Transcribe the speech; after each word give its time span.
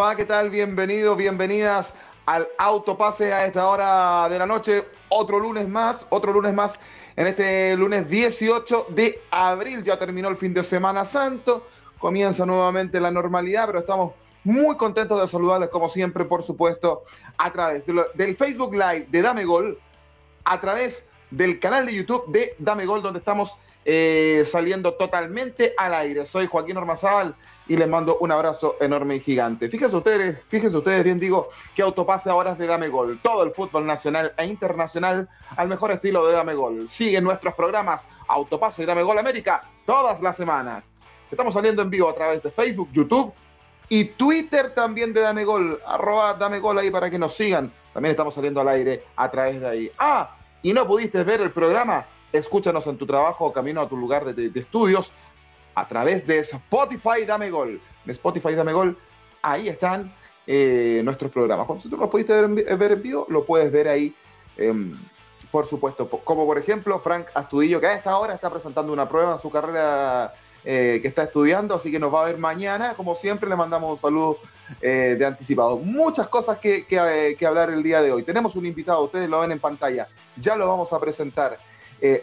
¿Cómo 0.00 0.08
les 0.08 0.14
va? 0.14 0.16
¿Qué 0.16 0.24
tal? 0.24 0.48
Bienvenidos, 0.48 1.14
bienvenidas 1.14 1.86
al 2.24 2.48
Autopase 2.56 3.34
a 3.34 3.44
esta 3.44 3.68
hora 3.68 4.30
de 4.30 4.38
la 4.38 4.46
noche. 4.46 4.82
Otro 5.10 5.38
lunes 5.38 5.68
más, 5.68 6.06
otro 6.08 6.32
lunes 6.32 6.54
más 6.54 6.72
en 7.16 7.26
este 7.26 7.76
lunes 7.76 8.08
18 8.08 8.86
de 8.88 9.20
abril. 9.30 9.84
Ya 9.84 9.98
terminó 9.98 10.28
el 10.28 10.38
fin 10.38 10.54
de 10.54 10.64
Semana 10.64 11.04
Santo, 11.04 11.66
comienza 11.98 12.46
nuevamente 12.46 12.98
la 12.98 13.10
normalidad, 13.10 13.66
pero 13.66 13.80
estamos 13.80 14.14
muy 14.42 14.74
contentos 14.78 15.20
de 15.20 15.28
saludarles 15.28 15.68
como 15.68 15.90
siempre, 15.90 16.24
por 16.24 16.46
supuesto, 16.46 17.04
a 17.36 17.52
través 17.52 17.84
del 18.14 18.36
Facebook 18.36 18.72
Live 18.72 19.08
de 19.10 19.20
Dame 19.20 19.44
Gol, 19.44 19.78
a 20.44 20.60
través 20.62 21.04
del 21.30 21.60
canal 21.60 21.84
de 21.84 21.94
YouTube 21.94 22.24
de 22.28 22.54
Dame 22.58 22.86
Gol, 22.86 23.02
donde 23.02 23.18
estamos 23.18 23.54
eh, 23.84 24.48
saliendo 24.50 24.94
totalmente 24.94 25.74
al 25.76 25.92
aire. 25.92 26.24
Soy 26.24 26.46
Joaquín 26.46 26.78
Ormazábal 26.78 27.34
y 27.70 27.76
les 27.76 27.88
mando 27.88 28.18
un 28.18 28.32
abrazo 28.32 28.74
enorme 28.80 29.14
y 29.14 29.20
gigante. 29.20 29.68
Fíjense 29.68 29.94
ustedes, 29.94 30.42
fíjense 30.48 30.76
ustedes 30.76 31.04
bien 31.04 31.20
digo 31.20 31.50
que 31.72 31.82
autopase 31.82 32.28
ahora 32.28 32.50
es 32.50 32.58
de 32.58 32.66
Dame 32.66 32.88
Gol. 32.88 33.20
Todo 33.22 33.44
el 33.44 33.52
fútbol 33.52 33.86
nacional 33.86 34.32
e 34.36 34.44
internacional 34.44 35.28
al 35.56 35.68
mejor 35.68 35.92
estilo 35.92 36.26
de 36.26 36.32
Dame 36.32 36.54
Gol. 36.54 36.88
Sigue 36.88 37.20
nuestros 37.20 37.54
programas 37.54 38.04
Autopase 38.26 38.82
y 38.82 38.86
Dame 38.86 39.04
Gol 39.04 39.20
América 39.20 39.62
todas 39.86 40.20
las 40.20 40.34
semanas. 40.34 40.84
Estamos 41.30 41.54
saliendo 41.54 41.80
en 41.82 41.90
vivo 41.90 42.08
a 42.08 42.14
través 42.16 42.42
de 42.42 42.50
Facebook, 42.50 42.88
YouTube 42.92 43.32
y 43.88 44.06
Twitter 44.06 44.74
también 44.74 45.12
de 45.12 45.20
Dame 45.20 45.44
Gol. 45.44 45.80
Arroba 45.86 46.34
Dame 46.34 46.58
Gol 46.58 46.76
ahí 46.76 46.90
para 46.90 47.08
que 47.08 47.20
nos 47.20 47.36
sigan. 47.36 47.72
También 47.94 48.10
estamos 48.10 48.34
saliendo 48.34 48.60
al 48.62 48.66
aire 48.66 49.04
a 49.14 49.30
través 49.30 49.60
de 49.60 49.68
ahí. 49.68 49.92
Ah, 49.96 50.34
y 50.60 50.72
no 50.72 50.88
pudiste 50.88 51.22
ver 51.22 51.40
el 51.40 51.52
programa, 51.52 52.04
escúchanos 52.32 52.84
en 52.88 52.98
tu 52.98 53.06
trabajo 53.06 53.44
o 53.44 53.52
camino 53.52 53.80
a 53.80 53.88
tu 53.88 53.96
lugar 53.96 54.34
de 54.34 54.58
estudios 54.58 55.12
a 55.80 55.88
través 55.88 56.26
de 56.26 56.40
Spotify 56.40 57.24
Dame 57.26 57.50
Gol. 57.50 57.80
De 58.04 58.12
Spotify 58.12 58.54
Dame 58.54 58.72
Gol, 58.72 58.98
ahí 59.42 59.68
están 59.68 60.12
eh, 60.46 61.00
nuestros 61.04 61.30
programas. 61.32 61.66
Cuando 61.66 61.88
tú 61.88 61.96
lo 61.96 62.10
pudiste 62.10 62.34
ver 62.34 62.92
en, 62.92 63.02
vivo, 63.02 63.26
lo 63.30 63.44
puedes 63.44 63.72
ver 63.72 63.88
ahí, 63.88 64.14
em, 64.58 64.98
por 65.50 65.66
supuesto. 65.66 66.08
Como 66.08 66.44
por 66.44 66.58
ejemplo 66.58 67.00
Frank 67.00 67.28
Astudillo, 67.34 67.80
que 67.80 67.86
a 67.86 67.94
esta 67.94 68.16
hora 68.18 68.34
está 68.34 68.50
presentando 68.50 68.92
una 68.92 69.08
prueba 69.08 69.32
en 69.32 69.38
su 69.38 69.50
carrera 69.50 70.34
eh, 70.64 70.98
que 71.00 71.08
está 71.08 71.22
estudiando, 71.22 71.74
así 71.74 71.90
que 71.90 71.98
nos 71.98 72.12
va 72.12 72.22
a 72.22 72.26
ver 72.26 72.36
mañana. 72.36 72.94
Como 72.94 73.14
siempre, 73.14 73.48
le 73.48 73.56
mandamos 73.56 73.92
un 73.92 73.98
saludo 73.98 74.38
eh, 74.82 75.16
de 75.18 75.24
anticipado. 75.24 75.78
Muchas 75.78 76.28
cosas 76.28 76.58
que, 76.58 76.84
que, 76.84 77.46
hablar 77.46 77.70
el 77.70 77.82
día 77.82 78.02
de 78.02 78.12
hoy. 78.12 78.22
Tenemos 78.22 78.54
un 78.54 78.66
invitado, 78.66 79.02
ustedes 79.04 79.30
lo 79.30 79.40
ven 79.40 79.52
en 79.52 79.60
pantalla, 79.60 80.08
ya 80.36 80.56
lo 80.56 80.68
vamos 80.68 80.92
a 80.92 81.00
presentar. 81.00 81.58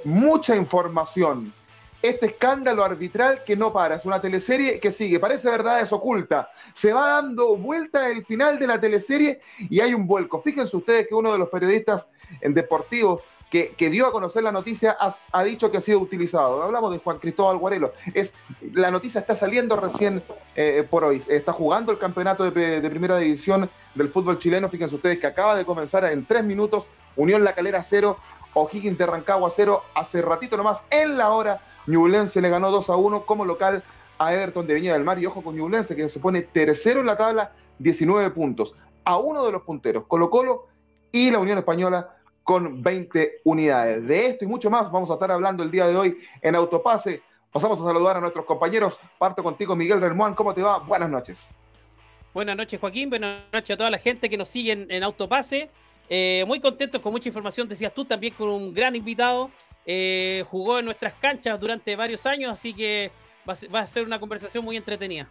mucha 0.04 0.56
información 0.56 1.54
este 2.02 2.28
escándalo 2.28 2.84
arbitral 2.84 3.44
que 3.44 3.56
no 3.56 3.73
para, 3.73 3.95
es 3.95 4.06
una 4.06 4.22
teleserie 4.22 4.80
que 4.80 4.92
sigue, 4.92 5.20
parece 5.20 5.50
verdad, 5.50 5.81
es 5.81 5.92
oculta. 5.92 6.52
Se 6.73 6.94
va 6.94 7.22
dando 7.22 7.58
vuelta 7.58 8.09
el 8.09 8.26
final 8.26 8.59
de 8.59 8.67
la 8.67 8.80
teleserie 8.80 9.42
y 9.58 9.80
hay 9.80 9.94
un 9.94 10.06
vuelco. 10.06 10.42
Fíjense 10.42 10.78
ustedes 10.78 11.08
que 11.08 11.16
uno 11.16 11.34
de 11.34 11.39
los 11.39 11.50
periodistas 11.50 12.08
deportivos 12.42 13.22
que, 13.50 13.89
dio 13.89 14.08
a 14.08 14.12
conocer 14.12 14.44
la 14.44 14.52
noticia 14.52 14.98
ha, 15.00 15.44
dicho 15.44 15.72
que 15.72 15.78
ha 15.78 15.81
sido 15.81 16.00
utilizado. 16.00 16.64
Hablamos 16.64 16.92
de 16.92 17.00
Juan 17.00 17.20
Cristóbal 17.20 17.58
Guarelo. 17.58 17.94
Es, 18.14 18.34
la 18.73 18.92
noticia 18.92 19.22
está 19.22 19.36
saliendo 19.36 19.78
recién 19.78 20.22
eh, 20.56 20.86
por 20.89 21.06
hoy. 21.06 21.23
Está 21.28 21.54
jugando 21.54 21.92
el 21.92 21.98
campeonato 21.98 22.44
de, 22.44 22.89
primera 22.89 23.17
división 23.17 23.70
del 23.95 24.09
fútbol 24.09 24.38
chileno. 24.38 24.70
Fíjense 24.70 24.95
ustedes 24.95 25.20
que 25.20 25.28
acaba 25.28 25.56
de 25.56 25.66
comenzar 25.66 26.04
en 26.06 26.26
tres 26.26 26.44
minutos. 26.44 26.86
Unión 27.16 27.44
La 27.44 27.56
Calera 27.56 27.83
0, 27.89 28.17
O'Higgins 28.54 28.98
de 28.98 29.05
Rancagua 29.05 29.52
0. 29.55 29.82
Hace 29.95 30.22
ratito 30.22 30.58
nomás, 30.58 30.80
en 30.89 31.17
la 31.17 31.30
hora 31.30 31.61
Ñublense 31.87 32.42
le 32.42 32.49
ganó 32.49 32.70
2 32.70 32.89
a 32.89 32.95
1 32.95 33.25
como 33.25 33.45
local 33.45 33.83
a 34.20 34.33
Everton 34.33 34.67
de 34.67 34.73
Viña 34.73 34.93
del 34.93 35.03
Mar 35.03 35.20
y 35.20 35.25
ojo 35.25 35.42
con 35.42 35.55
Ñublense 35.55 35.95
que 35.95 36.09
se 36.09 36.20
pone 36.20 36.42
tercero 36.42 36.99
en 36.99 37.08
la 37.08 37.17
tabla, 37.17 37.52
19 37.80 38.30
puntos, 38.31 38.75
a 39.05 39.17
uno 39.17 39.45
de 39.45 39.52
los 39.52 39.64
punteros, 39.64 40.03
Colo 40.08 40.30
Colo 40.30 40.67
y 41.11 41.31
la 41.31 41.39
Unión 41.39 41.58
Española 41.58 42.14
con 42.43 42.81
20 42.81 43.42
unidades. 43.43 44.08
De 44.08 44.27
esto 44.27 44.45
y 44.45 44.48
mucho 44.48 44.70
más 44.70 44.92
vamos 44.92 45.09
a 45.09 45.14
estar 45.14 45.31
hablando 45.31 45.64
el 45.64 45.71
día 45.71 45.87
de 45.87 45.95
hoy 45.95 46.17
en 46.42 46.55
Autopase. 46.55 47.21
Pasamos 47.52 47.80
a 47.80 47.83
saludar 47.83 48.17
a 48.17 48.21
nuestros 48.21 48.45
compañeros. 48.45 48.99
Parto 49.17 49.42
contigo, 49.42 49.75
Miguel 49.75 49.99
Relmuán. 49.99 50.36
¿Cómo 50.36 50.54
te 50.54 50.61
va? 50.61 50.80
Buenas 50.80 51.09
noches. 51.09 51.37
Buenas 52.33 52.55
noches, 52.55 52.80
Joaquín. 52.80 53.09
Buenas 53.09 53.42
noches 53.52 53.73
a 53.73 53.77
toda 53.77 53.89
la 53.89 53.98
gente 53.98 54.30
que 54.30 54.37
nos 54.37 54.48
sigue 54.49 54.86
en, 54.87 55.04
Autopase. 55.04 55.69
Eh, 56.09 56.43
muy 56.48 56.59
contentos 56.59 57.02
con 57.02 57.11
mucha 57.11 57.27
información, 57.27 57.67
decías 57.67 57.93
tú, 57.93 58.05
también 58.05 58.33
con 58.33 58.48
un 58.48 58.73
gran 58.73 58.95
invitado. 58.95 59.49
Eh, 59.89 60.43
jugó 60.49 60.80
en 60.80 60.86
nuestras 60.86 61.14
canchas 61.14 61.58
durante 61.58 61.95
varios 61.95 62.25
años, 62.25 62.52
así 62.52 62.73
que 62.73 63.09
va 63.48 63.80
a, 63.80 63.87
ser 63.87 64.03
una 64.03 64.20
conversación 64.20 64.65
muy 64.65 64.75
entretenida. 64.75 65.30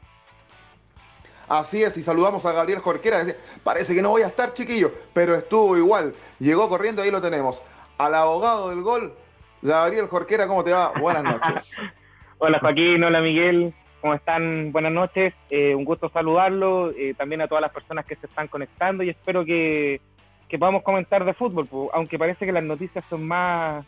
Así 1.47 1.83
es, 1.83 1.95
y 1.99 2.03
saludamos 2.03 2.45
a 2.47 2.53
Gabriel 2.53 2.81
Jorquera. 2.81 3.27
Parece 3.63 3.95
que 3.95 4.01
no 4.01 4.09
voy 4.09 4.23
a 4.23 4.29
estar, 4.29 4.55
chiquillo, 4.55 4.93
pero 5.13 5.35
estuvo 5.35 5.77
igual. 5.77 6.15
Llegó 6.39 6.71
corriendo, 6.71 7.03
ahí 7.03 7.11
lo 7.11 7.21
tenemos. 7.21 7.61
Al 7.99 8.15
abogado 8.15 8.71
del 8.71 8.81
gol, 8.81 9.13
Gabriel 9.61 10.07
Jorquera, 10.07 10.47
¿cómo 10.47 10.65
te 10.65 10.73
va? 10.73 10.91
Buenas 10.99 11.23
noches. 11.23 11.71
hola 12.39 12.59
Joaquín, 12.59 13.05
hola 13.05 13.21
Miguel, 13.21 13.75
¿cómo 14.01 14.15
están? 14.15 14.73
Buenas 14.73 14.93
noches. 14.93 15.35
Eh, 15.51 15.75
un 15.75 15.85
gusto 15.85 16.09
saludarlo, 16.09 16.93
eh, 16.93 17.13
también 17.15 17.43
a 17.43 17.47
todas 17.47 17.61
las 17.61 17.73
personas 17.73 18.07
que 18.07 18.17
se 18.17 18.27
están 18.27 18.49
conectando 18.49 19.03
y 19.03 19.11
espero 19.11 19.45
que, 19.45 20.01
que 20.49 20.59
podamos 20.59 20.83
comentar 20.83 21.27
de 21.27 21.35
fútbol, 21.35 21.69
aunque 21.93 22.19
parece 22.19 22.47
que 22.47 22.53
las 22.53 22.65
noticias 22.65 23.05
son 23.11 23.29
más 23.29 23.85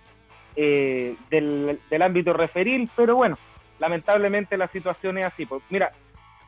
eh, 0.61 1.15
del, 1.31 2.03
ámbito 2.03 2.33
referil, 2.33 2.91
pero 2.97 3.15
bueno, 3.15 3.39
lamentablemente 3.79 4.57
la 4.57 4.67
situación 4.67 5.17
es 5.19 5.27
así. 5.27 5.47
Pues, 5.47 5.63
mira, 5.71 5.93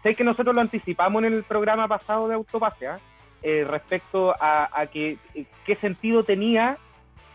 sé 0.02 0.16
que 0.16 0.24
nosotros 0.24 0.52
lo 0.52 0.60
anticipamos 0.60 1.22
en 1.22 1.32
el 1.32 1.44
programa 1.44 1.86
pasado 1.86 2.26
de 2.26 2.34
Autopase, 2.34 2.88
¿ah? 2.88 2.98
eh, 3.44 3.64
respecto 3.64 4.34
a, 4.40 4.84
que, 4.92 5.16
eh, 5.36 5.44
qué 5.64 5.76
sentido 5.76 6.24
tenía 6.24 6.76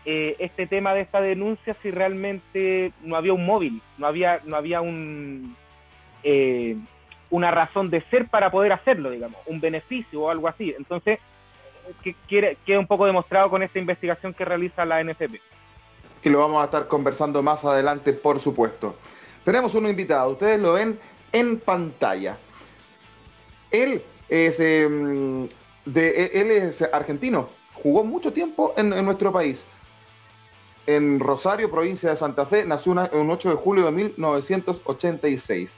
este 0.04 0.68
tema 0.68 0.94
de 0.94 1.00
esta 1.00 1.20
denuncia 1.20 1.74
si 1.82 1.90
realmente 1.90 2.92
no 3.02 3.16
había 3.16 3.32
un 3.32 3.44
móvil, 3.44 3.82
no 3.98 4.06
había, 4.06 4.40
no 4.44 4.54
había 4.54 4.80
un, 4.80 5.56
una 7.30 7.50
razón 7.50 7.90
de 7.90 8.02
ser 8.02 8.28
para 8.28 8.50
poder 8.50 8.72
hacerlo, 8.72 9.10
digamos, 9.10 9.40
un 9.46 9.60
beneficio 9.60 10.20
o 10.20 10.30
algo 10.30 10.46
así. 10.46 10.74
Entonces, 10.78 11.18
que, 12.04 12.14
queda 12.66 12.78
un 12.78 12.86
poco 12.86 13.06
demostrado 13.06 13.50
con 13.50 13.64
esta 13.64 13.80
investigación 13.80 14.34
que 14.34 14.44
realiza 14.44 14.84
la 14.84 15.02
NFP 15.02 15.40
que 16.26 16.30
lo 16.30 16.40
vamos 16.40 16.60
a 16.60 16.64
estar 16.64 16.88
conversando 16.88 17.40
más 17.40 17.64
adelante, 17.64 18.12
por 18.12 18.40
supuesto. 18.40 18.96
Tenemos 19.44 19.76
un 19.76 19.86
invitado, 19.86 20.32
ustedes 20.32 20.58
lo 20.58 20.72
ven 20.72 20.98
en 21.30 21.60
pantalla. 21.60 22.36
Él 23.70 24.02
es, 24.28 24.58
em, 24.58 25.48
de, 25.84 26.08
e, 26.08 26.40
él 26.40 26.50
es 26.50 26.82
argentino, 26.82 27.48
jugó 27.74 28.02
mucho 28.02 28.32
tiempo 28.32 28.74
en, 28.76 28.88
nuestro 29.04 29.32
país. 29.32 29.64
En 30.88 31.20
Rosario, 31.20 31.70
provincia 31.70 32.10
de 32.10 32.16
Santa 32.16 32.44
Fe, 32.46 32.64
nació 32.64 32.90
un 33.12 33.30
8 33.30 33.50
de 33.50 33.54
julio 33.54 33.84
de 33.84 33.92
1986. 33.92 35.70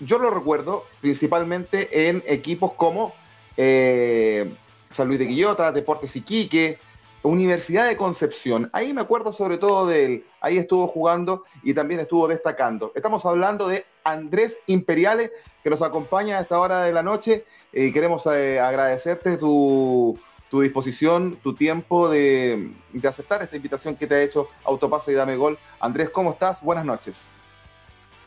Yo 0.00 0.18
lo 0.18 0.28
recuerdo 0.28 0.84
principalmente 1.00 2.10
en 2.10 2.22
equipos 2.26 2.72
como 2.74 3.14
eh, 3.56 4.52
San 4.90 5.08
Luis 5.08 5.18
de 5.18 5.28
Quillota, 5.28 5.72
Deportes 5.72 6.14
Iquique, 6.14 6.78
Universidad 7.22 7.86
de 7.86 7.96
Concepción. 7.96 8.70
Ahí 8.72 8.92
me 8.92 9.02
acuerdo 9.02 9.32
sobre 9.32 9.58
todo 9.58 9.86
de 9.86 10.04
él. 10.06 10.24
Ahí 10.40 10.56
estuvo 10.56 10.88
jugando 10.88 11.44
y 11.62 11.74
también 11.74 12.00
estuvo 12.00 12.26
destacando. 12.26 12.92
Estamos 12.94 13.24
hablando 13.26 13.68
de 13.68 13.84
Andrés 14.04 14.56
Imperiales, 14.66 15.30
que 15.62 15.70
nos 15.70 15.82
acompaña 15.82 16.38
a 16.38 16.42
esta 16.42 16.58
hora 16.58 16.82
de 16.82 16.92
la 16.92 17.02
noche. 17.02 17.44
Y 17.72 17.92
queremos 17.92 18.26
eh, 18.26 18.58
agradecerte 18.58 19.36
tu, 19.36 20.18
disposición, 20.50 21.38
tu 21.42 21.54
tiempo 21.54 22.08
de, 22.08 22.72
aceptar 23.06 23.42
esta 23.42 23.56
invitación 23.56 23.96
que 23.96 24.06
te 24.06 24.14
ha 24.14 24.22
hecho 24.22 24.48
Autopase 24.64 25.12
y 25.12 25.14
Dame 25.14 25.36
Gol. 25.36 25.58
Andrés, 25.78 26.08
¿cómo 26.10 26.32
estás? 26.32 26.62
Buenas 26.62 26.86
noches. 26.86 27.16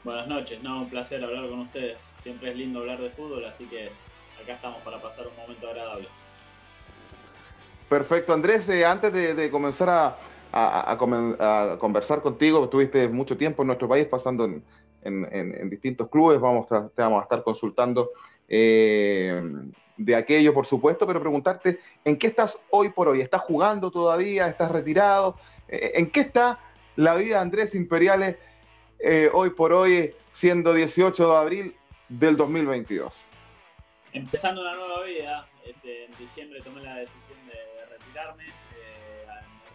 Buenas 0.04 0.28
noches, 0.28 0.62
no, 0.62 0.82
un 0.82 0.90
placer 0.90 1.24
hablar 1.24 1.50
con 1.50 1.62
ustedes. 1.62 2.14
Siempre 2.22 2.52
es 2.52 2.58
lindo 2.58 2.82
hablar 2.82 3.00
de 3.00 3.10
fútbol, 3.10 3.46
así 3.46 3.66
que 3.66 3.90
acá 4.42 4.54
estamos 4.54 4.82
para 4.84 5.02
pasar 5.02 5.26
un 5.28 5.36
momento 5.36 5.68
agradable. 5.68 6.10
Perfecto, 7.94 8.34
Andrés, 8.34 8.68
eh, 8.70 8.84
antes 8.84 9.14
de, 9.14 9.52
comenzar 9.52 10.18
a, 10.52 10.98
conversar 11.80 12.24
contigo, 12.24 12.64
estuviste 12.64 13.08
mucho 13.08 13.38
tiempo 13.38 13.62
en 13.62 13.68
nuestro 13.68 13.88
país 13.88 14.08
pasando 14.08 14.46
en, 15.04 15.70
distintos 15.70 16.10
clubes, 16.10 16.40
vamos 16.40 16.72
a, 16.72 16.90
te 16.90 17.04
vamos 17.04 17.20
a 17.20 17.24
estar 17.26 17.44
consultando 17.44 18.10
eh, 18.50 19.44
de 19.96 20.16
aquello, 20.16 20.56
por 20.56 20.66
supuesto, 20.66 21.06
pero 21.06 21.20
preguntarte, 21.20 21.82
¿en 22.04 22.18
qué 22.18 22.26
estás 22.26 22.58
hoy 22.72 22.90
por 22.90 23.10
hoy? 23.10 23.22
¿Estás 23.22 23.42
jugando 23.42 23.92
todavía? 23.92 24.48
¿Estás 24.48 24.72
retirado? 24.72 25.38
Eh, 25.68 25.92
¿En 25.94 26.10
qué 26.10 26.22
está 26.22 26.58
la 26.96 27.14
vida 27.14 27.36
de 27.36 27.42
Andrés 27.42 27.76
Imperiales 27.76 28.38
hoy 29.34 29.52
por 29.52 29.72
hoy, 29.72 30.16
siendo 30.34 30.74
18 30.74 31.30
de 31.30 31.38
abril 31.38 31.76
del 32.10 32.38
2022? 32.38 33.24
Empezando 34.14 34.62
una 34.62 34.74
nueva 34.74 35.04
vida, 35.04 35.48
este, 35.64 36.06
en 36.06 36.18
diciembre 36.18 36.60
tomé 36.62 36.82
la 36.82 36.96
decisión 36.96 37.38
de 37.48 37.73
retirarme. 38.14 38.44
Eh, 38.76 39.26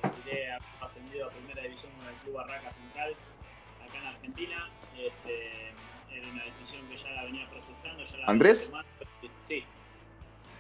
me 0.03 0.09
retiré 0.09 0.59
ascendido 0.81 1.27
a 1.27 1.31
primera 1.31 1.63
división 1.63 1.93
con 1.93 2.07
el 2.07 2.15
Club 2.17 2.35
Barraca 2.35 2.71
Central, 2.71 3.15
acá 3.85 3.99
en 3.99 4.07
Argentina. 4.07 4.71
Este, 4.97 5.69
era 6.11 6.29
una 6.33 6.45
decisión 6.45 6.87
que 6.89 6.97
ya 6.97 7.11
la 7.11 7.25
venía 7.25 7.49
procesando. 7.51 8.03
Ya 8.03 8.17
la 8.19 8.27
¿Andrés? 8.27 8.71
Sí. 9.43 9.65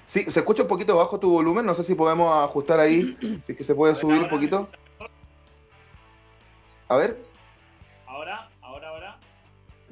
Sí, 0.07 0.25
se 0.31 0.41
escucha 0.41 0.63
un 0.63 0.69
poquito 0.69 0.97
bajo 0.97 1.21
tu 1.21 1.31
volumen, 1.31 1.67
no 1.67 1.75
sé 1.75 1.85
si 1.85 1.95
podemos 1.95 2.33
ajustar 2.43 2.81
ahí, 2.81 3.17
si 3.21 3.53
es 3.53 3.59
que 3.59 3.65
se 3.65 3.75
puede 3.75 3.95
subir 3.95 4.23
un 4.23 4.29
poquito. 4.29 4.69
A 6.89 6.97
ver. 6.97 7.19
Ahora, 8.07 8.49
ahora, 8.63 8.89
ahora. 8.89 9.19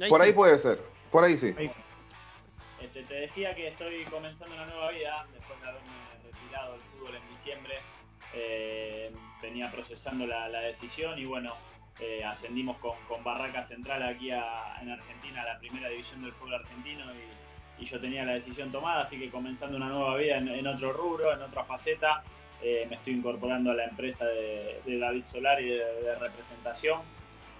por 0.09 0.23
ahí 0.23 0.33
puede 0.33 0.59
ser, 0.59 0.81
por 1.12 1.23
ahí 1.23 1.37
sí. 1.37 1.55
Este, 2.81 3.03
te 3.03 3.15
decía 3.15 3.55
que 3.55 3.69
estoy 3.69 4.05
comenzando 4.05 4.55
una 4.55 4.65
nueva 4.65 4.91
vida 4.91 5.27
después 5.35 5.61
de 5.61 5.69
haberme 5.69 6.06
retirado 6.56 6.73
del 6.73 6.82
fútbol 6.82 7.14
en 7.17 7.29
diciembre. 7.29 7.75
Eh, 8.35 9.12
venía 9.43 9.70
procesando 9.70 10.26
la, 10.26 10.49
decisión 10.61 11.19
y 11.19 11.25
bueno, 11.25 11.55
eh, 12.00 12.25
ascendimos 12.25 12.79
con, 12.79 12.97
Barraca 13.23 13.62
Central 13.62 14.03
aquí 14.03 14.31
en 14.31 14.91
Argentina 14.91 15.43
a 15.43 15.44
la 15.44 15.58
primera 15.58 15.88
división 15.88 16.23
del 16.23 16.32
fútbol 16.32 16.55
argentino 16.55 17.05
y 17.14 17.47
y 17.79 17.85
yo 17.85 18.00
tenía 18.00 18.25
la 18.25 18.32
decisión 18.32 18.73
tomada, 18.73 19.03
así 19.03 19.19
que 19.19 19.31
comenzando 19.31 19.76
una 19.76 19.88
nueva 19.88 20.17
vida 20.17 20.38
en, 20.38 20.67
otro 20.67 20.93
rubro, 20.93 21.32
en 21.32 21.43
otra 21.43 21.62
faceta, 21.62 22.23
eh, 22.62 22.87
me 22.88 22.97
estoy 22.97 23.14
incorporando 23.14 23.70
a 23.70 23.75
la 23.75 23.85
empresa 23.85 24.25
de, 24.25 24.81
David 24.87 25.25
Solari 25.26 25.69
de, 25.69 25.85
de 26.02 26.14
representación. 26.14 27.00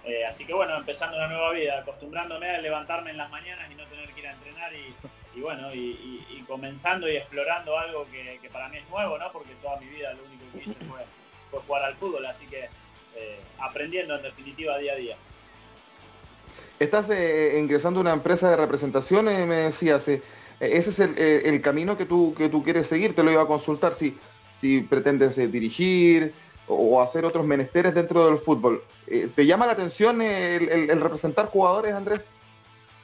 Eh, 0.03 0.25
así 0.25 0.45
que 0.45 0.53
bueno, 0.53 0.75
empezando 0.75 1.17
una 1.17 1.27
nueva 1.27 1.51
vida, 1.51 1.79
acostumbrándome 1.79 2.49
a 2.49 2.61
levantarme 2.61 3.11
en 3.11 3.17
las 3.17 3.29
mañanas 3.29 3.69
y 3.69 3.75
no 3.75 3.85
tener 3.85 4.11
que 4.11 4.21
ir 4.21 4.27
a 4.27 4.33
entrenar 4.33 4.73
y, 4.73 4.95
bueno, 5.41 5.73
y, 5.73 6.43
comenzando 6.47 7.09
y 7.09 7.17
explorando 7.17 7.77
algo 7.77 8.07
que, 8.09 8.49
para 8.49 8.69
mí 8.69 8.77
es 8.77 8.89
nuevo, 8.89 9.17
¿no? 9.17 9.31
Porque 9.31 9.53
toda 9.61 9.77
mi 9.79 9.87
vida 9.87 10.13
lo 10.13 10.23
único 10.23 10.45
que 10.53 10.63
hice 10.63 10.85
fue, 10.85 11.59
jugar 11.59 11.83
al 11.83 11.95
fútbol, 11.95 12.25
así 12.25 12.47
que 12.47 12.69
eh, 13.15 13.39
aprendiendo 13.59 14.15
en 14.15 14.23
definitiva 14.23 14.77
día 14.77 14.93
a 14.93 14.95
día. 14.95 15.17
Estás 16.79 17.09
eh, 17.09 17.57
ingresando 17.59 17.99
a 17.99 18.01
una 18.01 18.13
empresa 18.13 18.49
de 18.49 18.55
representación, 18.55 19.27
eh, 19.27 19.45
me 19.45 19.55
decías. 19.55 20.07
Ese 20.59 20.89
es 20.89 20.99
el, 20.99 21.61
camino 21.61 21.97
que 21.97 22.05
tú, 22.05 22.33
que 22.35 22.49
tú 22.49 22.63
quieres 22.63 22.87
seguir. 22.87 23.13
Te 23.13 23.21
lo 23.21 23.31
iba 23.31 23.43
a 23.43 23.47
consultar 23.47 23.93
si, 23.93 24.17
si 24.59 24.81
pretendes 24.81 25.35
dirigir 25.35 26.33
o 26.67 26.99
hacer 27.01 27.25
otros 27.25 27.45
menesteres 27.45 27.93
dentro 27.93 28.25
del 28.25 28.39
fútbol. 28.39 28.81
¿Te 29.35 29.45
llama 29.45 29.67
la 29.67 29.73
atención 29.73 30.19
el, 30.21 30.99
representar 30.99 31.47
jugadores, 31.47 31.93
Andrés? 31.93 32.21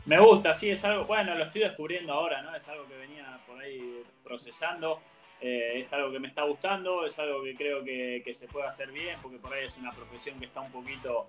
Me 0.05 0.19
gusta, 0.19 0.53
sí, 0.53 0.69
es 0.69 0.83
algo, 0.83 1.05
bueno, 1.05 1.33
lo 1.35 1.45
estoy 1.45 1.61
descubriendo 1.61 2.13
ahora, 2.13 2.41
¿no? 2.41 2.55
Es 2.55 2.67
algo 2.67 2.85
que 2.87 2.95
venía 2.97 3.39
por 3.47 3.59
ahí 3.59 4.03
procesando, 4.23 4.99
es 5.39 5.91
algo 5.91 6.11
que 6.11 6.19
me 6.19 6.29
está 6.29 6.43
gustando, 6.43 7.05
es 7.05 7.19
algo 7.19 7.43
que 7.43 7.53
creo 7.55 7.83
que, 7.83 8.21
que, 8.23 8.33
se 8.33 8.47
puede 8.47 8.65
hacer 8.65 8.91
bien, 8.91 9.17
porque 9.21 9.37
por 9.37 9.53
ahí 9.53 9.65
es 9.65 9.77
una 9.77 9.91
profesión 9.91 10.39
que 10.39 10.45
está 10.45 10.61
un 10.61 10.71
poquito 10.71 11.27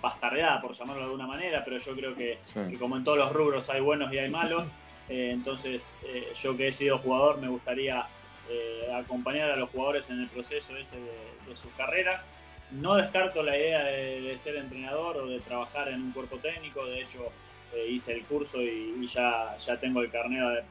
bastardeada, 0.00 0.60
por 0.60 0.72
llamarlo 0.72 1.02
de 1.02 1.06
alguna 1.06 1.26
manera, 1.26 1.64
pero 1.64 1.78
yo 1.78 1.94
creo 1.94 2.14
que, 2.14 2.38
como 2.78 2.96
en 2.96 3.04
todos 3.04 3.18
los 3.18 3.32
rubros 3.32 3.68
hay 3.70 3.80
buenos 3.80 4.12
y 4.12 4.18
hay 4.18 4.30
malos, 4.30 4.66
eh, 5.08 5.30
entonces 5.32 5.94
eh, 6.04 6.32
yo 6.40 6.56
que 6.56 6.68
he 6.68 6.72
sido 6.72 6.98
jugador 6.98 7.38
me 7.38 7.48
gustaría 7.48 8.06
eh, 8.48 8.88
acompañar 8.94 9.50
a 9.50 9.56
los 9.56 9.70
jugadores 9.70 10.08
en 10.10 10.20
el 10.20 10.28
proceso 10.28 10.76
ese 10.76 10.98
de, 11.00 11.56
sus 11.56 11.72
carreras. 11.72 12.28
No 12.70 12.96
descarto 12.96 13.44
la 13.44 13.56
idea 13.56 13.84
de, 13.84 14.36
ser 14.36 14.56
entrenador 14.56 15.16
o 15.18 15.26
de 15.26 15.38
trabajar 15.38 15.88
en 15.88 16.02
un 16.02 16.12
cuerpo 16.12 16.38
técnico, 16.38 16.84
de 16.84 17.02
hecho 17.02 17.30
hice 17.88 18.12
el 18.12 18.24
curso 18.24 18.62
y, 18.62 19.06
ya, 19.06 19.56
ya 19.56 19.78
tengo 19.78 20.00
el 20.00 20.10
carnet, 20.10 20.64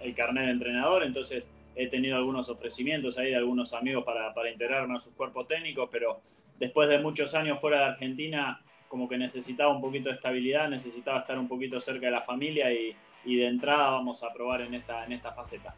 el 0.00 0.14
carnet 0.14 0.46
de 0.46 0.50
entrenador, 0.52 1.04
entonces 1.04 1.50
he 1.74 1.86
tenido 1.88 2.16
algunos 2.16 2.48
ofrecimientos 2.48 3.18
ahí 3.18 3.30
de 3.30 3.36
algunos 3.36 3.72
amigos 3.72 4.04
para, 4.04 4.34
para 4.34 4.50
integrarme 4.50 4.96
a 4.96 5.00
sus 5.00 5.12
cuerpos 5.14 5.46
técnicos, 5.46 5.88
pero 5.92 6.20
después 6.58 6.88
de 6.88 6.98
muchos 6.98 7.34
años 7.34 7.60
fuera 7.60 7.78
de 7.78 7.84
Argentina, 7.84 8.60
como 8.88 9.08
que 9.08 9.18
necesitaba 9.18 9.72
un 9.72 9.80
poquito 9.80 10.08
de 10.08 10.16
estabilidad, 10.16 10.68
necesitaba 10.68 11.20
estar 11.20 11.38
un 11.38 11.46
poquito 11.46 11.78
cerca 11.80 12.06
de 12.06 12.12
la 12.12 12.22
familia 12.22 12.72
y, 12.72 12.96
de 13.24 13.46
entrada 13.46 13.90
vamos 13.90 14.22
a 14.22 14.32
probar 14.32 14.62
en 14.62 14.72
esta, 14.72 15.04
en 15.04 15.12
esta 15.12 15.32
faceta. 15.32 15.74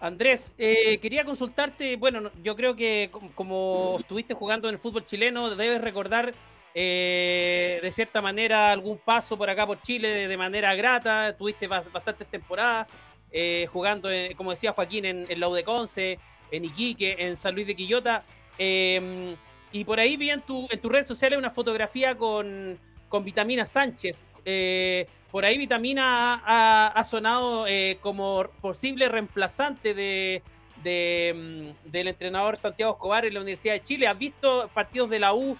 Andrés, 0.00 0.52
eh, 0.58 0.98
quería 0.98 1.24
consultarte, 1.24 1.96
bueno, 1.96 2.30
yo 2.42 2.56
creo 2.56 2.74
que 2.74 3.10
como 3.34 3.96
estuviste 4.00 4.34
jugando 4.34 4.68
en 4.68 4.74
el 4.74 4.80
fútbol 4.80 5.06
chileno, 5.06 5.54
debes 5.54 5.80
recordar 5.80 6.34
eh, 6.80 7.80
de 7.82 7.90
cierta 7.90 8.22
manera 8.22 8.70
algún 8.70 8.98
paso 8.98 9.36
por 9.36 9.50
acá 9.50 9.66
por 9.66 9.82
Chile 9.82 10.28
de, 10.28 10.36
manera 10.36 10.76
grata, 10.76 11.36
tuviste 11.36 11.66
bastantes 11.66 12.28
temporadas 12.28 12.86
eh, 13.32 13.66
jugando, 13.72 14.08
como 14.36 14.52
decía 14.52 14.70
Joaquín, 14.70 15.04
en, 15.04 15.26
en 15.28 15.40
la 15.40 15.48
Conce, 15.64 16.20
en 16.52 16.64
Iquique, 16.64 17.16
en 17.18 17.36
San 17.36 17.56
Luis 17.56 17.66
de 17.66 17.74
Quillota. 17.74 18.22
Em, 18.58 19.34
y 19.72 19.84
por 19.84 19.98
ahí 19.98 20.16
vi 20.16 20.30
en, 20.30 20.40
tu, 20.40 20.68
en 20.70 20.80
tus 20.80 20.92
redes 20.92 21.08
sociales 21.08 21.36
una 21.36 21.50
fotografía 21.50 22.14
con, 22.16 22.78
con 23.08 23.24
Vitamina 23.24 23.66
Sánchez. 23.66 24.24
Eh, 24.44 25.08
por 25.32 25.44
ahí 25.44 25.58
Vitamina 25.58 26.42
ha, 26.46 27.02
sonado 27.02 27.66
eh, 27.66 27.98
como 28.00 28.44
posible 28.60 29.08
reemplazante 29.08 29.94
de, 29.94 30.42
mm, 30.84 31.90
del 31.90 32.06
entrenador 32.06 32.56
Santiago 32.56 32.92
Escobar 32.92 33.24
en 33.24 33.34
la 33.34 33.40
Universidad 33.40 33.74
de 33.74 33.82
Chile. 33.82 34.06
¿Has 34.06 34.16
visto 34.16 34.70
partidos 34.72 35.10
de 35.10 35.18
la 35.18 35.34
U? 35.34 35.58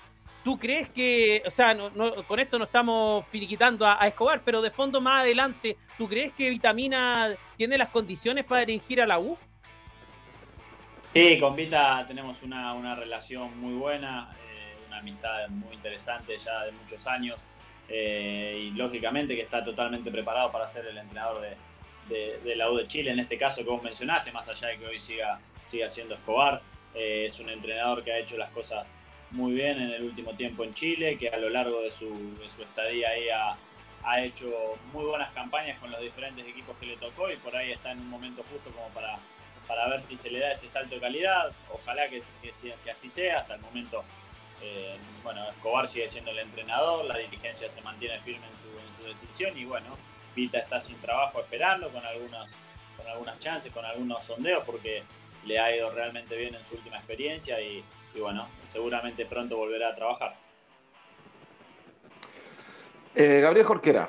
¿Tú 0.49 0.59
crees 0.59 0.89
que, 0.89 1.43
o 1.45 1.51
sea, 1.51 1.77
con 2.27 2.41
esto 2.41 2.59
no 2.59 2.65
estamos 2.65 3.27
finiquitando 3.27 3.87
a, 3.87 4.09
Escobar, 4.09 4.41
pero 4.43 4.63
de 4.63 4.71
fondo 4.71 4.99
más 4.99 5.21
adelante, 5.21 5.77
¿tú 5.99 6.09
crees 6.09 6.33
que 6.33 6.49
Vitamina 6.49 7.37
tiene 7.59 7.77
las 7.77 7.91
condiciones 7.91 8.47
para 8.47 8.65
dirigir 8.65 9.03
a 9.03 9.07
la 9.07 9.19
U? 9.19 9.37
Sí, 11.13 11.39
con 11.39 11.55
Vita 11.55 12.03
tenemos 12.09 12.43
una, 12.43 12.95
relación 12.95 13.61
muy 13.61 13.75
buena, 13.75 14.35
eh, 14.49 14.75
una 14.87 15.01
amistad 15.01 15.51
muy 15.51 15.75
interesante 15.75 16.39
ya 16.39 16.65
de 16.65 16.73
muchos 16.73 17.07
años 17.07 17.43
eh, 17.87 18.69
y 18.69 18.71
lógicamente 18.71 19.37
que 19.37 19.43
está 19.43 19.63
totalmente 19.63 20.11
preparado 20.11 20.51
para 20.51 20.67
ser 20.67 20.87
el 20.87 20.97
entrenador 20.97 21.43
de, 22.09 22.57
la 22.57 22.71
U 22.71 22.77
de 22.77 22.87
Chile, 22.87 23.11
en 23.11 23.19
este 23.19 23.37
caso 23.37 23.63
que 23.63 23.69
vos 23.69 23.83
mencionaste, 23.83 24.33
más 24.33 24.49
allá 24.49 24.69
de 24.69 24.79
que 24.79 24.87
hoy 24.87 24.99
siga, 24.99 25.41
siga 25.63 25.91
siendo 25.91 26.15
Escobar. 26.15 26.63
Eh, 26.95 27.27
es 27.27 27.39
un 27.39 27.51
entrenador 27.51 28.03
que 28.03 28.13
ha 28.13 28.19
hecho 28.19 28.39
las 28.39 28.49
cosas 28.49 28.95
muy 29.31 29.53
bien 29.53 29.81
en 29.81 29.91
el 29.91 30.05
último 30.05 30.35
tiempo 30.35 30.65
en 30.65 30.75
Chile, 30.75 31.19
que 31.19 31.29
a 31.29 31.37
lo 31.37 31.51
largo 31.51 31.83
de 31.83 31.91
su, 31.91 32.37
estadía 32.45 33.11
ahí 33.11 33.29
ha, 33.29 33.57
ha 34.05 34.21
hecho 34.23 34.51
muy 34.93 35.05
buenas 35.05 35.33
campañas 35.33 35.79
con 35.79 35.91
los 35.91 36.01
diferentes 36.01 36.47
equipos 36.47 36.77
que 36.79 36.87
le 36.87 36.97
tocó 36.97 37.31
y 37.31 37.37
por 37.37 37.55
ahí 37.55 37.73
está 37.73 37.93
en 37.93 38.01
un 38.01 38.09
momento 38.09 38.43
justo 38.51 38.71
como 38.71 38.89
para 38.89 39.19
para 39.69 39.87
ver 39.87 40.01
si 40.01 40.17
se 40.17 40.31
le 40.31 40.41
da 40.41 40.51
ese 40.51 40.67
salto 40.67 40.95
de 40.95 41.01
calidad. 41.01 41.53
Ojalá 41.71 42.09
que, 42.09 42.21
que, 42.43 42.91
así 42.91 43.11
sea. 43.11 43.41
Hasta 43.41 43.55
el 43.55 43.61
momento, 43.61 44.03
eh, 44.63 44.97
bueno, 45.23 45.49
Escobar 45.51 45.87
sigue 45.87 46.09
siendo 46.09 46.31
el 46.31 46.39
entrenador, 46.39 47.05
la 47.05 47.19
dirigencia 47.19 47.71
se 47.71 47.83
mantiene 47.83 48.19
firme 48.21 48.47
en 48.47 48.57
su, 48.63 48.79
en 48.81 48.97
su 48.97 49.05
decisión 49.05 49.57
y 49.57 49.67
bueno, 49.67 49.97
Vita 50.35 50.59
está 50.59 50.81
sin 50.81 50.99
trabajo 51.01 51.41
esperando 51.41 51.91
con 51.91 52.05
algunas, 52.05 52.57
con 52.97 53.07
algunas 53.07 53.39
chances, 53.39 53.71
con 53.71 53.85
algunos 53.85 54.25
sondeos 54.25 54.65
porque 54.65 55.03
le 55.45 55.59
ha 55.59 55.77
ido 55.77 55.91
realmente 55.91 56.35
bien 56.37 56.55
en 56.55 56.65
su 56.67 56.77
última 56.77 56.97
experiencia 56.97 57.61
y, 57.61 57.85
bueno, 58.21 58.49
seguramente 58.63 59.27
pronto 59.27 59.57
volverá 59.57 59.91
a 59.91 59.95
trabajar. 59.95 60.35
Eh, 63.15 63.41
Gabriel 63.41 63.67
Jorquera. 63.67 64.09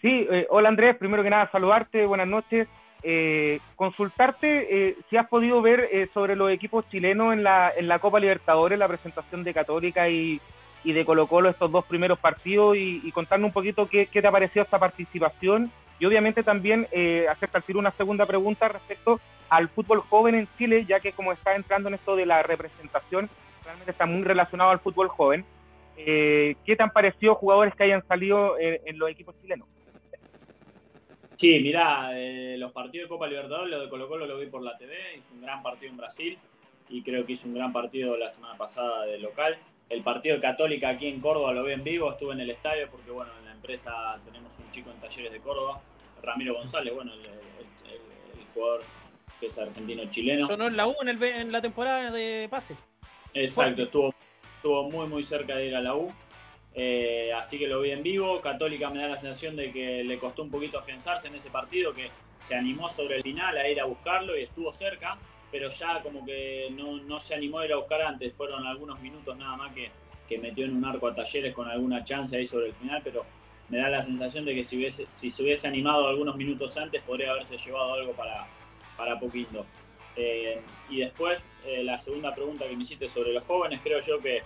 Sí, 0.00 0.26
eh, 0.30 0.46
hola 0.50 0.68
Andrés, 0.68 0.96
primero 0.96 1.22
que 1.22 1.30
nada 1.30 1.50
saludarte, 1.50 2.06
buenas 2.06 2.28
noches. 2.28 2.68
Eh, 3.02 3.60
consultarte 3.76 4.88
eh, 4.88 4.96
si 5.08 5.16
has 5.16 5.28
podido 5.28 5.62
ver 5.62 5.88
eh, 5.92 6.08
sobre 6.12 6.34
los 6.34 6.50
equipos 6.50 6.88
chilenos 6.88 7.32
en 7.32 7.44
la, 7.44 7.72
en 7.76 7.86
la 7.86 8.00
Copa 8.00 8.18
Libertadores, 8.18 8.76
la 8.78 8.88
presentación 8.88 9.44
de 9.44 9.54
Católica 9.54 10.08
y, 10.08 10.40
y 10.82 10.92
de 10.92 11.04
Colo 11.04 11.28
Colo 11.28 11.48
estos 11.48 11.70
dos 11.70 11.84
primeros 11.84 12.18
partidos 12.18 12.76
y, 12.76 13.00
y 13.04 13.12
contarnos 13.12 13.48
un 13.48 13.52
poquito 13.52 13.88
qué, 13.88 14.06
qué, 14.06 14.20
te 14.20 14.26
ha 14.26 14.32
parecido 14.32 14.64
esta 14.64 14.80
participación 14.80 15.70
y 15.98 16.06
obviamente 16.06 16.42
también 16.42 16.86
eh, 16.92 17.26
hacer 17.28 17.48
partir 17.48 17.76
una 17.76 17.90
segunda 17.92 18.26
pregunta 18.26 18.68
respecto 18.68 19.20
al 19.48 19.68
fútbol 19.68 20.00
joven 20.00 20.34
en 20.34 20.48
Chile, 20.58 20.84
ya 20.86 21.00
que 21.00 21.12
como 21.12 21.32
está 21.32 21.54
entrando 21.54 21.88
en 21.88 21.94
esto 21.94 22.16
de 22.16 22.26
la 22.26 22.42
representación, 22.42 23.28
realmente 23.64 23.90
está 23.90 24.06
muy 24.06 24.22
relacionado 24.22 24.70
al 24.70 24.80
fútbol 24.80 25.08
joven. 25.08 25.44
¿Qué 25.96 26.54
te 26.64 26.82
han 26.82 26.90
parecido 26.90 27.34
jugadores 27.34 27.74
que 27.74 27.82
hayan 27.82 28.06
salido 28.06 28.56
en 28.58 28.98
los 28.98 29.10
equipos 29.10 29.34
chilenos? 29.42 29.66
Sí, 31.38 31.60
mirá, 31.60 32.10
eh, 32.18 32.56
los 32.58 32.72
partidos 32.72 33.04
de 33.04 33.10
Copa 33.10 33.28
Libertadores, 33.28 33.70
lo 33.70 33.80
de 33.80 33.88
Colo 33.88 34.08
Colo 34.08 34.26
lo 34.26 34.40
vi 34.40 34.46
por 34.46 34.60
la 34.60 34.76
TV, 34.76 35.14
hizo 35.16 35.34
un 35.36 35.42
gran 35.42 35.62
partido 35.62 35.92
en 35.92 35.96
Brasil 35.96 36.36
y 36.88 37.00
creo 37.04 37.24
que 37.24 37.34
hizo 37.34 37.46
un 37.46 37.54
gran 37.54 37.72
partido 37.72 38.16
la 38.16 38.28
semana 38.28 38.58
pasada 38.58 39.06
de 39.06 39.20
local. 39.20 39.56
El 39.88 40.02
partido 40.02 40.34
de 40.34 40.42
Católica 40.42 40.88
aquí 40.88 41.06
en 41.06 41.20
Córdoba 41.20 41.52
lo 41.52 41.62
vi 41.62 41.74
en 41.74 41.84
vivo, 41.84 42.10
estuve 42.10 42.32
en 42.32 42.40
el 42.40 42.50
estadio 42.50 42.88
porque 42.90 43.12
bueno, 43.12 43.30
en 43.40 43.47
empresa 43.58 44.18
tenemos 44.24 44.56
un 44.58 44.70
chico 44.70 44.90
en 44.90 45.00
talleres 45.00 45.32
de 45.32 45.40
Córdoba, 45.40 45.80
Ramiro 46.22 46.54
González, 46.54 46.94
bueno, 46.94 47.12
el, 47.12 47.20
jugador 48.54 48.82
que 49.38 49.46
es 49.46 49.58
argentino-chileno. 49.58 50.46
Sonó 50.46 50.68
en 50.68 50.76
la 50.76 50.86
U 50.86 50.94
en, 51.02 51.08
el, 51.08 51.22
en 51.22 51.52
la 51.52 51.60
temporada 51.60 52.10
de 52.10 52.48
pase. 52.50 52.74
Exacto, 53.34 53.82
estuvo, 53.82 54.14
estuvo 54.56 54.90
muy 54.90 55.06
muy 55.06 55.22
cerca 55.22 55.56
de 55.56 55.66
ir 55.66 55.76
a 55.76 55.80
la 55.80 55.94
U. 55.94 56.12
Eh, 56.74 57.32
así 57.32 57.58
que 57.58 57.66
lo 57.66 57.80
vi 57.80 57.90
en 57.90 58.02
vivo. 58.02 58.40
Católica 58.40 58.88
me 58.90 59.00
da 59.00 59.08
la 59.08 59.16
sensación 59.16 59.56
de 59.56 59.72
que 59.72 60.02
le 60.04 60.18
costó 60.18 60.42
un 60.42 60.50
poquito 60.50 60.78
afianzarse 60.78 61.28
en 61.28 61.34
ese 61.34 61.50
partido, 61.50 61.92
que 61.92 62.10
se 62.38 62.54
animó 62.54 62.88
sobre 62.88 63.16
el 63.16 63.22
final 63.22 63.56
a 63.56 63.68
ir 63.68 63.80
a 63.80 63.84
buscarlo 63.84 64.36
y 64.36 64.42
estuvo 64.44 64.72
cerca, 64.72 65.18
pero 65.50 65.70
ya 65.70 66.00
como 66.02 66.24
que 66.24 66.68
no, 66.70 67.20
se 67.20 67.34
animó 67.34 67.58
a 67.58 67.66
ir 67.66 67.72
a 67.72 67.76
buscar 67.76 68.02
antes. 68.02 68.32
Fueron 68.34 68.66
algunos 68.66 69.00
minutos 69.00 69.36
nada 69.36 69.56
más 69.56 69.74
que, 69.74 69.90
que, 70.28 70.38
metió 70.38 70.64
en 70.64 70.76
un 70.76 70.84
arco 70.84 71.08
a 71.08 71.14
talleres 71.14 71.54
con 71.54 71.68
alguna 71.68 72.04
chance 72.04 72.36
ahí 72.36 72.46
sobre 72.46 72.66
el 72.66 72.74
final, 72.74 73.00
pero 73.02 73.24
me 73.68 73.78
da 73.78 73.88
la 73.88 74.02
sensación 74.02 74.44
de 74.44 74.54
que 74.54 74.64
si, 74.64 74.76
hubiese, 74.76 75.06
si 75.08 75.30
se 75.30 75.42
hubiese 75.42 75.68
animado 75.68 76.08
algunos 76.08 76.36
minutos 76.36 76.76
antes 76.76 77.02
podría 77.02 77.32
haberse 77.32 77.58
llevado 77.58 77.94
algo 77.94 78.12
para, 78.12 78.46
para 78.96 79.18
Poquito. 79.18 79.66
Eh, 80.16 80.60
y 80.90 81.00
después, 81.00 81.54
eh, 81.64 81.84
la 81.84 81.98
segunda 81.98 82.34
pregunta 82.34 82.66
que 82.66 82.74
me 82.74 82.82
hiciste 82.82 83.08
sobre 83.08 83.32
los 83.32 83.44
jóvenes, 83.44 83.80
creo 83.82 84.00
yo 84.00 84.20
que, 84.20 84.42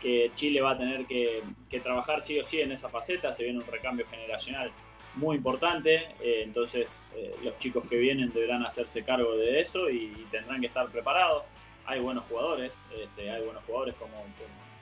que 0.00 0.30
Chile 0.34 0.60
va 0.60 0.72
a 0.72 0.78
tener 0.78 1.04
que, 1.06 1.42
trabajar 1.82 2.22
sí 2.22 2.38
o 2.38 2.44
sí 2.44 2.60
en 2.60 2.72
esa 2.72 2.88
faceta, 2.88 3.32
se 3.32 3.44
viene 3.44 3.58
un 3.58 3.66
recambio 3.66 4.06
generacional 4.06 4.70
muy 5.16 5.36
importante, 5.36 6.14
eh, 6.20 6.42
entonces 6.42 6.98
los 7.42 7.58
chicos 7.58 7.84
que 7.88 7.96
vienen 7.96 8.32
deberán 8.32 8.64
hacerse 8.64 9.04
cargo 9.04 9.36
de 9.36 9.60
eso 9.60 9.90
y, 9.90 10.26
tendrán 10.30 10.60
que 10.60 10.68
estar 10.68 10.88
preparados. 10.88 11.44
Hay 11.84 12.00
buenos 12.00 12.24
jugadores, 12.24 12.78
este, 12.96 13.30
hay 13.30 13.44
buenos 13.44 13.62
jugadores 13.64 13.94
como, 13.96 14.24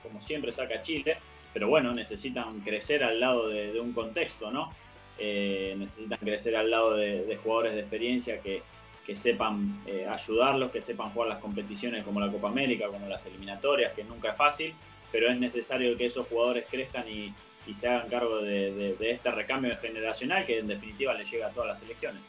como, 0.03 0.21
siempre 0.21 0.51
saca 0.51 0.81
Chile, 0.81 1.17
pero 1.53 1.67
bueno, 1.67 1.93
necesitan 1.93 2.59
crecer 2.61 3.03
al 3.03 3.19
lado 3.19 3.49
de, 3.49 3.79
un 3.79 3.93
contexto, 3.93 4.51
¿no? 4.51 4.73
necesitan 5.19 6.17
crecer 6.17 6.55
al 6.55 6.71
lado 6.71 6.95
de 6.95 7.39
jugadores 7.43 7.75
de 7.75 7.81
experiencia 7.81 8.41
que, 8.41 8.63
que 9.05 9.15
sepan 9.15 9.81
eh, 9.85 10.07
ayudarlos, 10.07 10.71
que 10.71 10.81
sepan 10.81 11.09
jugar 11.09 11.29
las 11.29 11.39
competiciones 11.39 12.03
como 12.03 12.19
la 12.19 12.31
Copa 12.31 12.49
América, 12.49 12.87
como 12.87 13.07
las 13.07 13.25
eliminatorias, 13.25 13.93
que 13.93 14.03
nunca 14.03 14.31
es 14.31 14.37
fácil, 14.37 14.73
pero 15.11 15.29
es 15.29 15.39
necesario 15.39 15.97
que 15.97 16.05
esos 16.05 16.27
jugadores 16.27 16.65
crezcan 16.69 17.07
y, 17.07 17.33
se 17.73 17.87
hagan 17.87 18.09
cargo 18.09 18.39
de, 18.41 18.97
este 18.99 19.31
recambio 19.31 19.77
generacional 19.77 20.45
que 20.45 20.59
en 20.59 20.67
definitiva 20.67 21.13
le 21.13 21.23
llega 21.23 21.47
a 21.47 21.51
todas 21.51 21.69
las 21.69 21.83
elecciones. 21.83 22.21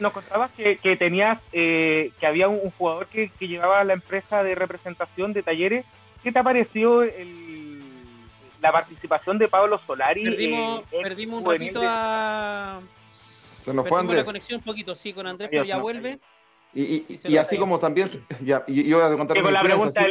Nos 0.00 0.12
contabas 0.12 0.50
que, 0.52 0.96
tenías, 0.96 1.38
eh, 1.52 2.10
que 2.18 2.26
había 2.26 2.48
un, 2.48 2.70
jugador 2.70 3.08
que, 3.08 3.30
llevaba 3.40 3.84
la 3.84 3.92
empresa 3.92 4.42
de 4.42 4.54
representación 4.54 5.34
de 5.34 5.42
talleres. 5.42 5.84
¿Qué 6.22 6.32
te 6.32 6.42
pareció 6.42 7.02
la 8.64 8.72
participación 8.72 9.38
de 9.38 9.46
Pablo 9.46 9.78
Solari? 9.86 10.24
Perdimos, 10.24 10.84
eh, 10.90 11.00
perdimos 11.02 11.38
un 11.40 11.44
poquito 11.44 11.82
a 11.84 12.80
se 13.62 13.74
nos 13.74 13.86
fue 13.86 14.00
Andrés. 14.00 14.18
la 14.18 14.24
conexión 14.24 14.58
un 14.58 14.64
poquito, 14.64 14.94
sí, 14.94 15.12
con 15.12 15.26
Andrés, 15.26 15.50
pero 15.50 15.64
ya 15.64 15.76
vuelve. 15.76 16.18
Y, 16.72 17.04
y, 17.24 17.36
así 17.36 17.58
como 17.58 17.78
también, 17.78 18.10
ya, 18.42 18.64
y 18.66 18.88
yo 18.88 18.98
voy 18.98 19.06
a 19.06 19.16
contar 19.16 19.40
con 19.40 19.52
la 19.52 19.62
pregunta 19.62 20.06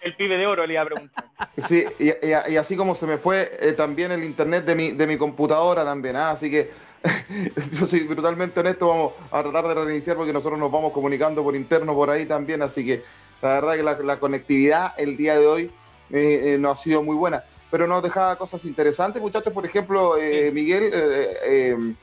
el 0.00 0.16
pibe 0.16 0.36
de 0.36 0.46
oro 0.46 0.66
le 0.66 0.74
iba 0.74 0.82
a 0.82 0.86
preguntar. 0.86 1.24
Sí, 1.68 1.84
y, 1.98 2.56
así 2.56 2.76
como 2.76 2.96
se 2.96 3.06
me 3.06 3.18
fue 3.18 3.56
eh, 3.60 3.72
también 3.72 4.10
el 4.10 4.24
internet 4.24 4.64
de 4.64 4.74
mi, 4.74 4.90
de 4.90 5.06
mi 5.06 5.16
computadora 5.16 5.84
también, 5.84 6.16
¿ah? 6.16 6.32
así 6.32 6.50
que 6.50 6.72
yo 7.72 7.86
soy 7.86 8.00
brutalmente 8.00 8.58
honesto, 8.58 8.88
vamos 8.88 9.12
a 9.30 9.40
tratar 9.42 9.68
de 9.68 9.84
reiniciar 9.84 10.16
porque 10.16 10.32
nosotros 10.32 10.58
nos 10.58 10.70
vamos 10.70 10.92
comunicando 10.92 11.44
por 11.44 11.54
interno 11.54 11.94
por 11.94 12.10
ahí 12.10 12.26
también, 12.26 12.60
así 12.60 12.84
que 12.84 13.04
la 13.40 13.60
verdad 13.60 13.96
que 13.96 14.02
la, 14.02 14.18
conectividad 14.18 14.94
el 14.98 15.16
día 15.16 15.38
de 15.38 15.46
hoy 15.46 15.70
eh, 16.10 16.54
eh, 16.54 16.58
no 16.58 16.70
ha 16.70 16.76
sido 16.76 17.02
muy 17.02 17.16
buena, 17.16 17.44
pero 17.74 17.88
nos 17.88 18.04
dejaba 18.04 18.38
cosas 18.38 18.64
interesantes, 18.64 19.20
muchachos, 19.20 19.52
por 19.52 19.66
ejemplo, 19.66 20.14
Miguel, 20.52 21.96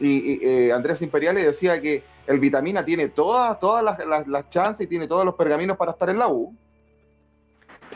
y, 0.00 0.46
eh, 0.46 0.72
Andrés 0.72 1.02
Imperiales 1.02 1.44
decía 1.44 1.80
que 1.80 2.04
el 2.26 2.38
Vitamina 2.38 2.84
tiene 2.84 3.08
todas, 3.08 3.58
todas 3.58 3.82
las, 4.06 4.50
chances 4.50 4.86
y 4.86 4.88
tiene 4.88 5.08
todos 5.08 5.24
los 5.24 5.34
pergaminos 5.34 5.76
para 5.76 5.92
estar 5.92 6.08
en 6.10 6.18
la 6.18 6.28
U. 6.28 6.54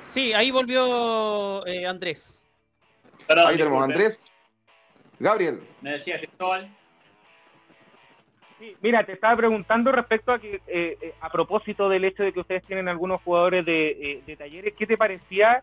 Sí, 0.04 0.32
ahí 0.32 0.50
volvió 0.50 1.64
eh, 1.66 1.86
Andrés. 1.86 2.44
ahí 3.28 3.56
tenemos 3.56 3.82
Andrés. 3.82 4.20
Gabriel. 5.18 5.60
Me 5.80 5.92
decía 5.92 6.18
Cristóbal. 6.18 6.68
Sí, 8.58 8.76
mira, 8.80 9.04
te 9.04 9.12
estaba 9.12 9.36
preguntando 9.36 9.92
respecto 9.92 10.32
a 10.32 10.40
que, 10.40 10.60
eh, 10.66 11.14
a 11.20 11.30
propósito 11.30 11.88
del 11.88 12.04
hecho 12.04 12.24
de 12.24 12.32
que 12.32 12.40
ustedes 12.40 12.64
tienen 12.64 12.88
algunos 12.88 13.22
jugadores 13.22 13.64
de, 13.64 14.36
talleres, 14.36 14.74
¿qué 14.76 14.86
te 14.86 14.96
parecía 14.96 15.62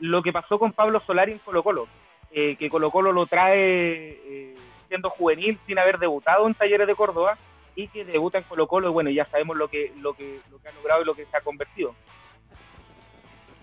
lo 0.00 0.22
que 0.22 0.32
pasó 0.32 0.58
con 0.58 0.72
Pablo 0.72 1.00
Solari 1.06 1.32
en 1.32 1.38
Colo 1.38 1.62
Colo? 1.62 1.88
que 2.32 2.68
Colo 2.70 2.90
Colo 2.90 3.12
lo 3.12 3.26
trae 3.26 4.54
siendo 4.88 5.10
juvenil 5.10 5.58
sin 5.66 5.78
haber 5.78 5.98
debutado 5.98 6.46
en 6.46 6.54
Talleres 6.54 6.86
de 6.86 6.94
Córdoba 6.94 7.36
y 7.74 7.88
que 7.88 8.04
debuta 8.04 8.38
en 8.38 8.44
Colo 8.44 8.66
Colo 8.66 8.88
y 8.88 8.92
bueno, 8.92 9.10
ya 9.10 9.24
sabemos 9.26 9.56
lo 9.56 9.68
que, 9.68 9.92
lo 10.00 10.14
que, 10.14 10.40
lo 10.50 10.60
que 10.60 10.68
ha 10.68 10.72
logrado 10.72 11.02
y 11.02 11.04
lo 11.04 11.14
que 11.14 11.26
se 11.26 11.36
ha 11.36 11.40
convertido. 11.40 11.94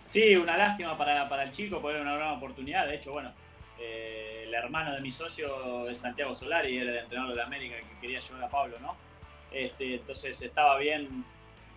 Sí, 0.09 0.35
una 0.35 0.57
lástima 0.57 0.97
para, 0.97 1.29
para 1.29 1.43
el 1.43 1.51
chico, 1.51 1.79
porque 1.79 1.97
era 1.97 2.03
una 2.03 2.15
gran 2.15 2.37
oportunidad. 2.37 2.87
De 2.87 2.95
hecho, 2.95 3.11
bueno, 3.11 3.31
eh, 3.79 4.45
el 4.47 4.53
hermano 4.53 4.93
de 4.95 5.01
mi 5.01 5.11
socio 5.11 5.87
es 5.87 5.99
Santiago 5.99 6.33
Solari, 6.33 6.79
era 6.79 6.91
el 6.91 6.97
entrenador 6.97 7.31
de 7.31 7.37
la 7.37 7.45
América 7.45 7.75
que 7.77 8.01
quería 8.01 8.19
llevar 8.19 8.43
a 8.43 8.49
Pablo, 8.49 8.77
¿no? 8.81 8.95
Este, 9.51 9.95
entonces 9.95 10.41
estaba 10.41 10.77
bien, 10.77 11.23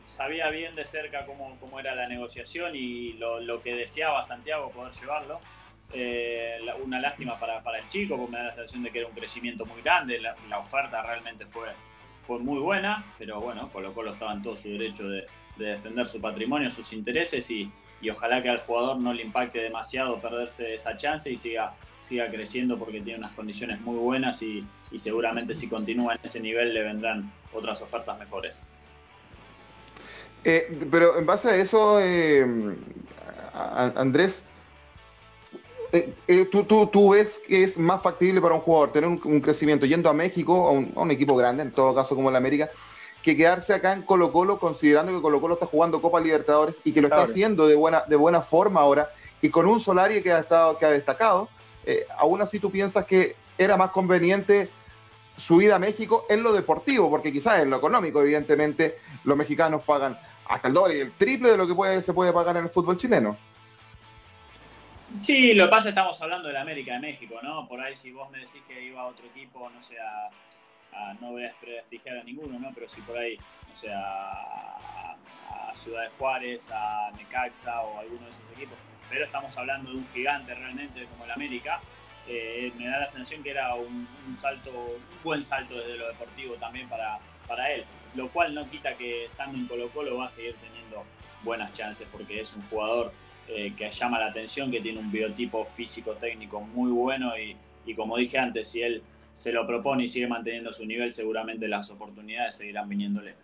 sabía 0.05 0.49
bien 0.51 0.75
de 0.75 0.85
cerca 0.85 1.25
cómo, 1.27 1.57
cómo 1.61 1.81
era 1.81 1.95
la 1.95 2.09
negociación 2.09 2.75
y 2.75 3.15
lo, 3.15 3.63
que 3.63 3.75
deseaba 3.75 4.23
Santiago 4.23 4.71
poder 4.71 4.93
llevarlo. 4.93 5.41
Eh, 5.95 6.59
una 6.83 7.01
lástima 7.01 7.39
para, 7.39 7.79
el 7.79 7.89
chico, 7.89 8.17
porque 8.17 8.33
me 8.33 8.39
da 8.39 8.45
la 8.45 8.55
sensación 8.55 8.83
de 8.83 8.91
que 8.91 9.01
era 9.01 9.09
un 9.09 9.15
crecimiento 9.15 9.67
muy 9.67 9.83
grande. 9.83 10.21
La, 10.21 10.59
oferta 10.59 11.03
realmente 11.03 11.47
fue, 11.47 11.69
fue 12.27 12.39
muy 12.39 12.59
buena, 12.61 13.05
pero 13.19 13.41
bueno, 13.41 13.69
Colo 13.71 13.93
Colo 13.93 14.13
estaba 14.13 14.33
en 14.33 14.43
todo 14.43 14.57
su 14.57 14.71
derecho 14.71 15.09
de, 15.09 15.27
defender 15.57 16.07
su 16.07 16.21
patrimonio, 16.21 16.71
sus 16.71 16.93
intereses 16.93 17.51
y, 17.51 17.71
ojalá 18.11 18.43
que 18.43 18.49
al 18.49 18.59
jugador 18.59 18.99
no 18.99 19.13
le 19.13 19.23
impacte 19.23 19.61
demasiado 19.61 20.19
perderse 20.19 20.75
esa 20.75 20.97
chance 20.97 21.31
y 21.31 21.37
siga, 21.37 21.75
siga 22.01 22.29
creciendo 22.31 22.77
porque 22.77 23.01
tiene 23.01 23.21
unas 23.21 23.33
condiciones 23.33 23.81
muy 23.81 23.97
buenas 23.97 24.43
y, 24.43 24.67
seguramente 24.97 25.55
si 25.55 25.69
continúa 25.69 26.15
en 26.15 26.21
ese 26.23 26.41
nivel 26.41 26.75
le 26.75 26.83
vendrán 26.83 27.31
otras 27.53 27.81
ofertas 27.83 28.19
mejores. 28.19 28.65
Eh, 30.45 30.87
pero 30.91 31.19
en 31.19 31.27
base 31.27 31.49
a 31.49 31.57
eso, 31.57 31.99
eh, 32.01 32.45
Andrés, 33.95 34.43
eh, 35.93 36.15
eh, 36.27 36.49
tú, 36.51 36.65
tú, 36.65 36.87
tú, 36.87 37.11
ves 37.11 37.39
que 37.47 37.65
es 37.65 37.77
más 37.77 38.03
factible 38.03 38.41
para 38.41 38.55
un 38.55 38.63
jugador 38.63 38.93
tener 38.93 39.11
un, 39.11 39.41
crecimiento 39.43 39.85
yendo 39.85 40.09
a 40.09 40.15
México, 40.15 40.67
a 40.67 41.01
un, 41.03 41.11
equipo 41.11 41.37
grande, 41.37 41.63
en 41.65 41.71
todo 41.71 41.95
caso 41.95 42.17
como 42.17 42.31
el 42.31 42.37
América, 42.37 42.71
que 43.23 43.37
quedarse 43.37 43.75
acá 43.75 43.93
en 43.93 44.01
Colo 44.01 44.33
Colo, 44.33 44.59
considerando 44.59 45.13
que 45.13 45.21
Colo 45.21 45.39
Colo 45.39 45.55
está 45.55 45.67
jugando 45.67 46.01
Copa 46.01 46.19
Libertadores 46.19 46.77
y 46.83 46.93
que 46.93 47.03
lo 47.03 47.09
está 47.09 47.25
haciendo 47.25 47.69
de 47.69 47.75
buena, 47.75 48.05
de 48.09 48.17
buena 48.17 48.41
forma 48.41 48.81
ahora, 48.81 49.11
y 49.43 49.51
con 49.51 49.67
un 49.67 49.81
Solari 49.81 50.23
que 50.23 50.33
ha, 50.33 50.39
estado, 50.39 50.79
que 50.79 50.87
ha 50.87 50.91
destacado, 50.91 51.51
eh, 51.85 52.07
aún 52.17 52.41
así 52.41 52.59
tú 52.59 52.71
piensas 52.71 53.05
que 53.05 53.37
era 53.59 53.77
más 53.77 53.91
conveniente 53.91 54.71
su 55.37 55.61
ida 55.61 55.77
a 55.77 55.79
México 55.79 56.25
en 56.31 56.43
lo 56.43 56.55
deportivo, 56.55 57.11
porque 57.11 57.31
quizás 57.31 57.61
en 57.61 57.69
lo 57.69 57.77
económico, 57.77 58.23
evidentemente, 58.23 58.97
los 59.25 59.37
mexicanos 59.37 59.83
pagan 59.83 60.19
hasta 60.49 60.69
el 60.69 60.75
doble 60.75 60.99
y 60.99 61.01
el 61.01 61.13
triple 61.13 61.51
de 61.51 61.57
lo 61.57 61.67
que 61.67 62.03
se 62.03 62.13
puede 62.13 62.33
pagar 62.33 62.57
en 62.57 62.65
el 62.65 62.71
fútbol 62.71 62.97
chileno. 62.97 63.37
Sí, 65.19 65.53
lo 65.53 65.65
que 65.65 65.71
pasa 65.71 65.81
es 65.81 65.85
que 65.95 66.01
estamos 66.01 66.21
hablando 66.23 66.49
de 66.49 66.55
la 66.55 66.63
América 66.63 66.95
de 66.95 67.01
México, 67.01 67.39
¿no? 67.43 67.69
Por 67.69 67.81
ahí 67.81 67.95
si 67.95 68.13
vos 68.13 68.31
me 68.31 68.39
decís 68.39 68.63
que 68.67 68.83
iba 68.83 69.03
a 69.03 69.07
otro 69.07 69.27
equipo, 69.27 69.69
no 69.69 69.83
sé, 69.83 69.97
a, 70.01 70.31
no 71.21 71.33
voy 71.33 71.45
a 71.45 71.49
desprestigiar 71.49 72.19
a 72.19 72.25
ninguno, 72.25 72.59
¿no? 72.59 72.71
Pero 72.75 72.89
si 72.89 73.01
por 73.03 73.19
ahí, 73.19 73.37
no 73.69 73.77
sé, 73.77 73.93
a, 73.93 75.17
Ciudad 75.75 76.03
de 76.03 76.11
Juárez, 76.19 76.71
a 76.71 77.11
Necaxa 77.17 77.81
o 77.81 77.99
alguno 77.99 78.27
de 78.27 78.31
esos 78.31 78.45
equipos, 78.55 78.77
pero 79.09 79.25
estamos 79.25 79.57
hablando 79.57 79.91
de 79.91 79.97
un 79.97 80.07
gigante 80.13 80.55
realmente 80.55 81.07
como 81.07 81.25
el 81.25 81.31
América, 81.31 81.81
eh, 82.29 82.71
me 82.77 82.87
da 82.89 83.01
la 83.01 83.07
sensación 83.07 83.43
que 83.43 83.51
era 83.51 83.75
un, 83.75 84.07
salto, 84.37 84.71
un 84.71 85.23
buen 85.25 85.43
salto 85.45 85.75
desde 85.75 85.97
lo 85.97 86.09
deportivo 86.09 86.57
también 86.57 86.91
para, 86.91 87.19
para 87.49 87.73
él, 87.73 87.87
lo 88.15 88.29
cual 88.29 88.55
no 88.55 88.69
quita 88.71 88.95
que 88.95 89.27
estando 89.27 89.59
en 89.59 89.67
Colo 89.67 89.89
Colo 89.91 90.17
va 90.17 90.27
a 90.27 90.29
seguir 90.29 90.55
teniendo 90.55 91.05
buenas 91.43 91.73
chances 91.73 92.07
porque 92.11 92.41
es 92.41 92.55
un 92.55 92.63
jugador 92.69 93.13
eh, 93.49 93.73
que 93.77 93.91
llama 93.91 94.21
la 94.21 94.27
atención, 94.27 94.71
que 94.71 94.81
tiene 94.81 95.01
un 95.01 95.11
biotipo 95.11 95.65
físico-técnico 95.65 96.61
muy 96.61 96.91
bueno 96.91 97.37
y, 97.37 97.57
y, 97.85 97.95
como 97.95 98.17
dije 98.17 98.39
antes, 98.39 98.69
si 98.69 98.83
él 98.83 99.03
se 99.35 99.53
lo 99.53 99.67
propone 99.67 100.05
y 100.05 100.09
sigue 100.09 100.27
manteniendo 100.27 100.73
su 100.73 100.87
nivel, 100.87 101.13
seguramente 101.13 101.67
las 101.67 101.91
oportunidades 101.91 102.57
seguirán 102.57 102.89
viniéndole. 102.89 103.35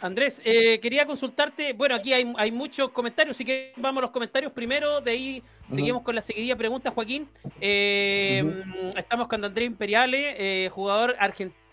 Andrés, 0.00 0.42
eh, 0.44 0.80
quería 0.80 1.06
consultarte, 1.06 1.72
bueno, 1.72 1.94
aquí 1.94 2.12
hay, 2.12 2.30
hay, 2.36 2.50
muchos 2.50 2.90
comentarios, 2.90 3.36
así 3.36 3.44
que 3.44 3.72
vamos 3.76 4.00
a 4.00 4.02
los 4.02 4.10
comentarios 4.10 4.52
primero, 4.52 5.00
de 5.00 5.10
ahí 5.12 5.42
seguimos 5.68 6.02
con 6.02 6.14
la 6.14 6.20
seguidilla 6.20 6.56
pregunta, 6.56 6.90
Joaquín. 6.90 7.26
Eh, 7.60 8.62
estamos 8.96 9.28
con 9.28 9.42
Andrés 9.42 9.66
Imperiale, 9.66 10.68
jugador 10.70 11.16
argentino, 11.18 11.63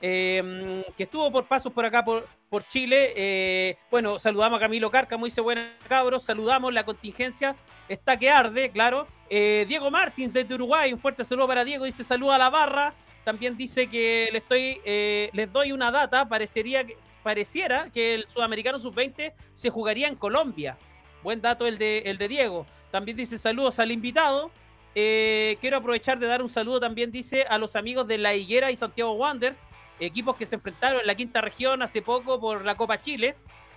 que 0.00 0.84
estuvo 0.96 1.30
por 1.32 1.46
pasos 1.46 1.72
por 1.72 1.84
acá 1.84 2.04
por, 2.04 2.26
por 2.48 2.66
Chile. 2.66 3.12
Eh, 3.16 3.76
bueno, 3.90 4.18
saludamos 4.18 4.58
a 4.58 4.60
Camilo 4.60 4.90
Cárcamo, 4.90 5.24
dice 5.24 5.40
buenas 5.40 5.66
cabros, 5.88 6.24
saludamos 6.24 6.72
la 6.72 6.84
contingencia, 6.84 7.56
está 7.88 8.16
que 8.16 8.30
arde, 8.30 8.70
claro. 8.70 9.06
Eh, 9.30 9.66
Diego 9.68 9.90
Martins 9.90 10.32
desde 10.32 10.54
Uruguay, 10.54 10.92
un 10.92 10.98
fuerte 10.98 11.24
saludo 11.24 11.46
para 11.48 11.64
Diego, 11.64 11.84
dice 11.84 12.04
saluda 12.04 12.36
a 12.36 12.38
la 12.38 12.50
barra. 12.50 12.94
También 13.24 13.56
dice 13.56 13.88
que 13.88 14.28
le 14.32 14.38
estoy, 14.38 14.80
eh, 14.84 15.28
les 15.34 15.52
doy 15.52 15.72
una 15.72 15.90
data, 15.90 16.28
parecería 16.28 16.86
pareciera 17.22 17.90
que 17.90 18.14
el 18.14 18.28
sudamericano 18.28 18.78
sub-20 18.78 19.34
se 19.52 19.70
jugaría 19.70 20.08
en 20.08 20.16
Colombia. 20.16 20.78
Buen 21.22 21.42
dato 21.42 21.66
el 21.66 21.76
de, 21.76 21.98
el 22.06 22.16
de 22.16 22.28
Diego. 22.28 22.66
También 22.90 23.18
dice 23.18 23.36
saludos 23.36 23.78
al 23.80 23.90
invitado. 23.90 24.50
Quiero 24.94 25.76
aprovechar 25.76 26.18
de 26.18 26.26
dar 26.26 26.42
un 26.42 26.48
saludo 26.48 26.80
también, 26.80 27.12
dice, 27.12 27.44
a 27.48 27.58
los 27.58 27.76
amigos 27.76 28.08
de 28.08 28.18
La 28.18 28.34
Higuera 28.34 28.70
y 28.70 28.76
Santiago 28.76 29.12
Wanderers 29.12 29.58
equipos 30.00 30.36
que 30.36 30.46
se 30.46 30.56
enfrentaron 30.56 31.00
en 31.00 31.06
la 31.06 31.14
quinta 31.14 31.40
región 31.40 31.82
hace 31.82 32.02
poco 32.02 32.40
por 32.40 32.64
la 32.64 32.76
Copa 32.76 33.00
Chile. 33.00 33.34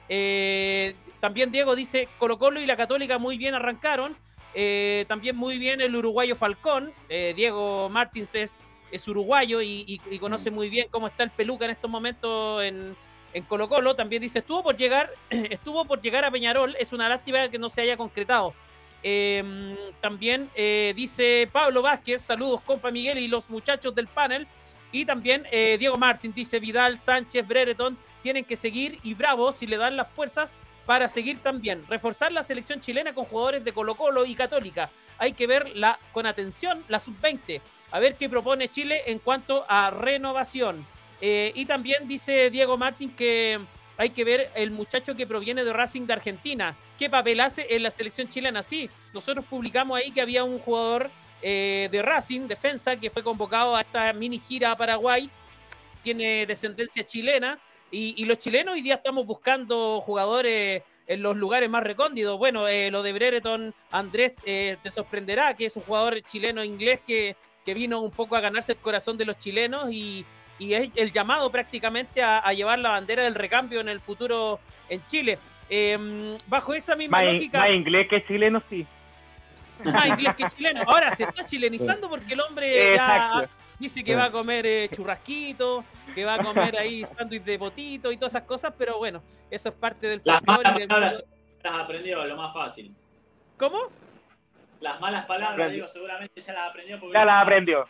Eh, 0.09 0.95
también 1.19 1.51
Diego 1.51 1.75
dice 1.75 2.09
Colo 2.17 2.37
Colo 2.37 2.59
y 2.59 2.65
la 2.65 2.77
Católica 2.77 3.17
muy 3.17 3.37
bien 3.37 3.55
arrancaron. 3.55 4.15
Eh, 4.53 5.05
también 5.07 5.37
muy 5.37 5.57
bien 5.57 5.81
el 5.81 5.95
uruguayo 5.95 6.35
Falcón. 6.35 6.93
Eh, 7.09 7.33
Diego 7.35 7.89
Martins 7.89 8.35
es, 8.35 8.59
es 8.91 9.07
uruguayo 9.07 9.61
y, 9.61 10.01
conoce 10.19 10.51
mm. 10.51 10.53
muy 10.53 10.69
bien 10.69 10.87
cómo 10.91 11.07
está 11.07 11.23
el 11.23 11.31
peluca 11.31 11.65
en 11.65 11.71
estos 11.71 11.89
momentos 11.89 12.63
en, 12.63 12.95
en 13.33 13.43
Colo 13.43 13.69
Colo. 13.69 13.95
También 13.95 14.21
dice, 14.21 14.39
estuvo 14.39 14.63
por 14.63 14.77
llegar, 14.77 15.11
estuvo 15.29 15.85
por 15.85 16.01
llegar 16.01 16.25
a 16.25 16.31
Peñarol. 16.31 16.75
Es 16.79 16.91
una 16.93 17.07
lástima 17.07 17.49
que 17.49 17.57
no 17.57 17.69
se 17.69 17.81
haya 17.81 17.97
concretado. 17.97 18.53
Em, 19.03 19.75
también 19.99 20.49
eh, 20.55 20.93
dice 20.95 21.49
Pablo 21.51 21.81
Vázquez, 21.81 22.21
saludos 22.21 22.61
compa 22.61 22.91
Miguel 22.91 23.17
y 23.17 23.27
los 23.27 23.49
muchachos 23.49 23.93
del 23.95 24.07
panel. 24.07 24.47
Y 24.93 25.05
también 25.05 25.45
Diego 25.51 25.95
Martins 25.97 26.35
dice 26.35 26.59
Vidal, 26.59 26.99
Sánchez, 26.99 27.47
Brereton 27.47 27.97
tienen 28.21 28.43
que 28.43 28.57
seguir 28.57 28.99
y 29.03 29.13
bravo 29.13 29.53
si 29.53 29.65
le 29.65 29.77
dan 29.77 29.95
las 29.95 30.09
fuerzas 30.09 30.53
para 30.85 31.07
seguir 31.07 31.39
también. 31.41 31.85
Reforzar 31.87 32.31
la 32.31 32.43
selección 32.43 32.81
chilena 32.81 33.13
con 33.13 33.25
jugadores 33.25 33.63
de 33.63 33.73
Colo 33.73 33.95
Colo 33.95 34.25
y 34.25 34.35
Católica. 34.35 34.89
Hay 35.17 35.33
que 35.33 35.47
ver 35.47 35.75
la, 35.75 35.99
con 36.11 36.25
atención 36.25 36.83
la 36.87 36.99
sub-20, 36.99 37.61
a 37.91 37.99
ver 37.99 38.15
qué 38.15 38.29
propone 38.29 38.69
Chile 38.69 39.03
en 39.05 39.19
cuanto 39.19 39.65
a 39.67 39.91
renovación. 39.91 40.85
Eh, 41.21 41.51
y 41.55 41.65
también 41.65 42.07
dice 42.07 42.49
Diego 42.49 42.77
Martín 42.77 43.11
que 43.15 43.59
hay 43.97 44.09
que 44.09 44.23
ver 44.23 44.51
el 44.55 44.71
muchacho 44.71 45.15
que 45.15 45.27
proviene 45.27 45.63
de 45.63 45.73
Racing 45.73 46.05
de 46.07 46.13
Argentina. 46.13 46.75
¿Qué 46.97 47.09
papel 47.09 47.39
hace 47.39 47.67
en 47.69 47.83
la 47.83 47.91
selección 47.91 48.27
chilena? 48.29 48.63
Sí, 48.63 48.89
nosotros 49.13 49.45
publicamos 49.49 49.97
ahí 49.97 50.11
que 50.11 50.21
había 50.21 50.43
un 50.43 50.59
jugador 50.59 51.09
eh, 51.41 51.89
de 51.91 52.01
Racing, 52.01 52.47
defensa, 52.47 52.95
que 52.95 53.09
fue 53.09 53.23
convocado 53.23 53.75
a 53.75 53.81
esta 53.81 54.11
mini 54.13 54.39
gira 54.39 54.71
a 54.71 54.77
Paraguay. 54.77 55.29
Tiene 56.03 56.45
descendencia 56.45 57.05
chilena 57.05 57.59
y, 57.91 58.23
los 58.25 58.39
chilenos 58.39 58.75
hoy 58.75 58.81
día 58.81 58.95
estamos 58.95 59.25
buscando 59.25 60.01
jugadores 60.01 60.81
en 61.07 61.21
los 61.21 61.35
lugares 61.35 61.69
más 61.69 61.83
recóndidos. 61.83 62.37
Bueno, 62.37 62.67
eh, 62.67 62.89
lo 62.89 63.03
de 63.03 63.13
Brereton, 63.13 63.73
Andrés, 63.91 64.33
eh, 64.45 64.77
te 64.81 64.91
sorprenderá 64.91 65.55
que 65.55 65.65
es 65.65 65.75
un 65.75 65.83
jugador 65.83 66.21
chileno-inglés 66.21 67.01
que, 67.05 67.35
que, 67.65 67.73
vino 67.73 67.99
un 67.99 68.11
poco 68.11 68.35
a 68.35 68.39
ganarse 68.39 68.71
el 68.71 68.77
corazón 68.77 69.17
de 69.17 69.25
los 69.25 69.37
chilenos 69.37 69.91
y, 69.91 70.25
y 70.61 70.75
es 70.75 70.91
el 70.93 71.11
llamado 71.11 71.51
prácticamente 71.51 72.21
a, 72.21 72.53
llevar 72.53 72.77
la 72.77 72.91
bandera 72.91 73.23
del 73.23 73.33
recambio 73.33 73.79
en 73.79 73.89
el 73.89 73.99
futuro 73.99 74.59
en 74.89 75.03
Chile. 75.07 75.39
Em, 75.67 76.37
bajo 76.45 76.75
esa 76.75 76.95
misma 76.95 77.23
lógica. 77.23 77.61
Más 77.61 77.71
inglés 77.71 78.07
que 78.07 78.23
chileno, 78.27 78.61
sí. 78.69 78.85
Más 79.83 80.05
inglés 80.07 80.35
que 80.35 80.45
chileno. 80.49 80.83
Ahora 80.85 81.15
se 81.15 81.23
está 81.23 81.43
chilenizando 81.45 82.07
porque 82.07 82.33
el 82.33 82.41
hombre 82.41 82.95
ya 82.95 83.49
Dice 83.79 84.03
que 84.03 84.15
va 84.15 84.25
a 84.25 84.31
comer 84.31 84.63
eh, 84.67 84.89
churrasquito, 84.93 85.83
que 86.13 86.23
va 86.23 86.35
a 86.35 86.43
comer 86.43 86.77
ahí 86.77 87.03
sándwich 87.17 87.41
de 87.41 87.57
potito 87.57 88.11
y 88.11 88.17
todas 88.17 88.33
esas 88.33 88.43
cosas, 88.43 88.71
pero 88.77 88.99
bueno, 88.99 89.23
eso 89.49 89.69
es 89.69 89.75
parte 89.75 90.05
del 90.05 90.21
Las 90.23 90.43
malas 90.45 90.73
palabras 90.73 91.23
las 91.63 91.73
aprendió, 91.73 92.23
lo 92.23 92.35
más 92.37 92.53
fácil. 92.53 92.93
¿Cómo? 93.57 93.79
Las 94.79 95.01
malas 95.01 95.25
palabras, 95.25 95.71
digo, 95.71 95.87
seguramente 95.87 96.39
ya 96.39 96.53
las 96.53 96.69
aprendió. 96.69 96.99
Porque 96.99 97.13
ya 97.15 97.25
las 97.25 97.41
aprendió. 97.41 97.85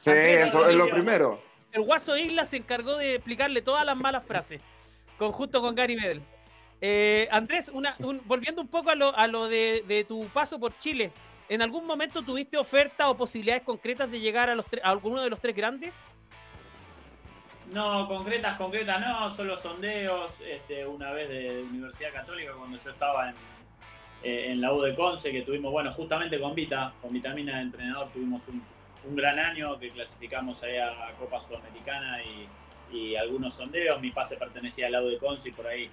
Sí, 0.00 0.10
eso 0.10 0.68
es 0.68 0.74
lo 0.74 0.90
primero. 0.90 1.49
El 1.72 1.82
Guaso 1.82 2.16
Isla 2.16 2.44
se 2.44 2.56
encargó 2.56 2.96
de 2.96 3.14
explicarle 3.14 3.62
todas 3.62 3.84
las 3.84 3.96
malas 3.96 4.24
frases, 4.24 4.60
conjunto 5.18 5.60
con 5.60 5.74
Gary 5.74 5.96
Medel. 5.96 6.22
Eh, 6.80 7.28
Andrés, 7.30 7.70
una, 7.72 7.94
volviendo 8.24 8.62
un 8.62 8.68
poco 8.68 8.90
a 8.90 8.94
lo, 8.94 9.14
a 9.16 9.26
lo 9.26 9.48
de, 9.48 10.04
tu 10.08 10.26
paso 10.28 10.58
por 10.58 10.76
Chile, 10.78 11.12
¿En 11.48 11.62
algún 11.62 11.84
momento 11.84 12.22
tuviste 12.22 12.56
oferta 12.56 13.10
o 13.10 13.16
posibilidades 13.16 13.64
concretas 13.64 14.08
de 14.08 14.20
llegar 14.20 14.48
a, 14.48 14.54
los 14.54 14.64
alguno 14.84 15.20
de 15.20 15.30
los 15.30 15.40
tres 15.40 15.56
grandes? 15.56 15.92
No, 17.72 18.06
concretas, 18.06 18.56
concretas 18.56 19.00
no, 19.00 19.28
solo 19.30 19.56
sondeos. 19.56 20.40
Este, 20.42 20.86
una 20.86 21.10
vez 21.10 21.28
de 21.28 21.62
Universidad 21.64 22.12
Católica 22.12 22.52
cuando 22.56 22.78
yo 22.78 22.90
estaba 22.90 23.30
en, 23.30 23.34
eh, 24.22 24.54
la 24.54 24.72
U 24.72 24.80
de 24.80 24.94
Conce, 24.94 25.32
que 25.32 25.42
tuvimos, 25.42 25.72
bueno, 25.72 25.90
justamente 25.90 26.38
con 26.38 26.54
Vita, 26.54 26.92
con 27.02 27.12
Vitamina 27.12 27.56
de 27.56 27.62
entrenador, 27.62 28.10
tuvimos 28.12 28.46
un, 28.46 28.62
gran 29.04 29.38
año 29.38 29.78
que 29.78 29.90
clasificamos 29.90 30.62
ahí 30.62 30.76
a 30.76 31.12
Copa 31.18 31.40
Sudamericana 31.40 32.18
y, 32.22 32.48
algunos 33.16 33.54
sondeos. 33.54 34.00
Mi 34.00 34.10
pase 34.10 34.36
pertenecía 34.36 34.86
al 34.86 34.92
lado 34.92 35.08
de 35.08 35.18
Conce 35.18 35.50
y 35.50 35.52
por 35.52 35.66
ahí 35.66 35.88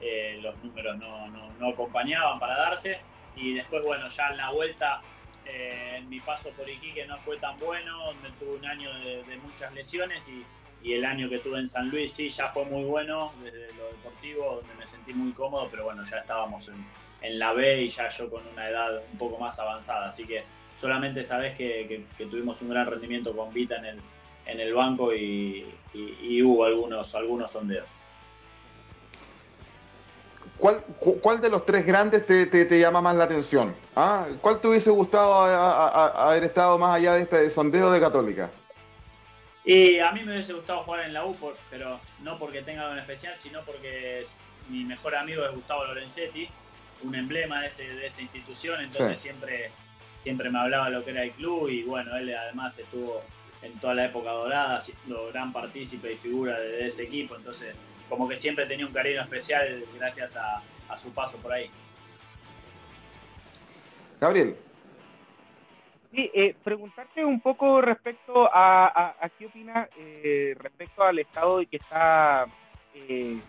eh, 0.00 0.38
los 0.42 0.54
números 0.62 0.98
no, 0.98 1.26
no 1.28 1.68
acompañaban 1.68 2.38
para 2.38 2.58
darse 2.58 3.00
y 3.36 3.54
después, 3.54 3.82
bueno, 3.84 4.08
ya 4.08 4.28
en 4.28 4.36
la 4.36 4.50
vuelta, 4.50 5.00
eh, 5.46 5.96
en 5.98 6.08
mi 6.08 6.20
paso 6.20 6.50
por 6.50 6.68
Iquique 6.68 7.06
no 7.06 7.18
fue 7.18 7.38
tan 7.38 7.58
bueno, 7.58 8.06
donde 8.06 8.30
tuve 8.32 8.56
un 8.56 8.66
año 8.66 8.92
de, 9.00 9.36
muchas 9.42 9.72
lesiones 9.72 10.28
y, 10.28 10.44
el 10.84 11.04
año 11.04 11.28
que 11.28 11.38
tuve 11.38 11.60
en 11.60 11.68
San 11.68 11.90
Luis 11.90 12.12
sí, 12.12 12.28
ya 12.28 12.48
fue 12.48 12.64
muy 12.64 12.82
bueno 12.82 13.32
desde 13.40 13.72
lo 13.74 13.86
deportivo, 13.86 14.56
donde 14.56 14.74
me 14.74 14.84
sentí 14.84 15.14
muy 15.14 15.30
cómodo, 15.32 15.68
pero 15.70 15.84
bueno, 15.84 16.02
ya 16.02 16.18
estábamos 16.18 16.66
en, 16.66 16.84
en 17.22 17.38
la 17.38 17.52
B 17.52 17.82
y 17.82 17.88
ya 17.88 18.08
yo 18.08 18.28
con 18.30 18.42
una 18.52 18.68
edad 18.68 19.02
un 19.12 19.18
poco 19.18 19.38
más 19.38 19.58
avanzada, 19.58 20.06
así 20.06 20.26
que 20.26 20.44
solamente 20.76 21.22
sabes 21.22 21.56
que, 21.56 22.04
que, 22.16 22.26
tuvimos 22.26 22.60
un 22.62 22.70
gran 22.70 22.86
rendimiento 22.86 23.34
con 23.36 23.52
Vita 23.52 23.76
en 23.76 23.84
el, 23.84 24.00
en 24.46 24.60
el 24.60 24.74
banco 24.74 25.14
y, 25.14 25.66
y 25.94 26.42
hubo 26.42 26.64
algunos, 26.64 27.14
algunos 27.14 27.50
sondeos. 27.50 28.02
¿Cuál, 30.62 31.40
de 31.40 31.50
los 31.50 31.66
tres 31.66 31.84
grandes 31.84 32.24
te, 32.24 32.78
llama 32.78 33.00
más 33.00 33.16
la 33.16 33.24
atención? 33.24 33.74
¿Ah? 33.96 34.28
¿Cuál 34.40 34.60
te 34.60 34.68
hubiese 34.68 34.90
gustado 34.90 35.34
haber 35.34 36.44
estado 36.44 36.78
más 36.78 36.96
allá 36.96 37.14
de 37.14 37.22
este 37.22 37.50
sondeo 37.50 37.90
de 37.90 37.98
Católica? 37.98 38.48
Y 39.64 39.98
a 39.98 40.12
mí 40.12 40.22
me 40.22 40.34
hubiese 40.34 40.52
gustado 40.52 40.84
jugar 40.84 41.06
en 41.06 41.14
la 41.14 41.24
U, 41.24 41.36
pero 41.68 41.98
no 42.20 42.38
porque 42.38 42.62
tenga 42.62 42.82
algo 42.82 42.92
en 42.94 43.00
especial, 43.00 43.36
sino 43.38 43.60
porque 43.62 44.24
mi 44.68 44.84
mejor 44.84 45.16
amigo 45.16 45.44
es 45.44 45.52
Gustavo 45.52 45.84
Lorenzetti, 45.84 46.48
un 47.04 47.14
emblema 47.14 47.60
de, 47.60 47.66
esa 47.68 48.22
institución, 48.22 48.80
entonces 48.80 49.18
siempre, 49.18 49.70
siempre 50.22 50.50
me 50.50 50.58
hablaba 50.58 50.86
de 50.86 50.92
lo 50.92 51.04
que 51.04 51.10
era 51.10 51.22
el 51.22 51.32
club 51.32 51.68
y 51.68 51.82
bueno, 51.82 52.16
él 52.16 52.34
además 52.34 52.78
estuvo 52.78 53.22
en 53.62 53.78
toda 53.78 53.94
la 53.94 54.06
época 54.06 54.30
dorada, 54.30 54.80
siendo 54.80 55.28
gran 55.28 55.52
partícipe 55.52 56.12
y 56.12 56.16
figura 56.16 56.58
de 56.58 56.86
ese 56.86 57.04
equipo, 57.04 57.36
entonces 57.36 57.80
como 58.08 58.28
que 58.28 58.36
siempre 58.36 58.66
tenía 58.66 58.86
un 58.86 58.92
cariño 58.92 59.22
especial 59.22 59.84
gracias 59.96 60.36
a, 60.36 60.62
su 60.96 61.14
paso 61.14 61.38
por 61.38 61.50
ahí. 61.50 61.70
Gabriel. 64.20 64.54
Sí, 66.10 66.30
eh, 66.34 66.54
preguntarte 66.62 67.24
un 67.24 67.40
poco 67.40 67.80
respecto 67.80 68.46
a, 68.52 69.14
qué 69.38 69.46
opina 69.46 69.88
eh, 69.96 70.54
respecto 70.58 71.02
al 71.02 71.18
estado 71.18 71.60
de 71.60 71.66
que 71.66 71.78
está 71.78 72.44
eh, 72.94 73.40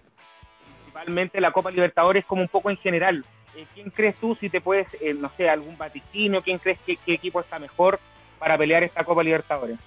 principalmente 0.93 1.41
la 1.41 1.51
Copa 1.51 1.71
Libertadores 1.71 2.23
como 2.25 2.43
un 2.43 2.47
poco 2.47 2.69
en 2.69 2.77
general. 2.77 3.25
¿Quién 3.73 3.89
crees 3.89 4.15
tú 4.15 4.35
si 4.35 4.49
te 4.49 4.61
puedes, 4.61 4.87
no 5.15 5.31
sé, 5.35 5.49
algún 5.49 5.77
vaticinio? 5.77 6.41
¿Quién 6.41 6.59
crees 6.59 6.79
que 6.85 6.97
qué 6.97 7.13
equipo 7.13 7.39
está 7.39 7.59
mejor 7.59 7.99
para 8.39 8.57
pelear 8.57 8.83
esta 8.83 9.03
Copa 9.03 9.23
Libertadores? 9.23 9.77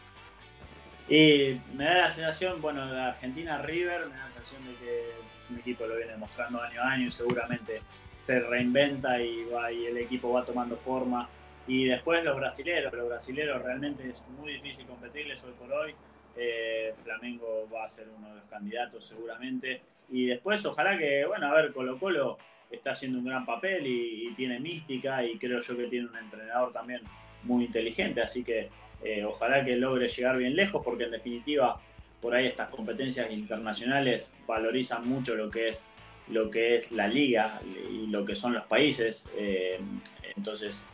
Y 1.09 1.61
me 1.74 1.85
da 1.85 1.94
la 1.94 2.11
sensación, 2.11 2.61
bueno, 2.61 2.87
de 2.92 3.00
Argentina 3.00 3.59
River, 3.62 4.07
me 4.07 4.16
da 4.16 4.24
la 4.24 4.31
sensación 4.31 4.66
de 4.66 4.74
que 4.74 5.11
es 5.37 5.50
un 5.50 5.59
equipo 5.59 5.87
lo 5.87 5.96
viene 5.96 6.12
demostrando 6.12 6.61
año 6.61 6.83
a 6.83 6.90
año 6.90 7.07
y 7.07 7.12
seguramente 7.12 7.81
se 8.26 8.40
reinventa 8.40 9.20
y 9.22 9.46
el 9.87 9.96
equipo 9.98 10.33
va 10.33 10.44
tomando 10.44 10.76
forma. 10.76 11.29
Y 11.68 11.87
después 11.87 12.24
los 12.24 12.37
brasileros, 12.37 12.92
los 12.92 13.09
brasileros 13.09 13.62
realmente 13.62 14.09
es 14.09 14.24
muy 14.29 14.55
difícil 14.55 14.87
competirles 14.87 15.42
hoy 15.44 15.52
por 15.52 15.72
hoy. 15.72 15.94
Eh, 16.37 16.94
Flamengo 17.02 17.68
va 17.72 17.85
a 17.85 17.88
ser 17.88 18.09
uno 18.16 18.29
de 18.29 18.37
los 18.37 18.44
candidatos 18.44 19.05
seguramente. 19.05 19.81
Y 20.11 20.26
después 20.26 20.64
ojalá 20.64 20.96
que, 20.96 21.24
bueno, 21.26 21.48
a 21.48 21.55
ver, 21.55 21.72
Colo 21.72 21.98
Colo 21.98 22.38
está 22.70 22.92
haciendo 22.92 23.18
un 23.18 23.24
gran 23.24 23.44
papel 23.44 23.87
y, 23.87 24.29
y 24.29 24.35
tiene 24.35 24.59
mística 24.61 25.24
y 25.24 25.38
creo 25.38 25.61
yo 25.61 25.76
que 25.76 25.87
tiene 25.87 26.09
un 26.09 26.16
entrenador 26.16 26.72
también 26.72 27.00
muy 27.42 27.64
inteligente, 27.64 28.20
así 28.20 28.44
que 28.44 28.68
eh, 29.02 29.24
ojalá 29.24 29.64
que 29.64 29.76
logre 29.76 30.09
llegar 30.09 30.37
bien 30.37 30.57
lejos, 30.57 30.83
porque 30.85 31.05
en 31.05 31.12
definitiva, 31.12 31.81
por 32.20 32.35
ahí 32.35 32.46
estas 32.46 32.68
competencias 32.70 33.31
internacionales 33.31 34.35
valorizan 34.46 35.07
mucho 35.09 35.35
lo 35.35 35.50
que 35.50 35.68
es 35.68 35.85
lo 36.29 36.50
que 36.50 36.74
es 36.74 36.90
la 36.90 37.07
liga 37.07 37.61
y 37.88 38.09
lo 38.09 38.24
que 38.24 38.35
son 38.35 38.52
los 38.52 38.64
países. 38.64 39.31
Eh, 39.37 39.79
entonces, 40.37 40.85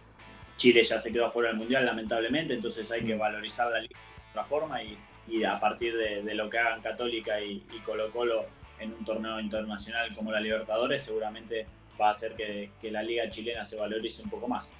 Chile 0.58 0.82
ya 0.82 1.00
se 1.00 1.11
quedó 1.11 1.30
fuera 1.30 1.48
del 1.48 1.56
mundial, 1.56 1.87
lamentablemente, 1.87 2.52
entonces 2.52 2.90
hay 2.90 3.02
que 3.02 3.14
mm. 3.14 3.18
valorizar 3.18 3.70
la 3.70 3.80
liga 3.80 3.98
de 3.98 4.30
otra 4.30 4.44
forma 4.44 4.80
y, 4.82 4.98
a 5.44 5.58
partir 5.58 5.96
de, 5.96 6.35
lo 6.35 6.50
que 6.50 6.58
hagan 6.58 6.82
Católica 6.82 7.40
y, 7.40 7.62
Colo 7.87 8.11
Colo 8.11 8.44
en 8.78 8.92
un 8.92 9.04
torneo 9.04 9.40
internacional 9.40 10.14
como 10.14 10.32
la 10.32 10.40
Libertadores, 10.40 11.02
seguramente 11.02 11.66
va 12.00 12.08
a 12.08 12.11
hacer 12.12 12.35
que 12.35 12.90
la 12.90 13.02
liga 13.02 13.28
chilena 13.30 13.64
se 13.64 13.76
valorice 13.76 14.22
un 14.22 14.30
poco 14.30 14.48
más. 14.48 14.76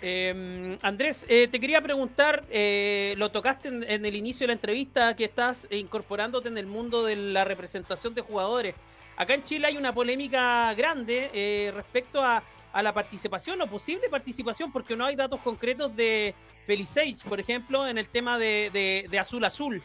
Em, 0.00 0.78
Andrés, 0.82 1.26
eh, 1.28 1.48
te 1.48 1.58
quería 1.58 1.80
preguntar, 1.80 2.44
eh, 2.50 3.14
lo 3.16 3.30
tocaste 3.30 3.68
en, 3.68 4.06
el 4.06 4.14
inicio 4.14 4.44
de 4.44 4.48
la 4.48 4.52
entrevista, 4.52 5.16
que 5.16 5.24
estás 5.24 5.66
incorporándote 5.70 6.48
en 6.48 6.56
el 6.56 6.66
mundo 6.66 7.04
de 7.04 7.16
la 7.16 7.44
representación 7.44 8.14
de 8.14 8.20
jugadores. 8.20 8.74
Acá 9.16 9.34
en 9.34 9.42
Chile 9.42 9.66
hay 9.66 9.76
una 9.76 9.92
polémica 9.92 10.72
grande 10.74 11.30
eh, 11.34 11.72
respecto 11.74 12.22
a, 12.22 12.42
la 12.80 12.94
participación 12.94 13.60
o 13.60 13.66
posible 13.66 14.08
participación, 14.08 14.70
porque 14.70 14.94
no 14.94 15.04
hay 15.04 15.16
datos 15.16 15.40
concretos 15.40 15.96
de 15.96 16.32
Felicage, 16.64 17.16
por 17.28 17.40
ejemplo, 17.40 17.88
en 17.88 17.98
el 17.98 18.06
tema 18.06 18.38
de, 18.38 19.08
Azul 19.18 19.44
Azul. 19.44 19.82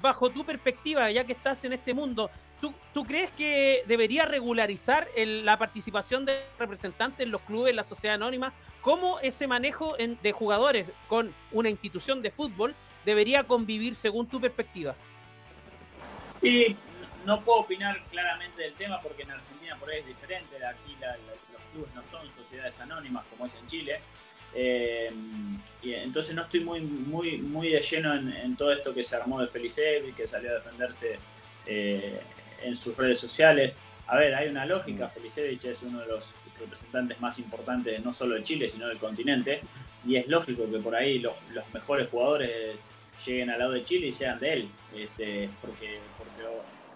Bajo 0.00 0.30
tu 0.30 0.44
perspectiva, 0.44 1.10
ya 1.10 1.24
que 1.24 1.32
estás 1.32 1.64
en 1.64 1.72
este 1.72 1.94
mundo, 1.94 2.30
¿tú, 2.60 3.04
crees 3.04 3.30
que 3.32 3.82
debería 3.86 4.24
regularizar 4.24 5.08
la 5.16 5.58
participación 5.58 6.24
de 6.24 6.44
representantes 6.58 7.24
en 7.24 7.30
los 7.30 7.40
clubes, 7.42 7.70
en 7.70 7.76
la 7.76 7.84
sociedad 7.84 8.16
anónima? 8.16 8.52
¿Cómo 8.80 9.20
ese 9.20 9.46
manejo 9.46 9.96
de 9.98 10.32
jugadores 10.32 10.90
con 11.08 11.34
una 11.52 11.68
institución 11.68 12.22
de 12.22 12.30
fútbol 12.30 12.74
debería 13.04 13.44
convivir 13.44 13.94
según 13.94 14.26
tu 14.26 14.40
perspectiva? 14.40 14.94
Sí, 16.40 16.76
no 17.24 17.42
puedo 17.42 17.60
opinar 17.60 18.00
claramente 18.10 18.62
del 18.62 18.74
tema 18.74 19.00
porque 19.00 19.22
en 19.22 19.32
Argentina 19.32 19.76
por 19.76 19.90
ahí 19.90 20.00
es 20.00 20.06
diferente. 20.06 20.64
Aquí 20.64 20.96
los 21.52 21.62
clubes 21.72 21.94
no 21.94 22.02
son 22.02 22.30
sociedades 22.30 22.78
anónimas 22.80 23.24
como 23.30 23.46
es 23.46 23.54
en 23.54 23.66
Chile. 23.66 24.00
Eh, 24.54 25.10
y 25.82 25.92
entonces 25.94 26.34
no 26.34 26.42
estoy 26.42 26.60
muy, 26.60 26.80
muy, 26.80 27.38
muy 27.38 27.68
de 27.70 27.80
lleno 27.80 28.14
en, 28.14 28.56
todo 28.56 28.72
esto 28.72 28.92
que 28.92 29.04
se 29.04 29.16
armó 29.16 29.40
de 29.40 29.48
y 30.08 30.12
que 30.12 30.26
salió 30.26 30.50
a 30.50 30.54
defenderse 30.54 31.18
eh, 31.66 32.20
en 32.62 32.76
sus 32.76 32.96
redes 32.96 33.20
sociales. 33.20 33.76
A 34.06 34.16
ver, 34.16 34.34
hay 34.34 34.48
una 34.48 34.66
lógica. 34.66 35.06
Mm. 35.06 35.10
Felicevich 35.10 35.64
es 35.66 35.82
uno 35.82 36.00
de 36.00 36.06
los 36.06 36.34
representantes 36.58 37.20
más 37.20 37.38
importantes 37.38 38.04
no 38.04 38.12
solo 38.12 38.34
de 38.34 38.42
Chile, 38.42 38.68
sino 38.68 38.88
del 38.88 38.98
continente. 38.98 39.60
Y 40.06 40.16
es 40.16 40.26
lógico 40.28 40.70
que 40.70 40.78
por 40.78 40.94
ahí 40.94 41.18
los, 41.18 41.36
los 41.52 41.72
mejores 41.72 42.10
jugadores 42.10 42.88
lleguen 43.24 43.50
al 43.50 43.58
lado 43.58 43.72
de 43.72 43.84
Chile 43.84 44.08
y 44.08 44.12
sean 44.12 44.38
de 44.38 44.52
él. 44.52 44.68
Este, 44.94 45.48
porque, 45.60 46.00
porque 46.16 46.42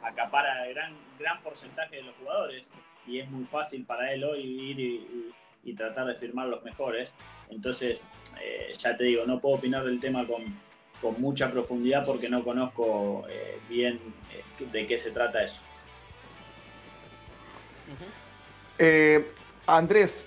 acapara 0.03 0.67
gran, 0.69 0.95
gran 1.19 1.41
porcentaje 1.43 1.97
de 1.97 2.03
los 2.03 2.15
jugadores. 2.17 2.73
Y 3.07 3.19
es 3.19 3.29
muy 3.29 3.45
fácil 3.45 3.85
para 3.85 4.13
él 4.13 4.25
hoy 4.25 4.41
ir 4.41 4.81
y, 4.81 4.85
y, 4.85 5.33
tratar 5.75 6.07
de 6.07 6.15
firmar 6.15 6.49
los 6.49 6.63
mejores. 6.65 7.15
Entonces, 7.49 8.09
eh, 8.41 8.73
ya 8.77 8.97
te 8.97 9.05
digo, 9.05 9.25
no 9.27 9.39
puedo 9.39 9.57
opinar 9.57 9.85
del 9.85 10.01
tema 10.01 10.27
con, 10.27 10.43
con 11.01 11.21
mucha 11.21 11.51
profundidad 11.51 12.05
porque 12.05 12.29
no 12.29 12.43
conozco 12.43 13.25
eh, 13.29 13.59
bien 13.69 14.01
eh, 14.33 14.65
de 14.73 14.87
qué 14.87 14.99
se 14.99 15.11
trata 15.11 15.45
eso. 15.45 15.63
Andrés, 19.67 20.27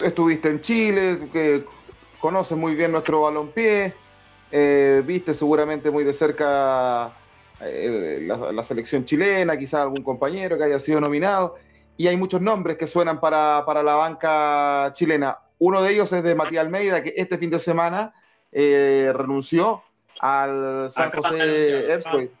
estuviste 0.00 0.48
en 0.48 0.60
Chile, 0.60 1.28
que 1.32 1.64
conoces 2.18 2.58
muy 2.58 2.74
bien 2.74 2.90
nuestro 2.90 3.20
balompié, 3.20 3.94
viste 5.04 5.32
seguramente 5.34 5.92
muy 5.92 6.02
de 6.02 6.12
cerca 6.12 7.12
la, 7.60 8.62
selección 8.64 9.04
chilena, 9.04 9.56
quizás 9.56 9.82
algún 9.82 10.02
compañero 10.02 10.58
que 10.58 10.64
haya 10.64 10.80
sido 10.80 11.00
nominado, 11.00 11.56
y 11.96 12.08
hay 12.08 12.16
muchos 12.16 12.40
nombres 12.40 12.76
que 12.76 12.86
suenan 12.86 13.20
para, 13.20 13.64
para 13.66 13.82
la 13.82 13.94
banca 13.94 14.92
chilena. 14.94 15.38
Uno 15.58 15.82
de 15.82 15.92
ellos 15.92 16.12
es 16.12 16.22
de 16.22 16.34
Matías 16.34 16.64
Almeida, 16.64 17.02
que 17.02 17.14
este 17.16 17.38
fin 17.38 17.50
de 17.50 17.58
semana 17.58 18.12
eh, 18.52 19.12
renunció 19.14 19.82
al 20.20 20.90
San 20.92 21.10
José 21.10 21.90
Earthquake. 21.90 22.32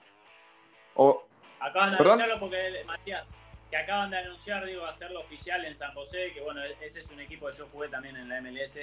acaban 1.60 1.90
de 1.90 1.96
anunciarlo 1.96 2.40
porque 2.40 2.82
Matías, 2.86 3.24
que 3.70 3.76
acaban 3.76 4.10
de 4.10 4.18
anunciar, 4.18 4.64
digo, 4.64 4.86
hacerlo 4.86 5.20
oficial 5.20 5.64
en 5.64 5.74
San 5.74 5.92
José, 5.94 6.32
que 6.32 6.40
bueno, 6.40 6.60
ese 6.80 7.00
es 7.00 7.10
un 7.10 7.20
equipo 7.20 7.46
que 7.46 7.56
yo 7.56 7.66
jugué 7.66 7.88
también 7.88 8.16
en 8.16 8.28
la 8.28 8.40
MLS, 8.40 8.80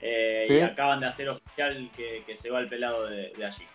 eh, 0.00 0.46
y 0.48 0.60
acaban 0.60 1.00
de 1.00 1.06
hacer 1.06 1.28
oficial 1.28 1.90
que, 1.94 2.36
se 2.36 2.50
va 2.50 2.60
el 2.60 2.68
pelado 2.68 3.06
de, 3.06 3.32
allí. 3.44 3.66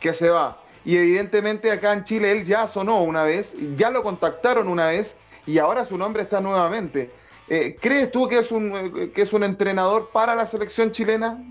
Que 0.00 0.12
se 0.12 0.30
va. 0.30 0.60
Y 0.86 0.96
evidentemente 0.96 1.72
acá 1.72 1.92
en 1.94 2.04
Chile 2.04 2.30
él 2.30 2.44
ya 2.44 2.68
sonó 2.68 3.02
una 3.02 3.24
vez, 3.24 3.52
ya 3.76 3.90
lo 3.90 4.04
contactaron 4.04 4.68
una 4.68 4.86
vez 4.86 5.16
y 5.44 5.58
ahora 5.58 5.84
su 5.84 5.98
nombre 5.98 6.22
está 6.22 6.40
nuevamente. 6.40 7.10
Eh, 7.48 7.76
¿Crees 7.80 8.12
tú 8.12 8.28
que 8.28 8.38
es, 8.38 8.52
un, 8.52 9.10
que 9.12 9.22
es 9.22 9.32
un 9.32 9.42
entrenador 9.42 10.10
para 10.12 10.36
la 10.36 10.46
selección 10.46 10.92
chilena? 10.92 11.42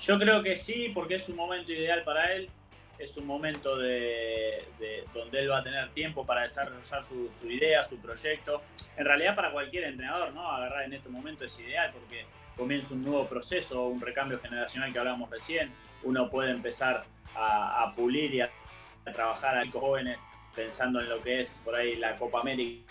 Yo 0.00 0.18
creo 0.18 0.42
que 0.42 0.56
sí, 0.56 0.92
porque 0.94 1.16
es 1.16 1.28
un 1.28 1.36
momento 1.36 1.72
ideal 1.72 2.02
para 2.04 2.32
él. 2.32 2.48
Es 2.98 3.18
un 3.18 3.26
momento 3.26 3.76
de, 3.76 4.64
donde 5.12 5.40
él 5.40 5.50
va 5.50 5.58
a 5.58 5.62
tener 5.62 5.90
tiempo 5.90 6.24
para 6.24 6.40
desarrollar 6.40 7.04
su, 7.04 7.50
idea, 7.50 7.84
su 7.84 8.00
proyecto. 8.00 8.62
En 8.96 9.04
realidad 9.04 9.36
para 9.36 9.52
cualquier 9.52 9.84
entrenador, 9.84 10.32
¿no? 10.32 10.50
Agarrar 10.50 10.84
en 10.84 10.94
este 10.94 11.10
momento 11.10 11.44
es 11.44 11.60
ideal 11.60 11.90
porque 11.92 12.24
comienza 12.56 12.94
un 12.94 13.02
nuevo 13.02 13.26
proceso, 13.26 13.88
un 13.88 14.00
recambio 14.00 14.40
generacional 14.40 14.90
que 14.90 14.98
hablábamos 14.98 15.28
recién. 15.28 15.70
Uno 16.02 16.30
puede 16.30 16.50
empezar 16.50 17.04
a, 17.36 17.92
pulir 17.94 18.34
y 18.34 18.40
a, 18.40 18.50
trabajar 19.12 19.58
a 19.58 19.62
chicos 19.62 19.82
jóvenes 19.82 20.26
pensando 20.54 21.00
en 21.00 21.08
lo 21.08 21.22
que 21.22 21.40
es 21.40 21.60
por 21.64 21.74
ahí 21.74 21.96
la 21.96 22.16
Copa 22.16 22.40
América 22.40 22.84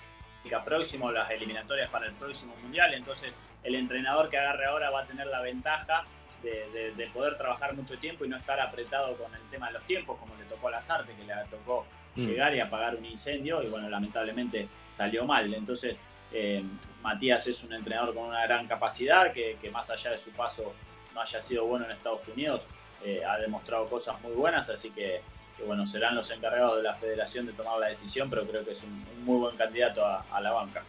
próximo, 0.66 1.12
las 1.12 1.32
eliminatorias 1.32 1.90
para 1.90 2.08
el 2.08 2.14
próximo 2.14 2.56
Mundial. 2.62 2.94
Entonces 2.94 3.34
el 3.64 3.76
entrenador 3.76 4.30
que 4.30 4.38
agarre 4.38 4.66
ahora 4.66 4.90
va 4.90 5.02
a 5.02 5.06
tener 5.06 5.28
la 5.28 5.42
ventaja 5.42 6.06
de, 6.44 7.10
poder 7.14 7.38
trabajar 7.38 7.74
mucho 7.74 7.98
tiempo 7.98 8.26
y 8.26 8.30
no 8.30 8.38
estar 8.38 8.60
apretado 8.60 9.16
con 9.16 9.34
el 9.34 9.42
tema 9.50 9.68
de 9.68 9.74
los 9.74 9.84
tiempos, 9.84 10.20
como 10.20 10.36
le 10.36 10.44
tocó 10.46 10.68
a 10.68 10.72
Lazarte, 10.72 11.14
que 11.16 11.24
le 11.24 11.34
tocó 11.50 11.86
mm. 12.16 12.26
llegar 12.26 12.54
y 12.56 12.60
apagar 12.60 12.96
un 12.96 13.06
incendio 13.06 13.64
y 13.64 13.70
bueno, 13.70 13.90
lamentablemente 13.90 14.68
salió 14.88 15.26
mal. 15.26 15.54
Entonces, 15.54 15.98
eh, 16.32 16.64
Matías 17.02 17.48
es 17.48 17.64
un 17.64 17.74
entrenador 17.74 18.14
con 18.14 18.26
una 18.26 18.44
gran 18.44 18.68
capacidad, 18.68 19.32
que, 19.32 19.58
más 19.72 19.90
allá 19.90 20.12
de 20.12 20.18
su 20.18 20.32
paso 20.32 20.74
no 21.14 21.22
haya 21.22 21.40
sido 21.42 21.66
bueno 21.66 21.86
en 21.86 21.92
Estados 21.92 22.28
Unidos, 22.28 22.66
eh, 23.06 23.24
ha 23.26 23.38
demostrado 23.38 23.88
cosas 23.88 24.22
muy 24.22 24.34
buenas, 24.34 24.70
así 24.70 24.92
que, 24.92 25.22
bueno, 25.66 25.86
serán 25.86 26.16
los 26.16 26.30
encargados 26.32 26.78
de 26.78 26.84
la 26.84 26.94
federación 26.94 27.46
de 27.46 27.54
tomar 27.54 27.80
la 27.80 27.88
decisión, 27.88 28.30
pero 28.30 28.46
creo 28.46 28.64
que 28.64 28.72
es 28.72 28.84
un, 28.84 29.06
muy 29.24 29.40
buen 29.40 29.56
candidato 29.56 30.06
a 30.06 30.42
la 30.42 30.52
banca. 30.52 30.84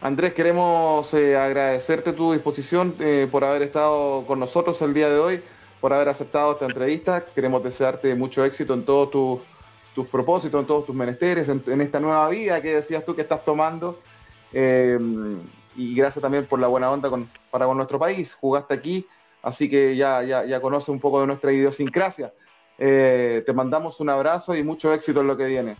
Andrés, 0.00 0.32
queremos 0.32 1.12
eh, 1.12 1.36
agradecerte 1.36 2.12
tu 2.12 2.32
disposición 2.32 2.94
eh, 3.00 3.26
por 3.28 3.42
haber 3.42 3.62
estado 3.62 4.24
con 4.28 4.38
nosotros 4.38 4.80
el 4.80 4.94
día 4.94 5.08
de 5.08 5.18
hoy, 5.18 5.42
por 5.80 5.92
haber 5.92 6.08
aceptado 6.08 6.52
esta 6.52 6.66
entrevista. 6.66 7.24
Queremos 7.34 7.64
desearte 7.64 8.14
mucho 8.14 8.44
éxito 8.44 8.74
en 8.74 8.84
todos 8.84 9.10
tus, 9.10 10.06
propósitos, 10.06 10.60
en 10.60 10.68
todos 10.68 10.86
tus 10.86 10.94
menesteres, 10.94 11.48
en, 11.48 11.80
esta 11.80 11.98
nueva 11.98 12.28
vida 12.28 12.62
que 12.62 12.76
decías 12.76 13.04
tú 13.04 13.16
que 13.16 13.22
estás 13.22 13.44
tomando. 13.44 13.98
Y 14.52 15.94
gracias 15.96 16.22
también 16.22 16.46
por 16.46 16.60
la 16.60 16.68
buena 16.68 16.92
onda 16.92 17.10
para 17.50 17.66
con 17.66 17.76
nuestro 17.76 17.98
país. 17.98 18.32
Jugaste 18.40 18.74
aquí, 18.74 19.04
así 19.42 19.68
que 19.68 19.96
ya, 19.96 20.22
ya, 20.22 20.44
ya 20.44 20.60
conoces 20.60 20.88
un 20.88 21.00
poco 21.00 21.20
de 21.20 21.26
nuestra 21.26 21.52
idiosincrasia. 21.52 22.32
te 22.76 23.52
mandamos 23.54 24.00
un 24.00 24.10
abrazo 24.10 24.54
y 24.54 24.62
mucho 24.62 24.92
éxito 24.92 25.20
en 25.20 25.26
lo 25.26 25.36
que 25.36 25.46
viene. 25.46 25.76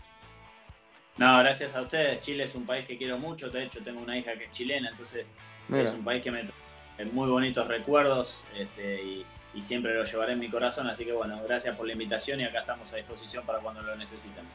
No, 1.19 1.37
gracias 1.39 1.75
a 1.75 1.81
ustedes. 1.81 2.21
Chile 2.21 2.45
es 2.45 2.55
un 2.55 2.65
país 2.65 2.87
que 2.87 2.97
quiero 2.97 3.17
mucho. 3.17 3.49
De 3.49 3.65
hecho, 3.65 3.83
tengo 3.83 3.99
una 3.99 4.17
hija 4.17 4.33
que 4.37 4.45
es 4.45 4.51
chilena, 4.51 4.89
entonces 4.89 5.29
es 5.69 5.93
un 5.93 6.03
país 6.05 6.23
que 6.23 6.31
me 6.31 6.43
trae 6.43 7.05
muy 7.11 7.29
bonitos 7.29 7.67
recuerdos 7.67 8.41
este, 8.57 9.03
y, 9.03 9.25
siempre 9.59 9.93
lo 9.93 10.05
llevaré 10.05 10.31
en 10.31 10.39
mi 10.39 10.49
corazón. 10.49 10.87
Así 10.87 11.03
que 11.03 11.11
bueno, 11.11 11.37
gracias 11.45 11.75
por 11.75 11.85
la 11.85 11.91
invitación 11.91 12.39
y 12.39 12.45
acá 12.45 12.61
estamos 12.61 12.93
a 12.93 12.95
disposición 12.95 13.45
para 13.45 13.59
cuando 13.59 13.81
lo 13.81 13.93
necesiten. 13.97 14.45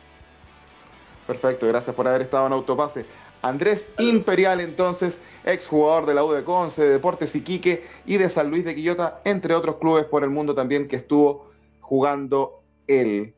Perfecto, 1.27 1.67
gracias 1.69 1.95
por 1.95 2.09
haber 2.09 2.23
estado 2.23 2.47
en 2.47 2.55
Autopase. 2.55 3.05
Andrés 3.43 3.87
Imperial, 3.99 4.61
entonces, 4.61 5.15
exjugador 5.45 6.07
de 6.07 6.15
la 6.15 6.25
U 6.25 6.33
de 6.33 6.45
Conce, 6.45 6.83
de 6.83 6.89
Deportes 6.91 7.35
Iquique 7.35 7.85
y 8.07 8.17
de 8.17 8.29
San 8.29 8.51
Luis 8.51 8.65
de 8.65 8.75
Quillota, 8.75 9.21
entre 9.25 9.55
otros 9.55 9.77
clubes 9.77 10.07
por 10.07 10.25
el 10.25 10.31
mundo 10.31 10.55
también 10.55 10.89
que 10.89 10.97
estuvo 10.97 11.51
jugando 11.81 12.63
él. 12.87 13.35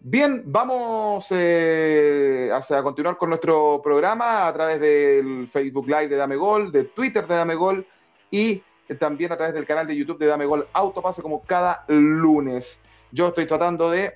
Bien, 0.00 0.42
vamos 0.46 1.26
eh, 1.30 2.50
a, 2.52 2.82
continuar 2.82 3.16
con 3.16 3.30
nuestro 3.30 3.80
programa 3.82 4.46
a 4.46 4.52
través 4.52 4.80
del 4.80 5.48
Facebook 5.52 5.86
Live 5.86 6.08
de 6.08 6.16
Dame 6.16 6.36
Gol, 6.36 6.70
de 6.70 6.84
Twitter 6.84 7.26
de 7.26 7.34
Dame 7.34 7.54
Gol 7.54 7.86
y 8.30 8.62
también 9.00 9.32
a 9.32 9.36
través 9.36 9.54
del 9.54 9.66
canal 9.66 9.86
de 9.86 9.96
YouTube 9.96 10.18
de 10.18 10.26
Dame 10.26 10.46
Gol 10.46 10.68
Autopase 10.72 11.22
como 11.22 11.42
cada 11.42 11.84
lunes. 11.88 12.78
Yo 13.10 13.28
estoy 13.28 13.46
tratando 13.46 13.90
de 13.90 14.14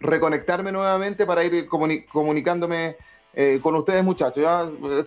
reconectarme 0.00 0.72
nuevamente 0.72 1.24
para 1.24 1.44
ir 1.44 1.68
comunicándome 1.68 2.96
eh, 3.34 3.60
con 3.62 3.74
ustedes, 3.76 4.02
muchachos. 4.02 4.44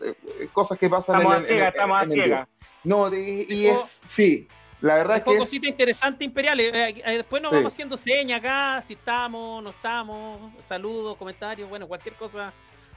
Eh, 0.02 0.50
cosas 0.54 0.78
que 0.78 0.90
pasan 0.90 1.22
en, 1.22 1.46
el, 1.46 1.64
estamos 1.64 2.04
en, 2.04 2.48
No, 2.84 3.14
y 3.14 3.68
es, 3.68 3.80
sí, 4.08 4.48
la 4.82 4.96
verdad 4.96 5.18
es 5.18 5.24
que. 5.24 5.38
cosita 5.38 5.68
interesante, 5.68 6.24
Imperial. 6.24 6.60
Eh, 6.60 6.72
eh, 7.06 7.18
después 7.18 7.42
nos 7.42 7.52
vamos 7.52 7.74
haciendo 7.74 7.98
señas 7.98 8.40
acá, 8.40 8.82
si 8.86 8.94
estamos, 8.94 9.62
no 9.62 9.72
estamos, 9.72 10.54
saludos, 10.64 11.18
comentarios, 11.18 11.70
bueno, 11.70 11.88
cualquier 11.88 12.16
cosa. 12.16 12.54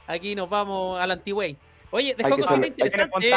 Aquí 0.07 0.35
nos 0.35 0.49
vamos 0.49 0.99
al 0.99 1.11
antigüey. 1.11 1.57
Oye, 1.91 2.15
dejó 2.17 2.37
cosita 2.37 2.67
interesante. 2.67 3.33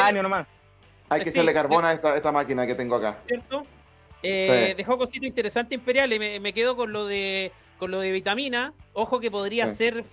Hay 1.09 1.21
que 1.21 1.29
hacerle 1.29 1.53
carbón 1.53 1.85
a 1.85 1.93
esta, 1.93 2.31
máquina 2.31 2.65
que 2.65 2.75
tengo 2.75 2.95
acá. 2.95 3.19
¿Cierto? 3.25 3.65
Eh, 4.23 4.73
dejó 4.75 4.97
cosita 4.97 5.25
interesante, 5.25 5.75
Imperial. 5.75 6.11
Y 6.13 6.39
me, 6.39 6.53
quedo 6.53 6.75
con 6.75 6.91
lo 6.91 7.05
de 7.05 7.51
con 7.77 7.91
lo 7.91 7.99
de 7.99 8.11
vitamina. 8.11 8.73
Ojo 8.93 9.19
que 9.19 9.31
podría 9.31 9.67
ser 9.69 10.03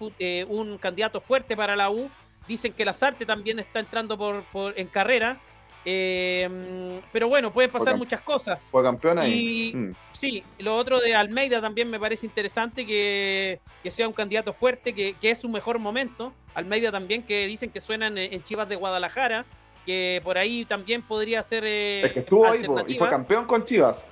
un 0.49 0.79
candidato 0.79 1.21
fuerte 1.21 1.57
para 1.57 1.77
la 1.77 1.91
U. 1.91 2.11
Dicen 2.47 2.73
que 2.73 2.85
la 2.85 2.93
Sarte 2.93 3.25
también 3.25 3.59
está 3.59 3.81
entrando 3.81 4.19
por, 4.19 4.45
por 4.45 4.79
en 4.79 4.87
carrera. 4.87 5.41
Eh, 5.87 7.01
pero 7.13 7.29
bueno, 7.29 7.53
pueden 7.53 7.71
pasar 7.71 7.97
muchas 7.97 8.21
cosas. 8.23 8.59
Fue 8.71 8.83
campeón 8.83 9.19
ahí. 9.19 9.71
Y, 9.73 9.77
mm. 9.77 9.95
Sí, 10.13 10.43
lo 10.59 10.77
otro 10.77 11.01
de 11.01 11.15
Almeida 11.15 11.61
también 11.61 11.91
me 11.91 12.01
parece 12.01 12.27
interesante 12.27 12.87
que, 12.87 13.61
sea 13.91 14.09
un 14.09 14.15
candidato 14.15 14.53
fuerte, 14.53 14.95
que, 14.95 15.17
es 15.21 15.39
su 15.39 15.49
mejor 15.49 15.79
momento. 15.79 16.33
Almeida 16.55 16.91
también, 16.91 17.23
que 17.23 17.47
dicen 17.47 17.71
que 17.71 17.81
suenan 17.81 18.17
en, 18.17 18.43
Chivas 18.43 18.69
de 18.69 18.77
Guadalajara, 18.77 19.45
que 19.85 20.21
por 20.25 20.39
ahí 20.39 20.65
también 20.65 21.03
podría 21.03 21.43
ser. 21.43 21.65
Eh, 21.67 22.07
es 22.07 22.13
que 22.13 22.21
estuvo 22.21 22.47
ahí 22.47 22.65
y 22.87 22.95
fue 22.97 23.11
campeón 23.11 23.45
con 23.45 23.65
Chivas. 23.65 24.03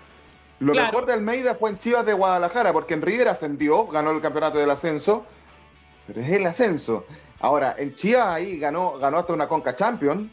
Lo 0.62 0.74
mejor 0.74 1.06
de 1.06 1.12
Almeida 1.12 1.56
fue 1.56 1.70
en 1.70 1.78
Chivas 1.78 2.06
de 2.06 2.12
Guadalajara, 2.12 2.72
porque 2.72 2.94
en 2.94 3.02
River 3.02 3.28
ascendió, 3.28 3.86
ganó 3.88 4.12
el 4.12 4.20
campeonato 4.20 4.58
del 4.58 4.70
ascenso, 4.70 5.26
pero 6.06 6.20
es 6.20 6.30
el 6.30 6.46
ascenso. 6.46 7.04
Ahora, 7.40 7.74
en 7.76 7.96
Chivas 7.96 8.28
ahí 8.28 8.58
ganó, 8.58 8.96
ganó 8.98 9.18
hasta 9.18 9.32
una 9.32 9.48
Conca 9.48 9.74
Champion. 9.74 10.30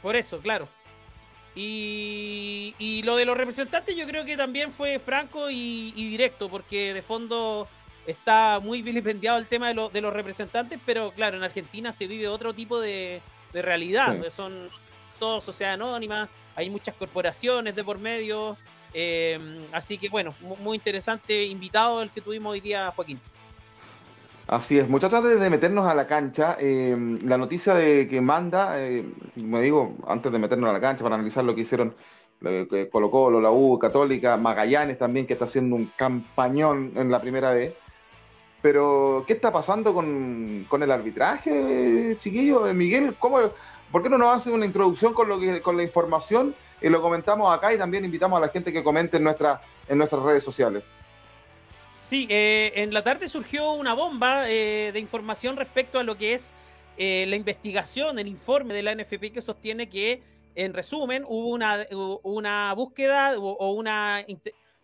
Por 0.00 0.16
eso, 0.16 0.38
claro. 0.38 0.68
Y, 1.54 3.02
lo 3.04 3.16
de 3.16 3.26
los 3.26 3.36
representantes 3.36 3.94
yo 3.94 4.06
creo 4.06 4.24
que 4.24 4.38
también 4.38 4.72
fue 4.72 4.98
franco 4.98 5.50
y, 5.50 5.92
directo, 5.92 6.48
porque 6.48 6.94
de 6.94 7.02
fondo 7.02 7.68
está 8.06 8.58
muy 8.58 8.80
vilipendiado 8.80 9.36
el 9.36 9.46
tema 9.46 9.68
de, 9.68 9.88
de, 9.92 10.00
los 10.00 10.14
representantes, 10.14 10.80
pero 10.86 11.12
claro, 11.12 11.36
en 11.36 11.42
Argentina 11.42 11.92
se 11.92 12.06
vive 12.06 12.26
otro 12.26 12.54
tipo 12.54 12.80
de, 12.80 13.20
realidad. 13.52 14.16
Son 14.30 14.70
todos 15.22 15.44
sociedades 15.44 15.80
anónimas, 15.80 16.28
hay 16.56 16.68
muchas 16.68 16.96
corporaciones 16.96 17.76
de 17.76 17.84
por 17.84 17.96
medio. 17.96 18.56
Eh, 18.92 19.38
así 19.70 19.96
que 19.96 20.08
bueno, 20.08 20.34
muy 20.58 20.74
interesante 20.74 21.44
invitado 21.44 22.02
el 22.02 22.10
que 22.10 22.20
tuvimos 22.20 22.50
hoy 22.50 22.60
día, 22.60 22.90
Joaquín. 22.90 23.20
Así 24.48 24.80
es, 24.80 24.88
muchachos, 24.88 25.20
antes 25.20 25.38
de 25.38 25.48
meternos 25.48 25.86
a 25.86 25.94
la 25.94 26.08
cancha, 26.08 26.56
eh, 26.58 26.96
la 27.22 27.38
noticia 27.38 27.74
de 27.74 28.08
que 28.08 28.20
manda, 28.20 28.74
me 29.36 29.62
digo, 29.62 29.96
antes 30.08 30.32
de 30.32 30.40
meternos 30.40 30.68
a 30.68 30.72
la 30.72 30.80
cancha 30.80 31.04
para 31.04 31.14
analizar 31.14 31.44
lo 31.44 31.54
que 31.54 31.60
hicieron 31.60 31.94
Colo 32.90 33.08
Colo, 33.08 33.40
la 33.40 33.52
U, 33.52 33.78
Católica, 33.78 34.36
Magallanes 34.36 34.98
también, 34.98 35.24
que 35.28 35.34
está 35.34 35.44
haciendo 35.44 35.76
un 35.76 35.92
campañón 35.96 36.94
en 36.96 37.12
la 37.12 37.20
primera 37.20 37.52
vez. 37.52 37.74
Pero, 38.60 39.22
¿qué 39.24 39.34
está 39.34 39.52
pasando 39.52 39.94
con, 39.94 40.66
con 40.68 40.82
el 40.82 40.90
arbitraje, 40.90 42.16
chiquillo? 42.18 42.74
Miguel, 42.74 43.14
¿cómo, 43.20 43.38
¿Por 43.92 44.02
qué 44.02 44.08
no 44.08 44.16
nos 44.16 44.38
hace 44.38 44.50
una 44.50 44.64
introducción 44.64 45.12
con, 45.12 45.28
lo 45.28 45.38
que, 45.38 45.60
con 45.60 45.76
la 45.76 45.82
información 45.82 46.56
y 46.80 46.88
lo 46.88 47.02
comentamos 47.02 47.54
acá 47.54 47.74
y 47.74 47.78
también 47.78 48.06
invitamos 48.06 48.38
a 48.38 48.40
la 48.40 48.48
gente 48.48 48.72
que 48.72 48.82
comente 48.82 49.18
en, 49.18 49.24
nuestra, 49.24 49.60
en 49.86 49.98
nuestras 49.98 50.22
redes 50.22 50.42
sociales? 50.42 50.82
Sí, 51.98 52.26
eh, 52.30 52.72
en 52.74 52.94
la 52.94 53.04
tarde 53.04 53.28
surgió 53.28 53.72
una 53.72 53.92
bomba 53.92 54.48
eh, 54.48 54.92
de 54.92 54.98
información 54.98 55.56
respecto 55.56 55.98
a 55.98 56.02
lo 56.02 56.16
que 56.16 56.32
es 56.32 56.52
eh, 56.96 57.26
la 57.28 57.36
investigación, 57.36 58.18
el 58.18 58.28
informe 58.28 58.72
de 58.72 58.82
la 58.82 58.94
NFP 58.94 59.30
que 59.32 59.42
sostiene 59.42 59.90
que, 59.90 60.22
en 60.54 60.72
resumen, 60.72 61.24
hubo 61.26 61.48
una, 61.48 61.86
una 62.22 62.72
búsqueda 62.74 63.38
o, 63.38 63.72
una, 63.72 64.24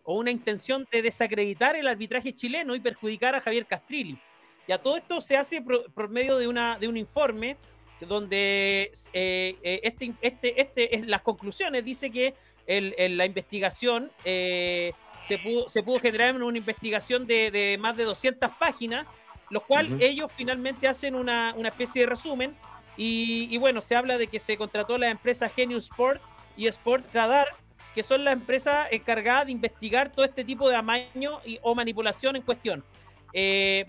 o 0.03 0.15
una 0.15 0.31
intención 0.31 0.87
de 0.91 1.01
desacreditar 1.01 1.75
el 1.75 1.87
arbitraje 1.87 2.33
chileno 2.33 2.75
y 2.75 2.79
perjudicar 2.79 3.33
a 3.33 3.41
Javier 3.41 3.65
Castrilli. 3.65 4.19
Ya 4.67 4.77
todo 4.77 4.97
esto 4.97 5.19
se 5.19 5.35
hace 5.35 5.63
por, 5.63 6.09
medio 6.09 6.37
de, 6.37 6.47
una, 6.47 6.77
de 6.77 6.87
un 6.87 6.97
informe 6.97 7.57
donde 8.07 8.91
eh, 9.13 9.57
eh, 9.63 9.79
este, 9.83 10.13
este, 10.21 10.61
este, 10.61 10.95
es 10.95 11.07
las 11.07 11.21
conclusiones 11.21 11.83
dice 11.83 12.11
que 12.11 12.33
la 12.67 13.25
investigación 13.25 14.11
eh, 14.23 14.93
se, 15.21 15.39
pudo, 15.39 15.69
se 15.69 15.81
pudo 15.81 15.99
generar 15.99 16.35
en 16.35 16.43
una 16.43 16.57
investigación 16.57 17.25
de, 17.25 17.77
más 17.79 17.97
de 17.97 18.03
200 18.03 18.51
páginas, 18.59 19.07
los 19.49 19.63
cuales 19.63 19.93
ellos 20.01 20.31
finalmente 20.35 20.87
hacen 20.87 21.15
una, 21.15 21.55
especie 21.65 22.03
de 22.03 22.07
resumen 22.07 22.55
y, 22.95 23.57
bueno, 23.57 23.81
se 23.81 23.95
habla 23.95 24.17
de 24.17 24.27
que 24.27 24.39
se 24.39 24.55
contrató 24.55 24.97
la 24.97 25.09
empresa 25.09 25.49
Genius 25.49 25.85
Sport 25.85 26.21
y 26.55 26.67
Sport 26.67 27.11
Radar, 27.11 27.47
que 27.95 28.03
son 28.03 28.23
las 28.23 28.33
empresas 28.33 28.87
encargadas 28.91 29.47
de 29.47 29.53
investigar 29.53 30.11
todo 30.11 30.25
este 30.25 30.43
tipo 30.43 30.69
de 30.69 30.75
amaño 30.75 31.39
y, 31.43 31.57
o 31.63 31.73
manipulación 31.73 32.35
en 32.35 32.43
cuestión. 32.43 32.83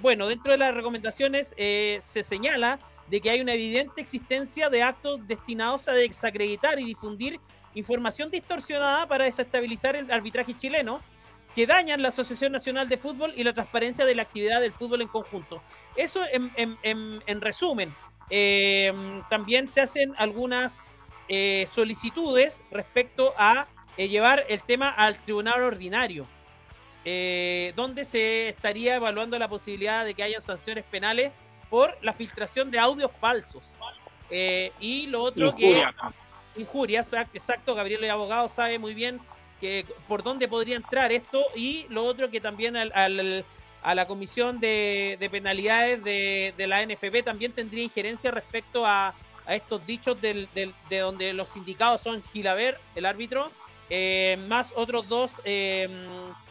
bueno, 0.01 0.27
dentro 0.27 0.53
de 0.53 0.59
las 0.59 0.75
recomendaciones 0.75 1.55
se 1.59 2.23
señala 2.23 2.79
de 3.11 3.21
que 3.21 3.29
hay 3.29 3.41
una 3.41 3.55
evidente 3.55 4.01
existencia 4.01 4.71
de 4.71 4.83
actos 4.83 5.27
destinados 5.27 5.89
a 5.89 5.93
desacreditar 5.93 6.79
y 6.79 6.85
difundir 6.85 7.41
información 7.75 8.31
distorsionada 8.31 9.07
para 9.09 9.25
desestabilizar 9.25 9.97
el 9.97 10.11
arbitraje 10.11 10.57
chileno, 10.57 11.01
que 11.55 11.67
dañan 11.67 12.03
la 12.03 12.09
Asociación 12.09 12.53
Nacional 12.53 12.89
de 12.89 12.97
Fútbol 12.97 13.33
y 13.37 13.43
la 13.43 13.53
transparencia 13.53 14.05
de 14.05 14.15
la 14.15 14.23
actividad 14.23 14.61
del 14.61 14.73
fútbol 14.73 15.03
en 15.03 15.09
conjunto. 15.09 15.61
Eso 15.97 16.21
en, 16.33 17.41
resumen. 17.41 17.93
Eh, 18.31 18.93
también 19.29 19.69
se 19.69 19.81
hacen 19.81 20.15
algunas 20.17 20.81
eh, 21.29 21.67
solicitudes 21.73 22.63
respecto 22.71 23.35
a 23.37 23.67
eh, 23.97 24.09
llevar 24.09 24.45
el 24.49 24.63
tema 24.63 24.89
al 24.89 25.19
tribunal 25.25 25.63
ordinario, 25.63 26.29
donde 27.75 28.05
se 28.05 28.51
estaría 28.51 28.95
evaluando 28.95 29.37
la 29.37 29.49
posibilidad 29.49 30.05
de 30.05 30.15
que 30.15 30.23
haya 30.23 30.41
sanciones 30.41 30.85
penales 30.85 31.33
por 31.71 31.97
la 32.03 32.13
filtración 32.13 32.71
de 32.71 32.79
audios 32.79 33.11
falsos. 33.21 33.65
Eh, 34.29 34.73
y 34.81 35.07
lo 35.07 35.23
otro 35.23 35.55
que... 35.55 35.83
Injuria, 36.57 37.07
exacto, 37.33 37.77
Gabriel 37.77 38.03
el 38.03 38.11
abogado 38.11 38.49
sabe 38.49 38.79
muy 38.79 38.93
bien 38.93 39.21
que 39.61 39.87
por 40.09 40.25
dónde 40.25 40.49
podría 40.49 40.77
entrar 40.77 41.13
esto 41.13 41.45
y 41.55 41.87
lo 41.91 42.05
otro 42.05 42.29
que 42.29 42.41
también 42.41 42.77
a 42.77 43.95
la 43.95 44.07
comisión 44.07 44.59
de, 44.59 45.29
penalidades 45.31 46.03
de, 46.03 46.67
la 46.67 46.85
NFP 46.85 47.23
también 47.25 47.53
tendría 47.53 47.85
injerencia 47.85 48.33
respecto 48.33 48.85
a, 48.85 49.15
estos 49.49 49.85
dichos 49.85 50.21
del, 50.21 50.49
de 50.55 50.99
donde 50.99 51.33
los 51.33 51.49
sindicados 51.49 52.03
son 52.03 52.23
Gilaver, 52.33 52.79
el 52.95 53.05
árbitro, 53.05 53.51
eh, 53.89 54.39
más 54.47 54.73
otros 54.77 55.09
dos 55.09 55.33
eh, 55.45 55.89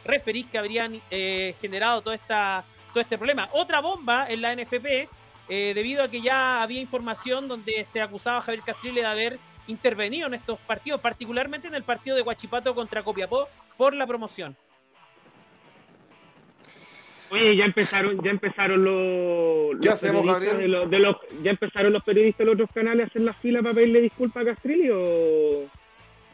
referís 0.04 0.48
que 0.48 0.58
habrían 0.58 1.02
eh, 1.10 1.56
generado 1.62 2.02
toda 2.02 2.16
esta 2.18 2.66
todo 3.00 3.04
este 3.04 3.18
problema. 3.18 3.50
Otra 3.54 3.80
bomba 3.80 4.28
en 4.30 4.42
la 4.42 4.54
NFP, 4.54 5.08
eh, 5.48 5.72
debido 5.74 6.04
a 6.04 6.10
que 6.10 6.22
ya 6.22 6.62
había 6.62 6.82
información 6.82 7.48
donde 7.48 7.84
se 7.86 8.02
acusaba 8.02 8.40
a 8.40 8.42
Javier 8.42 8.64
Castrile 8.66 9.02
de 9.02 9.08
haber 9.08 9.40
intervenido 9.68 10.28
en 10.28 10.34
estos 10.34 10.60
partidos, 10.60 11.00
particularmente 11.00 11.68
en 11.68 11.76
el 11.76 11.84
partido 11.84 12.18
de 12.18 12.24
Guachipato 12.24 12.76
contra 12.76 13.04
Copiapó, 13.04 13.48
por 13.78 13.94
la 13.94 14.06
promoción. 14.06 14.56
Oye, 17.32 17.56
ya 17.56 17.66
empezaron, 17.66 18.22
ya 18.22 18.32
empezaron 18.32 18.84
los, 18.84 19.80
¿Qué 19.80 19.90
hacemos, 19.90 20.42
de 20.42 20.68
los, 20.68 20.90
de 20.90 21.00
los, 21.00 21.16
ya 21.44 21.52
empezaron 21.52 21.94
los 21.94 22.04
periodistas 22.04 22.40
de 22.40 22.46
los 22.46 22.56
otros 22.56 22.72
canales 22.74 23.06
a 23.06 23.08
hacer 23.08 23.22
la 23.22 23.34
fila 23.36 23.62
para 23.62 23.76
pedirle 23.76 24.02
disculpas 24.02 24.44
a 24.44 24.50
Castrilli 24.50 24.90
o, 24.90 25.70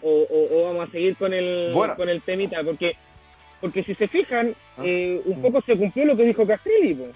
o, 0.01 0.63
vamos 0.65 0.87
a 0.87 0.91
seguir 0.91 1.15
con 1.17 1.33
el 1.33 1.73
con 1.97 2.09
el 2.09 2.21
temita 2.21 2.63
porque 2.63 2.95
porque 3.65 3.83
si 3.83 3.95
se 3.95 4.07
fijan, 4.07 4.53
ah. 4.77 4.83
eh, 4.85 5.23
un 5.25 5.41
poco 5.41 5.59
se 5.61 5.75
cumplió 5.75 6.05
lo 6.05 6.15
que 6.15 6.23
dijo 6.23 6.45
Castrilli. 6.45 7.11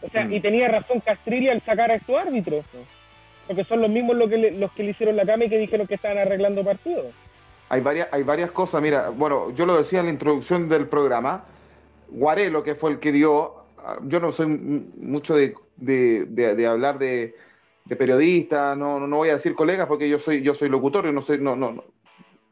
O 0.00 0.08
sea, 0.08 0.22
y 0.22 0.38
mm. 0.38 0.42
tenía 0.42 0.68
razón 0.68 1.00
Castrilli 1.00 1.48
al 1.48 1.60
sacar 1.62 1.90
a 1.90 1.96
estos 1.96 2.16
árbitros. 2.16 2.64
Porque 3.48 3.64
son 3.64 3.80
los 3.80 3.90
mismos 3.90 4.16
los 4.16 4.30
que, 4.30 4.36
le, 4.36 4.52
los 4.52 4.70
que 4.70 4.84
le 4.84 4.90
hicieron 4.92 5.16
la 5.16 5.26
cama 5.26 5.46
y 5.46 5.48
que 5.48 5.58
dijeron 5.58 5.88
que 5.88 5.96
estaban 5.96 6.18
arreglando 6.18 6.62
partidos. 6.62 7.06
Hay 7.70 7.80
varias, 7.80 8.06
hay 8.12 8.22
varias 8.22 8.52
cosas, 8.52 8.80
mira, 8.80 9.08
bueno, 9.08 9.50
yo 9.56 9.66
lo 9.66 9.76
decía 9.76 9.98
en 9.98 10.06
la 10.06 10.12
introducción 10.12 10.68
del 10.68 10.86
programa, 10.86 11.44
Guarelo, 12.10 12.62
que 12.62 12.76
fue 12.76 12.92
el 12.92 13.00
que 13.00 13.10
dio, 13.10 13.52
ah, 13.78 13.98
yo 14.04 14.20
no 14.20 14.30
soy 14.30 14.46
mucho 14.46 15.34
de, 15.34 16.66
hablar 16.68 17.00
de, 17.00 17.34
periodista, 17.98 18.76
no, 18.76 19.00
no, 19.00 19.16
voy 19.16 19.30
a 19.30 19.34
decir 19.34 19.56
colegas 19.56 19.88
porque 19.88 20.08
yo 20.08 20.20
soy, 20.20 20.40
yo 20.42 20.54
soy 20.54 20.68
locutor, 20.68 21.12
no 21.12 21.20
soy, 21.20 21.38
no, 21.40 21.56
no, 21.56 21.82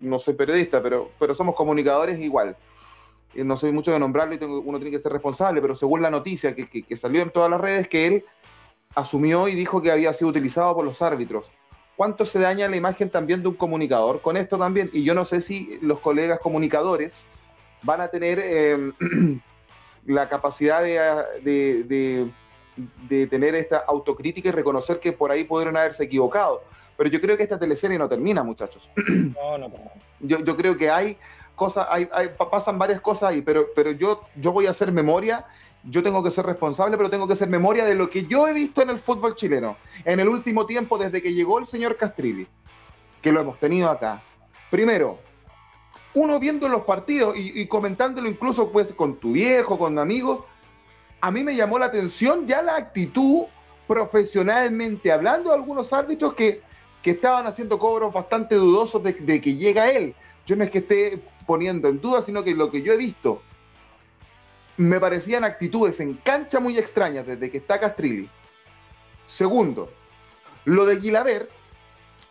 no 0.02 0.18
soy 0.18 0.34
periodista, 0.34 0.82
pero, 0.82 1.10
pero 1.18 1.34
somos 1.34 1.54
comunicadores 1.54 2.18
igual. 2.20 2.56
No 3.34 3.56
soy 3.56 3.72
mucho 3.72 3.92
de 3.92 3.98
nombrarlo 3.98 4.34
y 4.34 4.38
tengo, 4.38 4.60
uno 4.60 4.78
tiene 4.78 4.90
que 4.90 5.02
ser 5.02 5.12
responsable, 5.12 5.62
pero 5.62 5.74
según 5.74 6.02
la 6.02 6.10
noticia 6.10 6.54
que, 6.54 6.68
que, 6.68 6.96
salió 6.96 7.22
en 7.22 7.30
todas 7.30 7.50
las 7.50 7.60
redes, 7.60 7.88
que 7.88 8.06
él 8.06 8.24
asumió 8.94 9.48
y 9.48 9.54
dijo 9.54 9.80
que 9.80 9.90
había 9.90 10.12
sido 10.12 10.30
utilizado 10.30 10.74
por 10.74 10.84
los 10.84 11.00
árbitros. 11.00 11.50
¿Cuánto 11.96 12.26
se 12.26 12.38
daña 12.38 12.68
la 12.68 12.76
imagen 12.76 13.08
también 13.08 13.42
de 13.42 13.48
un 13.48 13.54
comunicador 13.54 14.20
con 14.20 14.36
esto 14.36 14.58
también? 14.58 14.90
Y 14.92 15.04
yo 15.04 15.14
no 15.14 15.24
sé 15.24 15.40
si 15.40 15.78
los 15.80 16.00
colegas 16.00 16.40
comunicadores 16.40 17.14
van 17.82 18.00
a 18.00 18.08
tener 18.08 18.38
eh, 18.42 18.92
la 20.06 20.28
capacidad 20.28 20.82
de, 20.82 20.98
de, 21.42 21.84
de, 21.84 22.30
de, 23.08 23.26
tener 23.28 23.54
esta 23.54 23.78
autocrítica 23.78 24.48
y 24.48 24.52
reconocer 24.52 25.00
que 25.00 25.12
por 25.12 25.30
ahí 25.30 25.44
pudieron 25.44 25.76
haberse 25.76 26.04
equivocado. 26.04 26.62
Pero 26.96 27.10
yo 27.10 27.20
creo 27.20 27.36
que 27.36 27.42
esta 27.42 27.58
teleserie 27.58 27.98
no 27.98 28.08
termina, 28.08 28.42
muchachos. 28.42 28.88
No, 29.42 29.58
no, 29.58 29.72
Yo, 30.20 30.38
yo 30.40 30.56
creo 30.56 30.76
que 30.76 30.90
hay 30.90 31.16
cosas, 31.54 31.86
hay, 31.90 32.08
pasan 32.50 32.78
varias 32.78 33.00
cosas 33.00 33.30
ahí, 33.30 33.42
pero, 33.42 33.66
pero 33.74 33.92
yo, 33.92 34.22
yo 34.36 34.52
voy 34.52 34.66
a 34.66 34.70
hacer 34.70 34.92
memoria, 34.92 35.44
yo 35.84 36.02
tengo 36.02 36.22
que 36.22 36.30
ser 36.30 36.46
responsable, 36.46 36.96
pero 36.96 37.10
tengo 37.10 37.26
que 37.26 37.34
hacer 37.34 37.48
memoria 37.48 37.84
de 37.84 37.94
lo 37.94 38.08
que 38.08 38.26
yo 38.26 38.48
he 38.48 38.52
visto 38.52 38.82
en 38.82 38.90
el 38.90 39.00
fútbol 39.00 39.34
chileno, 39.34 39.76
en 40.04 40.20
el 40.20 40.28
último 40.28 40.66
tiempo, 40.66 40.98
desde 40.98 41.22
que 41.22 41.32
llegó 41.32 41.58
el 41.58 41.66
señor 41.66 41.96
Castrilli, 41.96 42.46
que 43.20 43.32
lo 43.32 43.40
hemos 43.40 43.58
tenido 43.58 43.90
acá. 43.90 44.22
Primero, 44.70 45.18
uno 46.14 46.38
viendo 46.38 46.68
los 46.68 46.82
partidos 46.82 47.36
y, 47.36 47.60
y 47.60 47.66
comentándolo 47.66 48.28
incluso 48.28 48.70
pues 48.70 48.92
con 48.94 49.16
tu 49.16 49.32
viejo, 49.32 49.78
con 49.78 49.98
amigos, 49.98 50.44
a 51.20 51.30
mí 51.30 51.44
me 51.44 51.54
llamó 51.54 51.78
la 51.78 51.86
atención 51.86 52.46
ya 52.46 52.62
la 52.62 52.76
actitud 52.76 53.44
profesionalmente 53.86 55.12
hablando 55.12 55.50
de 55.50 55.56
algunos 55.56 55.92
árbitros 55.92 56.34
que 56.34 56.62
que 57.02 57.10
estaban 57.10 57.46
haciendo 57.46 57.78
cobros 57.78 58.12
bastante 58.12 58.54
dudosos 58.54 59.02
de, 59.02 59.40
que 59.40 59.54
llega 59.54 59.90
él. 59.90 60.14
Yo 60.46 60.56
no 60.56 60.64
es 60.64 60.70
que 60.70 60.78
esté 60.78 61.20
poniendo 61.46 61.88
en 61.88 62.00
duda, 62.00 62.22
sino 62.22 62.44
que 62.44 62.54
lo 62.54 62.70
que 62.70 62.82
yo 62.82 62.92
he 62.92 62.96
visto 62.96 63.42
me 64.76 64.98
parecían 64.98 65.44
actitudes 65.44 66.00
en 66.00 66.14
cancha 66.14 66.60
muy 66.60 66.78
extrañas 66.78 67.26
desde 67.26 67.50
que 67.50 67.58
está 67.58 67.78
Castrilli. 67.78 68.28
Segundo, 69.26 69.90
lo 70.64 70.86
de 70.86 70.96
Guilaber, 70.96 71.48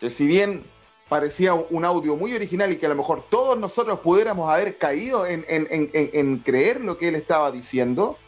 que 0.00 0.10
si 0.10 0.26
bien 0.26 0.64
parecía 1.08 1.54
un 1.54 1.84
audio 1.84 2.16
muy 2.16 2.34
original 2.34 2.72
y 2.72 2.76
que 2.76 2.86
a 2.86 2.88
lo 2.88 2.94
mejor 2.96 3.24
todos 3.30 3.58
nosotros 3.58 4.00
pudiéramos 4.00 4.50
haber 4.50 4.78
caído 4.78 5.26
en, 5.26 5.44
en, 5.48 6.38
creer 6.38 6.80
lo 6.80 6.96
que 6.96 7.08
él 7.08 7.14
estaba 7.14 7.52
diciendo, 7.52 8.18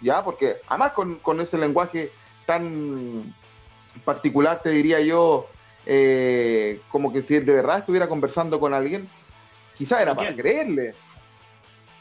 ¿ya? 0.00 0.24
Porque 0.24 0.56
además 0.66 0.92
con, 0.92 1.16
con 1.16 1.40
ese 1.40 1.58
lenguaje 1.58 2.10
tan 2.46 3.34
particular, 4.04 4.62
te 4.62 4.70
diría 4.70 5.00
yo, 5.00 5.48
eh, 5.86 6.80
como 6.88 7.12
que 7.12 7.22
si 7.22 7.38
de 7.38 7.52
verdad 7.52 7.78
estuviera 7.78 8.08
conversando 8.08 8.58
con 8.58 8.74
alguien, 8.74 9.08
quizá 9.76 10.00
era 10.02 10.14
para 10.14 10.34
creerle. 10.34 10.94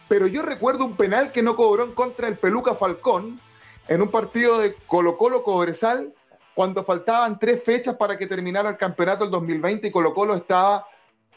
Pero 0.08 0.28
yo 0.28 0.42
recuerdo 0.42 0.86
un 0.86 0.96
penal 0.96 1.32
que 1.32 1.42
no 1.42 1.56
cobró 1.56 1.84
en 1.84 1.94
contra 1.94 2.28
del 2.28 2.38
Peluca 2.38 2.76
Falcón 2.76 3.40
en 3.88 4.02
un 4.02 4.10
partido 4.10 4.60
de 4.60 4.76
Colo 4.88 5.18
Colo 5.18 5.44
Cobresal 5.44 6.14
cuando 6.54 6.84
faltaban 6.84 7.40
tres 7.40 7.64
fechas 7.64 7.96
para 7.96 8.18
que 8.18 8.28
terminara 8.28 8.70
el 8.70 8.78
campeonato 8.78 9.24
del 9.24 9.32
2020 9.32 9.88
y 9.88 9.92
Colo 9.92 10.14
Colo 10.14 10.36
estaba 10.36 10.88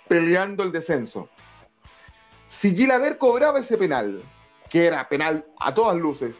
peleando 0.09 0.63
el 0.63 0.73
descenso. 0.73 1.29
Si 2.49 2.75
Gilaver 2.75 3.19
cobraba 3.19 3.61
ese 3.61 3.77
penal, 3.77 4.23
que 4.69 4.87
era 4.87 5.09
penal 5.09 5.45
a 5.59 5.75
todas 5.75 5.97
luces, 5.97 6.35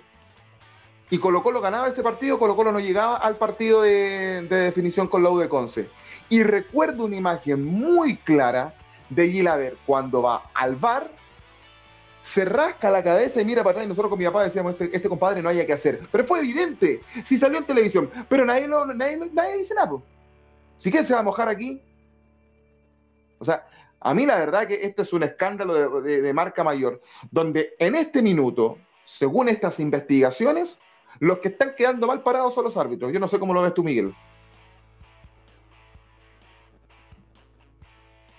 y 1.11 1.19
Colo 1.19 1.43
Colo 1.43 1.61
ganaba 1.61 1.89
ese 1.89 2.03
partido, 2.03 2.39
Colo 2.39 2.57
Colo 2.57 2.73
no 2.73 2.81
llegaba 2.81 3.17
al 3.17 3.37
partido 3.37 3.83
de, 3.83 4.43
definición 4.43 5.09
con 5.09 5.23
la 5.23 5.31
U 5.31 5.39
de 5.39 5.49
Conce. 5.49 5.89
Y 6.29 6.43
recuerdo 6.43 7.05
una 7.05 7.17
imagen 7.17 7.65
muy 7.65 8.17
clara 8.17 8.75
de 9.11 9.31
Gilaver 9.31 9.77
cuando 9.87 10.23
va 10.23 10.51
al 10.53 10.75
bar 10.75 11.09
se 12.25 12.45
rasca 12.45 12.91
la 12.91 13.05
cabeza 13.05 13.41
y 13.41 13.45
mira 13.45 13.63
para 13.63 13.73
atrás 13.73 13.87
y 13.87 13.89
nosotros 13.89 14.11
con 14.11 14.19
mi 14.19 14.25
papá 14.25 14.43
decíamos, 14.43 14.73
este, 14.73 14.95
este 14.97 15.09
compadre 15.09 15.43
no 15.43 15.49
haya 15.49 15.65
que 15.65 15.73
hacer. 15.73 16.01
Pero 16.11 16.25
fue 16.25 16.41
evidente, 16.41 17.01
si 17.25 17.39
salió 17.39 17.59
en 17.59 17.65
televisión, 17.65 18.11
pero 18.29 18.45
nadie, 18.45 18.67
nadie, 18.67 19.31
nadie 19.33 19.59
dice 19.59 19.75
nada. 19.75 19.93
Si 20.79 20.91
que 20.91 21.05
se 21.05 21.15
va 21.15 21.21
a 21.21 21.23
mojar 21.23 21.49
aquí. 21.49 21.81
O 23.39 23.45
sea, 23.45 23.65
a 24.01 24.15
mí 24.15 24.27
la 24.27 24.37
verdad 24.39 24.67
que 24.67 24.83
esto 24.83 25.03
es 25.03 25.13
un 25.13 25.23
escándalo 25.23 26.01
de, 26.01 26.33
marca 26.33 26.65
mayor, 26.65 27.01
donde 27.31 27.75
en 27.79 27.95
este 27.95 28.23
minuto, 28.23 28.79
según 29.05 29.49
estas 29.49 29.79
investigaciones, 29.81 30.79
los 31.21 31.39
que 31.39 31.49
están 31.49 31.75
quedando 31.77 32.07
mal 32.07 32.23
parados 32.23 32.55
son 32.55 32.65
los 32.65 32.77
árbitros. 32.77 33.13
Yo 33.13 33.21
no 33.21 33.29
sé 33.29 33.39
cómo 33.39 33.55
lo 33.55 33.63
ves 33.63 33.75
tú, 33.75 33.83
Miguel. 33.83 34.15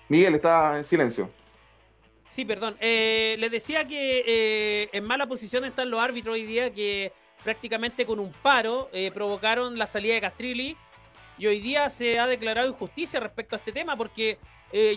Miguel 0.10 0.36
está 0.36 0.78
en 0.78 0.84
silencio. 0.84 1.30
Sí, 2.30 2.46
perdón. 2.46 2.78
Eh, 2.80 3.36
les 3.40 3.52
decía 3.52 3.86
que 3.88 4.24
eh, 4.26 4.90
en 4.94 5.04
mala 5.04 5.26
posición 5.26 5.66
están 5.66 5.90
los 5.90 6.00
árbitros 6.00 6.36
hoy 6.36 6.44
día 6.44 6.72
que 6.72 7.12
prácticamente 7.44 8.06
con 8.06 8.20
un 8.20 8.32
paro 8.32 8.90
eh, 8.94 9.12
provocaron 9.12 9.78
la 9.78 9.88
salida 9.88 10.14
de 10.14 10.22
Castrilli 10.22 10.78
y 11.38 11.48
hoy 11.48 11.60
día 11.60 11.90
se 11.90 12.20
ha 12.20 12.28
declarado 12.28 12.68
injusticia 12.68 13.20
respecto 13.20 13.56
a 13.56 13.60
este 13.60 13.72
tema 13.72 13.96
porque 13.96 14.38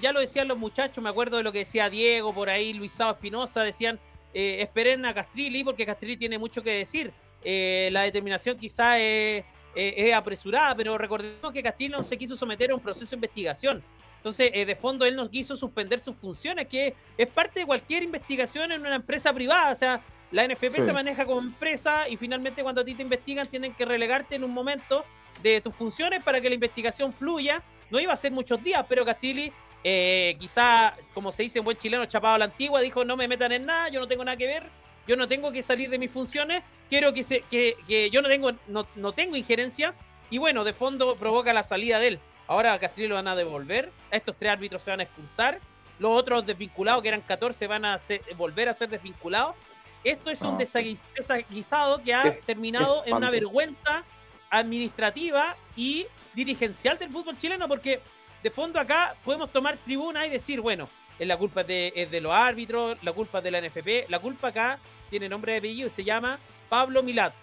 ya 0.03 0.13
lo 0.13 0.19
decían 0.19 0.49
los 0.49 0.59
muchachos, 0.59 1.03
me 1.03 1.11
acuerdo 1.11 1.37
de 1.37 1.45
lo 1.45 1.53
que 1.53 1.61
decía 1.61 1.89
Diego 1.89 2.35
por 2.35 2.51
ahí, 2.51 2.73
Luisado 2.73 3.13
Espinosa, 3.13 3.63
decían 3.63 4.01
esperen 4.35 5.05
a 5.05 5.15
Castrilli 5.15 5.63
porque 5.63 5.87
Castrilli 5.87 6.17
tiene 6.17 6.39
mucho 6.39 6.63
que 6.63 6.73
decir. 6.73 7.13
La 7.45 8.03
determinación 8.03 8.57
quizá 8.59 8.99
es, 8.99 9.45
es, 9.75 10.13
apresurada, 10.13 10.75
pero 10.75 10.99
recordemos 10.99 11.53
que 11.53 11.63
Castrilli 11.63 11.93
no 11.93 12.03
se 12.03 12.17
quiso 12.17 12.37
someter 12.37 12.71
a 12.71 12.75
un 12.75 12.81
proceso 12.81 13.11
de 13.11 13.17
investigación. 13.17 13.83
Entonces, 14.21 14.51
eh, 14.53 14.67
de 14.67 14.77
fondo, 14.77 15.07
él 15.07 15.17
nos 15.17 15.31
quiso 15.31 15.57
suspender 15.57 15.99
sus 15.99 16.15
funciones, 16.15 16.69
que 16.69 16.95
es 17.17 17.27
parte 17.27 17.61
de 17.61 17.67
cualquier 17.67 18.03
investigación 18.03 18.71
en 18.71 18.83
una 18.83 18.97
empresa 18.97 19.33
privada. 19.33 19.73
O 19.73 19.75
sea, 19.75 20.03
la 20.31 20.47
NFP 20.47 20.83
se 20.83 20.93
maneja 20.93 21.25
como 21.25 21.41
empresa 21.41 22.07
y 22.07 22.19
finalmente 22.19 22.63
cuando 22.63 22.83
a 22.83 22.85
ti 22.85 22.95
te 22.95 23.03
investigan 23.03 23.47
tienen 23.47 23.73
que 23.73 23.87
relegarte 23.87 24.35
en 24.37 24.45
un 24.45 24.53
momento 24.53 25.07
de 25.43 25.63
tus 25.63 25.75
funciones 25.75 26.23
para 26.23 26.39
que 26.39 26.51
la 26.51 26.55
investigación 26.55 27.15
fluya. 27.15 27.63
No 27.89 27.99
iba 27.99 28.13
a 28.13 28.17
ser 28.17 28.31
muchos 28.31 28.63
días, 28.63 28.85
pero 28.87 29.07
Castilli, 29.07 29.51
eh, 29.83 30.37
quizá, 30.39 30.95
como 31.15 31.33
se 31.33 31.45
dice 31.45 31.61
en 31.61 31.65
buen 31.65 31.79
chileno, 31.79 32.05
chapado 32.05 32.35
a 32.35 32.39
la 32.39 32.45
antigua, 32.45 32.83
dijo, 32.83 33.07
no 33.07 33.17
me 33.17 33.27
metan 33.27 33.53
en 33.53 33.65
nada, 33.65 33.89
yo 33.89 34.01
no 34.01 34.07
tengo 34.07 34.23
nada 34.23 34.37
que 34.37 34.47
ver, 34.47 34.65
yo 35.11 35.17
no 35.17 35.27
tengo 35.27 35.51
que 35.51 35.65
salir 35.65 35.91
de 35.91 35.99
mis 35.99 36.13
funciones, 36.13 36.63
quiero 36.89 37.13
que, 37.13 37.25
se, 37.25 37.41
que, 37.51 37.77
que 37.89 38.11
yo 38.11 38.23
no 38.23 38.29
tengo, 38.29 38.53
no, 38.69 38.87
no 38.95 39.11
tengo 39.11 39.35
injerencia. 39.35 39.93
Y 40.31 40.39
bueno, 40.39 40.63
de 40.63 40.73
fondo 40.73 41.17
provoca 41.17 41.53
la 41.53 41.65
salida 41.65 41.99
de 41.99 42.07
él. 42.07 42.21
Ahora 42.47 42.75
a 42.75 42.79
Castillo 42.79 43.09
lo 43.09 43.15
van 43.17 43.27
a 43.27 43.35
devolver. 43.35 43.91
Estos 44.13 44.37
tres 44.37 44.53
árbitros 44.53 44.83
se 44.83 44.93
van 44.93 45.01
a 45.01 45.03
expulsar. 45.03 45.59
Los 45.99 46.13
otros 46.13 46.47
desvinculados, 46.47 47.03
que 47.03 47.09
eran 47.09 47.23
14, 47.23 47.67
van 47.67 47.87
a 47.87 47.99
volver 48.37 48.69
a 48.69 48.75
ser 48.75 48.89
desvinculados. 48.89 49.57
Esto 50.05 50.31
es 50.31 50.43
un 50.43 50.57
desaguisado 50.57 52.01
que 52.05 52.15
ha 52.15 52.39
terminado 52.43 53.03
en 53.05 53.15
una 53.15 53.31
vergüenza 53.31 54.05
administrativa 54.49 55.57
y 55.75 56.07
dirigencial 56.35 56.97
del 56.99 57.11
fútbol 57.11 57.37
chileno, 57.37 57.67
porque 57.67 58.01
de 58.45 58.51
fondo 58.53 58.79
acá 58.79 59.17
podemos 59.25 59.51
tomar 59.51 59.77
tribuna 59.79 60.25
y 60.25 60.31
decir, 60.31 60.61
bueno, 60.61 60.89
es 61.19 61.27
la 61.27 61.37
culpa 61.37 61.65
de, 61.65 62.09
de 62.09 62.21
los 62.21 62.33
árbitros, 62.33 62.97
la 63.03 63.13
culpa 63.13 63.39
es 63.39 63.45
de 63.45 63.51
la 63.51 63.61
NFP, 63.61 64.09
la 64.09 64.21
culpa 64.21 64.49
acá 64.49 64.79
tiene 65.11 65.29
nombre 65.29 65.53
de 65.53 65.59
apellido 65.59 65.89
y 65.89 65.91
se 65.91 66.05
llama 66.05 66.39
Pablo 66.69 67.03
Milat. 67.03 67.35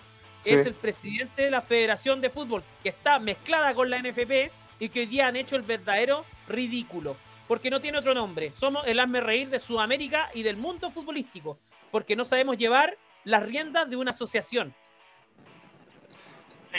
Es 0.45 0.65
el 0.65 0.73
presidente 0.73 1.41
de 1.41 1.51
la 1.51 1.62
Federación 1.62 2.21
de 2.21 2.30
Fútbol, 2.30 2.63
que 2.82 2.89
está 2.89 3.19
mezclada 3.19 3.73
con 3.73 3.89
la 3.89 3.99
NFP 3.99 4.49
y 4.80 4.89
que 4.89 5.01
hoy 5.01 5.06
día 5.06 5.27
han 5.27 5.36
hecho 5.36 5.58
el 5.58 5.63
verdadero 5.63 6.25
ridículo. 6.47 7.17
Porque 7.49 7.69
no 7.69 7.82
tiene 7.82 7.97
otro 7.97 8.13
nombre. 8.13 8.51
Somos 8.53 8.88
el 8.88 8.99
hazme 8.99 9.19
reír 9.19 9.49
de 9.49 9.60
Sudamérica 9.60 10.30
y 10.34 10.43
del 10.43 10.56
mundo 10.56 10.89
futbolístico. 10.91 11.60
Porque 11.91 12.15
no 12.15 12.23
sabemos 12.23 12.58
llevar 12.58 12.97
las 13.25 13.43
riendas 13.43 13.89
de 13.89 13.97
una 13.97 14.12
asociación. 14.12 14.73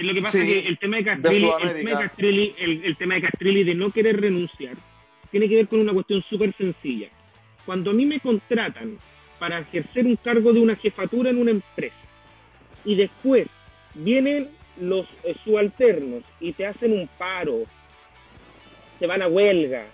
Lo 0.01 0.15
que 0.15 0.23
pasa 0.23 0.39
es 0.39 0.45
que 0.45 0.59
el 0.61 0.79
tema 0.79 0.97
de 0.99 1.05
Castrilli, 1.05 1.51
el 1.61 1.75
tema 1.75 1.91
de 1.91 2.07
Castrilli, 2.07 2.55
el, 2.59 2.97
tema 2.97 3.15
de 3.15 3.23
Castrilli 3.23 3.65
de 3.65 3.75
no 3.75 3.91
querer 3.91 4.21
renunciar, 4.21 4.77
tiene 5.31 5.49
que 5.49 5.57
ver 5.57 5.69
con 5.69 5.81
una 5.81 5.93
cuestión 5.93 6.23
súper 6.31 6.55
sencilla. 6.57 7.09
Cuando 7.67 7.91
a 7.91 7.95
mí 7.95 8.07
me 8.07 8.21
contratan 8.21 8.99
para 9.39 9.61
ejercer 9.61 10.07
un 10.07 10.17
cargo 10.17 10.53
de 10.53 10.61
una 10.61 10.77
jefatura 10.77 11.31
en 11.31 11.39
una 11.39 11.51
empresa 11.53 11.97
y 12.85 12.95
después 12.97 13.47
vienen 13.95 14.51
los 14.81 15.07
eh, 15.25 15.35
subalternos 15.45 16.23
y 16.41 16.53
te 16.53 16.67
hacen 16.67 16.93
un 16.93 17.09
paro 17.19 17.65
se 18.99 19.07
van 19.07 19.23
a 19.23 19.29
huelga 19.29 19.87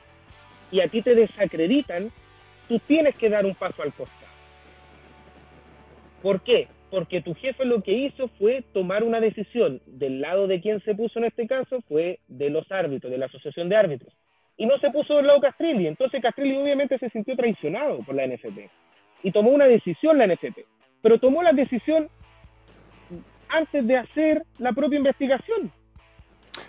y 0.70 0.80
a 0.80 0.88
ti 0.88 1.02
te 1.02 1.14
desacreditan, 1.14 2.10
tú 2.68 2.78
tienes 2.86 3.14
que 3.16 3.28
dar 3.28 3.44
un 3.46 3.54
paso 3.54 3.82
al 3.82 3.92
costado. 3.92 4.24
¿Por 6.22 6.40
qué? 6.40 6.68
Porque 6.90 7.20
tu 7.20 7.34
jefe 7.34 7.64
lo 7.64 7.82
que 7.82 7.92
hizo 7.92 8.28
fue 8.38 8.62
tomar 8.72 9.04
una 9.04 9.20
decisión. 9.20 9.80
Del 9.86 10.20
lado 10.20 10.46
de 10.46 10.60
quien 10.60 10.80
se 10.80 10.94
puso 10.94 11.18
en 11.18 11.26
este 11.26 11.46
caso 11.46 11.80
fue 11.82 12.20
de 12.28 12.50
los 12.50 12.70
árbitros, 12.72 13.10
de 13.10 13.18
la 13.18 13.26
asociación 13.26 13.68
de 13.68 13.76
árbitros. 13.76 14.12
Y 14.56 14.66
no 14.66 14.78
se 14.78 14.90
puso 14.90 15.16
del 15.16 15.26
lado 15.26 15.40
Castrilli. 15.40 15.86
Entonces 15.86 16.22
Castrilli 16.22 16.56
obviamente 16.56 16.98
se 16.98 17.10
sintió 17.10 17.36
traicionado 17.36 17.98
por 18.04 18.14
la 18.14 18.26
NFP. 18.26 18.70
Y 19.24 19.32
tomó 19.32 19.50
una 19.50 19.64
decisión 19.64 20.18
la 20.18 20.28
NFP. 20.28 20.64
Pero 21.02 21.18
tomó 21.18 21.42
la 21.42 21.52
decisión 21.52 22.08
antes 23.48 23.84
de 23.86 23.96
hacer 23.96 24.44
la 24.58 24.72
propia 24.72 24.98
investigación. 24.98 25.72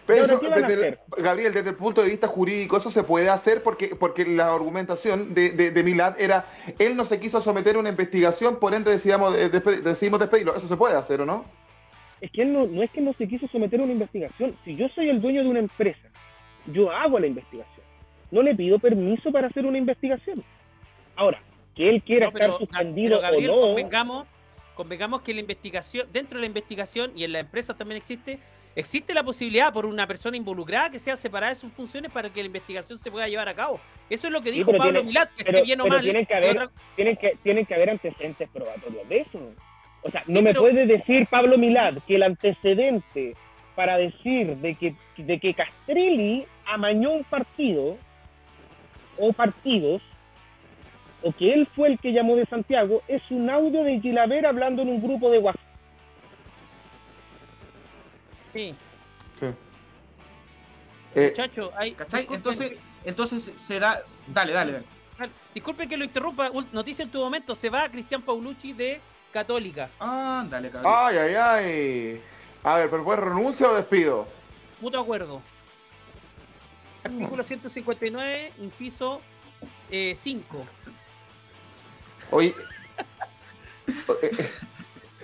Pero 0.08 0.40
Gabriel, 1.18 1.54
desde 1.54 1.70
el 1.70 1.76
punto 1.76 2.02
de 2.02 2.10
vista 2.10 2.28
jurídico, 2.28 2.78
eso 2.78 2.90
se 2.90 3.04
puede 3.04 3.30
hacer 3.30 3.62
porque, 3.62 3.90
porque 3.96 4.26
la 4.26 4.54
argumentación 4.54 5.36
de, 5.36 5.52
de, 5.52 5.84
Milad 5.84 6.20
era, 6.20 6.46
él 6.80 6.96
no 6.96 7.06
se 7.06 7.20
quiso 7.20 7.40
someter 7.42 7.76
a 7.76 7.80
una 7.80 7.90
investigación, 7.90 8.60
por 8.60 8.74
ende 8.74 8.90
decidimos, 8.92 9.36
decidimos 9.36 10.20
despedirlo. 10.20 10.56
¿Eso 10.56 10.68
se 10.68 10.78
puede 10.78 10.96
hacer 10.96 11.22
o 11.22 11.26
no? 11.26 11.46
Es 12.22 12.32
que 12.32 12.44
él 12.44 12.54
no, 12.54 12.66
no 12.66 12.82
es 12.82 12.90
que 12.92 13.02
no 13.02 13.14
se 13.14 13.28
quiso 13.28 13.48
someter 13.50 13.80
a 13.80 13.84
una 13.84 13.94
investigación. 13.94 14.56
Si 14.64 14.76
yo 14.76 14.88
soy 14.90 15.10
el 15.10 15.22
dueño 15.22 15.44
de 15.44 15.50
una 15.50 15.60
empresa, 15.60 16.08
yo 16.68 16.90
hago 16.90 17.20
la 17.20 17.28
investigación. 17.28 17.86
No 18.32 18.42
le 18.42 18.56
pido 18.56 18.80
permiso 18.80 19.32
para 19.32 19.48
hacer 19.48 19.66
una 19.66 19.78
investigación. 19.78 20.44
Ahora, 21.16 21.40
que 21.76 21.90
él 21.90 22.02
quiera 22.04 22.28
estar 22.28 22.58
suspendido 22.58 23.20
o 23.20 23.42
no... 23.42 23.62
Convengamos, 23.62 24.28
convengamos 24.76 25.22
que 25.22 25.34
la 25.34 25.42
investigación, 25.42 26.08
dentro 26.12 26.38
de 26.38 26.42
la 26.42 26.48
investigación 26.48 27.12
y 27.16 27.24
en 27.24 27.34
la 27.34 27.40
empresa 27.40 27.76
también 27.76 27.98
existe 27.98 28.40
existe 28.76 29.14
la 29.14 29.24
posibilidad 29.24 29.72
por 29.72 29.86
una 29.86 30.06
persona 30.06 30.36
involucrada 30.36 30.90
que 30.90 31.00
sea 31.00 31.16
separada 31.16 31.54
de 31.54 31.56
sus 31.56 31.72
funciones 31.72 32.12
para 32.12 32.30
que 32.30 32.42
la 32.42 32.48
investigación 32.48 33.00
se 33.00 33.10
pueda 33.10 33.28
llevar 33.28 33.48
a 33.48 33.54
cabo. 33.54 33.80
Eso 34.10 34.28
es 34.28 34.34
lo 34.34 34.42
que 34.42 34.52
dijo 34.52 34.76
Pablo 34.76 35.04
Milat, 35.04 35.34
que 35.34 35.46
pero, 35.46 35.64
bien 35.64 35.80
o 35.82 35.88
mal. 35.88 36.02
Tienen 36.02 36.26
que, 36.26 36.36
haber, 36.36 36.70
tienen, 36.96 37.16
que, 37.16 37.38
tienen 37.42 37.66
que 37.66 37.74
haber 37.74 37.90
antecedentes 37.90 38.50
probatorios 38.50 39.08
de 39.08 39.20
eso. 39.20 39.40
O 40.02 40.12
sea, 40.12 40.24
no 40.28 40.42
me 40.42 40.54
puede 40.54 40.86
decir 40.86 41.26
Pablo 41.28 41.58
Milad 41.58 41.96
que 42.06 42.16
el 42.16 42.24
antecedente 42.24 43.34
para 43.76 43.98
decir 43.98 44.56
de 44.58 44.76
que, 44.76 44.96
de 45.18 45.40
que 45.40 45.54
Castrilli 45.54 46.46
amañó 46.66 47.12
un 47.12 47.24
partido 47.24 47.98
o 49.18 49.34
partidos 49.34 50.02
o 51.26 51.32
que 51.32 51.52
él 51.52 51.68
fue 51.76 51.88
el 51.88 52.00
que 52.00 52.14
llamó 52.14 52.36
de 52.36 52.46
Santiago 52.46 53.02
es 53.08 53.22
un 53.32 53.50
audio 53.50 53.84
de 53.84 54.00
Gilaver 54.00 54.46
hablando 54.46 54.84
en 54.84 54.90
un 54.90 55.02
grupo 55.02 55.32
de 55.32 55.40
WhatsApp. 55.40 55.66
Sí. 58.54 58.76
Eh, 61.16 61.30
Muchacho, 61.30 61.72
hay. 61.76 61.94
¿Cachai? 61.94 62.28
Entonces, 62.30 62.74
entonces 63.04 63.54
se 63.56 63.80
da. 63.80 64.02
Dale, 64.28 64.54
dale, 64.54 64.72
dale. 64.74 65.32
Disculpe 65.54 65.88
que 65.88 65.98
lo 65.98 66.04
interrumpa. 66.04 66.52
Noticia 66.72 67.02
en 67.02 67.10
tu 67.10 67.20
momento. 67.20 67.56
Se 67.56 67.72
va 67.72 67.90
Cristian 67.90 68.22
Paulucci 68.22 68.74
de 68.74 69.02
Católica. 69.34 69.90
Ah, 70.00 70.46
dale, 70.48 70.70
cabrón. 70.70 70.94
Ay, 70.96 71.18
ay, 71.18 71.36
ay. 71.36 72.22
A 72.64 72.78
ver, 72.78 72.90
¿pero 72.92 73.04
fue 73.04 73.16
renuncia 73.16 73.72
o 73.72 73.76
despido? 73.76 74.28
Mutuo 74.80 75.02
acuerdo. 75.02 75.42
Artículo 77.04 77.44
159, 77.44 78.54
inciso 78.60 79.22
5. 79.90 80.68
Eh, 82.32 82.36
Oye. 82.36 82.56
Eh, 83.88 84.46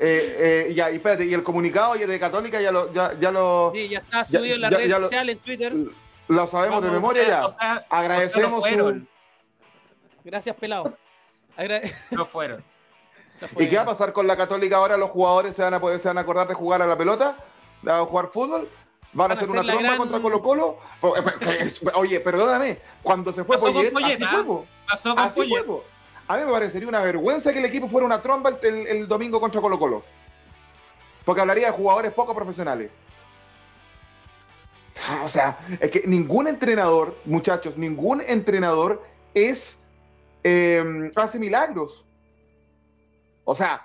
eh, 0.03 0.67
eh, 0.69 0.73
ya, 0.73 0.89
y 0.89 0.95
espérate, 0.95 1.25
y 1.25 1.33
el 1.33 1.43
comunicado 1.43 1.93
de 1.93 2.19
Católica 2.19 2.59
ya 2.59 2.71
lo. 2.71 2.91
Ya, 2.91 3.13
ya 3.19 3.31
lo 3.31 3.71
sí, 3.73 3.87
ya 3.87 3.99
está 3.99 4.25
subido 4.25 4.45
ya, 4.45 4.55
en 4.55 4.61
las 4.61 4.71
redes 4.71 4.93
sociales, 4.93 5.35
en 5.35 5.41
Twitter. 5.41 5.73
Lo 6.27 6.47
sabemos 6.47 6.81
Vamos, 6.81 6.83
de 6.85 6.91
memoria 6.91 7.27
ya. 7.27 7.45
O 7.45 7.47
sea, 7.47 7.85
Agradecemos. 7.89 8.63
O 8.63 8.67
sea, 8.67 8.77
no 8.77 8.89
su... 8.89 9.07
Gracias, 10.23 10.55
pelado. 10.55 10.97
No 12.11 12.25
fueron. 12.25 12.63
¿Y 13.57 13.69
qué 13.69 13.75
va 13.75 13.83
a 13.83 13.85
pasar 13.85 14.13
con 14.13 14.27
la 14.27 14.37
Católica 14.37 14.77
ahora? 14.77 14.97
¿Los 14.97 15.11
jugadores 15.11 15.55
se 15.55 15.61
van 15.61 15.73
a 15.73 15.79
poder, 15.79 15.99
se 15.99 16.07
van 16.07 16.17
a 16.17 16.21
acordar 16.21 16.47
de 16.47 16.53
jugar 16.53 16.81
a 16.81 16.87
la 16.87 16.97
pelota? 16.97 17.37
¿De 17.81 17.91
jugar 17.91 18.29
fútbol? 18.31 18.69
¿Van, 19.13 19.31
a 19.31 19.33
hacer 19.33 19.49
una 19.49 19.61
trompa 19.61 19.97
contra 19.97 20.21
Colo 20.21 20.41
Colo? 20.41 20.77
Oye, 21.95 22.19
perdóname, 22.21 22.79
cuando 23.03 23.33
se 23.33 23.43
fue 23.43 23.57
Pasó 23.57 23.73
Poyet, 23.73 23.91
con 23.91 24.01
Poyet, 24.01 24.23
así 24.23 24.35
fue, 24.45 24.65
Pasó 24.87 25.15
con 25.15 25.33
Poyet. 25.33 25.65
A 26.32 26.38
mí 26.38 26.45
me 26.45 26.51
parecería 26.53 26.88
una 26.88 27.01
vergüenza 27.01 27.51
que 27.51 27.59
el 27.59 27.65
equipo 27.65 27.89
fuera 27.89 28.05
una 28.05 28.21
trompa 28.21 28.55
el, 28.63 29.05
domingo 29.05 29.41
contra 29.41 29.59
Colo 29.59 29.77
Colo. 29.77 30.01
Porque 31.25 31.41
hablaría 31.41 31.67
de 31.67 31.73
jugadores 31.73 32.13
poco 32.13 32.34
profesionales. 32.34 32.89
O 35.25 35.27
sea, 35.27 35.59
es 35.82 35.91
que 35.91 36.03
ningún 36.07 36.47
entrenador, 36.47 37.17
muchachos, 37.25 37.75
ningún 37.75 38.21
entrenador 38.21 39.03
es 39.34 39.77
eh, 40.45 41.11
hace 41.17 41.38
milagros. 41.38 42.05
O 43.43 43.53
sea, 43.53 43.82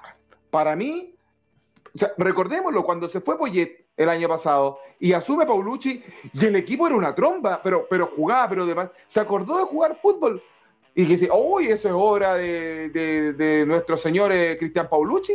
para 0.49 0.77
mí, 0.77 1.17
recordémoslo, 2.17 2.85
cuando 2.85 3.09
se 3.09 3.21
fue 3.21 3.37
Poyet 3.37 3.87
el 3.97 4.09
año 4.09 4.29
pasado 4.29 4.79
y 5.01 5.15
asume 5.15 5.47
Paulucci 5.47 6.01
y 6.33 6.45
el 6.45 6.55
equipo 6.55 6.87
era 6.87 6.95
una 6.95 7.13
tromba, 7.13 7.61
pero, 7.61 7.89
pero 7.91 8.13
jugaba, 8.15 8.49
pero 8.49 8.67
demás, 8.67 8.91
se 9.09 9.19
acordó 9.19 9.59
de 9.59 9.65
jugar 9.65 9.99
fútbol 10.01 10.41
y 10.99 11.07
que 11.07 11.13
dice, 11.13 11.29
uy, 11.31 11.69
eso 11.69 11.89
es 11.89 11.95
obra 11.95 12.37
de, 12.37 12.89
de, 12.89 13.67
nuestro 13.67 13.99
señor 13.99 14.33
eh, 14.33 14.57
Cristian 14.57 14.89
Paulucci. 14.89 15.35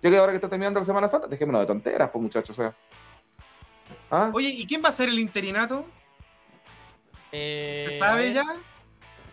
Ya 0.00 0.08
que 0.08 0.16
ahora 0.16 0.30
que 0.30 0.36
está 0.36 0.48
terminando 0.48 0.78
la 0.78 0.86
Semana 0.86 1.08
Santa, 1.08 1.26
dejémonos 1.26 1.62
de 1.62 1.66
tonteras, 1.66 2.10
pues 2.10 2.22
muchachos, 2.22 2.50
o 2.50 2.62
sea. 2.62 2.74
¿Ah? 4.08 4.30
Oye, 4.32 4.50
¿y 4.50 4.64
quién 4.64 4.80
va 4.80 4.90
a 4.90 4.92
ser 4.92 5.08
el 5.08 5.18
interinato? 5.18 5.84
Eh, 7.32 7.88
¿Se 7.90 7.98
sabe 7.98 8.32
ya? 8.32 8.44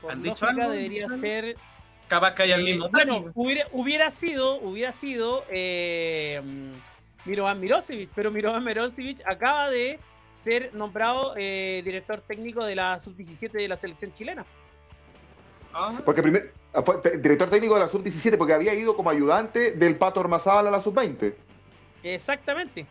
¿Han 0.09 0.23
dicho 0.23 0.47
algo? 0.47 0.71
Debería 0.71 1.07
ser 1.09 1.55
capaz 2.07 2.33
que 2.33 2.43
haya 2.43 2.55
el 2.55 2.63
mismo 2.63 2.89
bueno, 2.89 3.31
hubiera, 3.35 3.67
hubiera, 3.71 4.09
sido, 4.09 4.55
hubiera 4.55 4.91
sido 4.93 5.45
eh, 5.49 6.41
Mirovan 7.25 7.59
Mirosevic, 7.59 8.09
pero 8.15 8.31
Mirovan 8.31 8.63
Mirosevic 8.63 9.21
acaba 9.27 9.69
de 9.69 9.99
ser 10.31 10.73
nombrado 10.73 11.35
eh, 11.37 11.83
director 11.85 12.21
técnico 12.21 12.65
de 12.65 12.75
la 12.75 12.99
sub-17 12.99 13.51
de 13.51 13.67
la 13.67 13.75
selección 13.75 14.11
chilena. 14.11 14.43
Ah. 15.73 16.01
Porque 16.03 16.21
primer, 16.21 16.53
ah, 16.73 16.81
fue 16.81 17.01
director 17.17 17.49
técnico 17.49 17.75
de 17.75 17.81
la 17.81 17.89
sub-17 17.89 18.37
porque 18.37 18.53
había 18.53 18.73
ido 18.73 18.95
como 18.95 19.09
ayudante 19.09 19.71
del 19.71 19.95
Pato 19.97 20.19
Ormazábal 20.19 20.67
a 20.67 20.71
la 20.71 20.83
sub-20. 20.83 21.33
Exactamente. 22.03 22.85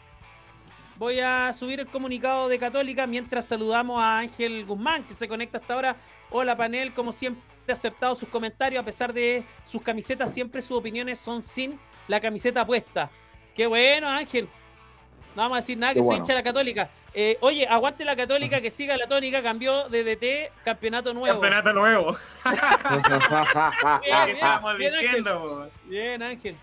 Voy 0.97 1.20
a 1.20 1.53
subir 1.53 1.81
el 1.81 1.87
comunicado 1.87 2.49
de 2.49 2.59
Católica 2.59 3.07
mientras 3.07 3.47
saludamos 3.47 4.01
a 4.01 4.18
Ángel 4.18 4.64
Guzmán, 4.66 5.05
que 5.05 5.14
se 5.14 5.29
conecta 5.29 5.59
hasta 5.59 5.74
ahora. 5.74 5.97
Hola 6.31 6.57
panel, 6.57 6.93
como 6.93 7.12
siempre 7.12 7.43
aceptado 7.72 8.14
sus 8.14 8.29
comentarios, 8.29 8.83
a 8.83 8.85
pesar 8.85 9.12
de 9.12 9.45
sus 9.64 9.81
camisetas, 9.81 10.33
siempre 10.33 10.61
sus 10.61 10.76
opiniones 10.76 11.18
son 11.18 11.43
sin 11.43 11.79
la 12.09 12.20
camiseta 12.20 12.66
puesta. 12.66 13.11
Qué 13.55 13.66
bueno, 13.66 14.09
Ángel. 14.09 14.49
No 15.37 15.43
vamos 15.43 15.59
a 15.59 15.61
decir 15.61 15.79
nada 15.79 15.95
que 15.95 16.03
se 16.03 16.14
hincha 16.14 16.35
la 16.35 16.43
católica. 16.43 16.91
Eh, 17.21 17.37
oye, 17.41 17.66
aguante 17.66 18.05
la 18.05 18.14
católica, 18.14 18.61
que 18.61 18.71
siga 18.71 18.97
la 18.97 19.09
tónica, 19.09 19.43
cambió 19.43 19.89
de 19.89 20.05
DT, 20.05 20.53
campeonato 20.62 21.12
nuevo. 21.12 21.41
Campeonato 21.41 21.73
nuevo. 21.73 22.16
bien, 24.05 24.37
bien, 24.37 24.79
bien, 24.79 24.93
diciendo? 24.93 25.62
Ángel. 25.64 25.81
Bien, 25.87 26.23
Ángel. 26.23 26.57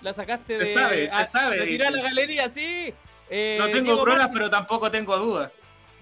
La 0.00 0.12
sacaste 0.12 0.56
se 0.56 0.64
de. 0.64 0.74
Sabe, 0.74 1.06
se 1.06 1.24
sabe, 1.24 1.78
se 1.78 1.88
la 1.88 2.02
galería, 2.02 2.48
sí. 2.48 2.92
Eh, 3.30 3.58
no 3.60 3.68
tengo 3.68 4.02
pruebas, 4.02 4.28
pero 4.32 4.50
tampoco 4.50 4.90
tengo 4.90 5.16
dudas. 5.18 5.52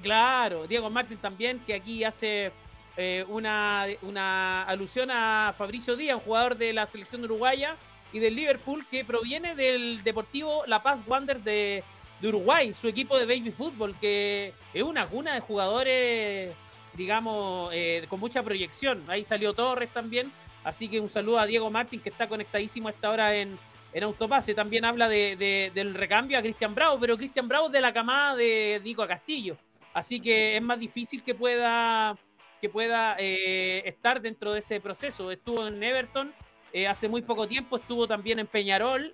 Claro, 0.00 0.66
Diego 0.66 0.88
Martín 0.88 1.18
también, 1.18 1.60
que 1.66 1.74
aquí 1.74 2.02
hace 2.02 2.52
eh, 2.96 3.26
una, 3.28 3.84
una 4.00 4.62
alusión 4.62 5.10
a 5.10 5.54
Fabricio 5.58 5.94
Díaz, 5.94 6.16
un 6.16 6.22
jugador 6.22 6.56
de 6.56 6.72
la 6.72 6.86
selección 6.86 7.22
uruguaya 7.24 7.76
y 8.14 8.18
del 8.18 8.34
Liverpool, 8.34 8.86
que 8.90 9.04
proviene 9.04 9.54
del 9.54 10.02
Deportivo 10.02 10.62
La 10.66 10.82
Paz 10.82 11.02
Wander 11.06 11.42
de, 11.42 11.84
Uruguay, 12.28 12.72
su 12.74 12.88
equipo 12.88 13.18
de 13.18 13.26
baby 13.26 13.50
fútbol, 13.50 13.94
que 14.00 14.52
es 14.74 14.82
una 14.82 15.06
cuna 15.06 15.34
de 15.34 15.40
jugadores, 15.40 16.54
digamos, 16.94 17.70
eh, 17.72 18.04
con 18.08 18.20
mucha 18.20 18.42
proyección. 18.42 19.02
Ahí 19.08 19.24
salió 19.24 19.54
Torres 19.54 19.90
también, 19.90 20.30
así 20.64 20.88
que 20.88 21.00
un 21.00 21.08
saludo 21.08 21.38
a 21.38 21.46
Diego 21.46 21.70
Martín, 21.70 22.00
que 22.00 22.10
está 22.10 22.28
conectadísimo 22.28 22.88
a 22.88 22.90
esta 22.90 23.10
hora 23.10 23.34
en, 23.34 23.58
en 23.92 24.02
Autopase. 24.04 24.54
También 24.54 24.84
habla 24.84 25.08
de, 25.08 25.70
del 25.74 25.94
recambio 25.94 26.38
a 26.38 26.42
Cristian 26.42 26.74
Bravo, 26.74 26.98
pero 27.00 27.16
Cristian 27.16 27.48
Bravo 27.48 27.66
es 27.66 27.72
de 27.72 27.80
la 27.80 27.92
camada 27.92 28.36
de 28.36 28.80
Nico 28.84 29.06
Castillo, 29.06 29.56
así 29.94 30.20
que 30.20 30.56
es 30.56 30.62
más 30.62 30.78
difícil 30.78 31.22
que 31.22 31.34
pueda 31.34 32.16
que 32.60 32.68
pueda 32.68 33.16
eh, 33.18 33.82
estar 33.86 34.20
dentro 34.20 34.52
de 34.52 34.58
ese 34.58 34.80
proceso. 34.80 35.30
Estuvo 35.30 35.66
en 35.66 35.82
Everton 35.82 36.34
eh, 36.74 36.86
hace 36.86 37.08
muy 37.08 37.22
poco 37.22 37.48
tiempo, 37.48 37.78
estuvo 37.78 38.06
también 38.06 38.38
en 38.38 38.46
Peñarol, 38.46 39.10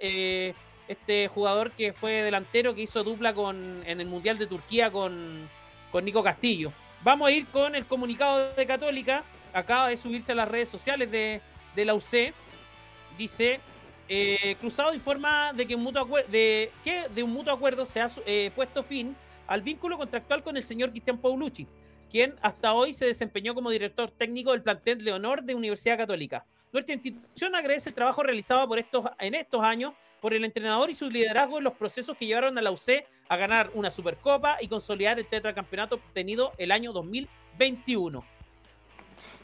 este 0.89 1.28
jugador 1.28 1.72
que 1.72 1.93
fue 1.93 2.22
delantero 2.22 2.74
que 2.74 2.82
hizo 2.82 3.03
dupla 3.05 3.34
con, 3.34 3.82
en 3.87 4.01
el 4.01 4.07
Mundial 4.07 4.39
de 4.39 4.47
Turquía 4.47 4.91
con, 4.91 5.49
con 5.91 6.05
Nico 6.05 6.22
Castillo. 6.22 6.72
Vamos 7.03 7.28
a 7.28 7.32
ir 7.32 7.47
con 7.49 7.74
el 7.74 7.87
comunicado 7.87 8.55
de 8.55 8.66
Católica, 8.66 9.24
acaba 9.53 9.89
de 9.89 9.97
subirse 9.97 10.32
a 10.32 10.34
las 10.34 10.49
redes 10.49 10.68
sociales 10.68 11.11
de, 11.11 11.41
de 11.74 11.84
la 11.84 11.95
UC. 11.95 12.34
Dice, 13.18 13.61
Cruzado 14.61 14.95
informa 14.95 15.53
de 15.53 15.66
que, 15.66 15.74
un 15.74 15.82
mutuo 15.82 16.07
de, 16.28 16.70
que 16.84 17.09
de 17.09 17.22
un 17.22 17.32
mutuo 17.32 17.53
acuerdo 17.53 17.84
se 17.84 18.01
ha 18.01 18.11
puesto 18.55 18.82
fin 18.82 19.16
al 19.47 19.62
vínculo 19.62 19.97
contractual 19.99 20.43
con 20.43 20.57
el 20.57 20.62
señor 20.62 20.91
Cristian 20.91 21.18
Paulucci 21.18 21.66
quien 22.11 22.34
hasta 22.41 22.72
hoy 22.72 22.93
se 22.93 23.07
desempeñó 23.07 23.55
como 23.55 23.70
director 23.70 24.11
técnico 24.11 24.53
del 24.53 24.62
plantel 24.62 25.05
de 25.05 25.12
honor 25.12 25.43
de 25.43 25.55
Universidad 25.55 25.99
Católica. 25.99 26.45
Nuestra 26.72 26.95
institución 26.95 27.55
agradece 27.55 27.91
el 27.91 27.95
trabajo 27.95 28.22
realizado 28.22 28.66
por 28.68 28.78
estos, 28.78 29.05
en 29.18 29.34
estos 29.34 29.62
años 29.62 29.95
por 30.20 30.34
el 30.34 30.44
entrenador 30.44 30.90
y 30.90 30.94
su 30.94 31.10
liderazgo 31.10 31.58
en 31.58 31.64
los 31.64 31.74
procesos 31.74 32.16
que 32.16 32.26
llevaron 32.26 32.56
a 32.58 32.62
la 32.62 32.70
UC 32.70 33.04
a 33.28 33.36
ganar 33.36 33.70
una 33.74 33.90
Supercopa 33.90 34.58
y 34.60 34.68
consolidar 34.68 35.18
el 35.18 35.26
tetracampeonato 35.26 35.96
obtenido 35.96 36.52
el 36.58 36.72
año 36.72 36.92
2021. 36.92 38.24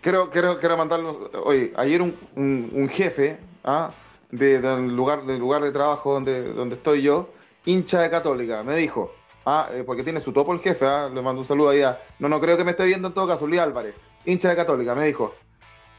Quiero, 0.01 0.31
quiero, 0.31 0.59
quiero 0.59 0.77
mandarlo. 0.77 1.31
Oye, 1.45 1.73
ayer 1.77 2.03
un, 2.03 2.91
jefe 2.93 3.39
¿ah? 3.65 3.93
del, 4.31 4.95
lugar, 4.95 5.25
del 5.25 5.39
lugar 5.39 5.63
de 5.63 5.71
trabajo 5.71 6.15
donde, 6.15 6.53
donde 6.53 6.77
estoy 6.77 7.03
yo, 7.03 7.31
hincha 7.65 8.01
de 8.01 8.11
Católica, 8.11 8.63
me 8.63 8.77
dijo: 8.77 9.15
Ah, 9.45 9.69
eh, 9.73 9.83
porque 9.85 10.05
tiene 10.05 10.21
su 10.21 10.33
topo 10.33 10.53
el 10.53 10.61
jefe, 10.61 10.87
¿ah? 10.87 11.09
le 11.13 11.21
mando 11.21 11.41
un 11.41 11.47
saludo 11.47 11.71
ahí 11.71 11.83
a... 11.83 12.01
No, 12.19 12.29
no 12.29 12.41
creo 12.41 12.57
que 12.57 12.65
me 12.65 12.73
esté 12.73 12.85
viendo 12.85 13.09
en 13.09 13.15
todo 13.15 13.27
caso, 13.27 13.47
Luis 13.47 13.61
Álvarez, 13.61 13.95
hincha 14.25 14.51
de 14.51 14.57
Católica, 14.57 14.95
me 14.95 15.07
dijo, 15.07 15.35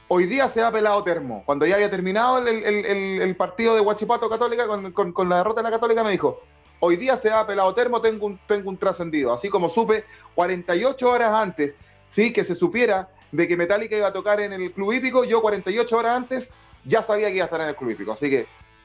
hoy 0.08 0.26
día 0.26 0.50
se 0.50 0.62
ha 0.62 0.72
pelado 0.72 1.04
termo. 1.04 1.44
Cuando 1.46 1.66
ya 1.66 1.76
había 1.76 1.90
terminado 1.90 2.38
el, 2.46 3.36
partido 3.36 3.76
de 3.76 3.82
Huachipato 3.82 4.30
Católica 4.30 4.66
con, 4.68 5.30
la 5.30 5.38
derrota 5.38 5.62
de 5.62 5.70
la 5.70 5.76
Católica, 5.76 6.04
me 6.04 6.12
dijo, 6.12 6.42
hoy 6.80 6.98
día 6.98 7.18
se 7.18 7.32
ha 7.32 7.46
pelado 7.46 7.74
termo, 7.74 8.02
tengo 8.02 8.26
un, 8.26 8.40
tengo 8.48 8.70
un 8.70 8.78
trascendido. 8.78 9.34
Así 9.34 9.50
como 9.50 9.70
supe 9.70 10.06
48 10.36 11.10
horas 11.10 11.34
antes, 11.34 11.74
sí, 12.12 12.32
que 12.34 12.44
se 12.44 12.56
supiera 12.56 13.10
de 13.32 13.48
que 13.48 13.58
Metallica 13.58 13.96
iba 13.96 14.08
a 14.08 14.14
tocar 14.14 14.40
en 14.40 14.54
el 14.54 14.72
Club 14.72 14.94
Hípico, 14.94 15.24
yo 15.24 15.42
48 15.42 15.98
horas 15.98 16.16
antes 16.16 16.50
ya 16.86 17.02
sabía 17.02 17.30
que 17.30 17.36
iba 17.36 17.46
a 17.46 17.48
estar 17.48 17.62
en 17.62 17.70
el 17.70 17.76
Club 17.76 17.92
Hípico. 17.92 18.14
Así 18.14 18.30
que 18.30 18.42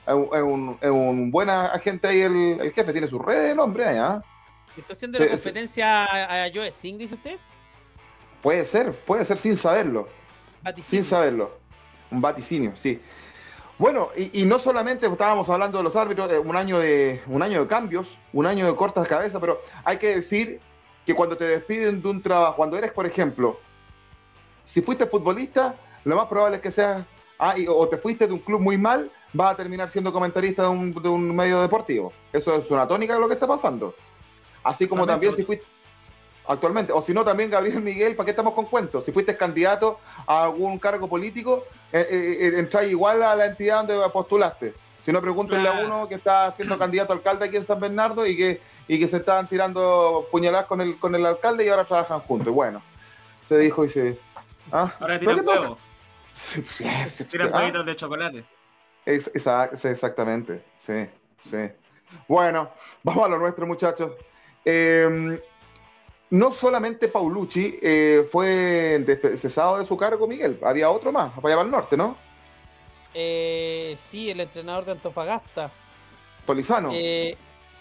es 0.06 0.42
un, 0.42 0.78
es 0.80 0.90
un, 0.90 1.30
buen 1.30 1.50
agente 1.50 2.08
ahí 2.08 2.22
el, 2.22 2.72
jefe, 2.74 2.92
tiene 2.92 3.08
su 3.08 3.18
red 3.18 3.50
el 3.50 3.58
hombre 3.58 3.86
allá. 3.86 4.22
¿Está 4.76 4.92
haciendo 4.92 5.18
la 5.18 5.28
competencia 5.28 6.04
a, 6.04 6.50
Joe 6.52 6.72
Singh, 6.72 6.98
dice 6.98 7.14
usted? 7.16 7.36
Puede 8.42 8.64
ser, 8.66 8.92
puede 9.04 9.24
ser 9.24 9.38
sin 9.38 9.56
saberlo. 9.56 10.08
Sin 10.82 11.04
saberlo. 11.04 11.52
Un 12.10 12.20
vaticinio, 12.20 12.72
sí. 12.76 13.00
Bueno, 13.78 14.08
y, 14.16 14.44
no 14.44 14.58
solamente 14.58 15.06
estábamos 15.06 15.48
hablando 15.48 15.78
de 15.78 15.84
los 15.84 15.94
árbitros, 15.94 16.28
un 16.44 16.56
año 16.56 16.80
de 16.80 17.22
un 17.28 17.42
año 17.42 17.60
de 17.60 17.68
cambios, 17.68 18.18
un 18.32 18.44
año 18.46 18.66
de 18.66 18.74
cortas 18.74 19.06
cabezas, 19.06 19.40
pero 19.40 19.60
hay 19.84 19.98
que 19.98 20.16
decir 20.16 20.60
que 21.06 21.14
cuando 21.14 21.36
te 21.36 21.44
despiden 21.44 22.02
de 22.02 22.08
un 22.08 22.20
trabajo, 22.20 22.56
cuando 22.56 22.76
eres, 22.76 22.90
por 22.90 23.06
ejemplo, 23.06 23.60
si 24.64 24.82
fuiste 24.82 25.06
futbolista, 25.06 25.76
lo 26.04 26.16
más 26.16 26.26
probable 26.26 26.56
es 26.56 26.62
que 26.62 26.72
seas, 26.72 27.06
ah, 27.38 27.54
o 27.68 27.88
te 27.88 27.98
fuiste 27.98 28.26
de 28.26 28.32
un 28.32 28.40
club 28.40 28.60
muy 28.60 28.76
mal, 28.76 29.12
vas 29.32 29.52
a 29.52 29.56
terminar 29.56 29.90
siendo 29.90 30.12
comentarista 30.12 30.64
de 30.64 30.68
un, 30.70 30.92
de 30.92 31.08
un 31.08 31.34
medio 31.34 31.60
deportivo. 31.62 32.12
Eso 32.32 32.56
es 32.56 32.68
una 32.72 32.88
tónica 32.88 33.14
de 33.14 33.20
lo 33.20 33.28
que 33.28 33.34
está 33.34 33.46
pasando. 33.46 33.94
Así 34.64 34.88
como 34.88 35.06
también 35.06 35.36
si 35.36 35.44
fuiste 35.44 35.64
actualmente, 36.48 36.92
o 36.92 37.02
si 37.02 37.12
no 37.12 37.24
también 37.24 37.50
Gabriel 37.50 37.80
Miguel, 37.80 38.16
¿para 38.16 38.24
qué 38.24 38.30
estamos 38.30 38.54
con 38.54 38.64
cuentos? 38.64 39.04
Si 39.04 39.12
fuiste 39.12 39.36
candidato 39.36 40.00
a 40.26 40.44
algún 40.44 40.78
cargo 40.78 41.06
político, 41.08 41.64
eh, 41.92 42.06
eh, 42.10 42.68
eh 42.72 42.88
igual 42.88 43.22
a 43.22 43.36
la 43.36 43.46
entidad 43.46 43.84
donde 43.84 44.08
postulaste. 44.10 44.74
Si 45.02 45.12
no, 45.12 45.20
pregúntenle 45.20 45.68
a 45.68 45.86
uno 45.86 46.08
que 46.08 46.16
está 46.16 46.52
siendo 46.52 46.78
candidato 46.78 47.12
a 47.12 47.16
alcalde 47.16 47.46
aquí 47.46 47.56
en 47.56 47.66
San 47.66 47.78
Bernardo 47.78 48.26
y 48.26 48.36
que, 48.36 48.60
y 48.88 48.98
que 48.98 49.08
se 49.08 49.18
estaban 49.18 49.46
tirando 49.46 50.26
puñaladas 50.30 50.66
con 50.66 50.80
el, 50.80 50.98
con 50.98 51.14
el 51.14 51.24
alcalde 51.24 51.64
y 51.64 51.68
ahora 51.68 51.84
trabajan 51.84 52.20
juntos. 52.20 52.52
Bueno, 52.52 52.82
se 53.46 53.58
dijo 53.58 53.84
y 53.84 53.90
se... 53.90 54.18
¿ah? 54.72 54.92
Ahora 55.00 55.18
tiran 55.18 55.46
huevos. 55.46 55.78
Sí, 56.32 56.62
tiran 57.30 57.50
¿ah? 57.52 57.58
huevitos 57.58 57.86
de 57.86 57.96
chocolate. 57.96 58.44
Es, 59.04 59.30
exactamente, 59.84 60.62
sí, 60.80 61.06
sí. 61.50 61.70
Bueno, 62.26 62.70
vamos 63.02 63.24
a 63.24 63.28
lo 63.28 63.38
nuestro, 63.38 63.66
muchachos. 63.66 64.12
Eh, 64.64 65.40
no 66.30 66.52
solamente 66.52 67.08
Paulucci 67.08 67.78
eh, 67.80 68.28
fue 68.30 69.04
cesado 69.40 69.78
de 69.78 69.86
su 69.86 69.96
cargo, 69.96 70.26
Miguel, 70.26 70.58
había 70.62 70.90
otro 70.90 71.12
más, 71.12 71.32
para 71.34 71.54
allá 71.54 71.62
al 71.62 71.70
norte, 71.70 71.96
¿no? 71.96 72.16
Eh, 73.14 73.94
sí, 73.96 74.30
el 74.30 74.40
entrenador 74.40 74.84
de 74.84 74.92
Antofagasta. 74.92 75.70
Tolizano. 76.44 76.90
Eh, 76.92 77.36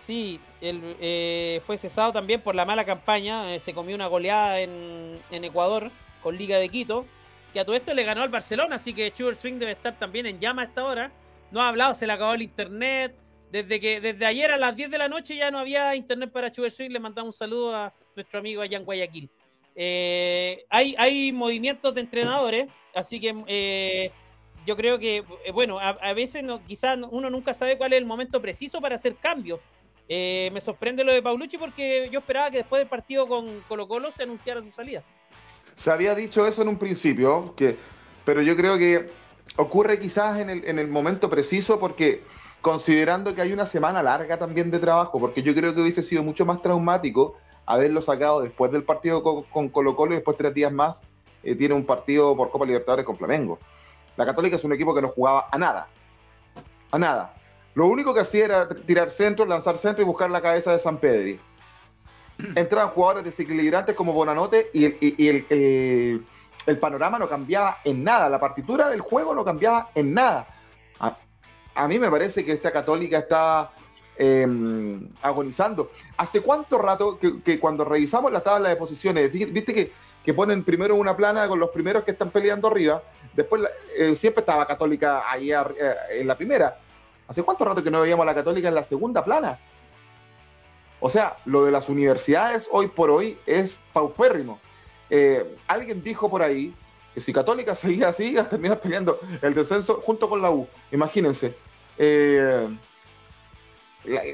sí, 0.05 0.39
él 0.61 0.95
eh, 0.99 1.61
fue 1.65 1.77
cesado 1.77 2.13
también 2.13 2.41
por 2.41 2.55
la 2.55 2.65
mala 2.65 2.85
campaña, 2.85 3.59
se 3.59 3.73
comió 3.73 3.95
una 3.95 4.07
goleada 4.07 4.59
en, 4.59 5.19
Ecuador 5.29 5.91
con 6.23 6.37
Liga 6.37 6.57
de 6.57 6.69
Quito, 6.69 7.05
que 7.53 7.59
a 7.59 7.65
todo 7.65 7.75
esto 7.75 7.93
le 7.93 8.03
ganó 8.03 8.23
al 8.23 8.29
Barcelona, 8.29 8.77
así 8.77 8.93
que 8.93 9.13
Sugar 9.15 9.35
Swing 9.35 9.59
debe 9.59 9.73
estar 9.73 9.97
también 9.99 10.25
en 10.25 10.39
llama 10.39 10.63
a 10.63 10.65
esta 10.65 10.83
hora. 10.85 11.11
No 11.51 11.61
ha 11.61 11.69
hablado, 11.69 11.95
se 11.95 12.07
le 12.07 12.13
acabó 12.13 12.33
el 12.33 12.41
internet. 12.41 13.15
Desde 13.51 13.79
que 13.79 14.01
desde 14.01 14.25
ayer 14.25 14.51
a 14.51 14.57
las 14.57 14.75
10 14.75 14.91
de 14.91 14.97
la 14.97 15.07
noche 15.07 15.35
ya 15.35 15.51
no 15.51 15.59
había 15.59 15.95
internet 15.95 16.31
para 16.31 16.53
Swing, 16.53 16.89
le 16.89 16.99
mandamos 16.99 17.35
un 17.35 17.37
saludo 17.37 17.75
a 17.75 17.93
nuestro 18.15 18.39
amigo 18.39 18.61
allá 18.61 18.77
en 18.77 18.85
Guayaquil. 18.85 19.29
Eh, 19.79 20.65
hay, 20.69 20.95
hay 20.97 21.31
movimientos 21.31 21.93
de 21.93 22.01
entrenadores, 22.01 22.67
así 22.93 23.19
que 23.19 23.35
eh, 23.47 24.11
yo 24.65 24.75
creo 24.75 24.99
que, 24.99 25.23
eh, 25.45 25.51
bueno, 25.53 25.79
a, 25.79 26.13
veces 26.13 26.43
no, 26.43 26.65
quizás 26.65 26.97
uno 27.09 27.29
nunca 27.29 27.53
sabe 27.53 27.77
cuál 27.77 27.93
es 27.93 27.99
el 27.99 28.05
momento 28.05 28.41
preciso 28.41 28.81
para 28.81 28.95
hacer 28.95 29.15
cambios. 29.15 29.59
me 30.09 30.59
sorprende 30.59 31.03
lo 31.03 31.13
de 31.13 31.21
Paulucci 31.21 31.57
porque 31.57 32.09
yo 32.11 32.19
esperaba 32.19 32.51
que 32.51 32.57
después 32.57 32.81
del 32.81 32.89
partido 32.89 33.27
con 33.27 33.61
Colo 33.67 33.87
Colo 33.87 34.11
se 34.11 34.23
anunciara 34.23 34.61
su 34.61 34.71
salida. 34.71 35.03
Se 35.77 35.91
había 35.91 36.15
dicho 36.15 36.45
eso 36.47 36.63
en 36.63 36.69
un 36.69 36.79
principio, 36.79 37.53
que, 37.55 37.77
pero 38.25 38.41
yo 38.41 38.57
creo 38.57 38.77
que 38.77 39.09
ocurre 39.57 39.99
quizás 39.99 40.39
en 40.39 40.49
el, 40.49 40.65
en 40.65 40.79
el 40.79 40.87
momento 40.87 41.29
preciso 41.29 41.79
porque 41.79 42.23
considerando 42.61 43.33
que 43.33 43.41
hay 43.41 43.53
una 43.53 43.65
semana 43.65 44.03
larga 44.03 44.37
también 44.37 44.71
de 44.71 44.79
trabajo, 44.79 45.19
porque 45.19 45.43
yo 45.43 45.53
creo 45.53 45.73
que 45.73 45.81
hubiese 45.81 46.03
sido 46.03 46.23
mucho 46.23 46.45
más 46.45 46.61
traumático 46.61 47.35
haberlo 47.65 48.01
sacado 48.01 48.41
después 48.41 48.71
del 48.71 48.83
partido 48.83 49.21
con, 49.23 49.69
Colo 49.69 49.95
Colo 49.95 50.13
y 50.13 50.15
después 50.15 50.37
tres 50.37 50.53
días 50.53 50.71
más 50.71 51.01
eh, 51.43 51.53
tiene 51.55 51.75
un 51.75 51.85
partido 51.85 52.35
por 52.35 52.49
Copa 52.49 52.65
Libertadores 52.65 53.05
con 53.05 53.17
Flamengo. 53.17 53.59
La 54.15 54.25
Católica 54.25 54.55
es 54.55 54.63
un 54.63 54.73
equipo 54.73 54.95
que 54.95 55.01
no 55.01 55.09
jugaba 55.09 55.47
a 55.51 55.57
nada. 55.57 55.87
A 56.91 56.97
nada. 56.97 57.33
Lo 57.75 57.85
único 57.87 58.13
que 58.13 58.21
hacía 58.21 58.45
era 58.45 58.69
tirar 58.69 59.11
centro, 59.11 59.45
lanzar 59.45 59.77
centro 59.77 60.01
y 60.01 60.05
buscar 60.05 60.31
la 60.31 60.41
cabeza 60.41 60.71
de 60.71 60.79
San 60.79 60.97
Pedri. 60.97 61.39
Entraban 62.55 62.89
jugadores 62.89 63.25
desequilibrantes 63.25 63.95
como 63.95 64.13
Bonanote 64.13 64.69
y, 64.73 64.85
el, 64.85 66.25
el, 66.65 66.79
panorama 66.79 67.19
no 67.19 67.29
cambiaba 67.29 67.77
en 67.83 68.03
nada. 68.03 68.29
La 68.29 68.39
partitura 68.39 68.89
del 68.89 69.01
juego 69.01 69.35
no 69.35 69.43
cambiaba 69.43 69.89
en 69.93 70.13
nada. 70.13 70.47
A, 71.77 71.87
mí 71.87 71.99
me 71.99 72.09
parece 72.09 72.43
que 72.43 72.53
esta 72.53 72.71
Católica 72.71 73.19
está 73.19 73.71
Em, 74.19 75.09
agonizando. 75.21 75.91
¿Hace 76.17 76.41
cuánto 76.41 76.79
rato 76.79 77.19
que, 77.19 77.59
cuando 77.59 77.85
revisamos 77.85 78.31
la 78.31 78.41
tabla 78.41 78.69
de 78.69 78.75
posiciones, 78.75 79.31
viste 79.31 79.75
que, 79.75 79.91
que, 80.25 80.33
ponen 80.33 80.63
primero 80.63 80.95
una 80.95 81.15
plana 81.15 81.47
con 81.47 81.59
los 81.59 81.69
primeros 81.69 82.03
que 82.03 82.11
están 82.11 82.31
peleando 82.31 82.67
arriba, 82.67 83.03
después 83.35 83.61
eh, 83.95 84.15
siempre 84.15 84.39
estaba 84.39 84.65
Católica 84.65 85.29
ahí 85.29 85.51
eh, 85.51 85.57
en 86.13 86.25
la 86.25 86.35
primera. 86.35 86.79
¿Hace 87.27 87.43
cuánto 87.43 87.63
rato 87.63 87.83
que 87.83 87.91
no 87.91 88.01
veíamos 88.01 88.23
a 88.23 88.25
la 88.25 88.33
Católica 88.33 88.69
en 88.69 88.73
la 88.73 88.81
segunda 88.81 89.23
plana? 89.23 89.59
O 90.99 91.11
sea, 91.11 91.37
lo 91.45 91.65
de 91.65 91.71
las 91.71 91.87
universidades 91.87 92.67
hoy 92.71 92.87
por 92.87 93.11
hoy 93.11 93.37
es 93.45 93.77
paupérrimo. 93.93 94.59
Eh, 95.11 95.57
alguien 95.67 96.01
dijo 96.01 96.27
por 96.27 96.41
ahí 96.41 96.73
que 97.13 97.21
si 97.21 97.31
Católica 97.31 97.75
seguía 97.75 98.07
así, 98.07 98.23
iba 98.31 98.41
a 98.41 98.49
terminar 98.49 98.79
peleando 98.79 99.19
el 99.43 99.53
descenso 99.53 100.01
junto 100.03 100.27
con 100.27 100.41
la 100.41 100.49
U. 100.49 100.67
Imagínense. 100.91 101.66
Eh, 101.97 102.67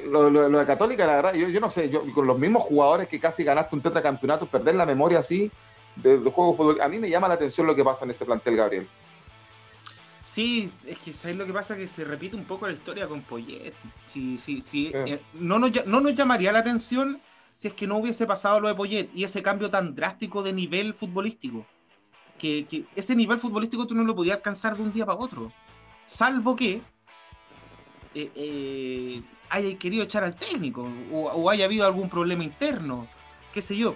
lo, 0.06 0.30
de 0.30 0.66
Católica, 0.66 1.08
la 1.08 1.16
verdad, 1.16 1.34
yo, 1.34 1.48
yo 1.48 1.60
no 1.60 1.72
sé, 1.72 1.90
yo 1.90 2.04
con 2.14 2.28
los 2.28 2.38
mismos 2.38 2.64
jugadores 2.64 3.08
que 3.08 3.20
casi 3.20 3.44
ganaste 3.44 3.76
un 3.76 3.82
tetracampeonato, 3.82 4.46
perder 4.46 4.76
la 4.76 4.86
memoria 4.86 5.20
así 5.20 5.52
de, 5.96 6.20
de 6.20 6.32
juego 6.32 6.56
fútbol, 6.56 6.82
a 6.82 6.88
mí 6.88 7.00
me 7.00 7.10
llama 7.10 7.28
la 7.28 7.36
atención 7.36 7.66
lo 7.66 7.76
que 7.76 7.84
pasa 7.84 8.06
en 8.06 8.12
ese 8.12 8.26
plantel, 8.26 8.56
Gabriel. 8.56 8.88
Sí, 10.24 10.72
es 10.86 10.98
que 11.00 11.12
¿sabes 11.12 11.36
lo 11.36 11.46
que 11.46 11.52
pasa? 11.52 11.76
Que 11.76 11.86
se 11.86 12.06
repite 12.06 12.38
un 12.38 12.46
poco 12.46 12.66
la 12.66 12.74
historia 12.74 13.08
con 13.08 13.22
Poyet. 13.22 13.74
Sí, 14.08 14.38
sí, 14.38 14.62
sí. 14.62 14.90
Eh, 14.94 15.20
no, 15.34 15.60
nos, 15.60 15.86
no 15.86 16.00
nos 16.00 16.16
llamaría 16.16 16.54
la 16.54 16.60
atención 16.60 17.22
si 17.56 17.68
es 17.68 17.74
que 17.74 17.86
no 17.86 17.98
hubiese 17.98 18.26
pasado 18.26 18.62
lo 18.62 18.70
de 18.70 18.76
Poyet 18.76 19.10
y 19.14 19.26
ese 19.26 19.44
cambio 19.44 19.70
tan 19.70 19.94
drástico 19.94 20.42
de 20.42 20.54
nivel 20.54 20.94
futbolístico. 20.94 21.66
Que, 22.40 22.66
que, 22.66 22.86
ese 22.96 23.18
nivel 23.18 23.38
futbolístico 23.38 23.86
tú 23.86 23.96
no 23.96 24.04
lo 24.06 24.16
podías 24.16 24.38
alcanzar 24.38 24.78
de 24.78 24.84
un 24.84 24.94
día 24.94 25.06
para 25.06 25.20
otro. 25.20 25.52
Salvo 26.06 26.56
que 26.56 26.82
eh, 28.16 28.32
eh, 28.36 29.24
haya 29.50 29.78
querido 29.78 30.04
echar 30.04 30.24
al 30.24 30.36
técnico 30.36 30.88
o, 31.12 31.50
haya 31.50 31.66
habido 31.66 31.86
algún 31.86 32.10
problema 32.10 32.44
interno, 32.44 33.08
qué 33.54 33.62
sé 33.62 33.76
yo. 33.76 33.96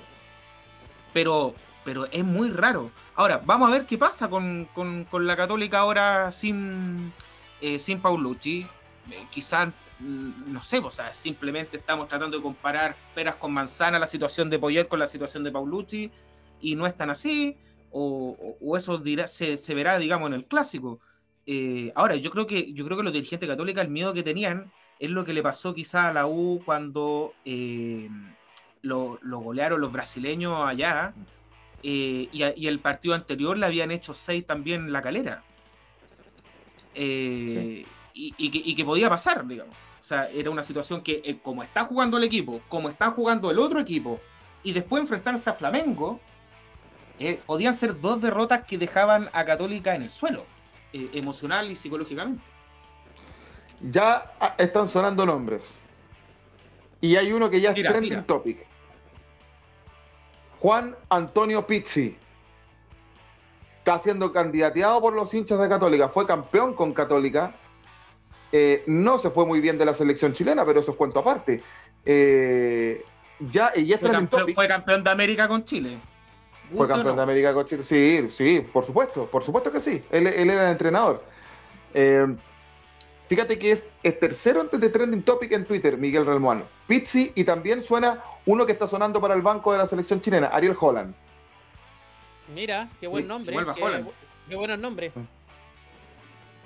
Pero, 1.13 1.55
pero 1.83 2.05
es 2.11 2.23
muy 2.23 2.49
raro. 2.49 2.91
Ahora, 3.15 3.41
vamos 3.43 3.69
a 3.69 3.71
ver 3.71 3.85
qué 3.85 3.97
pasa 3.97 4.29
con, 4.29 4.67
la 5.11 5.35
Católica 5.35 5.79
ahora 5.79 6.31
sin, 6.31 7.11
eh, 7.61 7.79
sin 7.79 7.99
Paulucci. 7.99 8.67
Quizás, 9.31 9.69
mm, 9.99 10.51
no 10.53 10.63
sé, 10.63 10.79
o 10.79 10.91
sea, 10.91 11.13
simplemente 11.13 11.77
estamos 11.77 12.07
tratando 12.07 12.37
de 12.37 12.43
comparar 12.43 12.95
peras 13.15 13.35
con 13.35 13.53
manzanas, 13.53 13.99
la 13.99 14.07
situación 14.07 14.49
de 14.49 14.59
Poyet 14.59 14.87
con 14.87 14.99
la 14.99 15.07
situación 15.07 15.43
de 15.43 15.51
Paulucci, 15.51 16.11
y 16.61 16.75
no 16.75 16.85
es 16.85 16.95
tan 16.95 17.09
así, 17.09 17.57
o, 17.91 18.77
eso 18.77 18.97
dirá, 18.97 19.27
se, 19.27 19.57
se, 19.57 19.73
verá, 19.73 19.97
digamos, 19.97 20.27
en 20.29 20.35
el 20.35 20.45
clásico. 20.45 20.99
Eh, 21.47 21.91
ahora, 21.95 22.15
yo 22.17 22.29
creo 22.29 22.45
que 22.45 22.73
yo 22.73 22.85
creo 22.85 22.97
que 22.97 23.03
los 23.03 23.13
dirigentes 23.13 23.47
católicos, 23.47 23.81
el 23.81 23.89
miedo 23.89 24.13
que 24.13 24.21
tenían 24.21 24.71
es 24.99 25.09
lo 25.09 25.23
que 25.23 25.33
le 25.33 25.43
pasó 25.43 25.73
quizá 25.73 26.09
a 26.09 26.13
la 26.13 26.27
U 26.27 26.61
cuando 26.65 27.33
eh, 27.45 28.09
lo, 28.81 29.19
golearon 29.21 29.81
los 29.81 29.91
brasileños 29.91 30.59
allá 30.65 31.13
eh, 31.83 32.27
y, 32.31 32.67
el 32.67 32.79
partido 32.79 33.13
anterior 33.13 33.57
le 33.57 33.65
habían 33.65 33.91
hecho 33.91 34.13
seis 34.13 34.45
también 34.45 34.91
la 34.91 35.01
calera. 35.01 35.43
Eh, 36.95 37.85
y, 38.13 38.75
que, 38.75 38.85
podía 38.85 39.09
pasar, 39.09 39.45
digamos. 39.45 39.75
O 39.99 40.03
sea, 40.03 40.29
era 40.29 40.49
una 40.49 40.63
situación 40.63 41.01
que 41.01 41.39
como 41.43 41.63
está 41.63 41.85
jugando 41.85 42.17
el 42.17 42.23
equipo, 42.23 42.61
como 42.67 42.89
está 42.89 43.11
jugando 43.11 43.51
el 43.51 43.59
otro 43.59 43.79
equipo, 43.79 44.19
y 44.63 44.71
después 44.71 45.01
enfrentarse 45.01 45.49
a 45.49 45.53
Flamengo, 45.53 46.19
podían 47.45 47.73
ser 47.73 47.99
dos 47.99 48.19
derrotas 48.19 48.63
que 48.63 48.77
dejaban 48.77 49.29
a 49.33 49.45
Católica 49.45 49.93
en 49.93 50.03
el 50.03 50.11
suelo, 50.11 50.45
emocional 50.93 51.71
y 51.71 51.75
psicológicamente 51.75 52.41
ya 53.81 54.33
ah, 54.39 54.55
están 54.57 54.89
sonando 54.89 55.25
nombres. 55.25 55.61
Y 57.01 57.15
hay 57.15 57.31
uno 57.31 57.49
que 57.49 57.61
ya 57.61 57.71
es 57.71 57.75
trending 57.75 58.23
topic. 58.23 58.65
Juan 60.59 60.95
Antonio 61.09 61.65
Pizzi. 61.65 62.17
Está 63.79 63.99
siendo 63.99 64.33
candidateado 64.33 64.99
por 64.99 65.13
los 65.13 65.33
hinchas 65.33 65.59
de 65.59 65.69
Católica. 65.69 66.09
Fue 66.09 66.25
campeón 66.25 66.73
con 66.73 66.93
Católica. 66.93 67.55
Eh, 68.51 68.83
no 68.87 69.19
se 69.19 69.29
fue 69.29 69.45
muy 69.45 69.61
bien 69.61 69.77
de 69.77 69.85
la 69.85 69.93
selección 69.93 70.33
chilena, 70.33 70.65
pero 70.65 70.79
eso 70.79 70.91
es 70.91 70.97
cuento 70.97 71.19
aparte. 71.19 71.61
Eh, 72.03 73.05
ya, 73.51 73.71
y 73.75 73.93
fue, 73.93 74.09
campeón, 74.09 74.53
fue 74.53 74.67
campeón 74.67 75.03
de 75.03 75.09
América 75.09 75.47
con 75.47 75.63
Chile. 75.63 75.99
Fue 76.75 76.87
campeón 76.87 77.15
de 77.15 77.21
América 77.21 77.53
con 77.53 77.65
Chile. 77.65 77.83
Sí, 77.83 78.29
sí, 78.31 78.65
por 78.73 78.85
supuesto. 78.85 79.25
Por 79.27 79.43
supuesto 79.43 79.71
que 79.71 79.81
sí. 79.81 80.03
Él, 80.11 80.27
era 80.27 80.65
el 80.65 80.71
entrenador. 80.71 81.23
Eh, 81.93 82.27
Fíjate 83.27 83.59
que 83.59 83.73
es 83.73 83.83
el 84.03 84.17
tercero 84.19 84.61
antes 84.61 84.79
de 84.79 84.89
Trending 84.89 85.23
Topic 85.23 85.51
en 85.51 85.65
Twitter, 85.65 85.97
Miguel 85.97 86.25
Relmuano. 86.25 86.63
Pizzi 86.87 87.33
y 87.35 87.43
también 87.43 87.83
suena 87.83 88.23
uno 88.45 88.65
que 88.65 88.71
está 88.71 88.87
sonando 88.87 89.19
para 89.19 89.33
el 89.33 89.41
banco 89.41 89.73
de 89.73 89.79
la 89.79 89.87
selección 89.87 90.21
chilena, 90.21 90.47
Ariel 90.47 90.77
Holland. 90.79 91.13
Mira, 92.53 92.87
qué 93.01 93.07
buen 93.07 93.27
nombre. 93.27 93.53
Qué, 93.53 94.05
qué, 94.47 94.55
buenos 94.55 94.79
nombres. 94.79 95.11
Mm. 95.13 95.21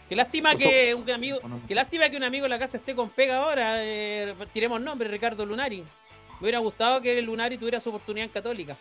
Qué 0.08 0.16
lástima 0.16 0.56
que 0.56 0.94
un 0.94 1.10
amigo, 1.10 1.40
qué 1.68 1.74
lástima 1.74 2.10
que 2.10 2.18
un 2.18 2.24
amigo 2.24 2.46
en 2.46 2.52
la 2.52 2.60
casa 2.60 2.78
esté 2.78 2.94
con 2.94 3.10
pega 3.10 3.38
ahora. 3.38 3.84
Eh, 3.84 4.36
tiremos 4.54 4.80
nombre, 4.80 5.10
Ricardo 5.10 5.44
Lunari. 5.46 5.80
Me 5.80 6.42
hubiera 6.42 6.60
gustado 6.60 7.02
que 7.02 7.18
el 7.18 7.26
Lunari 7.26 7.58
tuviera 7.58 7.80
su 7.80 7.90
oportunidad 7.90 8.26
en 8.26 8.32
Católica. 8.32 8.78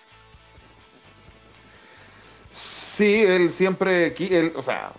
Sí, 3.00 3.24
él 3.24 3.54
siempre, 3.54 4.14
o 4.54 4.60
sea, 4.60 4.92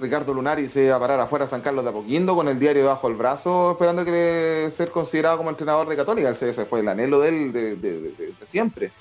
Ricardo 0.00 0.32
Lunari 0.32 0.68
se 0.68 0.84
iba 0.84 0.94
a 0.94 1.00
parar 1.00 1.18
afuera 1.18 1.46
a 1.46 1.48
San 1.48 1.62
Carlos 1.62 1.82
de 1.82 1.90
Apoquindo 1.90 2.36
con 2.36 2.46
el 2.46 2.60
diario 2.60 2.86
bajo 2.86 3.08
el 3.08 3.16
brazo, 3.16 3.72
esperando 3.72 4.04
que 4.04 4.70
ser 4.76 4.92
considerado 4.92 5.38
como 5.38 5.50
entrenador 5.50 5.88
de 5.88 5.96
Católica. 5.96 6.30
Ese, 6.30 6.64
fue 6.64 6.78
el 6.78 6.86
anhelo 6.86 7.18
de 7.18 7.28
él 7.28 7.52
de, 7.52 8.34
siempre. 8.46 8.92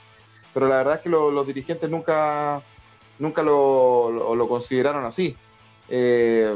Pero 0.52 0.68
la 0.68 0.78
verdad 0.78 0.96
es 0.96 1.02
que 1.02 1.10
los 1.10 1.46
dirigentes 1.46 1.88
nunca, 1.88 2.64
nunca 3.20 3.44
lo, 3.44 4.48
consideraron 4.50 5.06
así. 5.06 5.36
Eh, 5.88 6.56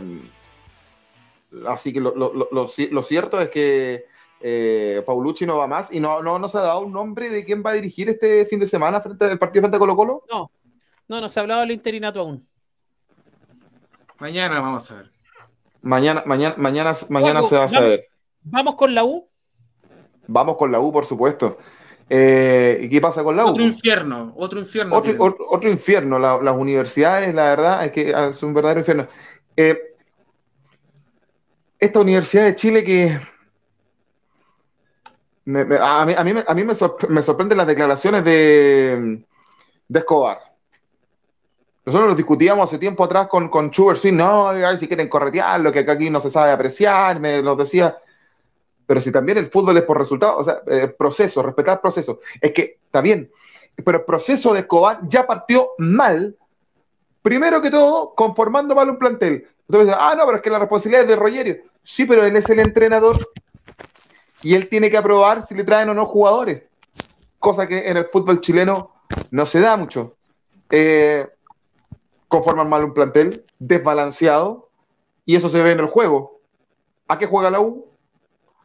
así 1.67 1.93
que 1.93 1.99
lo, 1.99 3.03
cierto 3.03 3.39
es 3.39 3.51
que, 3.51 4.05
eh, 4.41 5.03
Paulucci 5.05 5.45
no 5.45 5.57
va 5.57 5.67
más 5.67 5.91
y 5.91 5.99
no, 5.99 6.23
no, 6.23 6.39
no 6.39 6.49
se 6.49 6.57
ha 6.57 6.61
dado 6.61 6.79
un 6.79 6.91
nombre 6.91 7.29
de 7.29 7.45
quién 7.45 7.61
va 7.63 7.69
a 7.69 7.75
dirigir 7.75 8.09
este 8.09 8.47
fin 8.47 8.59
de 8.59 8.67
semana 8.67 8.99
frente 8.99 9.25
al 9.25 9.37
partido 9.37 9.61
frente 9.61 9.77
a 9.77 9.79
Colo 9.79 9.95
Colo. 9.95 10.23
No, 10.27 10.49
no, 11.07 11.21
no 11.21 11.29
se 11.29 11.39
ha 11.39 11.41
hablado 11.41 11.61
del 11.61 11.71
interinato 11.71 12.19
aún. 12.19 12.47
Mañana 14.19 14.59
vamos 14.59 14.89
a 14.91 14.95
ver. 14.95 15.11
Mañana, 15.81 16.23
mañana, 16.25 16.55
mañana, 16.57 16.97
mañana 17.09 17.43
se 17.43 17.55
va 17.55 17.65
a 17.65 17.69
saber. 17.69 18.07
¿Vamos 18.41 18.75
con 18.75 18.93
la 18.93 19.03
U? 19.03 19.29
Vamos 20.27 20.57
con 20.57 20.71
la 20.71 20.79
U, 20.79 20.91
por 20.91 21.05
supuesto. 21.05 21.57
Eh, 22.09 22.79
¿Y 22.81 22.89
qué 22.89 22.99
pasa 22.99 23.23
con 23.23 23.35
la 23.35 23.45
U? 23.45 23.49
Otro 23.49 23.63
infierno, 23.63 24.33
otro 24.35 24.59
infierno. 24.59 24.95
Otro, 24.95 25.69
infierno. 25.69 26.19
las 26.19 26.55
universidades, 26.55 27.33
la 27.33 27.43
verdad, 27.43 27.85
es 27.85 27.91
que 27.91 28.09
es 28.09 28.43
un 28.43 28.53
verdadero 28.53 28.79
infierno. 28.79 29.07
Eh, 29.55 29.95
esta 31.79 31.99
Universidad 31.99 32.45
de 32.45 32.55
Chile 32.55 32.83
que 32.83 33.19
a 35.79 36.05
mí, 36.05 36.13
a 36.17 36.23
mí, 36.23 36.33
a 36.45 36.53
mí 36.53 36.63
me, 36.63 36.75
sorprenden 37.23 37.57
las 37.57 37.67
declaraciones 37.67 38.23
de, 38.25 39.23
de 39.87 39.99
Escobar. 39.99 40.39
Nosotros 41.87 42.09
lo 42.09 42.15
discutíamos 42.15 42.67
hace 42.67 42.79
tiempo 42.79 43.05
atrás 43.05 43.29
con, 43.29 43.47
con 43.47 43.69
Schubert, 43.69 44.01
sí, 44.01 44.11
no, 44.11 44.51
si 44.77 44.89
quieren 44.89 45.07
corretearlo, 45.07 45.71
que 45.71 45.89
aquí 45.89 46.09
no 46.09 46.19
se 46.19 46.29
sabe 46.29 46.51
apreciar, 46.51 47.17
me 47.21 47.41
lo 47.41 47.55
decía. 47.55 47.97
Pero 48.85 48.99
si 48.99 49.09
también 49.09 49.37
el 49.37 49.49
fútbol 49.49 49.77
es 49.77 49.83
por 49.83 49.97
resultados, 49.97 50.41
o 50.41 50.43
sea, 50.43 50.59
eh, 50.67 50.89
proceso, 50.89 51.41
respetar 51.41 51.79
proceso. 51.79 52.19
Es 52.41 52.51
que, 52.51 52.79
está 52.83 52.99
bien, 52.99 53.31
pero 53.85 53.99
el 53.99 54.03
proceso 54.03 54.53
de 54.53 54.59
Escobar 54.59 54.99
ya 55.03 55.25
partió 55.25 55.69
mal, 55.77 56.35
primero 57.21 57.61
que 57.61 57.71
todo, 57.71 58.13
conformando 58.13 58.75
mal 58.75 58.89
un 58.89 58.99
plantel. 58.99 59.47
Entonces, 59.69 59.95
ah, 59.97 60.13
no, 60.17 60.25
pero 60.25 60.35
es 60.35 60.43
que 60.43 60.49
la 60.49 60.59
responsabilidad 60.59 61.03
es 61.03 61.07
de 61.07 61.15
Rogerio. 61.15 61.57
Sí, 61.85 62.03
pero 62.03 62.25
él 62.25 62.35
es 62.35 62.49
el 62.49 62.59
entrenador 62.59 63.29
y 64.43 64.55
él 64.55 64.67
tiene 64.67 64.91
que 64.91 64.97
aprobar 64.97 65.47
si 65.47 65.55
le 65.55 65.63
traen 65.63 65.87
o 65.87 65.93
no 65.93 66.05
jugadores, 66.05 66.63
cosa 67.39 67.65
que 67.65 67.87
en 67.87 67.95
el 67.95 68.07
fútbol 68.07 68.41
chileno 68.41 68.91
no 69.31 69.45
se 69.45 69.61
da 69.61 69.77
mucho. 69.77 70.17
Eh, 70.69 71.25
conforman 72.27 72.69
mal 72.69 72.83
un 72.83 72.93
plantel 72.93 73.45
desbalanceado 73.59 74.69
y 75.25 75.35
eso 75.35 75.49
se 75.49 75.61
ve 75.61 75.71
en 75.71 75.79
el 75.79 75.87
juego. 75.87 76.39
¿A 77.07 77.17
qué 77.17 77.25
juega 77.25 77.49
la 77.49 77.61
U? 77.61 77.85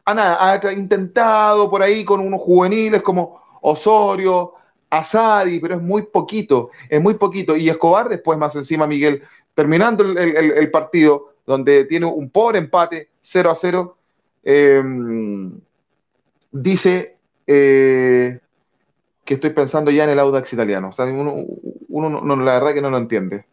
A 0.05 0.13
nada, 0.13 0.51
ha 0.51 0.73
intentado 0.73 1.69
por 1.69 1.81
ahí 1.81 2.03
con 2.03 2.19
unos 2.19 2.41
juveniles 2.41 3.01
como 3.01 3.41
Osorio, 3.61 4.53
Asadi, 4.89 5.59
pero 5.59 5.75
es 5.75 5.81
muy 5.81 6.03
poquito, 6.03 6.71
es 6.89 7.01
muy 7.01 7.13
poquito. 7.13 7.55
Y 7.55 7.69
Escobar, 7.69 8.09
después 8.09 8.37
más 8.37 8.55
encima 8.55 8.85
Miguel, 8.85 9.23
terminando 9.53 10.03
el, 10.03 10.71
partido, 10.71 11.33
donde 11.45 11.85
tiene 11.85 12.05
un 12.05 12.29
pobre 12.29 12.59
empate, 12.59 13.09
0 13.21 13.51
a 13.51 13.55
0, 13.55 13.97
Em, 14.43 15.57
dice 16.51 17.17
eh, 17.47 18.39
que 19.23 19.33
estoy 19.35 19.51
pensando 19.51 19.89
ya 19.89 20.03
en 20.03 20.09
el 20.11 20.19
Audax 20.19 20.51
italiano. 20.51 20.89
O 20.89 20.93
sea, 20.93 21.05
uno, 21.05 21.45
no, 22.21 22.35
la 22.35 22.53
verdad 22.53 22.73
que 22.73 22.81
no 22.81 22.89
lo 22.89 22.97
entiende. 22.97 23.45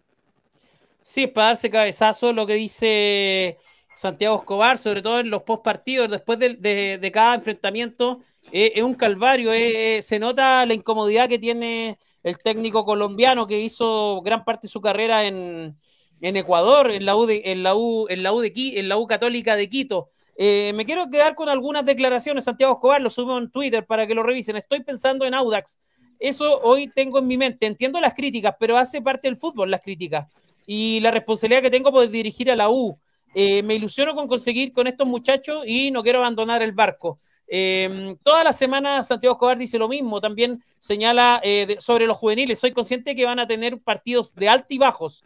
Sí, 1.02 1.24
es 1.24 1.30
para 1.30 1.48
darse 1.48 1.70
cabezazo 1.70 2.32
lo 2.32 2.46
que 2.46 2.54
dice 2.54 3.58
Santiago 3.94 4.36
Escobar, 4.36 4.78
sobre 4.78 5.02
todo 5.02 5.20
en 5.20 5.30
los 5.30 5.42
post 5.42 5.62
partidos, 5.62 6.10
después 6.10 6.38
de, 6.38 7.10
cada 7.12 7.34
enfrentamiento. 7.34 8.20
Eh, 8.52 8.72
es 8.76 8.82
un 8.82 8.94
calvario, 8.94 9.52
eh, 9.52 10.00
se 10.02 10.18
nota 10.18 10.64
la 10.64 10.74
incomodidad 10.74 11.28
que 11.28 11.38
tiene 11.38 11.98
el 12.22 12.38
técnico 12.38 12.84
colombiano 12.84 13.46
que 13.46 13.60
hizo 13.60 14.20
gran 14.22 14.44
parte 14.44 14.66
de 14.66 14.72
su 14.72 14.80
carrera 14.80 15.24
en, 15.26 15.76
Ecuador, 16.20 16.90
en 16.90 17.04
la 17.06 17.16
U 17.16 17.28
en 17.28 17.62
la 17.62 17.74
U, 17.74 18.06
en 18.08 18.22
la 18.22 18.32
U 18.32 18.40
de 18.40 18.52
en 18.54 18.88
la 18.88 18.96
U 18.98 19.06
Católica 19.06 19.56
de 19.56 19.68
Quito. 19.68 20.10
Eh, 20.36 20.72
me 20.74 20.86
quiero 20.86 21.10
quedar 21.10 21.34
con 21.34 21.48
algunas 21.48 21.84
declaraciones. 21.84 22.44
Santiago 22.44 22.74
Escobar 22.74 23.00
lo 23.00 23.10
subo 23.10 23.36
en 23.38 23.50
Twitter 23.50 23.84
para 23.84 24.06
que 24.06 24.14
lo 24.14 24.22
revisen. 24.22 24.56
Estoy 24.56 24.82
pensando 24.82 25.26
en 25.26 25.34
Audax. 25.34 25.78
Eso 26.18 26.60
hoy 26.62 26.88
tengo 26.88 27.18
en 27.18 27.26
mi 27.26 27.36
mente. 27.36 27.66
Entiendo 27.66 28.00
las 28.00 28.14
críticas, 28.14 28.54
pero 28.58 28.76
hace 28.76 29.02
parte 29.02 29.28
del 29.28 29.36
fútbol 29.36 29.70
las 29.70 29.82
críticas. 29.82 30.26
Y 30.66 31.00
la 31.00 31.10
responsabilidad 31.10 31.62
que 31.62 31.70
tengo 31.70 31.90
por 31.90 32.08
dirigir 32.08 32.50
a 32.50 32.56
la 32.56 32.70
U. 32.70 32.98
Eh, 33.34 33.62
me 33.62 33.74
ilusiono 33.74 34.14
con 34.14 34.26
conseguir 34.26 34.72
con 34.72 34.86
estos 34.86 35.06
muchachos 35.06 35.62
y 35.66 35.90
no 35.90 36.02
quiero 36.02 36.18
abandonar 36.18 36.62
el 36.62 36.72
barco. 36.72 37.20
Eh, 37.46 38.16
toda 38.22 38.44
la 38.44 38.52
semana 38.52 39.02
Santiago 39.02 39.34
Escobar 39.34 39.58
dice 39.58 39.78
lo 39.78 39.88
mismo, 39.88 40.20
también 40.20 40.62
señala 40.78 41.40
sobre 41.78 42.06
los 42.06 42.16
juveniles, 42.16 42.58
soy 42.58 42.72
consciente 42.72 43.14
que 43.14 43.24
van 43.24 43.38
a 43.38 43.46
tener 43.46 43.78
partidos 43.78 44.34
de 44.34 44.48
altos 44.48 44.70
y 44.70 44.78
bajos 44.78 45.24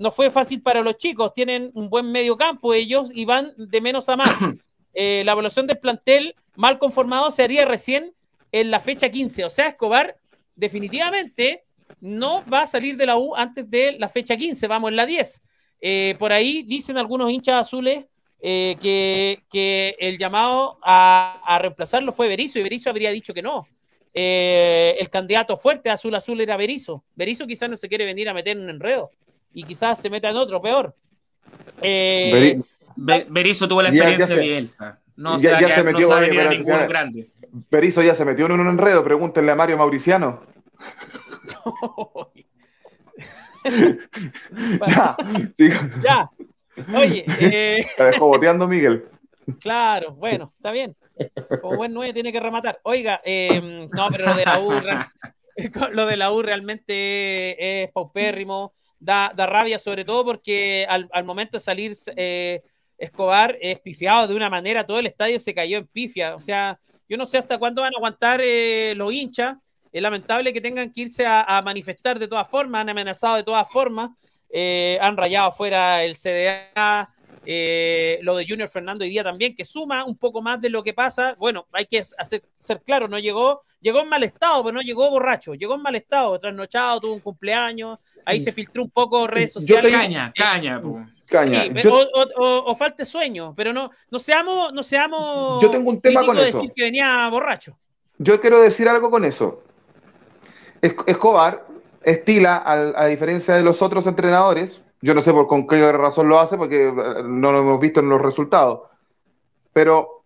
no 0.00 0.10
fue 0.10 0.30
fácil 0.30 0.62
para 0.62 0.80
los 0.80 0.96
chicos, 0.96 1.34
tienen 1.34 1.70
un 1.74 1.90
buen 1.90 2.10
medio 2.10 2.34
campo 2.38 2.72
ellos 2.72 3.10
y 3.12 3.26
van 3.26 3.52
de 3.56 3.80
menos 3.80 4.08
a 4.08 4.16
más. 4.16 4.30
Eh, 4.92 5.22
la 5.24 5.32
evaluación 5.32 5.68
del 5.68 5.78
plantel 5.78 6.34
mal 6.56 6.80
conformado 6.80 7.30
se 7.30 7.44
haría 7.44 7.64
recién 7.64 8.12
en 8.50 8.72
la 8.72 8.80
fecha 8.80 9.08
15, 9.08 9.44
o 9.44 9.48
sea, 9.48 9.68
Escobar 9.68 10.16
definitivamente 10.56 11.62
no 12.00 12.44
va 12.46 12.62
a 12.62 12.66
salir 12.66 12.96
de 12.96 13.06
la 13.06 13.16
U 13.16 13.34
antes 13.34 13.70
de 13.70 13.96
la 13.98 14.08
fecha 14.08 14.36
15, 14.36 14.66
vamos 14.66 14.90
en 14.90 14.96
la 14.96 15.06
10. 15.06 15.42
Eh, 15.82 16.16
por 16.18 16.32
ahí 16.32 16.62
dicen 16.62 16.98
algunos 16.98 17.30
hinchas 17.30 17.66
azules 17.66 18.04
eh, 18.40 18.76
que, 18.80 19.96
el 19.98 20.18
llamado 20.18 20.78
a, 20.82 21.58
reemplazarlo 21.60 22.12
fue 22.12 22.28
Berizo 22.28 22.58
y 22.58 22.62
Berizo 22.62 22.90
habría 22.90 23.10
dicho 23.10 23.34
que 23.34 23.42
no. 23.42 23.66
el 24.12 25.08
candidato 25.10 25.56
fuerte 25.56 25.90
azul 25.90 26.14
azul 26.14 26.40
era 26.40 26.56
Berizo. 26.56 27.04
Berizo 27.14 27.46
quizás 27.46 27.70
no 27.70 27.76
se 27.76 27.88
quiere 27.88 28.04
venir 28.04 28.28
a 28.28 28.34
meter 28.34 28.56
en 28.56 28.64
un 28.64 28.70
enredo 28.70 29.10
y 29.52 29.64
quizás 29.64 30.00
se 30.00 30.10
meta 30.10 30.30
en 30.30 30.36
otro 30.36 30.60
peor. 30.60 30.94
Eh, 31.82 32.60
Berizzo 32.96 33.68
tuvo 33.68 33.82
la 33.82 33.88
experiencia 33.88 34.34
de 34.34 34.40
Bielsa. 34.40 34.98
No 35.16 35.38
ya, 35.38 35.58
se, 35.58 35.74
se 35.74 35.82
metió, 35.82 36.12
a 36.14 36.20
ningún 36.20 36.88
grande. 36.88 37.30
Berizzo 37.70 38.02
ya 38.02 38.14
se 38.14 38.24
metió 38.24 38.46
en 38.46 38.52
un 38.52 38.68
enredo, 38.68 39.04
pregúntenle 39.04 39.52
a 39.52 39.54
Mario 39.54 39.76
Mauriciano. 39.76 40.42
ya, 44.86 45.16
ya. 46.02 46.30
Oye, 46.94 47.24
eh... 47.40 47.86
Te 47.96 48.04
dejó 48.04 48.26
boteando 48.28 48.66
Miguel. 48.66 49.04
Claro, 49.60 50.14
bueno, 50.14 50.52
está 50.56 50.70
bien. 50.70 50.96
Como 51.60 51.76
buen 51.76 51.92
9 51.92 52.12
tiene 52.14 52.32
que 52.32 52.40
rematar. 52.40 52.80
Oiga, 52.84 53.20
eh, 53.24 53.88
no, 53.92 54.08
pero 54.10 54.26
lo 54.26 54.34
de 54.34 54.44
la 54.44 54.60
U, 54.60 54.72
lo 55.92 56.06
de 56.06 56.16
la 56.16 56.32
U 56.32 56.42
realmente 56.42 57.82
es 57.82 57.90
paupérrimo 57.92 58.74
da, 58.98 59.32
rabia, 59.34 59.78
sobre 59.78 60.04
todo 60.04 60.24
porque 60.24 60.86
al, 60.88 61.24
momento 61.24 61.58
de 61.58 61.64
salir 61.64 61.96
eh, 62.16 62.62
Escobar 62.98 63.56
es 63.60 63.80
pifiado 63.80 64.28
de 64.28 64.34
una 64.34 64.50
manera, 64.50 64.86
todo 64.86 64.98
el 64.98 65.06
estadio 65.06 65.40
se 65.40 65.54
cayó 65.54 65.78
en 65.78 65.86
pifia. 65.86 66.36
O 66.36 66.40
sea, 66.40 66.78
yo 67.08 67.16
no 67.16 67.26
sé 67.26 67.38
hasta 67.38 67.58
cuándo 67.58 67.82
van 67.82 67.94
a 67.94 67.96
aguantar 67.96 68.40
eh, 68.42 68.94
los 68.96 69.12
hinchas. 69.12 69.56
Es 69.92 70.02
lamentable 70.02 70.52
que 70.52 70.60
tengan 70.60 70.92
que 70.92 71.02
irse 71.02 71.24
a, 71.26 71.60
manifestar 71.64 72.18
de 72.18 72.28
todas 72.28 72.48
formas, 72.48 72.82
han 72.82 72.90
amenazado 72.90 73.36
de 73.36 73.42
todas 73.42 73.70
formas, 73.70 74.10
eh, 74.48 74.98
han 75.00 75.16
rayado 75.16 75.52
fuera 75.52 76.04
el 76.04 76.16
CDA, 76.16 77.12
lo 78.22 78.36
de 78.36 78.46
Junior 78.48 78.68
Fernando 78.68 79.04
hoy 79.04 79.10
día 79.10 79.24
también, 79.24 79.56
que 79.56 79.64
suma 79.64 80.04
un 80.04 80.16
poco 80.16 80.42
más 80.42 80.60
de 80.60 80.70
lo 80.70 80.82
que 80.82 80.92
pasa. 80.92 81.34
Bueno, 81.38 81.66
hay 81.72 81.86
que 81.86 82.02
hacer, 82.18 82.42
ser 82.58 82.82
claro, 82.82 83.08
no 83.08 83.18
llegó, 83.18 83.62
llegó 83.80 84.00
en 84.00 84.08
mal 84.08 84.22
estado, 84.22 84.62
pero 84.62 84.74
no 84.74 84.82
llegó 84.82 85.10
borracho, 85.10 85.54
llegó 85.54 85.74
en 85.74 85.82
mal 85.82 85.94
estado, 85.96 86.38
trasnochado, 86.38 87.00
tuvo 87.00 87.14
un 87.14 87.20
cumpleaños, 87.20 87.98
ahí 88.24 88.40
se 88.40 88.52
filtró 88.52 88.82
un 88.82 88.90
poco 88.90 89.26
redes 89.26 89.52
sociales. 89.52 89.92
Caña, 89.92 90.32
caña, 90.36 90.80
caña. 91.26 91.64
o, 92.36 92.74
falte 92.76 93.04
sueño, 93.04 93.54
pero 93.56 93.72
no, 93.72 93.90
no 94.10 94.18
seamos, 94.18 94.72
no 94.72 94.82
seamos. 94.82 95.62
Yo 95.62 95.70
tengo 95.70 95.90
un 95.90 96.00
tema 96.00 96.24
con 96.24 96.36
eso. 96.38 96.58
decir 96.58 96.72
que 96.74 96.84
venía 96.84 97.28
borracho. 97.28 97.78
Yo 98.18 98.40
quiero 98.40 98.60
decir 98.60 98.86
algo 98.88 99.10
con 99.10 99.24
eso. 99.24 99.64
Escobar 100.80 101.66
estila, 102.02 102.62
a, 102.64 103.06
diferencia 103.06 103.54
de 103.54 103.62
los 103.62 103.82
otros 103.82 104.06
entrenadores, 104.06 104.80
yo 105.02 105.14
no 105.14 105.22
sé 105.22 105.32
por 105.32 105.46
con 105.46 105.66
qué 105.66 105.92
razón 105.92 106.28
lo 106.28 106.38
hace, 106.38 106.56
porque 106.56 106.88
eh, 106.88 106.92
no 107.24 107.52
lo 107.52 107.60
hemos 107.60 107.80
visto 107.80 108.00
en 108.00 108.08
los 108.08 108.20
resultados, 108.20 108.80
pero 109.72 110.24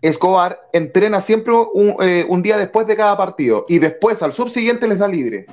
Escobar 0.00 0.68
entrena 0.72 1.20
siempre 1.20 1.54
un, 1.54 1.96
eh, 2.00 2.26
un 2.28 2.42
día 2.42 2.56
después 2.56 2.86
de 2.86 2.96
cada 2.96 3.16
partido 3.16 3.66
y 3.68 3.78
después 3.78 4.20
al 4.22 4.32
subsiguiente 4.32 4.88
les 4.88 4.98
da 4.98 5.06
libre. 5.06 5.46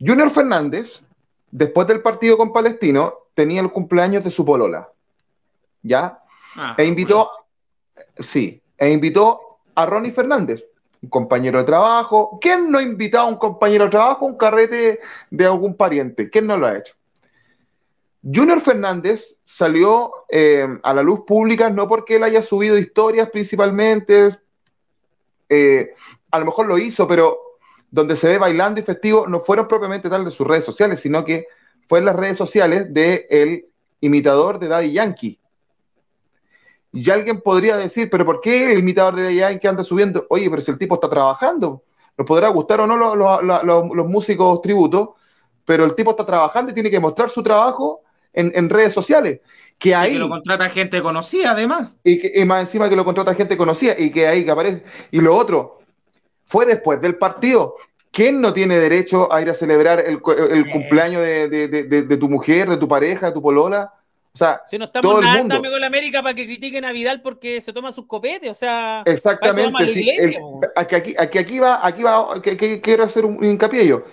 Junior 0.00 0.30
Fernández, 0.30 1.02
después 1.50 1.86
del 1.88 2.00
partido 2.00 2.38
con 2.38 2.52
Palestino, 2.52 3.14
tenía 3.34 3.60
el 3.60 3.70
cumpleaños 3.70 4.24
de 4.24 4.30
su 4.30 4.44
polola. 4.44 4.88
¿Ya? 5.82 6.20
Ah, 6.56 6.74
e 6.78 6.84
invitó, 6.86 7.30
sí, 8.18 8.62
e 8.78 8.90
invitó 8.90 9.58
a 9.74 9.84
Ronnie 9.84 10.12
Fernández, 10.12 10.64
un 11.02 11.08
compañero 11.08 11.58
de 11.58 11.64
trabajo. 11.64 12.38
¿Quién 12.40 12.70
no 12.70 12.78
ha 12.78 12.82
invitado 12.82 13.26
a 13.26 13.30
un 13.30 13.36
compañero 13.36 13.84
de 13.84 13.90
trabajo 13.90 14.24
a 14.24 14.28
un 14.28 14.36
carrete 14.36 15.00
de 15.30 15.44
algún 15.44 15.76
pariente? 15.76 16.30
¿Quién 16.30 16.46
no 16.46 16.56
lo 16.56 16.66
ha 16.66 16.78
hecho? 16.78 16.94
Junior 18.22 18.60
Fernández 18.60 19.36
salió 19.44 20.10
eh, 20.28 20.66
a 20.82 20.94
la 20.94 21.02
luz 21.02 21.20
pública 21.26 21.70
no 21.70 21.86
porque 21.86 22.16
él 22.16 22.24
haya 22.24 22.42
subido 22.42 22.76
historias 22.76 23.30
principalmente, 23.30 24.36
eh, 25.48 25.94
a 26.30 26.38
lo 26.40 26.46
mejor 26.46 26.66
lo 26.66 26.76
hizo, 26.78 27.06
pero 27.06 27.38
donde 27.88 28.16
se 28.16 28.28
ve 28.28 28.38
bailando 28.38 28.80
y 28.80 28.82
festivo 28.82 29.28
no 29.28 29.40
fueron 29.40 29.68
propiamente 29.68 30.10
tal 30.10 30.24
de 30.24 30.32
sus 30.32 30.46
redes 30.46 30.64
sociales, 30.64 31.00
sino 31.00 31.24
que 31.24 31.46
fue 31.88 32.00
en 32.00 32.06
las 32.06 32.16
redes 32.16 32.36
sociales 32.36 32.88
el 32.94 33.66
imitador 34.00 34.58
de 34.58 34.68
Daddy 34.68 34.92
Yankee. 34.92 35.38
Y 36.96 37.10
alguien 37.10 37.42
podría 37.42 37.76
decir, 37.76 38.08
pero 38.08 38.24
¿por 38.24 38.40
qué 38.40 38.72
el 38.72 38.78
imitador 38.78 39.16
de 39.16 39.42
en 39.42 39.58
que 39.58 39.68
anda 39.68 39.84
subiendo? 39.84 40.26
Oye, 40.30 40.48
pero 40.48 40.62
si 40.62 40.70
el 40.70 40.78
tipo 40.78 40.94
está 40.94 41.10
trabajando, 41.10 41.82
nos 42.16 42.26
podrá 42.26 42.48
gustar 42.48 42.80
o 42.80 42.86
no 42.86 42.96
los, 42.96 44.06
músicos 44.08 44.62
tributos, 44.62 45.10
pero 45.66 45.84
el 45.84 45.94
tipo 45.94 46.12
está 46.12 46.24
trabajando 46.24 46.70
y 46.70 46.74
tiene 46.74 46.90
que 46.90 46.98
mostrar 46.98 47.28
su 47.28 47.42
trabajo 47.42 48.00
en, 48.32 48.70
redes 48.70 48.94
sociales. 48.94 49.40
Que 49.78 49.94
ahí, 49.94 50.12
y 50.12 50.14
que 50.14 50.20
lo 50.20 50.30
contrata 50.30 50.70
gente 50.70 51.02
conocida, 51.02 51.50
además. 51.50 51.92
Y, 52.02 52.18
que, 52.18 52.44
más 52.46 52.62
encima 52.62 52.88
que 52.88 52.96
lo 52.96 53.04
contrata 53.04 53.34
gente 53.34 53.58
conocida 53.58 53.94
y 53.98 54.10
que 54.10 54.26
ahí 54.26 54.42
que 54.42 54.50
aparece. 54.50 54.82
Y 55.10 55.20
lo 55.20 55.36
otro, 55.36 55.80
fue 56.46 56.64
después 56.64 56.98
del 57.02 57.16
partido. 57.16 57.74
¿Quién 58.10 58.40
no 58.40 58.54
tiene 58.54 58.78
derecho 58.78 59.30
a 59.30 59.42
ir 59.42 59.50
a 59.50 59.54
celebrar 59.54 60.00
el, 60.00 60.22
cumpleaños 60.22 61.20
de, 61.20 62.16
tu 62.18 62.28
mujer, 62.30 62.70
de 62.70 62.78
tu 62.78 62.88
pareja, 62.88 63.26
de 63.26 63.32
tu 63.32 63.42
polola? 63.42 63.92
O 64.36 64.38
sea, 64.38 64.60
si 64.66 64.76
no 64.76 64.84
estamos 64.84 65.22
nada, 65.22 65.44
dame 65.46 65.70
con 65.70 65.80
la 65.80 65.86
América 65.86 66.22
para 66.22 66.34
que 66.34 66.44
critiquen 66.44 66.84
a 66.84 66.92
Vidal 66.92 67.22
porque 67.22 67.62
se 67.62 67.72
toma 67.72 67.90
sus 67.90 68.04
copetes, 68.04 68.50
o 68.50 68.54
sea, 68.54 69.02
exactamente. 69.06 70.38
aquí, 70.76 71.14
aquí, 71.16 71.38
aquí, 71.38 71.58
va, 71.58 71.80
aquí 71.82 72.02
va, 72.02 72.42
que, 72.42 72.82
quiero 72.82 73.04
hacer 73.04 73.24
un, 73.24 73.42
hincapié 73.42 73.86
yo. 73.86 74.04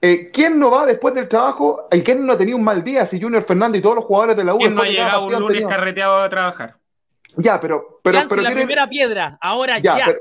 Eh, 0.00 0.30
¿Quién 0.32 0.58
no 0.58 0.70
va 0.70 0.86
después 0.86 1.14
del 1.14 1.28
trabajo? 1.28 1.88
¿Y 1.92 2.00
quién 2.00 2.24
no 2.24 2.32
ha 2.32 2.38
tenido 2.38 2.56
un 2.56 2.64
mal 2.64 2.82
día? 2.82 3.04
Si 3.04 3.20
Junior 3.20 3.42
Fernández 3.42 3.80
y 3.80 3.82
todos 3.82 3.96
los 3.96 4.06
jugadores 4.06 4.38
de 4.38 4.44
la 4.44 4.54
U. 4.54 4.58
¿Quién 4.60 4.74
no 4.74 4.80
ha 4.80 4.86
llegado 4.86 5.26
un 5.26 5.34
lunes 5.34 5.66
carreteado 5.68 6.22
a 6.22 6.30
trabajar? 6.30 6.76
Ya, 7.36 7.60
pero. 7.60 8.00
pero, 8.02 8.18
pero 8.30 8.40
la 8.40 8.52
primera 8.52 8.88
piedra, 8.88 9.36
ahora 9.42 9.78
ya. 9.78 9.98
Pero, 10.06 10.20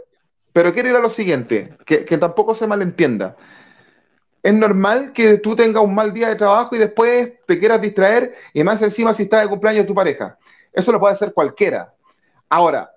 pero, 0.52 0.74
quiero 0.74 0.90
ir 0.90 0.96
a 0.98 1.00
lo 1.00 1.10
siguiente, 1.12 1.78
que, 1.86 2.04
que 2.04 2.18
tampoco 2.18 2.56
se 2.56 2.68
malentienda 2.68 3.38
es 4.42 4.54
normal 4.54 5.12
que 5.14 5.38
tú 5.38 5.56
tengas 5.56 5.84
un 5.84 5.94
mal 5.94 6.14
día 6.14 6.30
de 6.30 6.36
trabajo 6.36 6.76
y 6.76 6.80
después 6.80 7.34
te 7.46 7.60
quieras 7.60 7.82
distraer 7.82 8.36
y 8.54 8.64
más 8.64 8.82
encima 8.82 9.14
si 9.14 9.24
está 9.24 9.42
de 9.42 9.50
cumpleaños 9.50 9.86
tu 9.86 9.94
pareja. 9.94 10.38
Eso 10.72 10.92
lo 10.92 11.00
puede 11.00 11.16
hacer 11.16 11.34
cualquiera. 11.34 11.94
Ahora, 12.48 12.92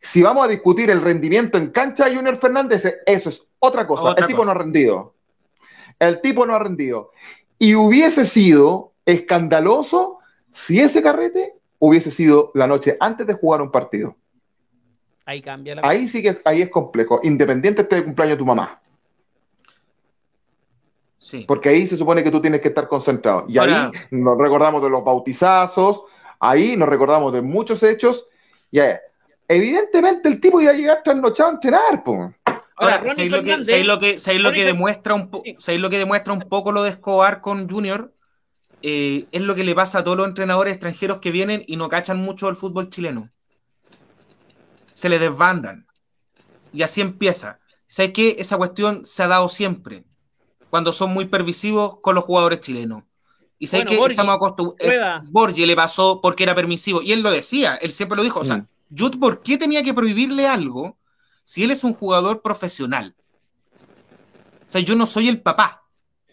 si 0.00 0.22
vamos 0.22 0.44
a 0.44 0.48
discutir 0.48 0.90
el 0.90 1.00
rendimiento 1.00 1.58
en 1.58 1.70
cancha 1.70 2.06
de 2.06 2.16
Junior 2.16 2.38
Fernández, 2.38 2.82
eso 3.06 3.28
es 3.28 3.42
otra 3.58 3.86
cosa. 3.86 4.14
el 4.16 4.26
tipo 4.26 4.44
no 4.44 4.50
ha 4.50 4.54
rendido. 4.54 5.14
El 5.98 6.20
tipo 6.20 6.46
no 6.46 6.54
ha 6.54 6.58
rendido. 6.58 7.10
Y 7.58 7.74
hubiese 7.74 8.26
sido 8.26 8.92
escandaloso 9.06 10.18
si 10.52 10.80
ese 10.80 11.02
carrete 11.02 11.54
hubiese 11.78 12.10
sido 12.10 12.50
la 12.54 12.66
noche 12.66 12.96
antes 13.00 13.26
de 13.26 13.34
jugar 13.34 13.62
un 13.62 13.70
partido. 13.70 14.16
Ahí 15.24 15.40
cambia 15.40 15.76
la 15.76 15.82
Ahí 15.84 16.08
sí 16.08 16.22
que 16.22 16.40
ahí 16.44 16.62
es 16.62 16.70
complejo, 16.70 17.20
independiente 17.22 17.82
esté 17.82 17.96
de 17.96 18.04
cumpleaños 18.04 18.38
tu 18.38 18.46
mamá. 18.46 18.81
Porque 21.46 21.68
ahí 21.68 21.86
se 21.86 21.96
supone 21.96 22.24
que 22.24 22.30
tú 22.30 22.40
tienes 22.40 22.60
que 22.60 22.68
estar 22.68 22.88
concentrado. 22.88 23.44
Y 23.48 23.58
ahí 23.58 23.90
nos 24.10 24.38
recordamos 24.38 24.82
de 24.82 24.90
los 24.90 25.04
bautizazos, 25.04 26.02
ahí 26.40 26.76
nos 26.76 26.88
recordamos 26.88 27.32
de 27.32 27.42
muchos 27.42 27.82
hechos. 27.82 28.26
Y 28.70 28.80
evidentemente 29.48 30.28
el 30.28 30.40
tipo 30.40 30.60
iba 30.60 30.72
a 30.72 30.74
llegar 30.74 31.02
trasnochado 31.04 31.50
a 31.50 31.52
entrenar. 31.52 32.02
Ahora, 32.76 33.02
¿sabéis 33.06 33.30
lo, 33.30 33.42
que, 33.42 33.84
lo, 33.84 33.98
que, 33.98 34.38
lo 34.38 34.52
que 34.52 34.64
demuestra 34.64 35.14
un 35.14 35.30
lo 35.78 35.90
que 35.90 35.98
demuestra 35.98 36.32
un 36.32 36.40
poco 36.40 36.72
lo 36.72 36.82
de 36.82 36.90
Escobar 36.90 37.40
con 37.40 37.68
Junior? 37.68 38.12
Eh, 38.84 39.26
es 39.30 39.42
lo 39.42 39.54
que 39.54 39.62
le 39.62 39.76
pasa 39.76 40.00
a 40.00 40.04
todos 40.04 40.16
los 40.16 40.26
entrenadores 40.26 40.72
extranjeros 40.72 41.18
que 41.18 41.30
vienen 41.30 41.62
y 41.68 41.76
no 41.76 41.88
cachan 41.88 42.18
mucho 42.18 42.48
el 42.48 42.56
fútbol 42.56 42.88
chileno. 42.88 43.30
Se 44.92 45.08
le 45.08 45.20
desbandan. 45.20 45.86
Y 46.72 46.82
así 46.82 47.00
empieza. 47.00 47.60
Sé 47.86 48.12
que 48.12 48.36
esa 48.40 48.56
cuestión 48.56 49.04
se 49.04 49.22
ha 49.22 49.28
dado 49.28 49.46
siempre 49.46 50.04
cuando 50.72 50.94
son 50.94 51.12
muy 51.12 51.26
permisivos 51.26 51.98
con 52.00 52.14
los 52.14 52.24
jugadores 52.24 52.60
chilenos. 52.60 53.02
Y 53.58 53.66
sé 53.66 53.84
que 53.84 53.94
estamos 53.94 54.34
acostumbrados. 54.34 55.22
Eh, 55.22 55.28
Borgi 55.30 55.66
le 55.66 55.76
pasó 55.76 56.22
porque 56.22 56.44
era 56.44 56.54
permisivo. 56.54 57.02
Y 57.02 57.12
él 57.12 57.20
lo 57.20 57.30
decía, 57.30 57.74
él 57.74 57.92
siempre 57.92 58.16
lo 58.16 58.22
dijo. 58.22 58.40
O 58.40 58.44
sea, 58.44 58.56
mm. 58.56 58.66
yo, 58.88 59.10
¿por 59.10 59.40
qué 59.40 59.58
tenía 59.58 59.82
que 59.82 59.92
prohibirle 59.92 60.48
algo 60.48 60.96
si 61.44 61.62
él 61.62 61.72
es 61.72 61.84
un 61.84 61.92
jugador 61.92 62.40
profesional? 62.40 63.14
O 64.64 64.64
sea, 64.64 64.80
yo 64.80 64.96
no 64.96 65.04
soy 65.04 65.28
el 65.28 65.42
papá. 65.42 65.82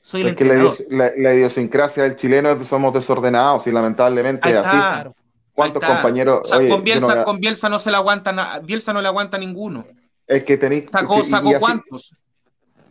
Soy 0.02 0.22
el 0.22 0.30
entrenador. 0.30 0.78
Que 0.78 0.86
la, 1.18 1.34
idiosincrasia 1.36 2.04
del 2.04 2.16
chileno 2.16 2.52
es 2.52 2.66
somos 2.66 2.94
desordenados 2.94 3.68
y 3.68 3.74
lamentablemente 3.74 4.58
así. 4.58 5.10
¿Cuántos 5.52 5.84
compañeros? 5.84 6.50
con, 7.26 7.42
Bielsa, 7.42 7.68
no 7.68 7.78
se 7.78 7.92
le 7.92 7.98
aguanta, 7.98 8.62
Bielsa 8.64 8.94
no 8.94 9.02
le 9.02 9.10
aguanta 9.10 9.38
ninguno. 9.38 9.86
Es 10.26 10.46
que 10.46 10.56
tenéis. 10.56 10.86
Sacó, 10.90 11.24
sacó 11.24 11.60
cuántos. 11.60 12.16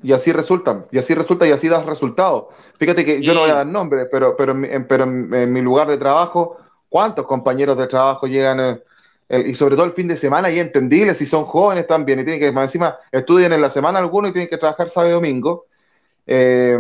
Y 0.02 0.12
así 0.12 0.32
resulta, 0.32 0.86
y 0.92 0.98
así 0.98 1.14
resulta 1.14 1.46
y 1.46 1.50
así 1.50 1.68
das 1.68 1.84
resultados. 1.84 2.46
Fíjate 2.78 3.04
que 3.04 3.20
yo 3.20 3.34
no 3.34 3.40
voy 3.40 3.50
a 3.50 3.54
dar 3.54 3.66
nombres, 3.66 4.08
pero, 4.10 4.36
pero, 4.36 4.52
en, 4.52 4.86
pero 4.86 5.04
en, 5.04 5.52
mi 5.52 5.60
lugar 5.60 5.88
de 5.88 5.98
trabajo, 5.98 6.56
¿cuántos 6.88 7.26
compañeros 7.26 7.76
de 7.76 7.88
trabajo 7.88 8.26
llegan? 8.26 8.80
Eh, 9.28 9.44
y 9.48 9.54
sobre 9.54 9.74
todo 9.74 9.86
el 9.86 9.92
fin 9.92 10.08
de 10.08 10.16
semana, 10.16 10.50
y 10.50 10.60
entendible, 10.60 11.14
si 11.14 11.26
son 11.26 11.44
jóvenes 11.44 11.86
también, 11.86 12.20
y 12.20 12.24
tienen 12.24 12.40
que, 12.40 12.52
más 12.52 12.68
encima, 12.68 12.96
estudian 13.10 13.52
en 13.52 13.60
la 13.60 13.70
semana 13.70 13.98
algunos 13.98 14.30
y 14.30 14.32
tienen 14.32 14.48
que 14.48 14.56
trabajar 14.56 14.88
sábado 14.88 15.10
y 15.10 15.14
domingo. 15.14 15.66
Eh, 16.26 16.78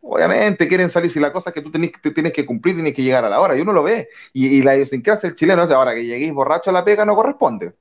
obviamente 0.00 0.66
quieren 0.66 0.88
salir, 0.88 1.10
si 1.10 1.20
la 1.20 1.32
cosa 1.32 1.50
es 1.50 1.54
que 1.54 1.62
tú 1.62 1.70
tienes, 1.70 1.92
tienes 2.14 2.32
que 2.32 2.46
cumplir, 2.46 2.74
tienes 2.74 2.94
que 2.94 3.02
llegar 3.02 3.24
a 3.24 3.28
la 3.28 3.40
hora, 3.40 3.56
y 3.56 3.60
uno 3.60 3.72
lo 3.72 3.82
ve. 3.82 4.08
Y, 4.32 4.46
y 4.46 4.62
la 4.62 4.74
idiosincrasia 4.74 5.28
del 5.28 5.36
chileno 5.36 5.64
es 5.64 5.70
ahora 5.70 5.94
que 5.94 6.06
lleguéis 6.06 6.32
borracho 6.32 6.70
a 6.70 6.72
la 6.72 6.84
pega 6.84 7.04
no 7.04 7.14
corresponde. 7.14 7.74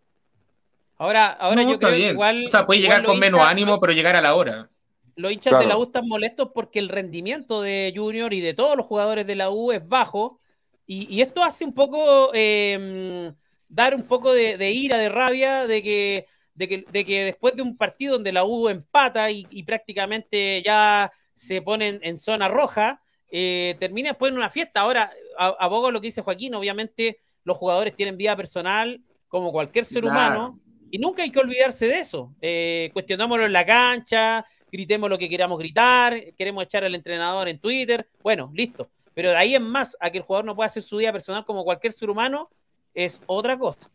Ahora, 0.99 1.27
ahora 1.27 1.63
yo 1.63 1.79
creo 1.79 1.91
que 1.91 2.09
igual. 2.09 2.45
O 2.45 2.49
sea, 2.49 2.65
puede 2.65 2.81
llegar 2.81 3.05
con 3.05 3.17
menos 3.17 3.39
ánimo, 3.39 3.79
pero 3.79 3.93
llegar 3.93 4.17
a 4.17 4.21
la 4.21 4.35
hora. 4.35 4.69
Los 5.15 5.31
hinchas 5.31 5.57
de 5.57 5.65
la 5.65 5.77
U 5.77 5.83
están 5.83 6.07
molestos 6.07 6.49
porque 6.53 6.79
el 6.79 6.89
rendimiento 6.89 7.61
de 7.61 7.93
Junior 7.95 8.33
y 8.33 8.41
de 8.41 8.53
todos 8.53 8.75
los 8.75 8.85
jugadores 8.85 9.25
de 9.25 9.35
la 9.35 9.49
U 9.49 9.71
es 9.71 9.85
bajo. 9.87 10.41
Y, 10.85 11.21
esto 11.21 11.43
hace 11.43 11.63
un 11.63 11.73
poco. 11.73 12.31
Em, 12.33 13.33
dar 13.69 13.95
un 13.95 14.03
poco 14.03 14.33
de, 14.33 14.71
ira, 14.71 14.97
de 14.97 15.07
rabia, 15.07 15.67
de 15.67 15.81
que, 15.81 16.25
de 16.55 17.05
que, 17.05 17.23
después 17.23 17.55
de 17.55 17.61
un 17.61 17.77
partido 17.77 18.13
donde 18.13 18.33
la 18.33 18.43
U 18.43 18.67
empata 18.67 19.31
y, 19.31 19.63
prácticamente 19.63 20.61
ya 20.65 21.11
se 21.33 21.61
ponen 21.61 21.99
en 22.03 22.17
zona 22.17 22.49
roja, 22.49 23.01
eh, 23.31 23.77
termina 23.79 24.09
después 24.09 24.33
en 24.33 24.37
una 24.37 24.49
fiesta. 24.49 24.81
Ahora, 24.81 25.13
abogo 25.37 25.91
lo 25.91 26.01
que 26.01 26.07
dice 26.07 26.23
Joaquín, 26.23 26.55
obviamente 26.55 27.19
los 27.45 27.55
jugadores 27.55 27.95
tienen 27.95 28.17
vida 28.17 28.35
personal 28.35 29.01
como 29.29 29.53
cualquier 29.53 29.85
ser 29.85 30.03
humano 30.03 30.59
y 30.91 30.97
nunca 30.97 31.23
hay 31.23 31.31
que 31.31 31.39
olvidarse 31.39 31.87
de 31.87 31.99
eso. 31.99 32.33
Eh, 32.41 32.89
cuestionámoslo 32.93 33.45
en 33.45 33.53
la 33.53 33.65
cancha, 33.65 34.45
gritemos 34.71 35.09
lo 35.09 35.17
que 35.17 35.29
queramos 35.29 35.59
gritar, 35.59 36.15
queremos 36.37 36.63
echar 36.63 36.83
al 36.83 36.95
entrenador 36.95 37.47
en 37.47 37.59
Twitter. 37.59 38.07
Bueno, 38.21 38.51
listo. 38.53 38.89
Pero 39.13 39.29
de 39.29 39.37
ahí 39.37 39.55
en 39.55 39.63
más, 39.63 39.97
a 39.99 40.09
que 40.09 40.19
el 40.19 40.23
jugador 40.23 40.45
no 40.45 40.55
pueda 40.55 40.67
hacer 40.67 40.83
su 40.83 40.97
vida 40.97 41.11
personal 41.11 41.45
como 41.45 41.63
cualquier 41.63 41.93
ser 41.93 42.09
humano, 42.09 42.49
es 42.93 43.21
otra 43.25 43.57
cosa. 43.57 43.89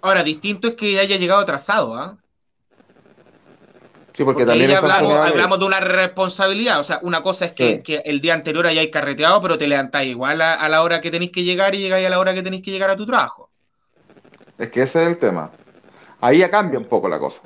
Ahora, 0.00 0.24
distinto 0.24 0.68
es 0.68 0.74
que 0.74 0.98
haya 0.98 1.16
llegado 1.16 1.40
atrasado, 1.40 1.94
¿ah? 1.94 2.18
Sí, 4.12 4.24
porque, 4.24 4.44
también 4.44 4.70
hablamos, 4.72 5.58
de 5.58 5.64
una 5.64 5.80
responsabilidad. 5.80 6.80
O 6.80 6.84
sea, 6.84 6.98
una 7.02 7.22
cosa 7.22 7.46
es 7.46 7.52
que, 7.52 7.82
el 8.04 8.20
día 8.20 8.34
anterior 8.34 8.66
hayáis 8.66 8.90
carreteado, 8.90 9.40
pero 9.40 9.56
te 9.56 9.66
levantáis 9.66 10.10
igual 10.10 10.42
a, 10.42 10.54
a, 10.54 10.68
la 10.68 10.82
hora 10.82 11.00
que 11.00 11.10
tenéis 11.10 11.30
que 11.30 11.44
llegar 11.44 11.74
y 11.74 11.78
llegáis 11.78 12.06
a 12.06 12.10
la 12.10 12.18
hora 12.18 12.34
que 12.34 12.42
tenéis 12.42 12.62
que 12.62 12.70
llegar 12.70 12.90
a 12.90 12.96
tu 12.96 13.06
trabajo. 13.06 13.48
Es 14.58 14.70
que 14.70 14.82
ese 14.82 15.02
es 15.02 15.08
el 15.08 15.18
tema. 15.18 15.50
Ahí 16.22 16.38
ya 16.38 16.50
cambia 16.50 16.78
un 16.78 16.86
poco 16.86 17.08
la 17.08 17.18
cosa. 17.18 17.40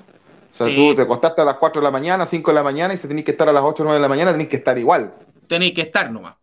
O 0.55 0.59
sea, 0.59 0.75
tú 0.75 0.95
te 0.95 1.03
acostaste 1.03 1.41
a 1.41 1.45
las 1.45 1.57
4 1.57 1.81
de 1.81 1.85
la 1.85 1.91
mañana, 1.91 2.27
5 2.27 2.51
de 2.51 2.55
la 2.55 2.63
mañana 2.63 2.93
y 2.93 2.99
si 2.99 3.09
tenés 3.09 3.25
que 3.25 3.31
estar 3.31 3.49
a 3.49 3.53
las 3.53 3.63
8 3.63 3.83
o 3.83 3.85
9 3.85 3.97
de 3.97 4.03
la 4.03 4.09
mañana, 4.09 4.33
tenés 4.33 4.49
que 4.49 4.57
estar 4.57 4.77
igual. 4.79 5.15
Tenéis 5.47 5.73
que 5.73 5.81
estar 5.81 6.11
nomás. 6.11 6.35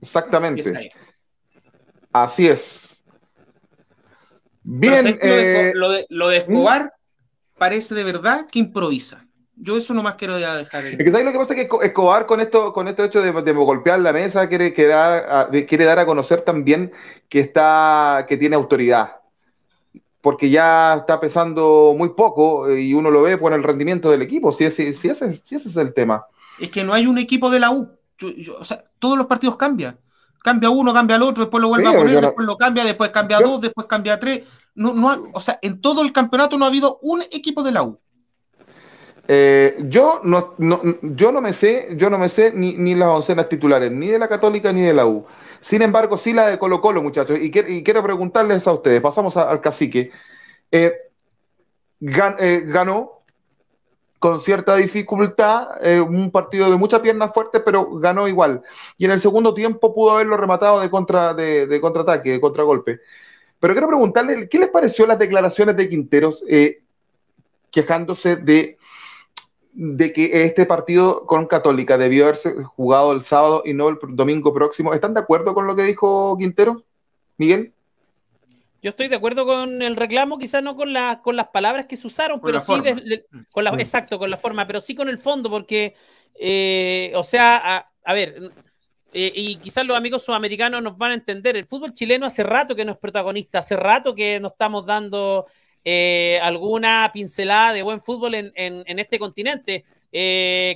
Exactamente. 0.00 0.90
Así 2.10 2.48
es. 2.48 3.02
Bien. 4.62 5.18
Eh, 5.20 5.72
lo, 5.74 5.90
de, 5.90 6.06
lo, 6.08 6.28
de, 6.28 6.38
Escobar 6.38 6.94
parece 7.58 7.94
de 7.94 8.04
verdad 8.04 8.46
que 8.50 8.58
improvisa. 8.58 9.26
Yo 9.56 9.76
eso 9.76 9.92
nomás 9.92 10.14
quiero 10.14 10.36
dejar. 10.36 10.86
Es 10.86 10.96
que 10.96 11.10
¿sabes 11.10 11.26
lo 11.26 11.32
que 11.32 11.38
pasa? 11.38 11.54
Es 11.54 11.68
que 11.68 11.86
Escobar 11.86 12.24
con 12.24 12.40
esto, 12.40 12.72
con 12.72 12.88
esto 12.88 13.04
hecho 13.04 13.20
de, 13.20 13.30
golpear 13.52 14.00
la 14.00 14.14
mesa 14.14 14.48
quiere, 14.48 14.72
dar, 14.86 15.50
quiere 15.50 15.84
dar 15.84 15.98
a 15.98 16.06
conocer 16.06 16.42
también 16.42 16.92
que 17.28 17.40
está, 17.40 18.24
que 18.26 18.38
tiene 18.38 18.56
autoridad 18.56 19.19
porque 20.20 20.50
ya 20.50 20.96
está 20.96 21.20
pesando 21.20 21.94
muy 21.96 22.10
poco 22.10 22.68
eh, 22.68 22.82
y 22.82 22.94
uno 22.94 23.10
lo 23.10 23.22
ve 23.22 23.38
por 23.38 23.52
el 23.52 23.62
rendimiento 23.62 24.10
del 24.10 24.22
equipo, 24.22 24.52
si 24.52 24.64
ese, 24.64 24.92
si 24.92 25.08
ese, 25.08 25.34
si 25.44 25.54
ese 25.54 25.68
es 25.68 25.76
el 25.76 25.94
tema. 25.94 26.26
Es 26.58 26.70
que 26.70 26.84
no 26.84 26.92
hay 26.92 27.06
un 27.06 27.18
equipo 27.18 27.50
de 27.50 27.60
la 27.60 27.70
U. 27.70 27.88
o 28.58 28.64
sea, 28.64 28.82
todos 28.98 29.16
los 29.16 29.26
partidos 29.26 29.56
cambian. 29.56 29.98
Cambia 30.42 30.70
uno, 30.70 30.94
cambia 30.94 31.16
el 31.16 31.22
otro, 31.22 31.44
después 31.44 31.60
lo 31.60 31.68
vuelve 31.68 31.88
a 31.88 31.92
poner, 31.92 32.20
después 32.20 32.46
lo 32.46 32.56
cambia, 32.56 32.84
después 32.84 33.10
cambia 33.10 33.40
dos, 33.40 33.60
después 33.60 33.86
cambia 33.86 34.18
tres. 34.18 34.42
No, 34.74 34.94
no, 34.94 35.28
o 35.34 35.40
sea, 35.40 35.58
en 35.60 35.80
todo 35.80 36.02
el 36.02 36.12
campeonato 36.12 36.56
no 36.56 36.64
ha 36.64 36.68
habido 36.68 36.98
un 37.02 37.20
equipo 37.22 37.62
de 37.62 37.72
la 37.72 37.82
U. 37.82 37.98
Eh, 39.28 39.76
yo, 39.88 40.20
no, 40.24 40.54
no, 40.58 40.80
yo 41.02 41.30
no 41.30 41.40
me 41.40 41.52
sé, 41.52 41.90
yo 41.96 42.08
no 42.10 42.18
me 42.18 42.28
sé 42.28 42.52
ni, 42.54 42.72
ni 42.72 42.94
las 42.94 43.08
oncenas 43.08 43.48
titulares, 43.48 43.92
ni 43.92 44.08
de 44.08 44.18
la 44.18 44.28
Católica 44.28 44.72
ni 44.72 44.80
de 44.80 44.94
la 44.94 45.06
U. 45.06 45.26
Sin 45.62 45.82
embargo, 45.82 46.16
sí 46.18 46.32
la 46.32 46.48
de 46.48 46.58
Colo 46.58 46.80
Colo, 46.80 47.02
muchachos. 47.02 47.38
Y, 47.40 47.50
quiero 47.50 48.02
preguntarles 48.02 48.66
a 48.66 48.72
ustedes, 48.72 49.00
pasamos 49.00 49.36
al 49.36 49.60
cacique. 49.60 50.10
Eh, 50.70 50.94
eh, 52.00 52.62
ganó, 52.66 53.22
con 54.18 54.40
cierta 54.40 54.76
dificultad, 54.76 55.68
eh, 55.82 56.00
un 56.00 56.30
partido 56.30 56.70
de 56.70 56.76
muchas 56.76 57.00
piernas 57.00 57.32
fuertes, 57.32 57.62
pero 57.64 57.98
ganó 57.98 58.28
igual. 58.28 58.62
Y 58.96 59.04
en 59.04 59.10
el 59.12 59.20
segundo 59.20 59.54
tiempo 59.54 59.94
pudo 59.94 60.12
haberlo 60.12 60.36
rematado 60.36 60.80
de, 60.80 60.90
contra, 60.90 61.34
de, 61.34 61.78
contraataque, 61.80 62.32
de 62.32 62.40
contragolpe. 62.40 63.00
Pero 63.58 63.74
quiero 63.74 63.88
preguntarle, 63.88 64.48
¿qué 64.48 64.58
les 64.58 64.70
pareció 64.70 65.06
las 65.06 65.18
declaraciones 65.18 65.76
de 65.76 65.88
Quinteros 65.88 66.42
quejándose 67.70 68.36
de, 68.36 68.78
de 69.72 70.12
que 70.12 70.44
este 70.44 70.66
partido 70.66 71.26
con 71.26 71.46
Católica 71.46 71.96
debió 71.96 72.24
haberse 72.24 72.62
jugado 72.64 73.12
el 73.12 73.24
sábado 73.24 73.62
y 73.64 73.72
no 73.72 73.88
el 73.88 73.98
domingo 74.10 74.52
próximo? 74.52 74.94
¿Están 74.94 75.14
de 75.14 75.20
acuerdo 75.20 75.54
con 75.54 75.66
lo 75.66 75.76
que 75.76 75.84
dijo 75.84 76.36
Quintero, 76.38 76.84
Miguel? 77.36 77.72
Yo 78.82 78.90
estoy 78.90 79.08
de 79.08 79.16
acuerdo 79.16 79.44
con 79.44 79.82
el 79.82 79.96
reclamo, 79.96 80.38
quizás 80.38 80.62
no 80.62 80.74
con, 80.74 80.92
la, 80.92 81.20
con 81.22 81.36
las 81.36 81.48
palabras 81.48 81.86
que 81.86 81.98
se 81.98 82.06
usaron, 82.06 82.40
pero 82.40 82.60
sí, 82.60 82.72
con 83.52 83.64
la, 83.64 83.72
mm. 83.72 83.80
exacto, 83.80 84.18
con 84.18 84.30
la 84.30 84.38
forma, 84.38 84.66
pero 84.66 84.80
sí 84.80 84.94
con 84.94 85.08
el 85.08 85.18
fondo, 85.18 85.50
porque, 85.50 85.94
eh, 86.34 87.12
o 87.14 87.22
sea, 87.22 87.90
a, 88.02 88.14
ver, 88.14 88.52
eh, 89.12 89.32
y 89.34 89.56
quizás 89.56 89.84
los 89.84 89.96
amigos 89.96 90.22
sudamericanos 90.24 90.82
nos 90.82 90.96
van 90.96 91.10
a 91.10 91.14
entender, 91.14 91.56
el 91.56 91.66
fútbol 91.66 91.94
chileno 91.94 92.24
hace 92.24 92.42
rato 92.42 92.74
que 92.74 92.86
no 92.86 92.92
es 92.92 92.98
protagonista, 92.98 93.58
hace 93.58 93.76
rato 93.76 94.14
que 94.14 94.40
no 94.40 94.48
estamos 94.48 94.86
dando 94.86 95.46
eh, 95.84 96.38
alguna 96.42 97.10
pincelada 97.12 97.72
de 97.72 97.82
buen 97.82 98.00
fútbol 98.00 98.34
en, 98.34 98.52
este 98.98 99.18
continente. 99.18 99.84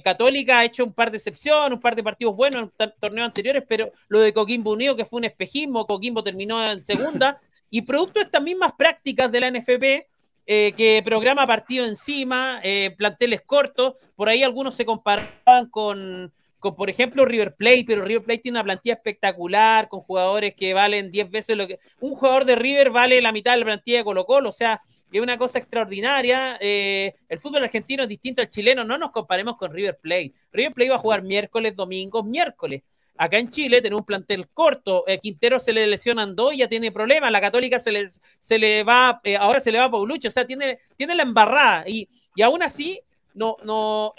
Católica 0.05 0.61
ha 0.61 0.65
hecho 0.65 0.85
un 0.85 0.93
par 0.93 1.11
de 1.11 1.17
excepciones, 1.17 1.73
un 1.73 1.81
par 1.81 1.97
de 1.97 2.03
partidos 2.03 2.37
buenos 2.37 2.71
en 2.79 2.93
torneos 3.01 3.27
anteriores, 3.27 3.65
pero 3.69 3.91
lo 4.09 4.21
de 4.21 4.33
Coquimbo 4.33 4.73
Unido, 4.73 4.95
que 4.97 5.05
fue 5.05 5.19
un 5.19 5.25
espejismo, 5.25 5.87
Coquimbo 5.87 6.23
terminó 6.23 6.65
en 6.71 6.85
segunda, 6.85 7.41
y 7.69 7.83
producto 7.83 8.21
de 8.21 8.27
estas 8.27 8.43
mismas 8.43 8.73
prácticas 8.79 9.33
de 9.33 9.41
la 9.41 9.51
NFP, 9.51 10.07
eh, 10.47 10.75
que 10.77 11.03
programa 11.03 11.47
partido 11.47 11.87
encima, 11.87 12.61
eh, 12.63 12.95
planteles 12.99 13.41
cortos, 13.41 13.95
por 14.15 14.29
ahí 14.29 14.43
algunos 14.43 14.75
se 14.75 14.85
comparaban 14.85 15.71
con, 15.71 16.31
con, 16.59 16.77
por 16.77 16.91
ejemplo, 16.91 17.25
River 17.25 17.55
Plate, 17.55 17.85
pero 17.87 18.05
River 18.05 18.25
Plate 18.25 18.43
tiene 18.43 18.59
una 18.59 18.65
plantilla 18.65 18.95
espectacular, 18.95 19.89
con 19.89 20.01
jugadores 20.01 20.55
que 20.55 20.75
valen 20.75 21.11
10 21.11 21.31
veces 21.31 21.57
lo 21.57 21.67
que... 21.67 21.79
Un 21.99 22.15
jugador 22.15 22.45
de 22.45 22.57
River 22.57 22.91
vale 22.91 23.23
la 23.23 23.33
mitad 23.33 23.53
de 23.53 23.59
la 23.59 23.65
plantilla 23.65 23.99
de 23.99 24.05
Colo 24.05 24.27
Colo, 24.27 24.51
o 24.51 24.53
sea, 24.53 24.83
es 25.19 25.23
una 25.23 25.39
cosa 25.39 25.59
extraordinaria. 25.59 26.59
Eh, 26.61 27.15
el 27.29 27.39
fútbol 27.39 27.63
argentino 27.63 28.03
es 28.03 28.09
distinto 28.09 28.43
al 28.43 28.51
chileno, 28.51 28.83
no 28.83 28.99
nos 28.99 29.13
comparemos 29.13 29.57
con 29.57 29.73
River 29.73 29.99
Plate. 29.99 30.33
River 30.53 30.73
Plate 30.73 30.91
va 30.91 30.97
a 30.97 31.01
jugar 31.01 31.23
miércoles, 31.23 31.77
domingos, 31.77 32.25
miércoles. 32.25 32.83
Acá 33.17 33.39
en 33.39 33.49
Chile 33.49 33.81
tenemos 33.81 34.01
un 34.01 34.07
plantel 34.07 34.49
corto. 34.49 35.05
Eh, 35.07 35.21
Quintero 35.21 35.61
se 35.61 35.73
le 35.73 35.87
lesionan 35.87 36.35
dos 36.35 36.53
y 36.53 36.59
ya 36.59 36.69
tiene 36.69 36.91
problemas. 36.91 37.31
La 37.31 37.41
Católica 37.41 37.79
se 37.79 37.93
le, 37.93 38.09
se 38.41 38.59
le 38.59 38.83
va, 38.83 39.21
eh, 39.23 39.37
ahora 39.37 39.61
se 39.61 39.71
le 39.71 39.79
va 39.79 39.85
a 39.85 39.91
Paulucho. 39.91 40.27
O 40.27 40.31
sea, 40.33 40.45
tiene, 40.45 40.81
tiene 40.97 41.15
la 41.15 41.23
embarrada. 41.23 41.89
Y, 41.89 42.09
y 42.35 42.43
aún 42.43 42.65
así, 42.65 43.01
no, 43.35 43.57
no 43.63 44.15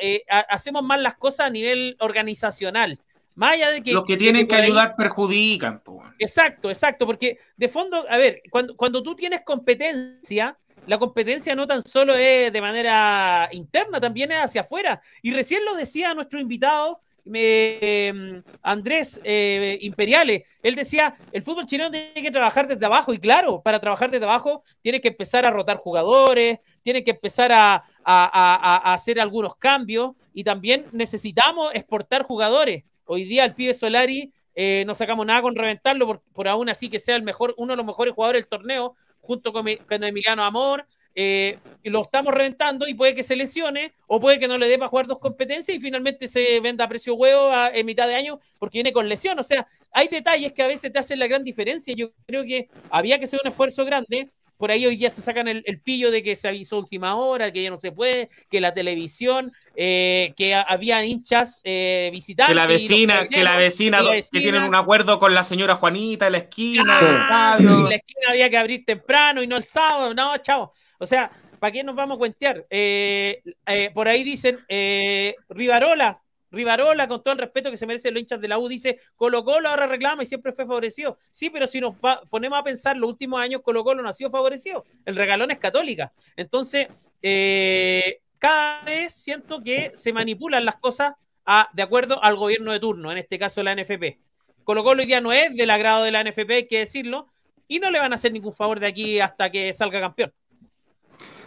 hacemos 0.49 0.81
mal 0.81 1.03
las 1.03 1.15
cosas 1.15 1.47
a 1.47 1.49
nivel 1.49 1.97
organizacional. 1.99 2.99
Más 3.35 3.55
allá 3.55 3.71
de 3.71 3.83
que. 3.83 3.91
Los 3.91 4.05
que 4.05 4.15
tienen 4.15 4.47
que, 4.47 4.55
ayudar 4.55 4.95
perjudican. 4.95 5.81
Exacto, 6.19 6.69
exacto. 6.69 7.05
Porque 7.05 7.37
de 7.57 7.67
fondo, 7.67 8.05
a 8.09 8.15
ver, 8.15 8.41
cuando, 8.49 8.77
cuando 8.77 9.03
tú 9.03 9.13
tienes 9.13 9.41
competencia, 9.41 10.57
la 10.87 10.97
competencia 10.97 11.55
no 11.55 11.67
tan 11.67 11.81
solo 11.81 12.15
es 12.15 12.51
de 12.51 12.61
manera 12.61 13.49
interna, 13.51 13.99
también 13.99 14.31
es 14.31 14.37
hacia 14.37 14.61
afuera. 14.61 15.01
Y 15.21 15.31
recién 15.31 15.65
lo 15.65 15.75
decía 15.75 16.13
nuestro 16.13 16.39
invitado 16.39 16.99
eh, 17.33 18.41
Andrés 18.61 19.19
eh, 19.23 19.79
Imperiales, 19.81 20.43
él 20.61 20.75
decía, 20.75 21.17
el 21.31 21.41
fútbol 21.43 21.65
chileno 21.65 21.89
tiene 21.89 22.13
que 22.13 22.29
trabajar 22.29 22.67
desde 22.67 22.85
abajo 22.85 23.13
y 23.13 23.17
claro, 23.17 23.61
para 23.61 23.79
trabajar 23.79 24.11
desde 24.11 24.25
abajo 24.25 24.63
tiene 24.81 25.01
que 25.01 25.07
empezar 25.07 25.45
a 25.45 25.49
rotar 25.49 25.77
jugadores, 25.77 26.59
tiene 26.83 27.03
que 27.03 27.11
empezar 27.11 27.51
a, 27.51 27.83
hacer 28.03 29.19
algunos 29.19 29.55
cambios 29.55 30.11
y 30.31 30.43
también 30.43 30.85
necesitamos 30.91 31.73
exportar 31.73 32.21
jugadores. 32.21 32.83
Hoy 33.05 33.23
día 33.23 33.45
el 33.45 33.55
pibe 33.55 33.73
Solari 33.73 34.31
eh, 34.53 34.83
no 34.85 34.93
sacamos 34.93 35.25
nada 35.25 35.41
con 35.41 35.55
reventarlo 35.55 36.05
por, 36.05 36.21
por, 36.31 36.47
aún 36.47 36.69
así 36.69 36.89
que 36.89 36.99
sea 36.99 37.15
el 37.15 37.23
mejor, 37.23 37.55
uno 37.57 37.73
de 37.73 37.77
los 37.77 37.85
mejores 37.85 38.13
jugadores 38.13 38.43
del 38.43 38.49
torneo 38.49 38.95
junto 39.25 39.51
con, 39.51 39.65
con 39.87 40.03
Emiliano 40.03 40.43
Amor, 40.43 40.85
eh, 41.17 41.59
lo 41.83 42.01
estamos 42.01 42.33
reventando 42.33 42.87
y 42.87 42.93
puede 42.93 43.15
que 43.15 43.23
se 43.23 43.37
lesione 43.37 43.93
o 44.05 44.19
puede 44.19 44.37
que 44.37 44.49
no 44.49 44.57
le 44.57 44.67
dé 44.67 44.77
para 44.77 44.89
jugar 44.89 45.07
dos 45.07 45.19
competencias 45.19 45.77
y 45.77 45.79
finalmente 45.79 46.27
se 46.27 46.59
venda 46.59 46.83
a 46.83 46.89
precio 46.89 47.15
huevo 47.15 47.51
en 47.73 47.85
mitad 47.85 48.05
de 48.07 48.15
año 48.15 48.39
porque 48.59 48.79
viene 48.79 48.91
con 48.91 49.07
lesión. 49.07 49.39
O 49.39 49.43
sea, 49.43 49.65
hay 49.91 50.09
detalles 50.09 50.51
que 50.51 50.61
a 50.61 50.67
veces 50.67 50.91
te 50.91 50.99
hacen 50.99 51.19
la 51.19 51.27
gran 51.27 51.43
diferencia. 51.43 51.93
Yo 51.95 52.11
creo 52.27 52.43
que 52.43 52.67
había 52.89 53.17
que 53.17 53.23
hacer 53.23 53.39
un 53.41 53.49
esfuerzo 53.49 53.85
grande. 53.85 54.29
Por 54.57 54.71
ahí 54.71 54.85
hoy 54.85 54.95
día 54.95 55.09
se 55.09 55.21
sacan 55.21 55.47
el, 55.47 55.81
pillo 55.83 56.11
de 56.11 56.23
que 56.23 56.35
se 56.35 56.47
avisó 56.47 56.77
última 56.77 57.15
hora, 57.15 57.51
que 57.51 57.63
ya 57.63 57.69
no 57.69 57.79
se 57.79 57.91
puede, 57.91 58.29
que 58.49 58.61
la 58.61 58.73
televisión, 58.73 59.51
eh, 59.75 60.33
que 60.37 60.55
había 60.55 61.03
hinchas 61.03 61.61
eh, 61.63 62.09
visitando. 62.11 62.51
Que 62.51 62.55
la 62.55 62.65
vecina, 62.65 63.27
que 63.27 63.43
la 63.43 63.57
vecina, 63.57 64.01
que 64.31 64.39
tienen 64.39 64.63
un 64.63 64.75
acuerdo 64.75 65.19
con 65.19 65.33
la 65.33 65.43
señora 65.43 65.75
Juanita 65.75 66.27
en 66.27 66.31
la 66.31 66.37
esquina. 66.39 67.57
En 67.59 67.65
la 67.85 67.95
esquina 67.95 68.29
había 68.29 68.49
que 68.49 68.57
abrir 68.57 68.85
temprano 68.85 69.43
y 69.43 69.47
no 69.47 69.57
el 69.57 69.65
sábado. 69.65 70.13
No, 70.13 70.37
chavo 70.37 70.73
o 70.99 71.05
sea, 71.05 71.31
¿para 71.59 71.71
qué 71.71 71.83
nos 71.83 71.95
vamos 71.95 72.15
a 72.15 72.19
cuentear? 72.19 72.65
Eh, 72.69 73.41
eh, 73.65 73.91
por 73.93 74.07
ahí 74.07 74.23
dicen, 74.23 74.57
eh, 74.69 75.35
Rivarola, 75.49 76.21
Rivarola, 76.55 77.07
con 77.07 77.21
todo 77.21 77.33
el 77.33 77.39
respeto 77.39 77.69
que 77.69 77.77
se 77.77 77.85
merece 77.85 78.09
los 78.09 78.21
hinchas 78.21 78.41
de 78.41 78.47
la 78.47 78.57
U, 78.57 78.67
dice, 78.67 78.99
Colo 79.15 79.43
Colo 79.43 79.69
ahora 79.69 79.85
reclama 79.85 80.23
y 80.23 80.25
siempre 80.25 80.53
fue 80.53 80.65
favorecido. 80.65 81.19
Sí, 81.29 81.49
pero 81.49 81.67
si 81.67 81.79
nos 81.79 81.95
ponemos 82.29 82.57
a 82.57 82.63
pensar, 82.63 82.97
los 82.97 83.09
últimos 83.09 83.39
años 83.39 83.61
Colo 83.61 83.83
Colo 83.83 84.01
no 84.01 84.09
ha 84.09 84.13
sido 84.13 84.31
favorecido. 84.31 84.85
El 85.05 85.15
regalón 85.15 85.51
es 85.51 85.59
católica. 85.59 86.11
Entonces, 86.35 86.87
cada 88.39 88.83
vez 88.83 89.13
siento 89.13 89.61
que 89.61 89.91
se 89.95 90.13
manipulan 90.13 90.65
las 90.65 90.77
cosas 90.77 91.13
de 91.73 91.83
acuerdo 91.83 92.23
al 92.23 92.35
gobierno 92.35 92.71
de 92.71 92.79
turno, 92.79 93.11
en 93.11 93.19
este 93.19 93.37
caso 93.37 93.61
la 93.61 93.75
NFP. 93.75 94.17
Colo 94.63 94.83
Colo 94.83 95.01
hoy 95.01 95.07
día 95.07 95.21
no 95.21 95.31
es 95.31 95.55
del 95.55 95.69
agrado 95.69 96.03
de 96.03 96.11
la 96.11 96.23
NFP, 96.23 96.51
hay 96.51 96.67
que 96.67 96.79
decirlo, 96.79 97.27
y 97.67 97.79
no 97.79 97.91
le 97.91 97.99
van 97.99 98.13
a 98.13 98.15
hacer 98.15 98.31
ningún 98.31 98.53
favor 98.53 98.79
de 98.79 98.87
aquí 98.87 99.19
hasta 99.19 99.51
que 99.51 99.71
salga 99.73 99.99
campeón. 99.99 100.33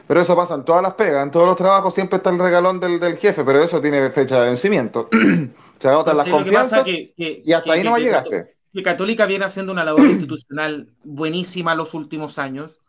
Pero 0.08 0.22
eso 0.22 0.34
pasa 0.34 0.54
en 0.54 0.64
todas 0.64 0.82
las 0.82 0.94
pegas, 0.94 1.22
en 1.22 1.30
todos 1.30 1.46
los 1.46 1.56
trabajos 1.56 1.94
siempre 1.94 2.16
está 2.16 2.30
el 2.30 2.38
regalón 2.38 2.80
del, 2.80 3.18
jefe, 3.18 3.44
pero 3.44 3.62
eso 3.62 3.80
tiene 3.80 4.10
fecha 4.10 4.40
de 4.40 4.48
vencimiento. 4.48 5.08
Se 5.78 5.88
agotan 5.88 6.16
las 6.16 6.28
confianzas 6.28 6.84
y 6.88 7.52
hasta 7.52 7.72
ahí 7.72 7.84
no 7.84 7.96
llegar. 7.96 8.24
Que 8.72 8.82
Católica 8.82 9.26
viene 9.26 9.44
haciendo 9.44 9.70
una 9.70 9.84
labor 9.84 10.00
institucional 10.08 10.88
buenísima 11.04 11.74
los 11.74 11.94
últimos 11.94 12.38
años 12.38 12.80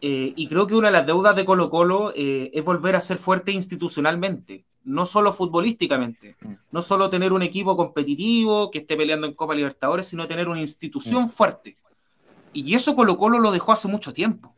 eh, 0.00 0.32
y 0.36 0.46
creo 0.46 0.66
que 0.66 0.76
una 0.76 0.88
de 0.88 0.92
las 0.92 1.06
deudas 1.06 1.34
de 1.34 1.44
Colo 1.44 1.70
Colo 1.70 2.12
eh, 2.14 2.50
es 2.54 2.64
volver 2.64 2.94
a 2.94 3.00
ser 3.00 3.18
fuerte 3.18 3.50
institucionalmente, 3.50 4.64
no 4.84 5.06
solo 5.06 5.32
futbolísticamente, 5.32 6.36
mm. 6.40 6.52
no 6.70 6.82
solo 6.82 7.10
tener 7.10 7.32
un 7.32 7.42
equipo 7.42 7.76
competitivo 7.76 8.70
que 8.70 8.78
esté 8.78 8.96
peleando 8.96 9.26
en 9.26 9.34
Copa 9.34 9.56
Libertadores, 9.56 10.06
sino 10.06 10.28
tener 10.28 10.48
una 10.48 10.60
institución 10.60 11.24
mm. 11.24 11.28
fuerte. 11.28 11.76
Y 12.52 12.74
eso 12.74 12.94
Colo 12.94 13.18
Colo 13.18 13.40
lo 13.40 13.50
dejó 13.50 13.72
hace 13.72 13.88
mucho 13.88 14.12
tiempo. 14.12 14.54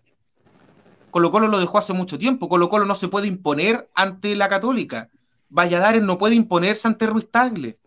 Colo 1.10 1.30
Colo 1.30 1.48
lo 1.48 1.58
dejó 1.58 1.78
hace 1.78 1.92
mucho 1.92 2.18
tiempo. 2.18 2.48
Colo 2.48 2.68
Colo 2.68 2.86
no 2.86 2.94
se 2.94 3.08
puede 3.08 3.26
imponer 3.26 3.90
ante 3.94 4.36
la 4.36 4.48
Católica. 4.48 5.10
Valladares 5.48 6.02
no 6.02 6.18
puede 6.18 6.34
imponerse 6.34 6.88
ante 6.88 7.06
Ruiz 7.06 7.30
Tagle. 7.30 7.78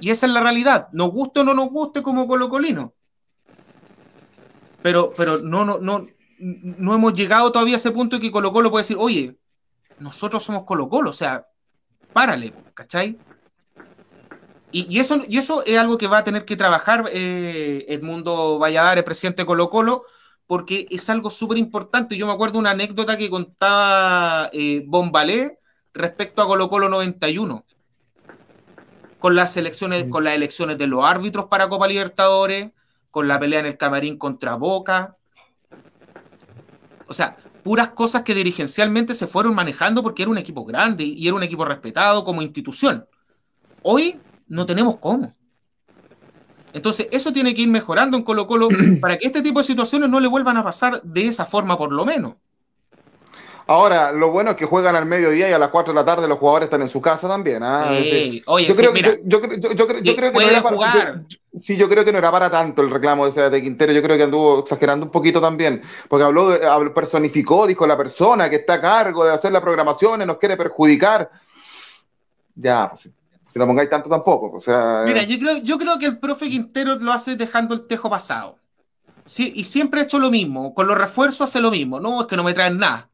Y 0.00 0.10
esa 0.10 0.26
es 0.26 0.32
la 0.32 0.40
realidad. 0.40 0.88
Nos 0.92 1.10
guste 1.10 1.40
o 1.40 1.44
no 1.44 1.54
nos 1.54 1.70
guste 1.70 2.02
como 2.02 2.26
Colo 2.26 2.48
Colino. 2.48 2.94
Pero, 4.82 5.12
pero 5.16 5.38
no, 5.38 5.64
no, 5.64 5.78
no, 5.78 6.06
no 6.38 6.94
hemos 6.94 7.14
llegado 7.14 7.52
todavía 7.52 7.74
a 7.74 7.78
ese 7.78 7.90
punto 7.90 8.16
en 8.16 8.22
que 8.22 8.30
Colo 8.30 8.52
Colo 8.52 8.70
puede 8.70 8.82
decir, 8.82 8.96
oye, 8.98 9.38
nosotros 9.98 10.42
somos 10.42 10.64
Colo 10.64 10.88
Colo, 10.88 11.10
o 11.10 11.14
sea, 11.14 11.46
párale, 12.12 12.52
¿cachai? 12.74 13.18
Y, 14.72 14.98
eso, 14.98 15.22
y 15.28 15.38
eso 15.38 15.62
es 15.64 15.78
algo 15.78 15.96
que 15.96 16.08
va 16.08 16.18
a 16.18 16.24
tener 16.24 16.44
que 16.44 16.56
trabajar 16.56 17.04
eh, 17.12 17.84
Edmundo 17.88 18.58
Valladares, 18.58 19.04
presidente 19.04 19.42
de 19.42 19.46
Colo 19.46 19.70
Colo, 19.70 20.04
porque 20.46 20.86
es 20.90 21.08
algo 21.10 21.30
súper 21.30 21.58
importante. 21.58 22.16
Yo 22.16 22.26
me 22.26 22.32
acuerdo 22.32 22.58
una 22.58 22.70
anécdota 22.70 23.16
que 23.16 23.30
contaba 23.30 24.50
eh, 24.52 24.82
Bombalé 24.86 25.58
respecto 25.92 26.42
a 26.42 26.46
Colo 26.46 26.68
Colo 26.68 26.88
91, 26.88 27.64
con 29.18 29.36
las 29.36 29.56
elecciones, 29.56 30.06
con 30.10 30.24
las 30.24 30.34
elecciones 30.34 30.76
de 30.76 30.86
los 30.86 31.04
árbitros 31.04 31.46
para 31.46 31.68
Copa 31.68 31.86
Libertadores, 31.88 32.72
con 33.10 33.28
la 33.28 33.38
pelea 33.38 33.60
en 33.60 33.66
el 33.66 33.78
camarín 33.78 34.18
contra 34.18 34.56
Boca. 34.56 35.16
O 37.06 37.12
sea, 37.12 37.36
puras 37.62 37.90
cosas 37.90 38.22
que 38.22 38.34
dirigencialmente 38.34 39.14
se 39.14 39.26
fueron 39.26 39.54
manejando 39.54 40.02
porque 40.02 40.22
era 40.22 40.30
un 40.30 40.38
equipo 40.38 40.64
grande 40.64 41.04
y 41.04 41.26
era 41.26 41.36
un 41.36 41.42
equipo 41.42 41.64
respetado 41.64 42.24
como 42.24 42.42
institución. 42.42 43.06
Hoy 43.82 44.20
no 44.48 44.66
tenemos 44.66 44.98
cómo. 44.98 45.32
Entonces, 46.74 47.08
eso 47.12 47.32
tiene 47.32 47.54
que 47.54 47.62
ir 47.62 47.68
mejorando 47.68 48.16
en 48.16 48.22
Colo 48.24 48.46
Colo 48.46 48.68
para 49.00 49.16
que 49.16 49.26
este 49.28 49.40
tipo 49.42 49.60
de 49.60 49.64
situaciones 49.64 50.10
no 50.10 50.20
le 50.20 50.28
vuelvan 50.28 50.56
a 50.58 50.62
pasar 50.64 51.00
de 51.02 51.26
esa 51.28 51.46
forma, 51.46 51.78
por 51.78 51.90
lo 51.92 52.04
menos. 52.04 52.34
Ahora, 53.66 54.12
lo 54.12 54.30
bueno 54.30 54.50
es 54.50 54.56
que 54.58 54.66
juegan 54.66 54.94
al 54.94 55.06
mediodía 55.06 55.48
y 55.48 55.52
a 55.54 55.58
las 55.58 55.70
4 55.70 55.94
de 55.94 55.98
la 55.98 56.04
tarde 56.04 56.28
los 56.28 56.38
jugadores 56.38 56.66
están 56.66 56.82
en 56.82 56.90
su 56.90 57.00
casa 57.00 57.26
también. 57.26 57.62
Sí. 58.02 58.42
Oye, 58.44 58.66
yo, 58.66 58.74
sí, 58.74 58.80
creo, 58.82 58.92
que 58.92 60.32
no 60.32 60.40
era 60.42 60.62
para, 60.62 60.74
jugar. 60.76 61.22
yo- 61.26 61.38
sí, 61.58 61.74
yo 61.78 61.88
creo 61.88 62.04
que 62.04 62.12
no 62.12 62.18
era 62.18 62.30
para 62.30 62.50
tanto 62.50 62.82
el 62.82 62.90
reclamo 62.90 63.24
de 63.24 63.30
ese 63.30 63.48
de 63.48 63.62
Quintero. 63.62 63.90
Yo 63.94 64.02
creo 64.02 64.18
que 64.18 64.24
anduvo 64.24 64.58
exagerando 64.58 65.06
un 65.06 65.12
poquito 65.12 65.40
también, 65.40 65.80
porque 66.10 66.24
habló, 66.24 66.50
de- 66.50 66.66
habló- 66.66 66.92
personificó, 66.92 67.66
dijo 67.66 67.86
la 67.86 67.96
persona 67.96 68.50
que 68.50 68.56
está 68.56 68.74
a 68.74 68.80
cargo 68.82 69.24
de 69.24 69.32
hacer 69.32 69.50
la 69.50 69.62
programación 69.62 70.26
nos 70.26 70.36
quiere 70.36 70.58
perjudicar. 70.58 71.30
Ya, 72.56 72.90
pues, 72.90 73.08
si 73.54 73.58
no 73.60 73.66
pongáis 73.68 73.88
tanto 73.88 74.08
tampoco. 74.10 74.50
O 74.56 74.60
sea, 74.60 75.04
Mira, 75.06 75.22
yo 75.22 75.38
creo, 75.38 75.56
yo 75.58 75.78
creo 75.78 75.96
que 75.98 76.06
el 76.06 76.18
profe 76.18 76.50
Quintero 76.50 76.96
lo 76.96 77.12
hace 77.12 77.36
dejando 77.36 77.72
el 77.74 77.86
tejo 77.86 78.10
pasado. 78.10 78.58
Sí, 79.24 79.52
y 79.54 79.62
siempre 79.64 80.00
ha 80.00 80.04
hecho 80.04 80.18
lo 80.18 80.30
mismo. 80.30 80.74
Con 80.74 80.88
los 80.88 80.98
refuerzos 80.98 81.42
hace 81.48 81.60
lo 81.60 81.70
mismo. 81.70 82.00
No, 82.00 82.20
es 82.22 82.26
que 82.26 82.36
no 82.36 82.42
me 82.42 82.52
traen 82.52 82.78
nada. 82.78 83.08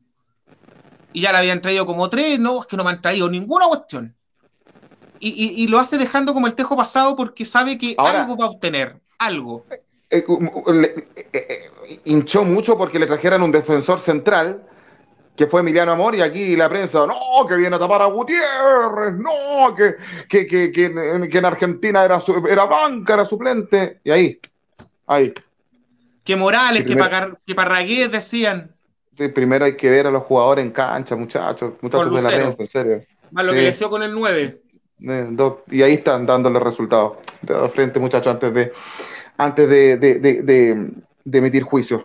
Y 1.13 1.21
ya 1.21 1.31
le 1.33 1.39
habían 1.39 1.61
traído 1.61 1.85
como 1.85 2.09
tres. 2.09 2.39
No, 2.41 2.61
es 2.63 2.67
que 2.67 2.77
no 2.79 2.85
me 2.85 2.91
han 2.91 3.03
traído 3.03 3.29
ninguna 3.29 3.67
cuestión. 3.67 4.17
Y, 5.19 5.29
y- 5.29 5.63
y 5.63 5.69
lo 5.69 5.79
hace 5.79 5.99
dejando 5.99 6.33
como 6.33 6.47
el 6.47 6.55
tejo 6.55 6.75
pasado 6.77 7.15
porque 7.15 7.45
sabe 7.45 7.77
que 7.77 7.95
Ahora- 7.99 8.23
algo 8.23 8.37
va 8.39 8.47
a 8.47 8.49
obtener. 8.49 8.99
Algo. 9.19 9.67
eh, 10.09 10.25
eh, 10.25 11.07
eh, 11.33 12.01
hinchó 12.07 12.45
mucho 12.45 12.79
porque 12.79 12.99
le 12.99 13.07
trajeran 13.07 13.43
un 13.43 13.53
defensor 13.53 14.01
central 14.01 14.63
que 15.41 15.47
fue 15.47 15.61
Emiliano 15.63 15.93
Amor 15.93 16.15
y 16.15 16.21
aquí 16.21 16.55
la 16.55 16.69
prensa, 16.69 17.07
no, 17.07 17.47
que 17.49 17.57
viene 17.57 17.75
a 17.75 17.79
tapar 17.79 18.03
a 18.03 18.05
Gutiérrez, 18.05 19.15
no, 19.17 19.75
que, 19.75 19.95
que, 20.29 20.47
que, 20.47 20.71
que, 20.71 20.85
en- 20.85 21.31
que 21.31 21.39
en 21.39 21.45
Argentina 21.47 22.05
era, 22.05 22.21
su- 22.21 22.47
era 22.47 22.67
banca, 22.67 23.15
era 23.15 23.25
suplente, 23.25 24.01
y 24.05 24.11
ahí, 24.11 24.39
ahí. 25.07 25.33
Que 26.25 26.37
Morales, 26.37 26.85
que, 26.85 26.95
Pagar- 26.95 27.39
que 27.47 27.55
Parragués 27.55 28.13
decían. 28.13 28.73
Sí, 29.17 29.29
primero 29.29 29.65
hay 29.65 29.79
que 29.79 29.89
ver 29.89 30.09
a 30.09 30.11
los 30.11 30.25
jugadores 30.25 30.63
en 30.63 30.73
cancha, 30.73 31.17
muchachos, 31.17 31.73
muchachos 31.81 32.15
de 32.17 32.21
la 32.23 32.29
prensa, 32.37 32.63
en 32.63 32.69
serio. 32.69 33.03
Más 33.31 33.43
lo 33.47 33.53
Sí. 33.53 33.57
que 33.57 33.63
le 33.63 33.69
hizo 33.71 33.89
con 33.89 34.03
el 34.03 34.13
9. 34.13 34.61
Eh, 35.09 35.27
dos- 35.31 35.61
y 35.71 35.81
ahí 35.81 35.95
están 35.95 36.27
dándole 36.27 36.61
resultados. 36.61 37.15
De 37.41 37.67
frente, 37.71 37.99
muchachos, 37.99 38.35
antes 38.35 38.53
de, 38.53 38.73
antes 39.39 39.67
de, 39.71 39.97
de, 39.97 40.15
de, 40.19 40.43
de- 40.43 40.91
de 41.25 41.39
emitir 41.39 41.63
juicios. 41.63 42.03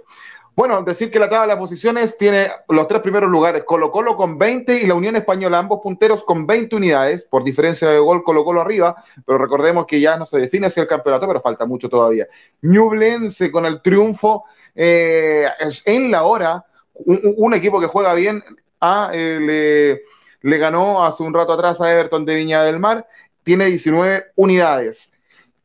Bueno, 0.56 0.82
decir 0.84 1.12
que 1.12 1.20
la 1.20 1.30
tabla 1.30 1.56
de 1.56 1.60
posiciones 1.60 2.18
tiene 2.18 2.50
los 2.70 2.88
tres 2.88 3.02
primeros 3.02 3.30
lugares, 3.30 3.64
Colo 3.66 3.92
Colo 3.92 4.16
con 4.16 4.38
20 4.38 4.82
y 4.82 4.88
la 4.88 4.94
Unión 4.94 5.18
Española, 5.18 5.60
ambos 5.60 5.82
punteros 5.84 6.24
con 6.24 6.48
20 6.48 6.78
unidades, 6.78 7.24
por 7.24 7.44
diferencia 7.44 7.90
de 7.90 8.00
gol 8.00 8.24
Colo 8.24 8.46
Colo 8.46 8.62
arriba, 8.62 9.04
pero 9.26 9.38
recordemos 9.38 9.86
que 9.86 10.00
ya 10.00 10.16
no 10.16 10.26
se 10.26 10.40
define 10.40 10.68
hacia 10.68 10.84
el 10.84 10.88
campeonato, 10.88 11.28
pero 11.28 11.42
falta 11.42 11.66
mucho 11.66 11.90
todavía. 11.90 12.28
Ñublense 12.62 13.52
con 13.52 13.66
el 13.66 13.82
triunfo 13.82 14.46
eh, 14.74 15.46
en 15.84 16.12
la 16.12 16.24
hora, 16.24 16.64
un, 16.94 17.20
un 17.36 17.54
equipo 17.54 17.82
que 17.82 17.88
juega 17.88 18.14
bien, 18.14 18.42
ah, 18.80 19.12
eh, 19.14 19.40
le, 19.42 20.50
le 20.50 20.58
ganó 20.58 21.06
hace 21.06 21.22
un 21.24 21.34
rato 21.34 21.52
atrás 21.52 21.82
a 21.82 21.92
Everton 21.92 22.24
de 22.24 22.36
Viña 22.36 22.64
del 22.64 22.80
Mar, 22.80 23.06
tiene 23.44 23.66
19 23.66 24.28
unidades. 24.36 25.12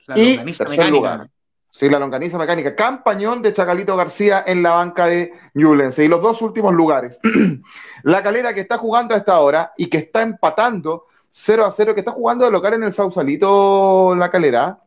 La 0.06 0.18
y 0.18 0.36
tercer 0.36 0.68
mecánica. 0.68 0.90
lugar. 0.90 1.28
Sí, 1.72 1.88
la 1.88 1.98
longaniza 1.98 2.36
mecánica. 2.36 2.74
Campañón 2.74 3.42
de 3.42 3.52
Chacalito 3.52 3.96
García 3.96 4.42
en 4.46 4.62
la 4.62 4.72
banca 4.72 5.06
de 5.06 5.32
Ñublense. 5.54 6.04
Y 6.04 6.08
los 6.08 6.20
dos 6.20 6.42
últimos 6.42 6.74
lugares. 6.74 7.20
la 8.02 8.22
calera 8.22 8.54
que 8.54 8.60
está 8.60 8.76
jugando 8.78 9.14
a 9.14 9.18
esta 9.18 9.38
hora 9.38 9.72
y 9.76 9.88
que 9.88 9.98
está 9.98 10.22
empatando 10.22 11.06
0 11.30 11.64
a 11.64 11.72
0, 11.72 11.94
que 11.94 12.00
está 12.00 12.12
jugando 12.12 12.44
de 12.44 12.50
local 12.50 12.74
en 12.74 12.82
el 12.82 12.92
Sausalito, 12.92 14.14
la 14.16 14.30
calera 14.30 14.80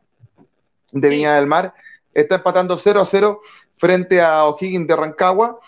de 0.92 1.08
Sí. 1.08 1.14
Viña 1.14 1.36
del 1.36 1.46
Mar. 1.46 1.72
Está 2.12 2.36
empatando 2.36 2.76
0 2.76 3.00
a 3.00 3.06
0 3.06 3.40
frente 3.76 4.20
a 4.20 4.44
O'Higgins 4.44 4.86
de 4.86 4.94
Rancagua. 4.94 5.58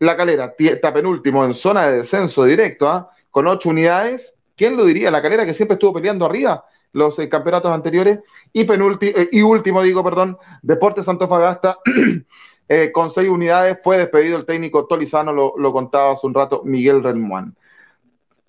La 0.00 0.16
calera 0.16 0.54
está 0.58 0.92
penúltimo 0.92 1.44
en 1.44 1.54
zona 1.54 1.86
de 1.86 1.98
descenso 1.98 2.44
directo, 2.44 2.88
¿ah? 2.88 3.10
con 3.30 3.46
8 3.46 3.70
unidades. 3.70 4.34
¿Quién 4.54 4.76
lo 4.76 4.84
diría? 4.84 5.10
La 5.10 5.22
calera 5.22 5.46
que 5.46 5.54
siempre 5.54 5.74
estuvo 5.74 5.94
peleando 5.94 6.26
arriba 6.26 6.66
los 6.92 7.18
eh, 7.18 7.28
campeonatos 7.28 7.70
anteriores. 7.72 8.20
Y, 8.52 8.64
penúltimo, 8.64 9.12
y 9.30 9.42
último, 9.42 9.82
digo, 9.82 10.02
perdón, 10.02 10.36
Deportes 10.62 11.08
Antofagasta 11.08 11.78
eh, 12.68 12.90
con 12.92 13.10
6 13.10 13.28
unidades. 13.28 13.78
Fue 13.82 13.98
despedido 13.98 14.36
el 14.38 14.46
técnico 14.46 14.86
Tolizano, 14.86 15.32
lo, 15.32 15.54
lo 15.56 15.72
contaba 15.72 16.12
hace 16.12 16.26
un 16.26 16.34
rato 16.34 16.62
Miguel 16.64 17.02
Renmuán. 17.02 17.54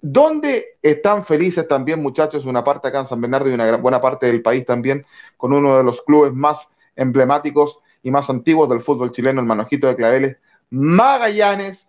¿Dónde 0.04 0.78
están 0.82 1.26
felices 1.26 1.68
también, 1.68 2.02
muchachos? 2.02 2.46
Una 2.46 2.64
parte 2.64 2.88
acá 2.88 3.02
en 3.02 3.06
San 3.06 3.22
Bernardo 3.22 3.50
y 3.50 3.54
una 3.54 3.68
gran- 3.68 3.82
buena 3.84 4.02
parte 4.02 4.26
del 4.26 4.42
país 4.42 4.66
también, 4.66 5.06
con 5.38 5.54
uno 5.54 5.78
de 5.78 5.84
los 5.84 6.02
clubes 6.02 6.34
más 6.34 6.72
emblemáticos 6.96 7.80
y 8.02 8.10
más 8.10 8.28
antiguos 8.30 8.68
del 8.70 8.82
fútbol 8.82 9.12
chileno, 9.12 9.42
el 9.42 9.46
Manojito 9.48 9.86
de 9.88 9.96
Claveles, 9.96 10.38
Magallanes, 10.72 11.88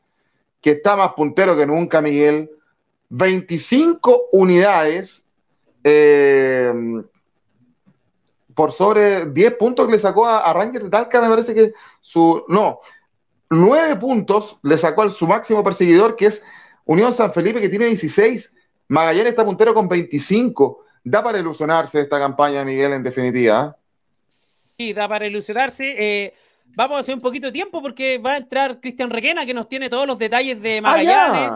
que 0.61 0.73
está 0.73 0.95
más 0.97 1.15
puntero 1.15 1.57
que 1.57 1.67
nunca, 1.67 2.03
Miguel. 2.03 2.51
25 3.09 4.25
unidades 4.33 5.22
eh, 5.85 6.73
por 8.55 8.73
sobre 8.73 9.27
10 9.27 9.55
puntos 9.57 9.87
que 9.87 9.93
le 9.93 9.99
sacó 9.99 10.27
a, 10.27 10.41
a 10.41 10.53
Rangers 10.53 10.85
de 10.85 10.91
Talca, 10.91 11.21
me 11.21 11.29
parece 11.29 11.55
que 11.55 11.73
su. 12.01 12.45
No, 12.49 12.81
9 13.51 13.97
puntos 13.97 14.59
le 14.63 14.79
sacó 14.79 15.03
al 15.03 15.13
su 15.13 15.27
máximo 15.27 15.63
perseguidor, 15.65 16.17
que 16.17 16.27
es 16.27 16.43
Unión 16.85 17.15
San 17.15 17.33
Felipe, 17.33 17.61
que 17.61 17.69
tiene 17.69 17.87
16. 17.87 18.53
Magallanes 18.89 19.31
está 19.31 19.45
puntero 19.45 19.73
con 19.75 19.89
25. 19.89 20.85
Da 21.05 21.23
para 21.23 21.39
ilusionarse 21.39 22.01
esta 22.01 22.19
campaña, 22.19 22.65
Miguel, 22.65 22.93
en 22.93 23.03
definitiva. 23.03 23.75
¿eh? 23.77 23.83
Sí, 24.29 24.93
da 24.93 25.09
para 25.09 25.27
ilusionarse. 25.27 25.95
Eh, 25.99 26.35
vamos 26.77 26.97
a 26.97 27.01
hacer 27.01 27.15
un 27.15 27.21
poquito 27.21 27.47
de 27.49 27.53
tiempo 27.53 27.83
porque 27.83 28.19
va 28.19 28.33
a 28.35 28.37
entrar 28.39 28.81
Cristian 28.81 29.11
Requena, 29.11 29.45
que 29.47 29.55
nos 29.55 29.69
tiene 29.69 29.89
todos 29.91 30.07
los 30.07 30.19
detalles 30.19 30.61
de 30.61 30.79
Ah, 30.79 30.83
Magallanes. 30.83 31.51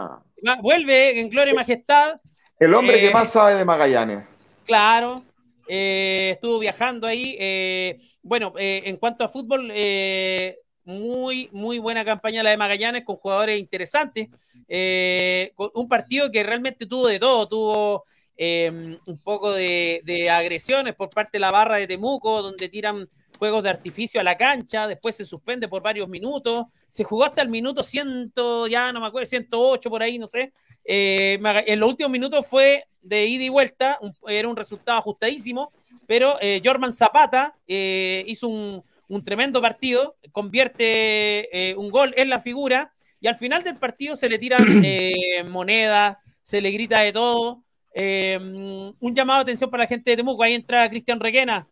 Vuelve 0.61 1.19
en 1.19 1.29
gloria 1.29 1.53
y 1.53 1.55
majestad. 1.55 2.19
El 2.59 2.73
hombre 2.73 2.97
Eh, 2.97 3.01
que 3.01 3.11
más 3.11 3.31
sabe 3.31 3.55
de 3.55 3.65
Magallanes. 3.65 4.25
Claro, 4.63 5.23
eh, 5.67 6.31
estuvo 6.35 6.59
viajando 6.59 7.07
ahí. 7.07 7.35
eh, 7.39 7.99
bueno, 8.21 8.53
eh, 8.57 8.83
en 8.85 8.97
cuanto 8.97 9.23
a 9.23 9.29
fútbol, 9.29 9.69
eh, 9.73 10.57
muy, 10.83 11.49
muy 11.53 11.79
buena 11.79 12.03
campaña 12.05 12.43
la 12.43 12.49
de 12.51 12.57
Magallanes 12.57 13.03
con 13.05 13.17
jugadores 13.17 13.59
interesantes. 13.59 14.29
eh, 14.69 15.51
con 15.55 15.71
un 15.75 15.87
partido 15.87 16.29
que 16.31 16.43
realmente 16.43 16.85
tuvo 16.87 17.07
de 17.07 17.19
todo, 17.19 17.47
tuvo 17.47 18.05
eh, 18.37 18.99
un 19.05 19.19
poco 19.23 19.51
de, 19.53 20.01
de 20.03 20.29
agresiones 20.29 20.93
por 20.95 21.09
parte 21.09 21.31
de 21.37 21.39
la 21.39 21.51
barra 21.51 21.77
de 21.77 21.87
Temuco, 21.87 22.41
donde 22.41 22.67
tiran 22.69 23.07
juegos 23.39 23.63
de 23.63 23.69
artificio 23.69 24.19
a 24.19 24.23
la 24.23 24.35
cancha, 24.37 24.87
después 24.87 25.15
se 25.15 25.23
suspende 25.25 25.67
por 25.69 25.81
varios 25.81 26.09
minutos, 26.09 26.65
se 26.89 27.03
jugó 27.05 27.23
hasta 27.25 27.41
el 27.41 27.49
minuto 27.49 27.83
100, 27.83 28.33
ya 28.69 28.91
no 28.91 28.99
me 28.99 29.07
acuerdo, 29.07 29.25
108 29.27 29.89
por 29.89 30.03
ahí, 30.03 30.17
no 30.19 30.27
sé. 30.27 30.51
Eh, 30.87 31.37
en 31.67 31.79
los 31.79 31.89
últimos 31.89 32.11
minutos 32.11 32.47
fue 32.47 32.85
de 33.01 33.25
ida 33.25 33.43
y 33.43 33.49
vuelta, 33.49 33.97
un- 34.01 34.15
era 34.27 34.47
un 34.47 34.55
resultado 34.55 34.97
ajustadísimo, 34.99 35.71
pero 36.07 36.37
eh, 36.41 36.61
Jorman 36.63 36.93
Zapata 36.93 37.53
eh, 37.67 38.23
hizo 38.27 38.47
un, 38.47 38.81
un 39.09 39.23
tremendo 39.23 39.61
partido, 39.61 40.15
convierte 40.31 41.49
eh, 41.71 41.75
un 41.75 41.89
gol 41.91 42.13
en 42.17 42.29
la 42.29 42.39
figura 42.39 42.93
y 43.19 43.27
al 43.27 43.37
final 43.37 43.63
del 43.63 43.75
partido 43.75 44.15
se 44.15 44.29
le 44.29 44.39
tiran 44.39 44.63
eh, 44.85 45.43
monedas, 45.45 46.17
se 46.41 46.61
le 46.61 46.71
grita 46.71 46.99
de 47.01 47.11
todo. 47.13 47.63
Un 47.95 49.15
llamado 49.15 49.39
de 49.39 49.43
atención 49.43 49.69
para 49.71 49.83
la 49.83 49.87
gente 49.87 50.11
de 50.11 50.17
Temuco, 50.17 50.43
ahí 50.43 50.53
entra 50.53 50.87
Cristian 50.89 51.19
Requena, 51.19 51.67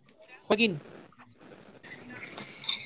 Joaquín. 0.47 0.79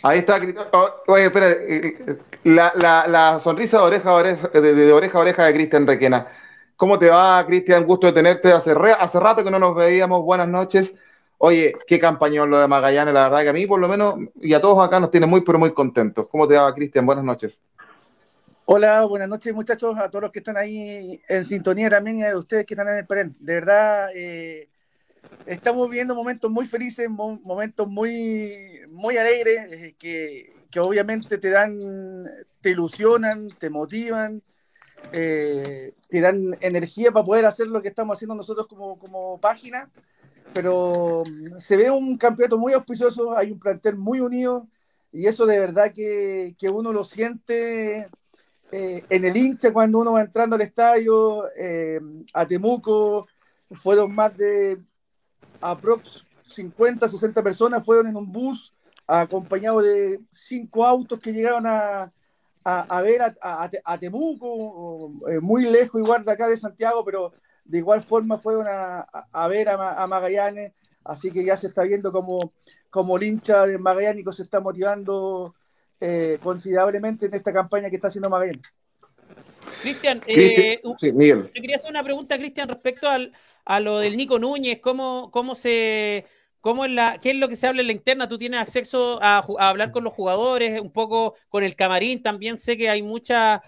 Ahí 0.02 0.20
está. 0.20 0.40
oh, 0.74 0.90
Oye, 1.08 1.26
espera. 1.26 1.50
eh, 1.52 1.96
eh, 2.08 2.18
La, 2.44 3.40
sonrisa 3.44 3.78
de 3.78 3.84
oreja 3.84 4.10
a 4.10 4.14
oreja, 4.14 4.48
de, 4.48 4.94
oreja, 4.94 5.18
a 5.18 5.22
oreja 5.22 5.46
de 5.46 5.54
Cristian 5.54 5.88
Requena. 5.88 6.28
¿Cómo 6.78 6.98
te 6.98 7.10
va, 7.10 7.46
Cristian? 7.46 7.86
Gusto 7.86 8.08
de 8.08 8.14
tenerte. 8.14 8.52
Hace, 8.52 8.72
hace 8.72 9.20
rato 9.20 9.44
que 9.44 9.52
no 9.52 9.60
nos 9.60 9.76
veíamos. 9.76 10.24
Buenas 10.24 10.48
noches. 10.48 10.94
Oye, 11.38 11.76
qué 11.88 12.00
campañón 12.00 12.50
lo 12.50 12.60
de 12.60 12.68
Magallanes. 12.68 13.14
La 13.14 13.24
verdad 13.24 13.44
que 13.44 13.50
a 13.50 13.54
mí, 13.54 13.66
por 13.68 13.80
lo 13.80 13.88
menos, 13.88 14.16
y 14.42 14.54
a 14.54 14.62
todos 14.62 14.86
acá 14.86 15.00
nos 15.00 15.12
tiene 15.12 15.26
muy, 15.26 15.42
pero 15.42 15.60
muy 15.60 15.74
contentos. 15.74 16.28
¿Cómo 16.30 16.48
te 16.48 16.56
va, 16.56 16.74
Cristian? 16.74 17.06
Buenas 17.06 17.24
noches. 17.26 17.54
Hola, 18.66 19.04
buenas 19.06 19.28
noches 19.28 19.52
muchachos, 19.54 19.98
a 19.98 20.10
todos 20.10 20.22
los 20.24 20.32
que 20.32 20.40
están 20.40 20.56
ahí 20.56 21.20
en 21.28 21.44
sintonía 21.44 21.90
también 21.90 22.18
y 22.18 22.24
a 22.24 22.38
ustedes 22.38 22.66
que 22.66 22.76
están 22.76 22.88
en 22.90 23.00
el 23.00 23.08
panel. 23.08 23.34
De 23.40 23.54
verdad, 23.56 24.10
eh, 24.16 24.70
estamos 25.50 25.90
viviendo 25.90 26.14
momentos 26.16 26.50
muy 26.52 26.68
felices, 26.68 27.10
mo- 27.10 27.40
momentos 27.44 27.88
muy, 27.88 28.82
muy 28.90 29.18
alegres, 29.18 29.72
eh, 29.72 29.96
que, 29.98 30.54
que 30.70 30.80
obviamente 30.80 31.38
te 31.38 31.50
dan, 31.50 31.76
te 32.62 32.70
ilusionan, 32.72 33.50
te 33.60 33.70
motivan, 33.70 34.42
eh, 35.12 35.94
te 36.08 36.22
dan 36.22 36.38
energía 36.62 37.12
para 37.12 37.26
poder 37.26 37.46
hacer 37.46 37.68
lo 37.68 37.82
que 37.82 37.88
estamos 37.88 38.16
haciendo 38.18 38.36
nosotros 38.36 38.68
como, 38.68 38.98
como 39.00 39.40
página. 39.40 39.90
Pero 40.54 41.24
mm, 41.26 41.60
se 41.60 41.78
ve 41.78 41.90
un 41.90 42.18
campeonato 42.18 42.58
muy 42.58 42.74
auspicioso, 42.74 43.36
hay 43.36 43.52
un 43.52 43.60
plantel 43.60 43.96
muy 43.96 44.20
unido 44.20 44.68
y 45.12 45.26
eso 45.26 45.48
de 45.48 45.60
verdad 45.60 45.92
que, 45.92 46.56
que 46.60 46.70
uno 46.70 46.94
lo 46.94 47.04
siente 47.04 48.08
eh, 48.72 49.04
en 49.10 49.26
el 49.26 49.36
hincha 49.36 49.74
cuando 49.74 49.98
uno 50.00 50.12
va 50.14 50.22
entrando 50.22 50.56
al 50.56 50.62
estadio, 50.62 51.46
a 52.34 52.46
Temuco, 52.48 53.28
fueron 53.72 54.14
más 54.14 54.36
de 54.38 54.80
aprox 55.62 56.26
50, 56.42 57.08
60 57.08 57.44
personas, 57.44 57.86
fueron 57.86 58.08
en 58.08 58.16
un 58.16 58.32
bus 58.32 58.74
acompañado 59.08 59.82
de 59.82 60.20
cinco 60.32 60.86
autos 60.86 61.20
que 61.20 61.34
llegaron 61.34 61.66
a, 61.66 62.12
a, 62.64 63.02
ver 63.02 63.22
a, 63.22 63.98
Temuco, 63.98 65.12
eh, 65.28 65.40
muy 65.40 65.64
lejos 65.64 66.02
igual 66.02 66.24
de 66.24 66.32
acá 66.32 66.48
de 66.48 66.58
Santiago, 66.58 67.04
pero 67.04 67.32
de 67.66 67.78
igual 67.78 68.02
forma 68.02 68.38
fueron 68.38 68.68
a, 68.68 69.48
ver 69.48 69.70
a, 69.70 70.06
Magallanes, 70.08 70.74
así 71.04 71.32
que 71.32 71.44
ya 71.44 71.58
se 71.58 71.68
está 71.68 71.84
viendo 71.84 72.12
como, 72.12 72.54
como 72.90 73.18
el 73.18 73.24
hincha 73.24 73.66
de 73.66 73.78
Magallánico 73.78 74.32
se 74.32 74.44
está 74.44 74.60
motivando 74.60 75.56
eh, 76.00 76.38
considerablemente 76.42 77.26
en 77.26 77.34
esta 77.34 77.52
campaña 77.54 77.90
que 77.90 77.96
está 77.96 78.08
haciendo 78.08 78.30
Magallanes. 78.30 78.72
Cristian, 79.82 80.22
eh, 80.28 80.82
Miguel. 81.14 81.52
Quería 81.54 81.76
hacer 81.76 81.90
una 81.90 82.04
pregunta, 82.04 82.38
Cristian, 82.38 82.68
respecto 82.68 83.08
al, 83.08 83.34
a 83.66 83.80
lo 83.80 84.00
del 84.00 84.18
Nico 84.18 84.40
Núñez, 84.40 84.80
cómo, 84.82 85.30
cómo 85.32 85.56
se 85.56 86.26
¿Cómo 86.62 86.84
es 86.84 86.92
la, 86.92 87.20
¿Qué 87.22 87.30
es 87.32 87.38
lo 87.38 87.48
que 87.48 87.56
se 87.56 87.68
habla 87.68 87.82
en 87.82 87.88
la 87.88 87.94
interna? 87.94 88.28
¿Tú 88.28 88.38
tienes 88.38 88.60
acceso 88.60 89.18
a, 89.22 89.38
hablar 89.60 89.92
con 89.92 90.04
los 90.04 90.14
jugadores, 90.14 90.82
un 90.82 90.92
poco 90.92 91.36
con 91.48 91.64
el 91.64 91.76
camarín? 91.76 92.22
También 92.22 92.58
sé 92.58 92.76
que 92.78 92.90
hay 92.90 93.02
mucha 93.02 93.62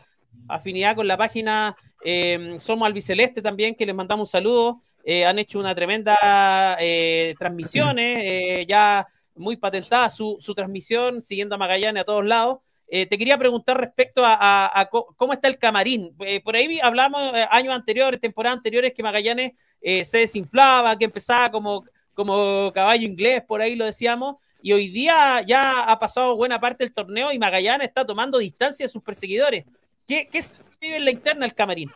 afinidad 0.50 0.96
con 0.96 1.08
la 1.08 1.16
página 1.16 1.78
eh, 2.04 2.58
Somos 2.60 2.86
Albiceleste 2.86 3.42
también, 3.42 3.76
que 3.76 3.86
les 3.86 3.96
mandamos 3.96 4.28
un 4.28 4.32
saludo. 4.32 4.82
Eh, 5.04 5.26
han 5.26 5.40
hecho 5.40 5.60
una 5.60 5.74
tremenda 5.74 6.78
eh, 6.80 7.34
eh, 7.40 8.66
ya 8.68 9.08
muy 9.36 9.58
patentada 9.58 10.10
su, 10.10 10.38
transmisión, 10.56 11.22
siguiendo 11.22 11.56
a 11.56 11.58
Magallanes 11.58 12.02
a 12.02 12.06
todos 12.06 12.26
lados. 12.26 12.60
Te 12.92 13.18
quería 13.18 13.38
preguntar 13.38 13.80
respecto 13.80 14.22
a, 14.26 14.90
cómo 15.16 15.34
está 15.34 15.48
el 15.48 15.58
camarín. 15.58 16.14
por 16.44 16.56
ahí 16.56 16.80
hablamos 16.84 17.22
años 17.50 17.74
anteriores, 17.74 18.20
temporadas 18.20 18.58
anteriores, 18.58 18.94
que 18.94 19.02
Magallanes 19.02 19.54
se 19.82 20.18
desinflaba, 20.18 20.98
que 20.98 21.06
empezaba 21.06 21.50
como 21.50 21.86
como 22.14 22.72
caballo 22.74 23.08
inglés, 23.08 23.44
por 23.48 23.62
ahí 23.62 23.76
lo 23.76 23.86
decíamos, 23.86 24.38
y 24.62 24.74
hoy 24.74 24.90
día 24.90 25.42
ya 25.42 25.82
ha 25.84 26.00
pasado 26.00 26.36
buena 26.36 26.60
parte 26.60 26.84
del 26.84 26.94
torneo 26.94 27.32
y 27.32 27.40
Magallanes 27.40 27.88
está 27.88 28.06
tomando 28.06 28.38
distancia 28.38 28.86
de 28.86 28.92
sus 28.92 29.02
perseguidores. 29.02 29.66
¿Qué, 30.06 30.28
qué 30.32 30.42
se 30.42 30.54
vive 30.80 30.98
en 30.98 31.06
la 31.06 31.12
interna 31.12 31.46
del 31.46 31.56
camarín? 31.56 31.92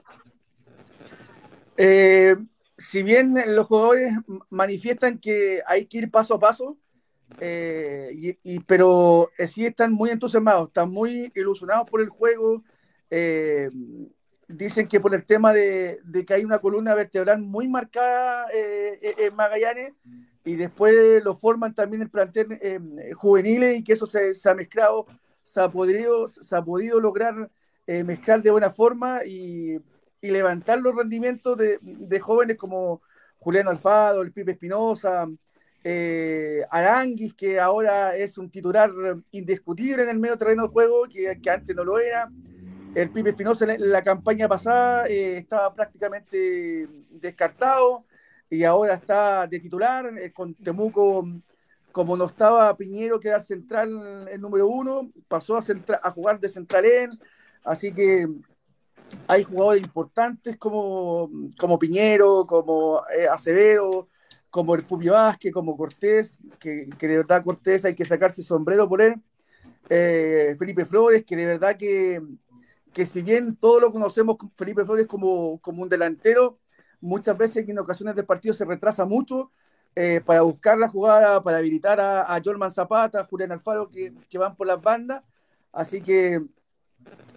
Eh, 1.77 2.35
si 2.77 3.03
bien 3.03 3.35
los 3.47 3.67
jugadores 3.67 4.13
manifiestan 4.49 5.19
que 5.19 5.61
hay 5.67 5.85
que 5.85 5.99
ir 5.99 6.11
paso 6.11 6.35
a 6.35 6.39
paso, 6.39 6.77
eh, 7.39 8.37
y, 8.43 8.59
pero 8.61 9.29
eh, 9.37 9.47
sí 9.47 9.65
están 9.65 9.91
muy 9.93 10.09
entusiasmados, 10.09 10.67
están 10.67 10.89
muy 10.89 11.31
ilusionados 11.35 11.89
por 11.89 12.01
el 12.01 12.09
juego. 12.09 12.63
dicen 14.47 14.87
que 14.87 14.99
por 14.99 15.13
el 15.15 15.25
tema 15.25 15.53
de, 15.53 15.99
que 16.25 16.33
hay 16.33 16.43
una 16.43 16.59
columna 16.59 16.93
vertebral 16.95 17.41
muy 17.41 17.67
marcada 17.67 18.47
en 18.51 19.35
Magallanes, 19.35 19.93
y 20.43 20.55
después 20.55 21.23
lo 21.23 21.35
forman 21.35 21.73
también 21.73 22.03
el 22.03 22.09
plantel 22.09 22.59
juveniles 23.15 23.79
y 23.79 23.83
que 23.83 23.93
eso 23.93 24.05
se, 24.05 24.33
ha 24.47 24.53
mezclado, 24.53 25.07
se 25.41 25.59
ha 25.61 25.69
podido, 25.69 26.27
se 26.27 26.55
ha 26.55 26.61
podido 26.61 26.99
lograr 27.01 27.49
mezclar 27.87 28.41
de 28.43 28.51
buena 28.51 28.69
forma 28.69 29.25
y 29.25 29.79
y 30.25 30.31
levantar 30.31 30.79
los 30.81 30.95
rendimientos 30.95 31.55
de, 31.57 32.19
jóvenes 32.19 32.57
como 32.57 33.01
Julián 33.37 33.67
Alfado, 33.67 34.23
el 34.23 34.31
Pipe 34.31 34.53
Espinosa, 34.53 35.27
eh, 35.87 36.65
Aranguis, 36.71 37.35
que 37.35 37.59
ahora 37.59 38.15
es 38.15 38.39
un 38.39 38.49
titular 38.49 38.91
indiscutible 39.29 40.01
en 40.01 40.09
el 40.09 40.17
medio 40.17 40.35
terreno 40.35 40.63
de 40.63 40.69
juego, 40.69 41.03
que, 41.07 41.39
antes 41.47 41.75
no 41.75 41.83
lo 41.83 41.99
era. 41.99 42.27
El 42.95 43.11
Pipe 43.11 43.29
Espinosa 43.29 43.71
en 43.71 43.91
la 43.91 44.01
campaña 44.01 44.47
pasada 44.47 45.07
eh, 45.07 45.37
estaba 45.37 45.71
prácticamente 45.75 46.87
descartado 47.11 48.03
y 48.49 48.63
ahora 48.63 48.95
está 48.95 49.45
de 49.45 49.59
titular. 49.59 50.11
Eh, 50.17 50.33
con 50.33 50.55
Temuco, 50.55 51.23
como 51.91 52.17
no 52.17 52.25
estaba 52.25 52.75
Piñero, 52.75 53.19
que 53.19 53.27
era 53.27 53.39
central 53.39 54.27
el 54.31 54.41
número 54.41 54.65
uno, 54.65 55.11
pasó 55.27 55.55
a, 55.55 56.11
jugar 56.11 56.39
de 56.39 56.49
central 56.49 56.85
en. 56.85 57.11
Así 57.63 57.93
que 57.93 58.27
hay 59.27 59.43
jugadores 59.43 59.83
importantes 59.83 60.57
como, 60.57 61.29
como 61.59 61.77
Piñero, 61.77 62.47
como 62.47 63.03
eh, 63.15 63.27
Acevedo, 63.27 64.09
como 64.55 64.73
el 64.73 64.85
Pupi 64.85 65.09
Vázquez, 65.09 65.51
como 65.51 65.75
Cortés, 65.75 66.33
que, 66.61 66.87
de 66.97 67.17
verdad 67.17 67.43
Cortés 67.43 67.83
hay 67.83 67.93
que 67.93 68.05
sacarse 68.05 68.41
sombrero 68.41 68.87
por 68.87 69.01
él. 69.01 69.21
Eh, 69.89 70.55
Felipe 70.57 70.85
Flores, 70.85 71.25
que 71.25 71.35
de 71.35 71.45
verdad 71.45 71.75
que, 71.75 72.21
que 72.93 73.05
si 73.05 73.21
bien 73.21 73.57
todos 73.57 73.81
lo 73.81 73.91
conocemos 73.91 74.37
Felipe 74.55 74.85
Flores 74.85 75.07
como, 75.07 75.59
como 75.59 75.83
un 75.83 75.89
delantero, 75.89 76.57
muchas 77.01 77.37
veces 77.37 77.67
en 77.67 77.77
ocasiones 77.79 78.15
de 78.15 78.23
partido 78.23 78.53
se 78.53 78.63
retrasa 78.63 79.03
mucho 79.03 79.51
eh, 79.93 80.21
para 80.25 80.43
buscar 80.43 80.77
la 80.77 80.87
jugada, 80.87 81.43
para 81.43 81.57
habilitar 81.57 81.99
a, 81.99 82.33
a 82.33 82.41
Jolman 82.41 82.71
Zapata, 82.71 83.19
a 83.19 83.25
Julián 83.25 83.51
Alfaro, 83.51 83.89
que, 83.89 84.13
que 84.29 84.37
van 84.37 84.55
por 84.55 84.67
las 84.67 84.81
bandas. 84.81 85.21
Así 85.73 85.99
que 85.99 86.41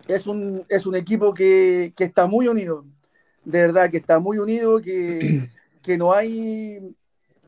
es 0.06 0.28
un, 0.28 0.64
es 0.68 0.86
un 0.86 0.94
equipo 0.94 1.34
que, 1.34 1.92
está 1.98 2.28
muy 2.28 2.46
unido, 2.46 2.84
de 3.44 3.62
verdad, 3.62 3.90
que 3.90 3.96
está 3.96 4.20
muy 4.20 4.38
unido, 4.38 4.80
que, 4.80 5.48
no 5.98 6.12
hay 6.12 6.94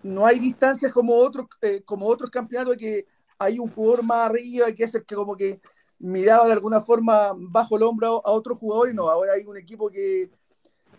no 0.02 0.26
hay 0.26 0.38
distancias 0.38 0.92
como 0.92 1.14
otros 1.14 1.46
eh, 1.60 1.82
como 1.84 2.06
otros 2.06 2.30
campeonatos 2.30 2.76
que 2.76 3.06
hay 3.38 3.58
un 3.58 3.70
jugador 3.70 4.04
más 4.04 4.30
arriba 4.30 4.72
que 4.72 4.84
es 4.84 4.94
el 4.94 5.04
que 5.04 5.14
como 5.14 5.36
que 5.36 5.60
miraba 5.98 6.46
de 6.46 6.52
alguna 6.52 6.80
forma 6.80 7.32
bajo 7.36 7.76
el 7.76 7.82
hombro 7.82 8.24
a 8.24 8.30
otro 8.32 8.56
jugador 8.56 8.90
y 8.90 8.94
no, 8.94 9.08
ahora 9.08 9.32
hay 9.34 9.44
un 9.44 9.56
equipo 9.56 9.90
que 9.90 10.30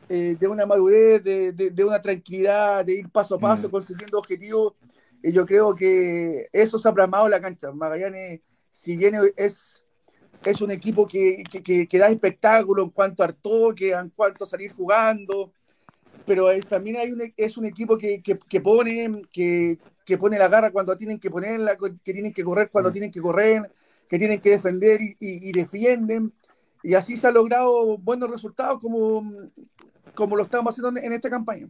eh, 0.09 0.35
de 0.37 0.47
una 0.47 0.65
madurez, 0.65 1.23
de, 1.23 1.85
una 1.85 2.01
tranquilidad, 2.01 2.83
de 2.83 2.99
ir 2.99 3.09
paso 3.09 3.35
a 3.35 3.39
paso 3.39 3.67
mm. 3.67 3.71
consiguiendo 3.71 4.19
objetivos 4.19 4.73
y 5.23 5.31
yo 5.31 5.45
creo 5.45 5.75
que 5.75 6.49
eso 6.51 6.77
se 6.77 6.89
ha 6.89 6.93
plasmado 6.93 7.25
en 7.25 7.31
la 7.31 7.39
cancha. 7.39 7.71
Magallanes, 7.71 8.41
si 8.71 8.97
bien 8.97 9.15
es 9.37 9.83
es 10.43 10.61
un 10.61 10.71
equipo 10.71 11.05
que, 11.05 11.43
que, 11.87 11.99
da 11.99 12.09
espectáculo 12.09 12.83
en 12.83 12.89
cuanto 12.89 13.23
al 13.23 13.35
toque, 13.35 13.91
en 13.91 14.09
cuanto 14.09 14.43
a 14.43 14.47
salir 14.47 14.73
jugando, 14.73 15.53
pero 16.25 16.47
también 16.67 16.97
hay 16.97 17.11
un, 17.11 17.21
es 17.35 17.57
un 17.57 17.65
equipo 17.65 17.97
que, 17.97 18.21
pone, 18.61 19.21
que, 19.31 19.77
pone 20.19 20.37
la 20.37 20.47
garra 20.47 20.71
cuando 20.71 20.95
tienen 20.95 21.19
que 21.19 21.29
ponerla, 21.29 21.75
que 22.03 22.13
tienen 22.13 22.33
que 22.33 22.43
correr 22.43 22.69
cuando 22.69 22.89
mm. 22.89 22.93
tienen 22.93 23.11
que 23.11 23.21
correr, 23.21 23.71
que 24.07 24.19
tienen 24.19 24.39
que 24.39 24.51
defender 24.51 24.99
y, 25.19 25.51
defienden. 25.51 26.33
Y 26.83 26.95
así 26.95 27.15
se 27.17 27.27
ha 27.27 27.31
logrado 27.31 27.97
buenos 27.97 28.29
resultados 28.29 28.79
como, 28.79 29.49
como 30.15 30.35
lo 30.35 30.43
estamos 30.43 30.73
haciendo 30.73 30.99
en 30.99 31.13
esta 31.13 31.29
campaña. 31.29 31.67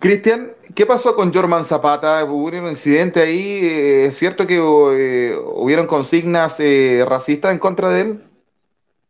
Cristian, 0.00 0.52
¿qué 0.76 0.86
pasó 0.86 1.14
con 1.16 1.32
Jorman 1.32 1.64
Zapata? 1.64 2.24
Hubo 2.24 2.44
un 2.44 2.68
incidente 2.68 3.20
ahí. 3.20 3.60
Eh, 3.62 4.06
¿Es 4.06 4.18
cierto 4.18 4.46
que 4.46 4.56
eh, 4.56 5.36
hubieron 5.56 5.86
consignas 5.86 6.54
eh, 6.58 7.04
racistas 7.06 7.52
en 7.52 7.58
contra 7.58 7.90
de 7.90 8.00
él? 8.02 8.24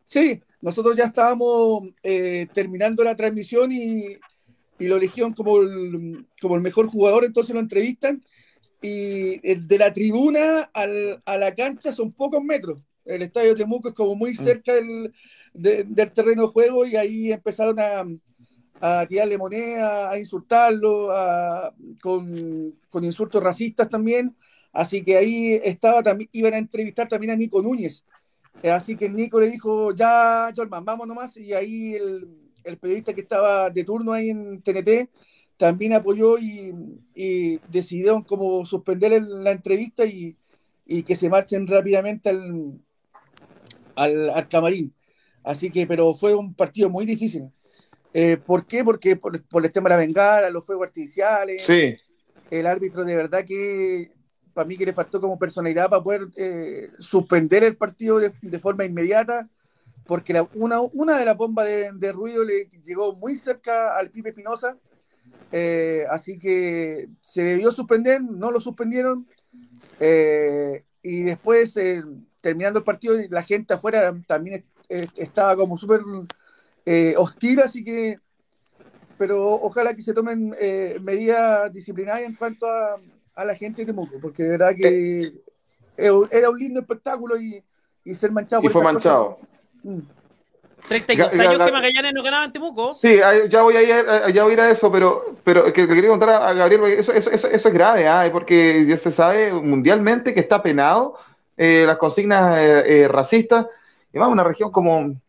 Sí, 0.05 0.43
nosotros 0.61 0.97
ya 0.97 1.05
estábamos 1.05 1.91
terminando 2.53 3.05
la 3.05 3.17
transmisión 3.17 3.71
y, 3.73 4.17
lo 4.81 4.97
eligieron 4.97 5.33
como 5.33 5.59
el, 5.59 6.25
como 6.41 6.55
el 6.55 6.63
mejor 6.63 6.87
jugador, 6.87 7.25
entonces 7.25 7.53
lo 7.53 7.61
entrevistan. 7.61 8.23
Y 8.81 9.39
de 9.57 9.79
la 9.79 9.93
tribuna 9.93 10.71
a 10.73 11.39
la 11.39 11.55
cancha 11.55 11.93
son 11.93 12.13
pocos 12.13 12.43
metros. 12.45 12.81
El 13.05 13.23
estadio 13.23 13.51
de 13.51 13.57
Temuco 13.57 13.89
es 13.89 13.95
como 13.95 14.15
muy 14.15 14.33
mm. 14.33 14.37
cerca 14.37 14.75
del, 14.75 15.13
del 15.53 16.13
terreno 16.13 16.43
de 16.43 16.49
juego 16.49 16.87
y 16.87 16.95
ahí 16.95 17.33
empezaron 17.33 17.81
a 17.81 18.05
a 18.81 19.07
tirarle 19.07 19.39
moneda, 19.39 20.11
a 20.11 20.19
insultarlo, 20.19 21.09
con, 22.01 22.75
con, 22.89 23.05
insultos 23.05 23.43
racistas 23.43 23.89
también. 23.89 24.37
Así 24.73 25.03
que 25.03 25.17
ahí 25.17 25.61
estaba 25.65 26.03
también, 26.03 26.31
iban 26.33 26.55
a 26.55 26.59
entrevistar 26.59 27.09
también 27.09 27.33
a 27.33 27.37
Nico 27.37 27.63
Núñez. 27.63 28.05
Eh, 28.63 28.71
así 28.71 28.97
que 28.97 29.09
Nico 29.09 29.41
le 29.41 29.51
dijo, 29.51 29.95
ya, 29.95 30.53
Jorman, 30.55 30.85
vamos 30.85 31.07
nomás. 31.07 31.37
Y 31.37 31.53
ahí 31.53 31.95
el, 31.95 32.29
el 32.65 32.79
periodista 32.79 33.13
que 33.13 33.21
estaba 33.21 33.71
de 33.71 33.85
turno 33.85 34.13
ahí 34.13 34.31
en 34.31 34.61
TNT 34.63 35.11
también 35.57 35.93
apoyó 35.93 36.39
y, 36.39 36.73
y 37.15 37.59
decidieron 37.69 38.23
como 38.23 38.65
suspender 38.65 39.23
la 39.23 39.51
entrevista 39.51 40.05
y, 40.05 40.37
y, 40.87 41.03
que 41.03 41.17
se 41.17 41.29
marchen 41.29 41.67
rápidamente 41.67 42.29
al, 42.29 42.81
al, 43.97 44.31
al 44.31 44.49
camarín. 44.49 44.95
Así 45.43 45.71
que, 45.71 45.87
pero 45.87 46.15
fue 46.15 46.35
un 46.35 46.55
partido 46.55 46.89
muy 46.91 47.07
difícil 47.07 47.51
eh, 48.15 48.37
¿Por 48.37 48.67
qué? 48.67 48.85
Porque 48.85 49.17
por, 49.17 49.35
el 49.37 49.73
tema 49.73 49.89
de 49.89 49.95
la 49.95 49.97
bengala, 49.99 50.51
los 50.51 50.65
fuegos 50.65 50.89
artificiales. 50.89 51.65
Sí. 51.67 51.97
El 52.51 52.67
árbitro 52.67 53.05
de 53.05 53.15
verdad 53.15 53.45
que 53.45 54.11
para 54.59 54.67
mí 54.67 54.77
que 54.77 54.87
le 54.87 54.93
faltó 54.93 55.21
como 55.21 55.39
personalidad 55.39 55.89
para 55.89 56.03
poder 56.03 56.23
eh, 56.37 56.91
suspender 56.99 57.63
el 57.63 57.77
partido 57.77 58.19
de, 58.19 58.59
forma 58.59 58.85
inmediata, 58.85 59.49
porque 60.05 60.45
una, 60.55 60.81
una 60.81 61.17
de 61.17 61.25
las 61.25 61.37
bombas 61.37 61.65
de, 61.67 62.13
ruido 62.13 62.43
le 62.43 62.69
llegó 62.85 63.15
muy 63.15 63.37
cerca 63.37 63.97
al 63.97 64.11
Pipe 64.11 64.31
Espinosa, 64.31 64.77
eh, 65.53 66.03
así 66.11 66.41
que 66.41 67.09
se 67.21 67.43
debió 67.43 67.71
suspender, 67.71 68.21
no 68.21 68.51
lo 68.51 68.59
suspendieron, 68.61 69.29
y 71.01 71.23
después, 71.23 71.75
terminando 72.41 72.81
el 72.81 72.85
partido, 72.85 73.15
la 73.31 73.45
gente 73.45 73.75
afuera 73.75 74.13
también 74.27 74.65
estaba 74.89 75.55
como 75.55 75.79
súper 75.79 76.01
eh, 76.85 77.15
hostil, 77.17 77.61
así 77.61 77.85
que, 77.85 78.19
pero 79.19 79.53
ojalá 79.53 79.95
que 79.95 80.03
se 80.03 80.15
tomen 80.15 80.53
eh, 80.59 80.99
medidas 81.01 81.73
disciplinarias 81.73 82.29
en 82.29 82.35
cuanto 82.35 82.67
a, 82.67 82.99
la 83.45 83.55
gente 83.55 83.83
de 83.83 83.87
Temuco, 83.87 84.17
porque 84.21 84.43
de 84.43 84.51
verdad 84.51 84.71
que 84.77 85.33
era 85.97 86.51
un 86.51 86.59
lindo 86.59 86.81
espectáculo 86.81 87.37
y, 87.41 87.63
y 88.05 88.15
ser 88.15 88.33
manchado 88.33 88.63
y 88.63 88.65
por 88.65 88.73
fue 88.73 88.85
manchado. 88.85 89.39
32 90.89 91.35
mm. 91.35 91.41
años 91.41 91.67
que 91.67 91.73
Magallanes 91.73 92.15
no 92.15 92.23
ganaba 92.23 92.45
en 92.47 92.53
Temuco. 92.53 92.95
Sí, 92.95 93.17
ya 93.51 93.63
voy 93.63 93.77
a 93.77 93.83
ir, 93.83 93.91
eh, 93.91 94.33
ya 94.33 94.43
voy 94.45 94.53
a, 94.53 94.55
ir 94.55 94.61
a 94.61 94.71
eso, 94.71 94.91
pero, 94.91 95.37
pero 95.45 95.65
que, 95.67 95.87
que 95.87 95.95
quería 95.95 96.11
contar 96.11 96.31
a 96.31 96.53
Gabriel, 96.53 96.85
eso, 96.85 97.13
eso, 97.13 97.31
eso, 97.31 97.49
es 97.49 97.75
grave, 97.75 98.07
¿eh? 98.07 98.31
porque 98.31 98.87
ya 98.87 98.97
se 98.97 99.13
sabe 99.13 99.53
mundialmente 99.53 100.33
que 100.33 100.41
está 100.41 100.63
penado 100.63 101.17
eh, 101.61 101.83
las 101.85 101.99
consignas 101.99 102.57
eh, 102.57 103.03
eh, 103.03 103.09
racistas, 103.09 103.67
y 104.13 104.19
más 104.19 104.29
una 104.29 104.45
región 104.45 104.71
como... 104.71 105.21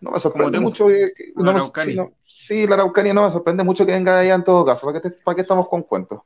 No 0.00 0.12
me 0.12 0.20
sorprende 0.20 0.60
mucho. 0.60 0.86
no 1.34 1.52
me, 1.52 2.12
sí, 2.26 2.66
la 2.66 2.76
Araucanía 2.76 3.12
no 3.12 3.26
me 3.26 3.32
sorprende 3.32 3.64
mucho 3.64 3.84
que 3.84 3.92
venga 3.92 4.14
de 4.14 4.20
allá 4.20 4.36
en 4.36 4.44
todo 4.44 4.64
caso. 4.64 4.86
¿Para 4.86 5.02
qué, 5.02 5.10
para 5.10 5.34
qué 5.34 5.42
estamos 5.42 5.68
con 5.68 5.82
cuentos? 5.82 6.20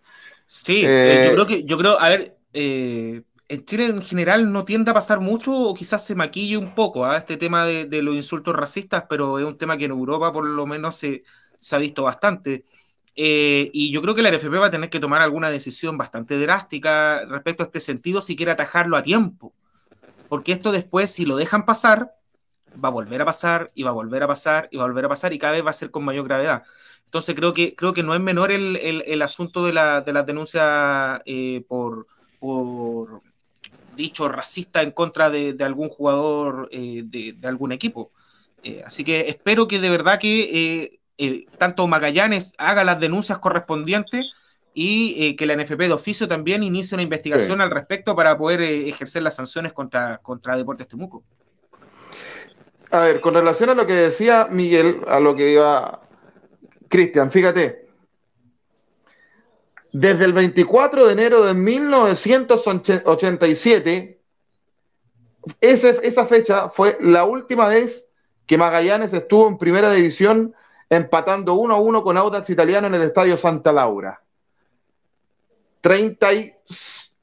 Sí, 0.46 0.82
yo 0.82 1.32
creo 1.32 1.46
que, 1.46 1.64
yo 1.64 1.78
creo, 1.78 1.98
a 2.00 2.08
ver, 2.08 2.36
en 2.52 3.64
Chile 3.64 3.86
en 3.86 4.02
general 4.02 4.52
no 4.52 4.64
tiende 4.64 4.90
a 4.90 4.94
pasar 4.94 5.20
mucho 5.20 5.54
o 5.54 5.74
quizás 5.74 6.04
se 6.04 6.14
maquille 6.14 6.56
un 6.56 6.74
poco 6.74 7.04
a 7.04 7.14
¿ah? 7.14 7.18
este 7.18 7.36
tema 7.36 7.66
de, 7.66 7.84
de, 7.86 8.02
los 8.02 8.14
insultos 8.14 8.54
racistas, 8.54 9.04
pero 9.08 9.38
es 9.38 9.44
un 9.44 9.58
tema 9.58 9.76
que 9.76 9.84
en 9.84 9.90
Europa 9.90 10.32
por 10.32 10.46
lo 10.46 10.66
menos 10.66 10.96
se, 10.96 11.24
se 11.58 11.76
ha 11.76 11.78
visto 11.78 12.02
bastante. 12.02 12.64
Eh, 13.16 13.70
y 13.72 13.92
yo 13.92 14.02
creo 14.02 14.14
que 14.14 14.22
la 14.22 14.30
NFP 14.30 14.58
va 14.58 14.66
a 14.66 14.70
tener 14.70 14.90
que 14.90 15.00
tomar 15.00 15.22
alguna 15.22 15.50
decisión 15.50 15.96
bastante 15.96 16.38
drástica 16.38 17.24
respecto 17.26 17.62
a 17.62 17.66
este 17.66 17.80
sentido 17.80 18.20
si 18.20 18.36
quiere 18.36 18.52
atajarlo 18.52 18.96
a 18.96 19.02
tiempo. 19.02 19.54
Porque 20.28 20.52
esto 20.52 20.72
después, 20.72 21.10
si 21.10 21.24
lo 21.24 21.36
dejan 21.36 21.64
pasar, 21.64 22.14
va 22.82 22.88
a 22.88 22.92
volver 22.92 23.22
a 23.22 23.24
pasar 23.24 23.70
y 23.74 23.82
va 23.82 23.90
a 23.90 23.92
volver 23.92 24.22
a 24.22 24.26
pasar 24.26 24.68
y 24.70 24.76
va 24.76 24.84
a 24.84 24.86
volver 24.88 25.04
a 25.04 25.08
pasar 25.08 25.32
y 25.32 25.38
cada 25.38 25.52
vez 25.52 25.64
va 25.64 25.70
a 25.70 25.74
ser 25.74 25.90
con 25.90 26.04
mayor 26.04 26.24
gravedad. 26.26 26.64
Entonces 27.14 27.36
creo 27.36 27.54
que, 27.54 27.76
creo 27.76 27.94
que 27.94 28.02
no 28.02 28.12
es 28.14 28.20
menor 28.20 28.50
el, 28.50 28.76
el, 28.76 29.22
asunto 29.22 29.64
de 29.64 29.72
la, 29.72 30.00
de 30.00 30.12
la 30.12 30.24
denuncia 30.24 31.22
eh, 31.24 31.64
por, 31.68 32.08
por, 32.40 33.22
dicho 33.94 34.28
racista 34.28 34.82
en 34.82 34.90
contra 34.90 35.30
de, 35.30 35.56
algún 35.60 35.88
jugador 35.88 36.68
eh, 36.72 37.02
de, 37.04 37.34
de, 37.34 37.48
algún 37.48 37.70
equipo. 37.70 38.10
así 38.84 39.04
que 39.04 39.28
espero 39.28 39.68
que 39.68 39.78
de 39.78 39.90
verdad 39.90 40.18
que 40.18 40.98
eh, 41.16 41.46
tanto 41.58 41.86
Magallanes 41.86 42.52
haga 42.58 42.82
las 42.82 42.98
denuncias 42.98 43.38
correspondientes 43.38 44.26
y 44.74 45.24
eh, 45.24 45.36
que 45.36 45.46
la 45.46 45.54
NFP 45.54 45.78
de 45.82 45.92
oficio 45.92 46.26
también 46.26 46.64
inicie 46.64 46.96
una 46.96 47.02
investigación 47.02 47.60
al 47.60 47.70
respecto 47.70 48.16
para 48.16 48.36
poder 48.36 48.62
eh, 48.62 48.88
ejercer 48.88 49.22
las 49.22 49.36
sanciones 49.36 49.72
contra, 49.72 50.18
contra 50.18 50.56
Deportes 50.56 50.88
Temuco. 50.88 51.22
A 52.90 52.98
ver, 53.00 53.20
con 53.20 53.34
relación 53.34 53.70
a 53.70 53.74
lo 53.74 53.86
que 53.86 53.92
decía 53.92 54.48
Miguel, 54.50 55.02
a 55.06 55.20
lo 55.20 55.36
que 55.36 55.52
iba 55.52 56.00
Cristian, 56.94 57.30
fíjate, 57.32 57.88
desde 59.92 60.26
el 60.26 60.32
24 60.32 61.06
de 61.06 61.12
enero 61.12 61.42
de 61.42 61.52
1987, 61.52 64.20
esa 65.60 66.26
fecha 66.26 66.68
fue 66.68 66.96
la 67.00 67.24
última 67.24 67.66
vez 67.66 68.06
que 68.46 68.56
Magallanes 68.56 69.12
estuvo 69.12 69.48
en 69.48 69.58
primera 69.58 69.90
división 69.90 70.54
empatando 70.88 71.54
1 71.54 71.74
a 71.74 71.80
1 71.80 72.04
con 72.04 72.16
Audax 72.16 72.48
Italiano 72.50 72.86
en 72.86 72.94
el 72.94 73.02
Estadio 73.02 73.36
Santa 73.38 73.72
Laura. 73.72 74.22
30 75.80 76.28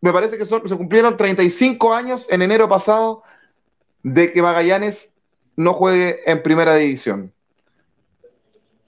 me 0.01 0.11
parece 0.11 0.37
que 0.37 0.45
se 0.45 0.75
cumplieron 0.75 1.15
35 1.15 1.93
años 1.93 2.27
en 2.29 2.41
enero 2.41 2.67
pasado 2.67 3.23
de 4.03 4.33
que 4.33 4.41
Magallanes 4.41 5.13
no 5.55 5.75
juegue 5.75 6.29
en 6.29 6.43
primera 6.43 6.75
división. 6.75 7.31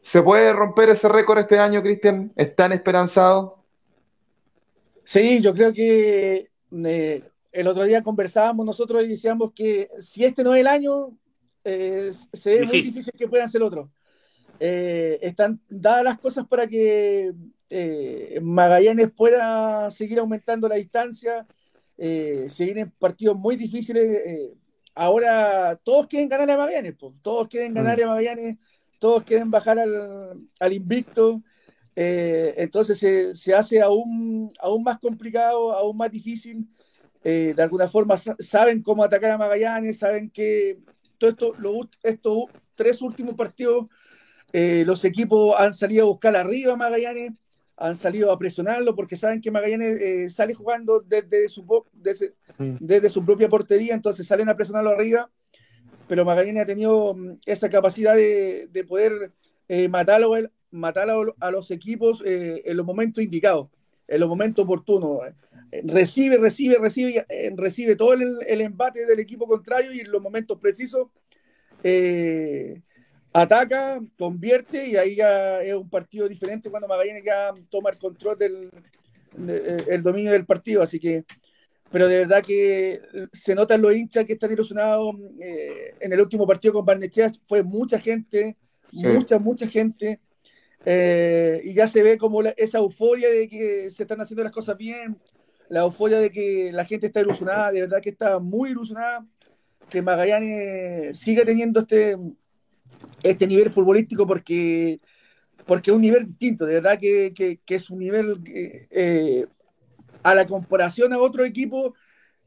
¿Se 0.03 0.21
puede 0.21 0.53
romper 0.53 0.89
ese 0.89 1.07
récord 1.09 1.39
este 1.39 1.57
año, 1.57 1.81
Cristian? 1.81 2.31
¿Están 2.35 2.71
esperanzados? 2.71 3.53
Sí, 5.03 5.41
yo 5.41 5.53
creo 5.53 5.73
que 5.73 6.49
eh, 6.85 7.23
el 7.51 7.67
otro 7.67 7.84
día 7.84 8.03
conversábamos 8.03 8.65
nosotros 8.65 9.03
y 9.03 9.07
decíamos 9.07 9.51
que 9.53 9.89
si 10.01 10.23
este 10.25 10.43
no 10.43 10.53
es 10.53 10.61
el 10.61 10.67
año, 10.67 11.17
eh, 11.63 12.11
se 12.31 12.59
ve 12.59 12.65
muy 12.65 12.81
difícil 12.81 13.13
que 13.17 13.27
puedan 13.27 13.49
ser 13.49 13.63
otros. 13.63 13.89
Eh, 14.59 15.19
están 15.21 15.59
dadas 15.67 16.03
las 16.03 16.19
cosas 16.19 16.47
para 16.47 16.67
que 16.67 17.34
eh, 17.69 18.39
Magallanes 18.41 19.11
pueda 19.11 19.89
seguir 19.91 20.19
aumentando 20.19 20.69
la 20.69 20.75
distancia. 20.75 21.45
Eh, 21.97 22.47
se 22.49 22.65
vienen 22.65 22.91
partidos 22.97 23.35
muy 23.35 23.55
difíciles. 23.55 24.53
ahora 24.95 25.75
todos 25.84 26.07
quieren 26.07 26.30
ganar 26.30 26.49
a 26.51 26.57
Magallanes, 26.57 26.95
todos 27.21 27.47
quieren 27.47 27.73
ganar 27.73 27.99
mm. 27.99 28.03
a 28.03 28.07
Magallanes, 28.07 28.57
todos 29.03 29.23
quieren 29.23 29.51
bajar 29.51 29.77
al, 29.80 30.73
invicto. 30.73 31.41
entonces 31.93 33.38
se, 33.38 33.53
hace 33.53 33.81
aún, 33.81 34.49
aún 34.59 34.81
más 34.81 34.97
complicado, 34.97 35.73
aún 35.73 35.97
más 35.97 36.09
difícil. 36.09 36.69
de 37.21 37.55
alguna 37.59 37.89
forma 37.89 38.15
saben 38.17 38.81
cómo 38.81 39.03
atacar 39.03 39.31
a 39.31 39.38
Magallanes, 39.38 39.99
saben 39.99 40.30
que 40.30 40.80
todo 41.17 41.30
esto, 41.31 41.55
estos 42.01 42.45
tres 42.75 43.01
últimos 43.01 43.35
partidos 43.35 43.88
eh, 44.53 44.84
los 44.85 45.03
equipos 45.03 45.55
han 45.57 45.73
salido 45.73 46.05
a 46.05 46.09
buscar 46.09 46.35
arriba 46.35 46.73
a 46.73 46.77
Magallanes, 46.77 47.31
han 47.75 47.95
salido 47.95 48.31
a 48.31 48.38
presionarlo 48.38 48.95
porque 48.95 49.17
saben 49.17 49.41
que 49.41 49.49
Magallanes 49.49 49.99
eh, 49.99 50.30
sale 50.30 50.53
jugando 50.53 50.99
desde 50.99 51.49
su, 51.49 51.63
mm. 51.63 52.77
desde, 52.80 53.09
su 53.09 53.25
propia 53.25 53.49
portería, 53.49 53.95
entonces 53.95 54.27
salen 54.27 54.47
a 54.47 54.55
presionarlo 54.55 54.91
arriba, 54.91 55.31
pero 56.07 56.25
Magallanes 56.25 56.63
ha 56.63 56.65
tenido 56.65 57.13
mm, 57.15 57.39
esa 57.45 57.69
capacidad 57.69 58.15
de, 58.15 58.85
poder 58.88 59.31
eh, 59.67 59.88
matarlo, 59.88 61.35
a 61.39 61.51
los 61.51 61.71
equipos 61.71 62.23
en 62.25 62.75
los 62.77 62.85
momentos 62.85 63.23
indicados, 63.23 63.67
en 64.07 64.19
los 64.19 64.30
momentos 64.30 64.65
oportunos. 64.65 65.19
Recibe, 65.84 66.38
recibe, 66.38 66.77
recibe, 66.77 67.25
recibe 67.55 67.95
todo 67.95 68.13
el, 68.13 68.38
el, 68.47 68.61
embate 68.61 69.05
del 69.05 69.19
equipo 69.19 69.47
contrario 69.47 69.91
y 69.93 70.01
en 70.01 70.11
los 70.11 70.21
momentos 70.21 70.59
precisos 70.59 71.07
ataca, 73.34 73.99
convierte 74.17 74.88
y 74.88 74.95
ahí 74.95 75.15
ya 75.15 75.61
es 75.61 75.73
un 75.73 75.89
partido 75.89 76.30
diferente 76.30 76.69
cuando 76.69 76.88
Magallanes 76.88 77.23
ya 77.25 77.53
toma 77.69 77.89
el 77.89 77.97
control 77.97 78.38
del 78.38 78.69
el 79.89 80.03
dominio 80.03 80.31
del 80.31 80.45
partido, 80.45 80.84
así 80.84 80.99
que 80.99 81.25
pero 81.94 82.07
de 82.07 82.18
verdad 82.18 82.44
que 82.44 83.03
se 83.32 83.53
notan 83.53 83.80
los 83.80 83.95
hinchas 83.95 84.26
que 84.26 84.34
están 84.34 84.52
ilusionados 84.52 85.15
eh, 85.40 85.94
en 85.99 86.11
el 86.11 86.20
último 86.20 86.48
partido 86.48 86.74
con 86.74 86.84
Barnechea. 86.84 87.30
Fue 87.45 87.61
mucha 87.61 87.99
gente, 87.99 88.57
mucha, 88.91 89.38
mucha 89.38 89.68
gente 89.68 90.20
eh, 90.88 91.61
y 91.64 91.76
ya 91.76 91.88
se 91.88 92.02
ve 92.02 92.18
como 92.18 92.41
esa 92.41 92.80
euforia 92.80 93.30
de 93.30 93.48
que 93.48 93.91
se 93.91 94.02
están 94.02 94.20
haciendo 94.20 94.44
las 94.44 94.52
cosas 94.52 94.76
bien, 94.76 95.20
la 95.70 95.82
euforia 95.82 96.18
de 96.18 96.32
que 96.32 96.72
la 96.74 96.84
gente 96.84 97.06
está 97.06 97.22
ilusionada, 97.22 97.72
de 97.72 97.82
verdad 97.82 98.02
que 98.02 98.10
está 98.10 98.40
muy 98.40 98.72
ilusionada 98.72 99.24
que 99.88 100.02
Magallanes 100.02 101.15
siga 101.20 101.45
teniendo 101.45 101.82
este 101.82 102.18
este 103.22 103.45
nivel 103.45 103.70
futbolístico 103.70 104.26
porque, 104.26 104.99
porque 105.68 105.91
es 105.91 105.95
un 105.95 106.02
nivel 106.02 106.26
distinto, 106.26 106.65
de 106.65 106.74
verdad 106.74 106.98
que, 106.99 107.34
que, 107.36 107.76
es 107.76 107.91
un 107.91 107.99
nivel 107.99 108.41
eh, 108.90 109.45
a 110.23 110.35
la 110.35 110.47
comparación 110.47 111.13
a 111.13 111.19
otro 111.19 111.43
equipo. 111.43 111.93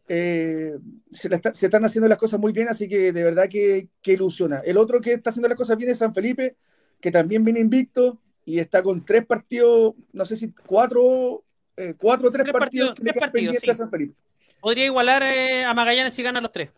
Eh, 0.09 0.75
se, 1.11 1.29
se, 1.53 1.67
están 1.67 1.85
haciendo 1.85 2.09
las 2.09 2.19
cosas 2.19 2.39
muy 2.39 2.53
bien, 2.53 2.69
así 2.69 2.89
que 2.89 3.13
de 3.13 3.25
verdad 3.25 3.49
que, 3.49 3.89
que, 4.03 4.13
ilusiona. 4.13 4.61
El 4.65 4.77
otro 4.77 5.01
que 5.01 5.13
está 5.13 5.31
haciendo 5.31 5.49
las 5.49 5.59
cosas 5.59 5.77
bien 5.77 5.91
es 5.91 5.99
San 5.99 6.15
Felipe, 6.15 6.57
que 7.01 7.11
también 7.11 7.45
viene 7.45 7.61
invicto 7.61 8.21
y 8.45 8.61
está 8.61 8.83
con 8.83 9.05
tres 9.05 9.27
partidos, 9.27 9.95
no 10.13 10.25
sé 10.25 10.37
si 10.37 10.53
cuatro, 10.67 11.43
eh, 11.77 11.95
cuatro 11.99 12.29
o 12.29 12.33
tres, 12.33 12.47
partidos, 12.53 12.95
pendientes 13.33 13.77
San 13.77 13.91
Felipe. 13.91 14.15
Podría 14.61 14.87
igualar 14.87 15.23
a 15.23 15.75
Magallanes 15.75 16.15
si 16.15 16.23
gana 16.23 16.41
los 16.41 16.53
tres. 16.53 16.71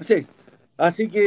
Sí, 0.00 0.26
así 0.76 1.08
que 1.08 1.24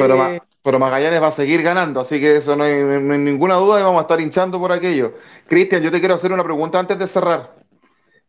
pero 0.68 0.80
Magallanes 0.80 1.22
va 1.22 1.27
a 1.27 1.31
seguir 1.31 1.61
ganando, 1.61 2.02
así 2.02 2.19
que 2.19 2.35
eso 2.35 2.53
no 2.57 2.65
hay, 2.65 2.73
ninguna 2.73 3.56
duda 3.56 3.80
y 3.80 3.84
vamos 3.84 3.99
a 3.99 4.02
estar 4.02 4.19
hinchando 4.19 4.60
por 4.60 4.73
aquello. 4.73 5.14
Cristian, 5.48 5.81
yo 5.81 5.89
te 5.89 6.02
quiero 6.02 6.15
hacer 6.15 6.34
una 6.34 6.44
pregunta 6.44 6.77
antes 6.77 6.99
de 6.99 7.07
cerrar. 7.07 7.56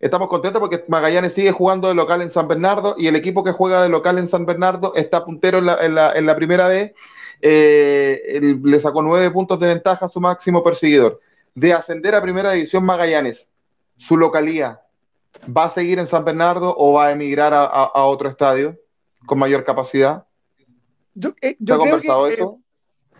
Estamos 0.01 0.29
contentos 0.29 0.61
porque 0.61 0.85
Magallanes 0.89 1.33
sigue 1.33 1.53
jugando 1.53 1.89
de 1.89 1.95
local 1.95 2.23
en 2.23 2.31
San 2.31 2.47
Bernardo 2.47 2.95
y 2.97 3.09
el 3.09 3.17
equipo 3.17 3.43
que 3.43 3.53
juega 3.53 3.83
de 3.83 3.89
local 3.89 4.19
en 4.19 4.29
San 4.29 4.47
Bernardo 4.47 4.95
está 4.95 5.25
puntero 5.25 5.59
en 5.59 5.95
la, 5.95 6.37
primera 6.37 6.69
vez. 6.69 6.95
Eh, 7.41 8.41
le 8.63 8.81
sacó 8.81 9.03
nueve 9.03 9.31
puntos 9.31 9.59
de 9.59 9.69
ventaja 9.69 10.07
a 10.07 10.09
su 10.09 10.21
máximo 10.21 10.63
perseguidor. 10.63 11.21
De 11.55 11.73
ascender 11.73 12.15
a 12.15 12.23
primera 12.23 12.53
división 12.53 12.85
Magallanes, 12.85 13.47
su 13.97 14.17
localía, 14.17 14.81
¿va 15.49 15.65
a 15.65 15.71
seguir 15.71 15.99
en 15.99 16.07
San 16.07 16.25
Bernardo 16.25 16.75
o 16.77 16.93
va 16.93 17.09
a 17.09 17.13
emigrar 17.13 17.53
a 17.53 18.05
otro 18.05 18.29
estadio 18.29 18.79
con 19.27 19.39
mayor 19.39 19.65
capacidad? 19.65 20.25
Yo, 21.15 21.35
eh, 21.41 21.57
yo 21.59 21.81
creo 21.81 22.01
que, 22.01 22.33
eso? 22.33 22.61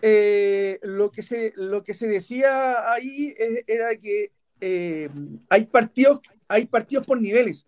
Eh, 0.01 0.79
lo, 0.83 1.11
que 1.11 1.21
se, 1.21 1.51
lo 1.57 1.83
que 1.83 1.93
se 1.93 2.07
decía 2.07 2.91
ahí 2.93 3.35
era 3.67 3.95
que 3.97 4.31
eh, 4.61 5.09
hay, 5.49 5.65
partidos, 5.65 6.21
hay 6.49 6.65
partidos 6.65 7.05
por 7.05 7.21
niveles. 7.21 7.65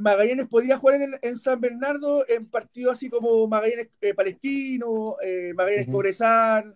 Magallanes 0.00 0.46
podría 0.48 0.76
jugar 0.76 1.00
en, 1.22 1.36
San 1.36 1.60
Bernardo 1.60 2.24
en 2.28 2.46
partidos 2.50 2.94
así 2.94 3.08
como 3.08 3.46
Magallanes 3.46 3.88
Palestino, 4.14 5.16
Magallanes 5.54 5.88
uh 5.88 6.74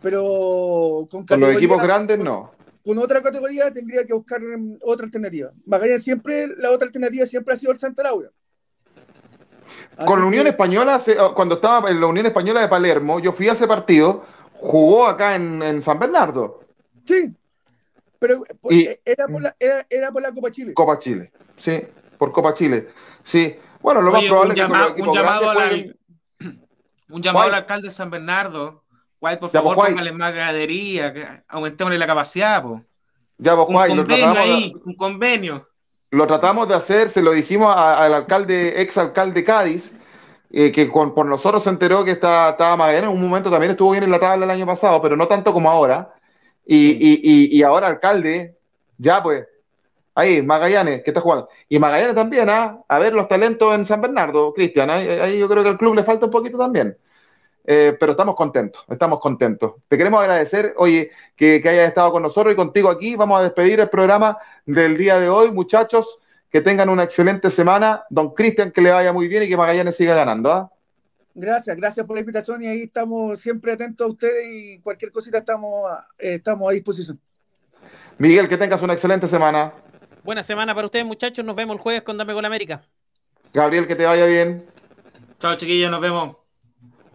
pero 0.00 1.06
con, 1.10 1.26
con 1.26 1.40
los 1.40 1.56
equipos 1.56 1.80
grandes 1.82 2.18
no. 2.18 2.52
Con 2.84 2.98
otra 2.98 3.22
categoría 3.22 3.70
tendría 3.72 4.04
que 4.04 4.14
buscar 4.14 4.40
otra 4.82 5.06
alternativa. 5.06 5.52
Magallanes 5.66 6.02
siempre, 6.02 6.48
la 6.56 6.70
otra 6.70 6.86
alternativa 6.86 7.26
siempre 7.26 7.54
ha 7.54 7.56
sido 7.56 7.72
el 7.72 7.78
Santa 7.78 8.02
Laura. 8.04 8.30
Con 10.04 10.20
la 10.20 10.26
Unión 10.26 10.46
Española, 10.46 11.02
oh, 11.20 11.34
cuando 11.34 11.56
estaba 11.56 11.90
en 11.90 12.00
la 12.00 12.06
Unión 12.06 12.26
Española 12.26 12.60
de 12.60 12.68
Palermo, 12.68 13.20
yo 13.20 13.32
fui 13.32 13.48
a 13.48 13.52
ese 13.52 13.68
partido, 13.68 14.24
jugó 14.54 15.06
acá 15.06 15.36
en, 15.36 15.82
San 15.82 15.98
Bernardo. 15.98 16.60
Sí, 17.04 17.32
pero 18.22 18.44
eh, 18.70 19.00
era, 19.04 19.26
por 19.26 19.42
la, 19.42 19.56
era, 19.58 20.12
por 20.12 20.22
la 20.22 20.32
Copa 20.32 20.52
Chile. 20.52 20.74
Copa 20.74 20.98
Chile, 20.98 21.32
sí, 21.56 21.82
por 22.16 22.30
Copa 22.30 22.54
Chile. 22.54 22.88
Sí, 23.24 23.56
bueno, 23.80 24.00
lo 24.00 24.12
más 24.12 24.24
probable 24.24 24.54
es 24.54 24.60
que 24.60 25.02
un 25.02 25.14
llamado, 25.14 25.50
al, 25.50 25.96
un 27.08 27.22
llamado 27.22 27.48
al 27.48 27.54
alcalde 27.54 27.88
de 27.88 27.92
San 27.92 28.10
Bernardo. 28.10 28.84
Guay, 29.20 29.38
por 29.38 29.50
favor, 29.50 29.74
póngale 29.74 30.12
más 30.12 30.32
gradería, 30.32 31.44
aumentémosle 31.48 31.98
la 31.98 32.06
capacidad, 32.06 32.62
po. 32.62 32.84
Ya, 33.38 33.54
un 33.54 33.74
convenio 33.74 34.38
ahí, 34.38 34.72
un 34.84 34.94
convenio 34.94 35.68
lo 36.12 36.26
tratamos 36.26 36.68
de 36.68 36.74
hacer, 36.74 37.10
se 37.10 37.22
lo 37.22 37.32
dijimos 37.32 37.74
al 37.74 38.12
alcalde, 38.12 38.82
ex 38.82 38.98
alcalde 38.98 39.44
Cádiz, 39.44 39.90
eh, 40.50 40.70
que 40.70 40.90
con, 40.90 41.14
por 41.14 41.24
nosotros 41.24 41.64
se 41.64 41.70
enteró 41.70 42.04
que 42.04 42.10
está, 42.12 42.50
estaba 42.50 42.76
Magallanes, 42.76 43.10
en 43.10 43.16
un 43.16 43.22
momento 43.22 43.50
también 43.50 43.72
estuvo 43.72 43.92
bien 43.92 44.04
en 44.04 44.10
la 44.10 44.20
tabla 44.20 44.44
el 44.44 44.50
año 44.50 44.66
pasado, 44.66 45.00
pero 45.00 45.16
no 45.16 45.26
tanto 45.26 45.54
como 45.54 45.70
ahora. 45.70 46.12
Y, 46.64 46.76
y, 46.76 47.58
y, 47.58 47.62
ahora 47.62 47.88
alcalde, 47.88 48.56
ya 48.98 49.22
pues, 49.22 49.46
ahí, 50.14 50.42
Magallanes, 50.42 51.02
que 51.02 51.10
está 51.10 51.20
jugando. 51.20 51.48
Y 51.68 51.78
Magallanes 51.78 52.14
también, 52.14 52.48
¿ah? 52.48 52.78
A 52.88 52.98
ver 52.98 53.12
los 53.12 53.28
talentos 53.28 53.74
en 53.74 53.84
San 53.84 54.00
Bernardo, 54.00 54.52
Cristian, 54.54 54.90
ahí, 54.90 55.38
yo 55.38 55.48
creo 55.48 55.62
que 55.62 55.70
al 55.70 55.78
club 55.78 55.94
le 55.94 56.04
falta 56.04 56.26
un 56.26 56.32
poquito 56.32 56.58
también. 56.58 56.96
Eh, 57.64 57.96
pero 57.98 58.12
estamos 58.12 58.34
contentos, 58.34 58.84
estamos 58.88 59.20
contentos. 59.20 59.74
Te 59.88 59.96
queremos 59.96 60.20
agradecer, 60.20 60.74
oye, 60.76 61.10
que, 61.36 61.60
que 61.62 61.68
hayas 61.68 61.88
estado 61.88 62.10
con 62.12 62.22
nosotros 62.22 62.52
y 62.52 62.56
contigo 62.56 62.90
aquí. 62.90 63.16
Vamos 63.16 63.40
a 63.40 63.44
despedir 63.44 63.80
el 63.80 63.88
programa 63.88 64.38
del 64.66 64.96
día 64.96 65.18
de 65.18 65.28
hoy, 65.28 65.52
muchachos. 65.52 66.18
Que 66.50 66.60
tengan 66.60 66.88
una 66.90 67.04
excelente 67.04 67.50
semana. 67.50 68.04
Don 68.10 68.34
Cristian, 68.34 68.72
que 68.72 68.82
le 68.82 68.90
vaya 68.90 69.12
muy 69.12 69.26
bien 69.26 69.44
y 69.44 69.48
que 69.48 69.56
Magallanes 69.56 69.96
siga 69.96 70.14
ganando. 70.14 70.52
¿ah? 70.52 70.70
Gracias, 71.34 71.76
gracias 71.76 72.06
por 72.06 72.16
la 72.16 72.20
invitación 72.20 72.62
y 72.62 72.66
ahí 72.66 72.82
estamos 72.82 73.40
siempre 73.40 73.72
atentos 73.72 74.06
a 74.06 74.10
ustedes 74.10 74.46
y 74.46 74.78
cualquier 74.80 75.10
cosita 75.10 75.38
estamos, 75.38 75.90
eh, 76.18 76.34
estamos 76.34 76.68
a 76.68 76.72
disposición. 76.72 77.18
Miguel, 78.18 78.48
que 78.48 78.58
tengas 78.58 78.82
una 78.82 78.92
excelente 78.92 79.26
semana. 79.28 79.72
Buena 80.22 80.42
semana 80.42 80.74
para 80.74 80.86
ustedes, 80.86 81.06
muchachos. 81.06 81.44
Nos 81.44 81.56
vemos 81.56 81.76
el 81.76 81.82
jueves 81.82 82.02
con 82.02 82.16
Dame 82.16 82.34
con 82.34 82.44
América. 82.44 82.82
Gabriel, 83.52 83.86
que 83.86 83.96
te 83.96 84.04
vaya 84.04 84.26
bien. 84.26 84.66
Chao, 85.38 85.56
chiquillos, 85.56 85.90
nos 85.90 86.00
vemos. 86.00 86.41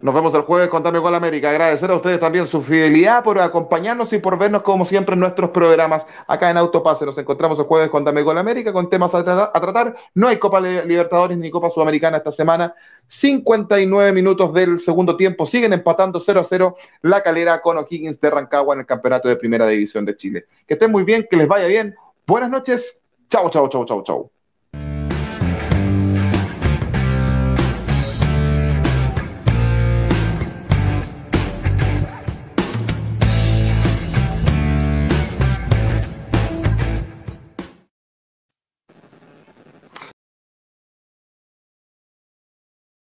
Nos 0.00 0.14
vemos 0.14 0.32
el 0.34 0.42
jueves 0.42 0.68
con 0.68 0.84
Dame 0.84 1.00
Gol 1.00 1.16
América. 1.16 1.50
Agradecer 1.50 1.90
a 1.90 1.96
ustedes 1.96 2.20
también 2.20 2.46
su 2.46 2.62
fidelidad 2.62 3.24
por 3.24 3.40
acompañarnos 3.40 4.12
y 4.12 4.20
por 4.20 4.38
vernos 4.38 4.62
como 4.62 4.86
siempre 4.86 5.14
en 5.14 5.20
nuestros 5.20 5.50
programas 5.50 6.06
acá 6.28 6.50
en 6.50 6.56
Autopase. 6.56 7.04
Nos 7.04 7.18
encontramos 7.18 7.58
el 7.58 7.64
jueves 7.64 7.90
con 7.90 8.04
Dame 8.04 8.22
Gol 8.22 8.38
América 8.38 8.72
con 8.72 8.88
temas 8.88 9.12
a, 9.16 9.24
tratar. 9.24 9.96
No 10.14 10.28
hay 10.28 10.38
Copa 10.38 10.60
Libertadores 10.60 11.36
ni 11.36 11.50
Copa 11.50 11.68
Sudamericana 11.68 12.18
esta 12.18 12.30
semana. 12.30 12.76
59 13.08 14.12
minutos 14.12 14.54
del 14.54 14.78
segundo 14.78 15.16
tiempo. 15.16 15.46
Siguen 15.46 15.72
empatando 15.72 16.20
0 16.20 16.40
a 16.42 16.44
0 16.44 16.76
la 17.02 17.20
calera 17.24 17.60
con 17.60 17.76
O'Higgins 17.76 18.20
de 18.20 18.30
Rancagua 18.30 18.74
en 18.74 18.80
el 18.80 18.86
campeonato 18.86 19.28
de 19.28 19.34
Primera 19.34 19.66
División 19.66 20.04
de 20.04 20.16
Chile. 20.16 20.44
Que 20.68 20.74
estén 20.74 20.92
muy 20.92 21.02
bien, 21.02 21.26
que 21.28 21.36
les 21.36 21.48
vaya 21.48 21.66
bien. 21.66 21.96
Buenas 22.24 22.50
noches. 22.50 23.00
Chau, 23.30 23.50
chau, 23.50 23.68
chau, 23.68 23.84
chau, 23.84 24.04
chau. 24.04 24.30